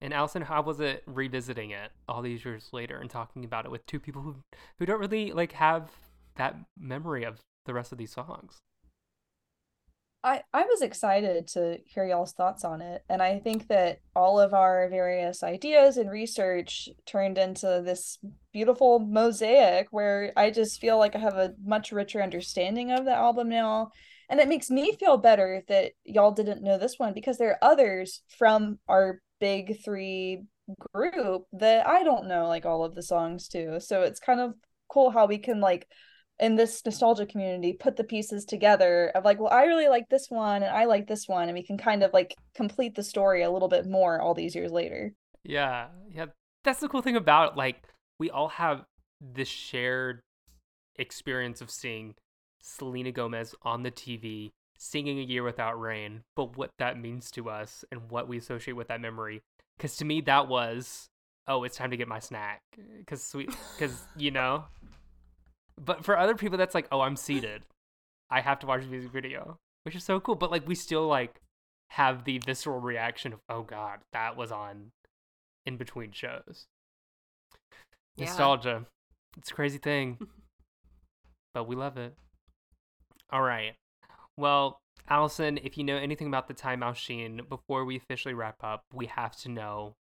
And 0.00 0.12
Allison, 0.12 0.42
how 0.42 0.60
was 0.60 0.80
it 0.80 1.02
revisiting 1.06 1.70
it 1.70 1.90
all 2.08 2.20
these 2.20 2.44
years 2.44 2.68
later 2.72 2.98
and 2.98 3.08
talking 3.08 3.44
about 3.44 3.64
it 3.64 3.70
with 3.70 3.86
two 3.86 3.98
people 3.98 4.20
who 4.20 4.36
who 4.78 4.86
don't 4.86 5.00
really 5.00 5.32
like 5.32 5.52
have 5.52 5.90
that 6.36 6.56
memory 6.78 7.24
of 7.24 7.40
the 7.64 7.72
rest 7.72 7.92
of 7.92 7.98
these 7.98 8.12
songs? 8.12 8.58
I, 10.24 10.42
I 10.54 10.62
was 10.62 10.80
excited 10.80 11.48
to 11.48 11.78
hear 11.84 12.06
y'all's 12.06 12.32
thoughts 12.32 12.64
on 12.64 12.80
it. 12.80 13.04
And 13.10 13.22
I 13.22 13.38
think 13.40 13.68
that 13.68 14.00
all 14.16 14.40
of 14.40 14.54
our 14.54 14.88
various 14.88 15.42
ideas 15.42 15.98
and 15.98 16.10
research 16.10 16.88
turned 17.04 17.36
into 17.36 17.82
this 17.84 18.18
beautiful 18.50 19.00
mosaic 19.00 19.88
where 19.90 20.32
I 20.34 20.50
just 20.50 20.80
feel 20.80 20.96
like 20.96 21.14
I 21.14 21.18
have 21.18 21.36
a 21.36 21.52
much 21.62 21.92
richer 21.92 22.22
understanding 22.22 22.90
of 22.90 23.04
the 23.04 23.12
album 23.12 23.50
now. 23.50 23.90
And 24.30 24.40
it 24.40 24.48
makes 24.48 24.70
me 24.70 24.96
feel 24.96 25.18
better 25.18 25.62
that 25.68 25.92
y'all 26.04 26.32
didn't 26.32 26.62
know 26.62 26.78
this 26.78 26.98
one 26.98 27.12
because 27.12 27.36
there 27.36 27.50
are 27.50 27.70
others 27.70 28.22
from 28.38 28.78
our 28.88 29.20
big 29.40 29.84
three 29.84 30.44
group 30.94 31.44
that 31.52 31.86
I 31.86 32.02
don't 32.02 32.28
know 32.28 32.48
like 32.48 32.64
all 32.64 32.82
of 32.82 32.94
the 32.94 33.02
songs 33.02 33.46
too. 33.46 33.78
So 33.78 34.00
it's 34.00 34.20
kind 34.20 34.40
of 34.40 34.54
cool 34.88 35.10
how 35.10 35.26
we 35.26 35.36
can 35.36 35.60
like 35.60 35.86
in 36.40 36.56
this 36.56 36.84
nostalgia 36.84 37.26
community 37.26 37.72
put 37.72 37.96
the 37.96 38.04
pieces 38.04 38.44
together 38.44 39.12
of 39.14 39.24
like 39.24 39.38
well 39.38 39.52
i 39.52 39.64
really 39.64 39.88
like 39.88 40.08
this 40.08 40.26
one 40.30 40.62
and 40.62 40.74
i 40.74 40.84
like 40.84 41.06
this 41.06 41.28
one 41.28 41.48
and 41.48 41.54
we 41.54 41.62
can 41.62 41.78
kind 41.78 42.02
of 42.02 42.12
like 42.12 42.34
complete 42.54 42.94
the 42.94 43.02
story 43.04 43.42
a 43.42 43.50
little 43.50 43.68
bit 43.68 43.86
more 43.86 44.20
all 44.20 44.34
these 44.34 44.54
years 44.54 44.72
later 44.72 45.12
Yeah, 45.44 45.88
yeah. 46.10 46.26
That's 46.64 46.80
the 46.80 46.88
cool 46.88 47.02
thing 47.02 47.16
about. 47.16 47.56
Like 47.56 47.82
we 48.18 48.30
all 48.30 48.48
have 48.48 48.84
this 49.20 49.48
shared 49.48 50.20
experience 50.96 51.60
of 51.60 51.70
seeing 51.70 52.14
Selena 52.62 53.12
Gomez 53.12 53.54
on 53.62 53.82
the 53.82 53.90
TV 53.90 54.50
singing 54.78 55.18
"A 55.18 55.22
Year 55.22 55.42
Without 55.42 55.78
Rain," 55.78 56.22
but 56.34 56.56
what 56.56 56.70
that 56.78 56.98
means 56.98 57.30
to 57.32 57.50
us 57.50 57.84
and 57.92 58.10
what 58.10 58.28
we 58.28 58.38
associate 58.38 58.74
with 58.74 58.88
that 58.88 59.00
memory. 59.00 59.42
Because 59.76 59.96
to 59.96 60.04
me, 60.04 60.22
that 60.22 60.48
was 60.48 61.08
oh, 61.46 61.64
it's 61.64 61.76
time 61.76 61.90
to 61.90 61.96
get 61.98 62.08
my 62.08 62.20
snack. 62.20 62.62
Because 62.98 63.22
sweet, 63.22 63.54
because 63.76 64.02
you 64.16 64.30
know. 64.30 64.64
But 65.82 66.04
for 66.04 66.18
other 66.18 66.34
people, 66.34 66.58
that's 66.58 66.74
like 66.74 66.88
oh, 66.92 67.00
I'm 67.00 67.16
seated. 67.16 67.62
I 68.30 68.40
have 68.40 68.58
to 68.60 68.66
watch 68.66 68.82
the 68.82 68.88
music 68.88 69.12
video, 69.12 69.58
which 69.84 69.94
is 69.94 70.04
so 70.04 70.20
cool. 70.20 70.34
But 70.34 70.50
like 70.50 70.66
we 70.66 70.74
still 70.74 71.06
like 71.06 71.40
have 71.90 72.24
the 72.24 72.38
visceral 72.38 72.80
reaction 72.80 73.32
of 73.32 73.40
oh 73.48 73.62
god, 73.62 74.00
that 74.12 74.36
was 74.36 74.52
on 74.52 74.92
in 75.66 75.76
between 75.76 76.12
shows. 76.12 76.66
Yeah. 78.16 78.26
Nostalgia. 78.26 78.86
It's 79.36 79.50
a 79.50 79.54
crazy 79.54 79.78
thing. 79.78 80.18
but 81.54 81.66
we 81.66 81.76
love 81.76 81.96
it. 81.96 82.14
All 83.30 83.42
right. 83.42 83.74
Well, 84.36 84.80
Allison, 85.08 85.58
if 85.62 85.76
you 85.76 85.84
know 85.84 85.96
anything 85.96 86.28
about 86.28 86.48
the 86.48 86.54
Time 86.54 86.80
Mousechine, 86.80 87.42
before 87.48 87.84
we 87.84 87.96
officially 87.96 88.34
wrap 88.34 88.62
up, 88.62 88.84
we 88.92 89.06
have 89.06 89.36
to 89.38 89.48
know 89.48 89.94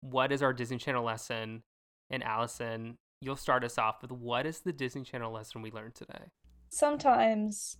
what 0.00 0.32
is 0.32 0.42
our 0.42 0.52
Disney 0.52 0.78
Channel 0.78 1.04
lesson? 1.04 1.62
And 2.10 2.22
Allison, 2.22 2.96
you'll 3.24 3.36
start 3.36 3.64
us 3.64 3.78
off 3.78 4.02
with 4.02 4.12
what 4.12 4.46
is 4.46 4.60
the 4.60 4.72
Disney 4.72 5.02
Channel 5.02 5.32
lesson 5.32 5.62
we 5.62 5.70
learned 5.70 5.94
today? 5.94 6.30
sometimes 6.74 7.78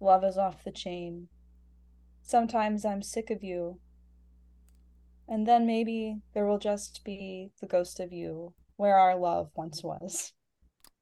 love 0.00 0.24
is 0.24 0.36
off 0.36 0.64
the 0.64 0.72
chain 0.72 1.28
sometimes 2.22 2.84
i'm 2.84 3.00
sick 3.00 3.30
of 3.30 3.44
you 3.44 3.78
and 5.28 5.46
then 5.46 5.64
maybe 5.64 6.18
there 6.34 6.44
will 6.44 6.58
just 6.58 7.04
be 7.04 7.52
the 7.60 7.66
ghost 7.68 8.00
of 8.00 8.12
you 8.12 8.52
where 8.76 8.96
our 8.96 9.16
love 9.16 9.48
once 9.54 9.84
was 9.84 10.32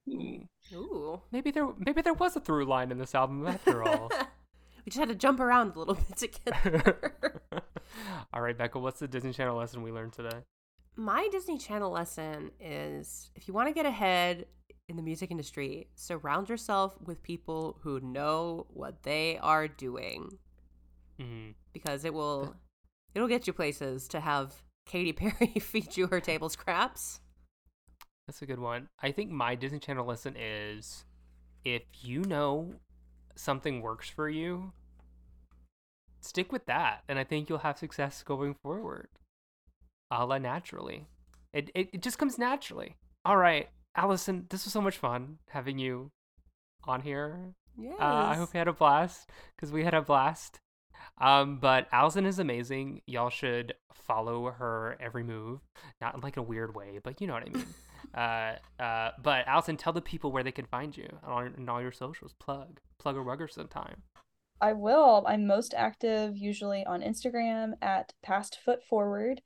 Ooh. 0.06 0.46
Ooh. 0.74 1.22
Maybe 1.32 1.50
there 1.50 1.66
maybe 1.78 2.02
there 2.02 2.12
was 2.12 2.36
a 2.36 2.40
through 2.40 2.66
line 2.66 2.90
in 2.90 2.98
this 2.98 3.14
album 3.14 3.46
after 3.46 3.82
all. 3.82 4.10
we 4.84 4.90
just 4.90 4.98
had 4.98 5.08
to 5.08 5.14
jump 5.14 5.40
around 5.40 5.74
a 5.74 5.78
little 5.78 5.94
bit 6.08 6.16
to 6.18 6.26
get 6.26 6.62
there. 6.62 7.14
all 8.34 8.42
right, 8.42 8.56
Becca, 8.56 8.78
what's 8.78 9.00
the 9.00 9.08
Disney 9.08 9.32
Channel 9.32 9.56
lesson 9.56 9.82
we 9.82 9.92
learned 9.92 10.12
today? 10.12 10.40
My 10.96 11.28
Disney 11.32 11.58
Channel 11.58 11.90
lesson 11.90 12.50
is 12.60 13.30
if 13.34 13.48
you 13.48 13.54
want 13.54 13.68
to 13.68 13.74
get 13.74 13.86
ahead 13.86 14.46
in 14.88 14.96
the 14.96 15.02
music 15.02 15.30
industry, 15.30 15.88
surround 15.94 16.48
yourself 16.48 16.94
with 17.04 17.22
people 17.22 17.78
who 17.82 18.00
know 18.00 18.66
what 18.72 19.02
they 19.02 19.38
are 19.38 19.66
doing 19.68 20.38
hmm 21.18 21.50
because 21.72 22.04
it 22.04 22.12
will 22.12 22.54
it'll 23.14 23.28
get 23.28 23.46
you 23.46 23.52
places 23.52 24.08
to 24.08 24.20
have 24.20 24.62
Katy 24.86 25.12
Perry 25.12 25.46
feed 25.60 25.96
you 25.96 26.06
her 26.08 26.20
table 26.20 26.48
scraps. 26.48 27.20
That's 28.26 28.42
a 28.42 28.46
good 28.46 28.58
one. 28.58 28.88
I 29.02 29.12
think 29.12 29.30
my 29.30 29.54
Disney 29.54 29.78
Channel 29.78 30.06
lesson 30.06 30.34
is 30.36 31.04
if 31.64 31.82
you 32.02 32.22
know 32.22 32.74
something 33.36 33.80
works 33.80 34.08
for 34.08 34.28
you, 34.28 34.72
stick 36.20 36.52
with 36.52 36.66
that. 36.66 37.02
And 37.08 37.18
I 37.18 37.24
think 37.24 37.48
you'll 37.48 37.58
have 37.58 37.78
success 37.78 38.22
going 38.22 38.54
forward. 38.62 39.08
A 40.16 40.24
la 40.24 40.38
naturally. 40.38 41.08
It, 41.52 41.70
it, 41.74 41.90
it 41.92 42.02
just 42.02 42.18
comes 42.18 42.38
naturally. 42.38 42.96
All 43.24 43.36
right, 43.36 43.68
Allison, 43.96 44.46
this 44.50 44.64
was 44.64 44.72
so 44.72 44.80
much 44.80 44.96
fun 44.96 45.38
having 45.48 45.78
you 45.78 46.10
on 46.84 47.00
here. 47.00 47.54
Yes. 47.76 47.96
Uh, 47.98 48.04
I 48.04 48.34
hope 48.34 48.54
you 48.54 48.58
had 48.58 48.68
a 48.68 48.72
blast 48.72 49.28
because 49.56 49.72
we 49.72 49.82
had 49.82 49.94
a 49.94 50.02
blast. 50.02 50.60
Um, 51.18 51.58
but 51.58 51.88
Allison 51.92 52.26
is 52.26 52.38
amazing. 52.38 53.02
Y'all 53.06 53.30
should 53.30 53.74
follow 53.92 54.50
her 54.50 54.96
every 55.00 55.24
move, 55.24 55.60
not 56.00 56.14
in 56.14 56.20
like 56.20 56.36
a 56.36 56.42
weird 56.42 56.74
way, 56.74 57.00
but 57.02 57.20
you 57.20 57.26
know 57.26 57.34
what 57.34 57.48
I 57.48 57.50
mean. 57.50 57.66
uh, 58.14 58.82
uh, 58.82 59.10
but 59.22 59.46
Allison, 59.48 59.76
tell 59.76 59.92
the 59.92 60.00
people 60.00 60.30
where 60.30 60.42
they 60.42 60.52
can 60.52 60.66
find 60.66 60.96
you 60.96 61.08
on, 61.24 61.54
on 61.58 61.68
all 61.68 61.82
your 61.82 61.92
socials. 61.92 62.34
Plug, 62.38 62.80
plug 62.98 63.16
a 63.16 63.20
rugger 63.20 63.48
sometime. 63.48 64.02
I 64.60 64.72
will. 64.72 65.24
I'm 65.26 65.46
most 65.46 65.74
active 65.76 66.36
usually 66.36 66.84
on 66.86 67.02
Instagram 67.02 67.72
at 67.82 68.12
past 68.22 68.58
foot 68.64 68.82
forward. 68.82 69.42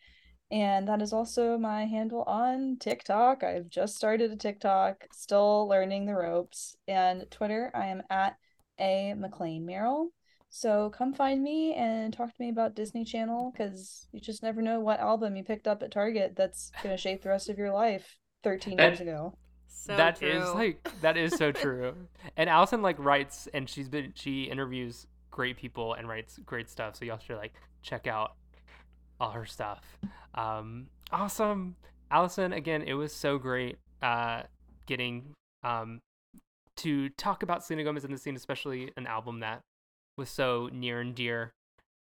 And 0.50 0.88
that 0.88 1.02
is 1.02 1.12
also 1.12 1.58
my 1.58 1.84
handle 1.84 2.22
on 2.22 2.76
TikTok. 2.80 3.42
I've 3.44 3.68
just 3.68 3.96
started 3.96 4.30
a 4.32 4.36
TikTok, 4.36 5.06
still 5.12 5.68
learning 5.68 6.06
the 6.06 6.14
ropes. 6.14 6.74
And 6.86 7.30
Twitter, 7.30 7.70
I 7.74 7.86
am 7.88 8.02
at 8.08 8.36
a 8.80 9.14
McClain 9.16 9.62
Merrill. 9.62 10.08
So 10.50 10.88
come 10.90 11.12
find 11.12 11.42
me 11.42 11.74
and 11.74 12.12
talk 12.14 12.28
to 12.34 12.42
me 12.42 12.48
about 12.48 12.74
Disney 12.74 13.04
Channel 13.04 13.52
because 13.52 14.06
you 14.12 14.20
just 14.20 14.42
never 14.42 14.62
know 14.62 14.80
what 14.80 15.00
album 15.00 15.36
you 15.36 15.44
picked 15.44 15.68
up 15.68 15.82
at 15.82 15.90
Target 15.90 16.34
that's 16.36 16.70
going 16.82 16.94
to 16.96 17.00
shape 17.00 17.22
the 17.22 17.28
rest 17.28 17.50
of 17.50 17.58
your 17.58 17.70
life 17.72 18.16
13 18.44 18.78
That- 18.78 18.84
years 18.88 19.00
ago. 19.02 19.34
so 19.66 19.94
That 19.94 20.22
is 20.22 20.42
true. 20.44 20.54
like 20.54 20.90
that 21.02 21.18
is 21.18 21.34
so 21.36 21.52
true. 21.52 21.94
and 22.38 22.48
Allison 22.48 22.80
like 22.80 22.98
writes 22.98 23.46
and 23.52 23.68
she's 23.68 23.90
been 23.90 24.12
she 24.14 24.44
interviews 24.44 25.06
great 25.30 25.58
people 25.58 25.92
and 25.92 26.08
writes 26.08 26.38
great 26.46 26.70
stuff. 26.70 26.96
So 26.96 27.04
y'all 27.04 27.18
should 27.18 27.36
like 27.36 27.52
check 27.82 28.06
out 28.06 28.32
all 29.20 29.30
her 29.30 29.46
stuff. 29.46 29.98
Um 30.34 30.88
awesome. 31.10 31.76
Allison, 32.10 32.52
again, 32.52 32.82
it 32.82 32.94
was 32.94 33.12
so 33.12 33.38
great 33.38 33.78
uh 34.02 34.42
getting 34.86 35.34
um 35.64 36.00
to 36.76 37.08
talk 37.10 37.42
about 37.42 37.64
Selena 37.64 37.84
Gomez 37.84 38.04
in 38.04 38.12
the 38.12 38.18
scene, 38.18 38.36
especially 38.36 38.92
an 38.96 39.06
album 39.06 39.40
that 39.40 39.60
was 40.16 40.30
so 40.30 40.68
near 40.72 41.00
and 41.00 41.14
dear 41.14 41.52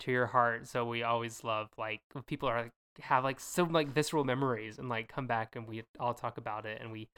to 0.01 0.11
your 0.11 0.27
heart. 0.27 0.67
So 0.67 0.85
we 0.85 1.03
always 1.03 1.45
love 1.45 1.69
like 1.79 2.01
people 2.27 2.49
are 2.49 2.63
like 2.63 2.73
have 3.01 3.25
like 3.25 3.41
so 3.41 3.65
like 3.65 3.89
visceral 3.89 4.25
memories 4.25 4.79
and 4.79 4.89
like 4.89 5.09
come 5.09 5.27
back 5.27 5.57
and 5.57 5.67
we 5.67 5.83
all 5.99 6.15
talk 6.15 6.37
about 6.37 6.67
it 6.67 6.79
and 6.81 6.93
we 6.93 7.09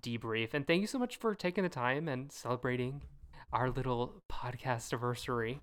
debrief. 0.00 0.54
And 0.54 0.66
thank 0.66 0.80
you 0.80 0.86
so 0.86 0.98
much 0.98 1.16
for 1.16 1.34
taking 1.34 1.64
the 1.64 1.70
time 1.70 2.08
and 2.08 2.32
celebrating 2.32 3.02
our 3.52 3.70
little 3.70 4.22
podcast 4.30 4.92
anniversary. 4.92 5.60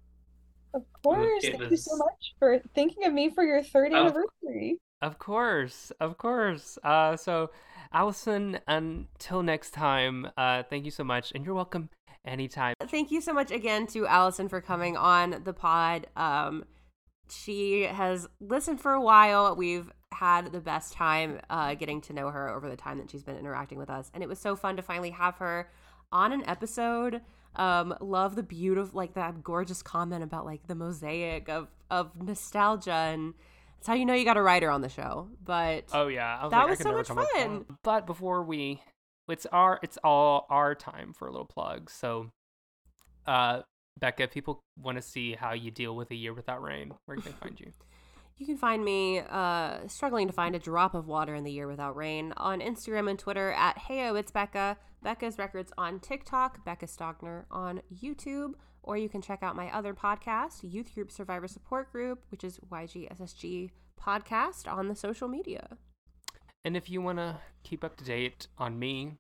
Of 0.73 0.83
course. 1.03 1.43
it 1.43 1.57
Thank 1.57 1.71
you 1.71 1.77
so 1.77 1.97
much 1.97 2.35
for 2.37 2.59
thinking 2.75 3.05
of 3.05 3.13
me 3.13 3.29
for 3.29 3.43
your 3.43 3.63
third 3.63 3.93
Of- 3.93 3.99
anniversary. 4.05 4.79
Of 5.01 5.17
course, 5.17 5.91
of 6.01 6.17
course. 6.17 6.77
Uh, 6.83 7.15
so, 7.15 7.51
Allison, 7.93 8.59
until 8.67 9.41
next 9.41 9.71
time, 9.71 10.27
uh, 10.35 10.63
thank 10.63 10.83
you 10.83 10.91
so 10.91 11.05
much, 11.05 11.31
and 11.33 11.45
you're 11.45 11.55
welcome 11.55 11.89
anytime. 12.25 12.73
Thank 12.87 13.09
you 13.09 13.21
so 13.21 13.33
much 13.33 13.49
again 13.49 13.87
to 13.87 14.05
Allison 14.05 14.49
for 14.49 14.59
coming 14.59 14.97
on 14.97 15.41
the 15.45 15.53
pod. 15.53 16.07
Um, 16.17 16.65
she 17.29 17.83
has 17.83 18.27
listened 18.41 18.81
for 18.81 18.91
a 18.91 19.01
while. 19.01 19.55
We've 19.55 19.89
had 20.13 20.51
the 20.51 20.59
best 20.59 20.93
time 20.93 21.39
uh, 21.49 21.75
getting 21.75 22.01
to 22.01 22.13
know 22.13 22.29
her 22.29 22.49
over 22.49 22.69
the 22.69 22.75
time 22.75 22.97
that 22.97 23.09
she's 23.09 23.23
been 23.23 23.37
interacting 23.37 23.77
with 23.77 23.89
us, 23.89 24.11
and 24.13 24.21
it 24.21 24.27
was 24.27 24.39
so 24.39 24.55
fun 24.57 24.75
to 24.75 24.81
finally 24.81 25.11
have 25.11 25.37
her 25.37 25.69
on 26.11 26.33
an 26.33 26.43
episode. 26.45 27.21
Um, 27.55 27.95
love 27.99 28.35
the 28.35 28.43
beautiful, 28.43 28.97
like 28.97 29.15
that 29.15 29.43
gorgeous 29.43 29.81
comment 29.81 30.23
about 30.23 30.45
like 30.45 30.67
the 30.67 30.75
mosaic 30.75 31.49
of 31.49 31.67
of 31.89 32.11
nostalgia, 32.21 32.91
and 32.91 33.33
it's 33.77 33.87
how 33.87 33.93
you 33.93 34.05
know 34.05 34.13
you 34.13 34.23
got 34.25 34.37
a 34.37 34.41
writer 34.41 34.69
on 34.69 34.81
the 34.81 34.89
show. 34.89 35.29
But 35.43 35.85
Oh 35.93 36.07
yeah, 36.07 36.43
was 36.43 36.51
That 36.51 36.59
like, 36.59 36.69
was 36.69 36.79
so 36.79 36.91
much 36.93 37.07
come 37.07 37.17
up 37.17 37.27
with 37.33 37.43
fun. 37.43 37.65
But 37.83 38.05
before 38.05 38.43
we, 38.43 38.81
it's 39.27 39.45
our, 39.47 39.79
it's 39.81 39.97
all 40.03 40.45
our 40.49 40.75
time 40.75 41.13
for 41.13 41.27
a 41.27 41.31
little 41.31 41.45
plug. 41.47 41.89
So, 41.89 42.31
uh, 43.25 43.61
Becca, 43.99 44.23
if 44.23 44.31
people 44.31 44.61
want 44.77 44.97
to 44.97 45.01
see 45.01 45.33
how 45.33 45.53
you 45.53 45.71
deal 45.71 45.95
with 45.95 46.11
a 46.11 46.15
year 46.15 46.33
without 46.33 46.61
rain, 46.61 46.93
where 47.05 47.17
can 47.17 47.25
they 47.25 47.37
find 47.37 47.59
you? 47.59 47.71
You 48.39 48.45
can 48.45 48.57
find 48.57 48.85
me 48.85 49.19
uh, 49.19 49.85
struggling 49.87 50.27
to 50.27 50.33
find 50.33 50.55
a 50.55 50.59
drop 50.59 50.95
of 50.95 51.07
water 51.07 51.35
in 51.35 51.43
the 51.43 51.51
year 51.51 51.67
without 51.67 51.97
rain 51.97 52.33
on 52.37 52.61
Instagram 52.61 53.09
and 53.09 53.19
Twitter 53.19 53.51
at 53.51 53.77
Heyo 53.77 54.17
It's 54.17 54.31
Becca, 54.31 54.77
Becca's 55.03 55.37
Records 55.37 55.73
on 55.77 55.99
TikTok, 55.99 56.63
Becca 56.63 56.85
Stockner 56.85 57.43
on 57.51 57.81
YouTube, 57.93 58.53
or 58.81 58.95
you 58.95 59.09
can 59.09 59.21
check 59.21 59.43
out 59.43 59.57
my 59.57 59.69
other 59.75 59.93
podcast, 59.93 60.59
Youth 60.63 60.95
Group 60.95 61.11
Survivor 61.11 61.49
Support 61.49 61.91
Group, 61.91 62.23
which 62.29 62.45
is 62.45 62.61
YGSSG 62.71 63.71
Podcast 64.01 64.71
on 64.71 64.87
the 64.87 64.95
social 64.95 65.27
media. 65.27 65.77
And 66.63 66.77
if 66.77 66.89
you 66.89 67.01
want 67.01 67.17
to 67.17 67.39
keep 67.63 67.83
up 67.83 67.97
to 67.97 68.05
date 68.05 68.47
on 68.57 68.79
me, 68.79 69.15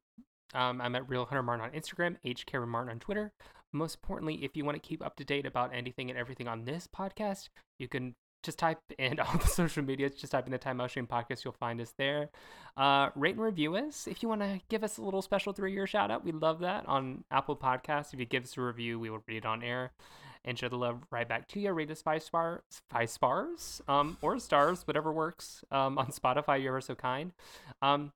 um, 0.53 0.79
I'm 0.79 0.95
at 0.95 1.09
Real 1.09 1.25
Hunter 1.25 1.43
Martin 1.43 1.65
on 1.65 1.71
Instagram, 1.71 2.15
H. 2.23 2.45
Karen 2.45 2.69
Martin 2.69 2.91
on 2.91 2.99
Twitter. 2.99 3.33
Most 3.73 3.95
importantly, 3.95 4.45
if 4.45 4.55
you 4.55 4.63
want 4.63 4.81
to 4.81 4.87
keep 4.87 5.05
up 5.05 5.17
to 5.17 5.25
date 5.25 5.45
about 5.45 5.75
anything 5.75 6.09
and 6.09 6.17
everything 6.17 6.47
on 6.47 6.63
this 6.63 6.87
podcast, 6.87 7.49
you 7.77 7.89
can 7.89 8.15
just 8.43 8.59
type 8.59 8.79
in 8.97 9.19
all 9.19 9.37
the 9.37 9.47
social 9.47 9.83
medias, 9.83 10.15
just 10.15 10.31
type 10.31 10.45
in 10.45 10.51
the 10.51 10.57
Time 10.57 10.77
Mousechine 10.77 11.07
podcast, 11.07 11.43
you'll 11.43 11.53
find 11.53 11.79
us 11.81 11.93
there. 11.97 12.29
Uh, 12.77 13.09
rate 13.15 13.35
and 13.35 13.43
review 13.43 13.75
us. 13.75 14.07
If 14.07 14.23
you 14.23 14.29
want 14.29 14.41
to 14.41 14.61
give 14.69 14.83
us 14.83 14.97
a 14.97 15.01
little 15.01 15.21
special 15.21 15.53
three 15.53 15.73
year 15.73 15.87
shout 15.87 16.11
out, 16.11 16.23
we 16.23 16.31
love 16.31 16.59
that 16.59 16.85
on 16.87 17.23
Apple 17.31 17.55
Podcasts. 17.55 18.13
If 18.13 18.19
you 18.19 18.25
give 18.25 18.43
us 18.43 18.57
a 18.57 18.61
review, 18.61 18.99
we 18.99 19.09
will 19.09 19.23
read 19.27 19.37
it 19.37 19.45
on 19.45 19.63
air 19.63 19.91
and 20.45 20.57
show 20.57 20.69
the 20.69 20.77
love 20.77 21.03
right 21.11 21.27
back 21.27 21.47
to 21.49 21.59
you. 21.59 21.71
Rate 21.71 21.91
us 21.91 22.01
five 22.01 22.23
stars, 22.23 22.61
five 22.89 23.09
stars, 23.09 23.81
um, 23.87 24.17
or 24.21 24.39
stars, 24.39 24.87
whatever 24.87 25.11
works. 25.11 25.63
Um, 25.71 25.97
on 25.97 26.07
Spotify, 26.07 26.61
you're 26.61 26.73
ever 26.73 26.81
so 26.81 26.95
kind. 26.95 27.33
Um, 27.81 28.13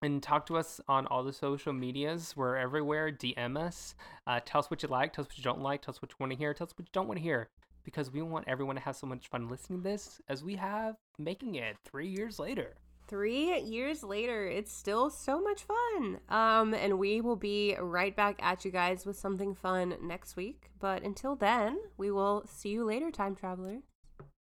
and 0.00 0.22
talk 0.22 0.46
to 0.46 0.56
us 0.56 0.80
on 0.88 1.06
all 1.06 1.24
the 1.24 1.32
social 1.32 1.72
medias. 1.72 2.34
We're 2.36 2.56
everywhere. 2.56 3.10
DM 3.10 3.58
us. 3.58 3.94
Uh, 4.26 4.40
tell 4.44 4.60
us 4.60 4.70
what 4.70 4.82
you 4.82 4.88
like. 4.88 5.12
Tell 5.12 5.24
us 5.24 5.28
what 5.28 5.38
you 5.38 5.44
don't 5.44 5.60
like. 5.60 5.82
Tell 5.82 5.92
us 5.92 6.00
what 6.00 6.12
you 6.12 6.16
want 6.20 6.32
to 6.32 6.38
hear. 6.38 6.54
Tell 6.54 6.66
us 6.66 6.74
what 6.76 6.86
you 6.86 6.92
don't 6.92 7.08
want 7.08 7.18
to 7.18 7.22
hear. 7.22 7.48
Because 7.88 8.10
we 8.10 8.20
want 8.20 8.44
everyone 8.46 8.76
to 8.76 8.82
have 8.82 8.96
so 8.96 9.06
much 9.06 9.28
fun 9.28 9.48
listening 9.48 9.78
to 9.78 9.88
this 9.88 10.20
as 10.28 10.44
we 10.44 10.56
have 10.56 10.96
making 11.18 11.54
it 11.54 11.74
three 11.86 12.06
years 12.06 12.38
later. 12.38 12.74
Three 13.06 13.62
years 13.62 14.04
later, 14.04 14.46
it's 14.46 14.70
still 14.70 15.08
so 15.08 15.40
much 15.40 15.62
fun. 15.62 16.18
Um, 16.28 16.74
and 16.74 16.98
we 16.98 17.22
will 17.22 17.34
be 17.34 17.76
right 17.80 18.14
back 18.14 18.40
at 18.42 18.66
you 18.66 18.70
guys 18.70 19.06
with 19.06 19.16
something 19.16 19.54
fun 19.54 19.94
next 20.02 20.36
week. 20.36 20.68
But 20.78 21.02
until 21.02 21.34
then, 21.34 21.78
we 21.96 22.10
will 22.10 22.44
see 22.46 22.68
you 22.68 22.84
later, 22.84 23.10
time 23.10 23.34
traveler. 23.34 23.78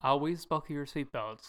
Always 0.01 0.43
buckle 0.47 0.73
your 0.73 0.87
seatbelts. 0.87 1.45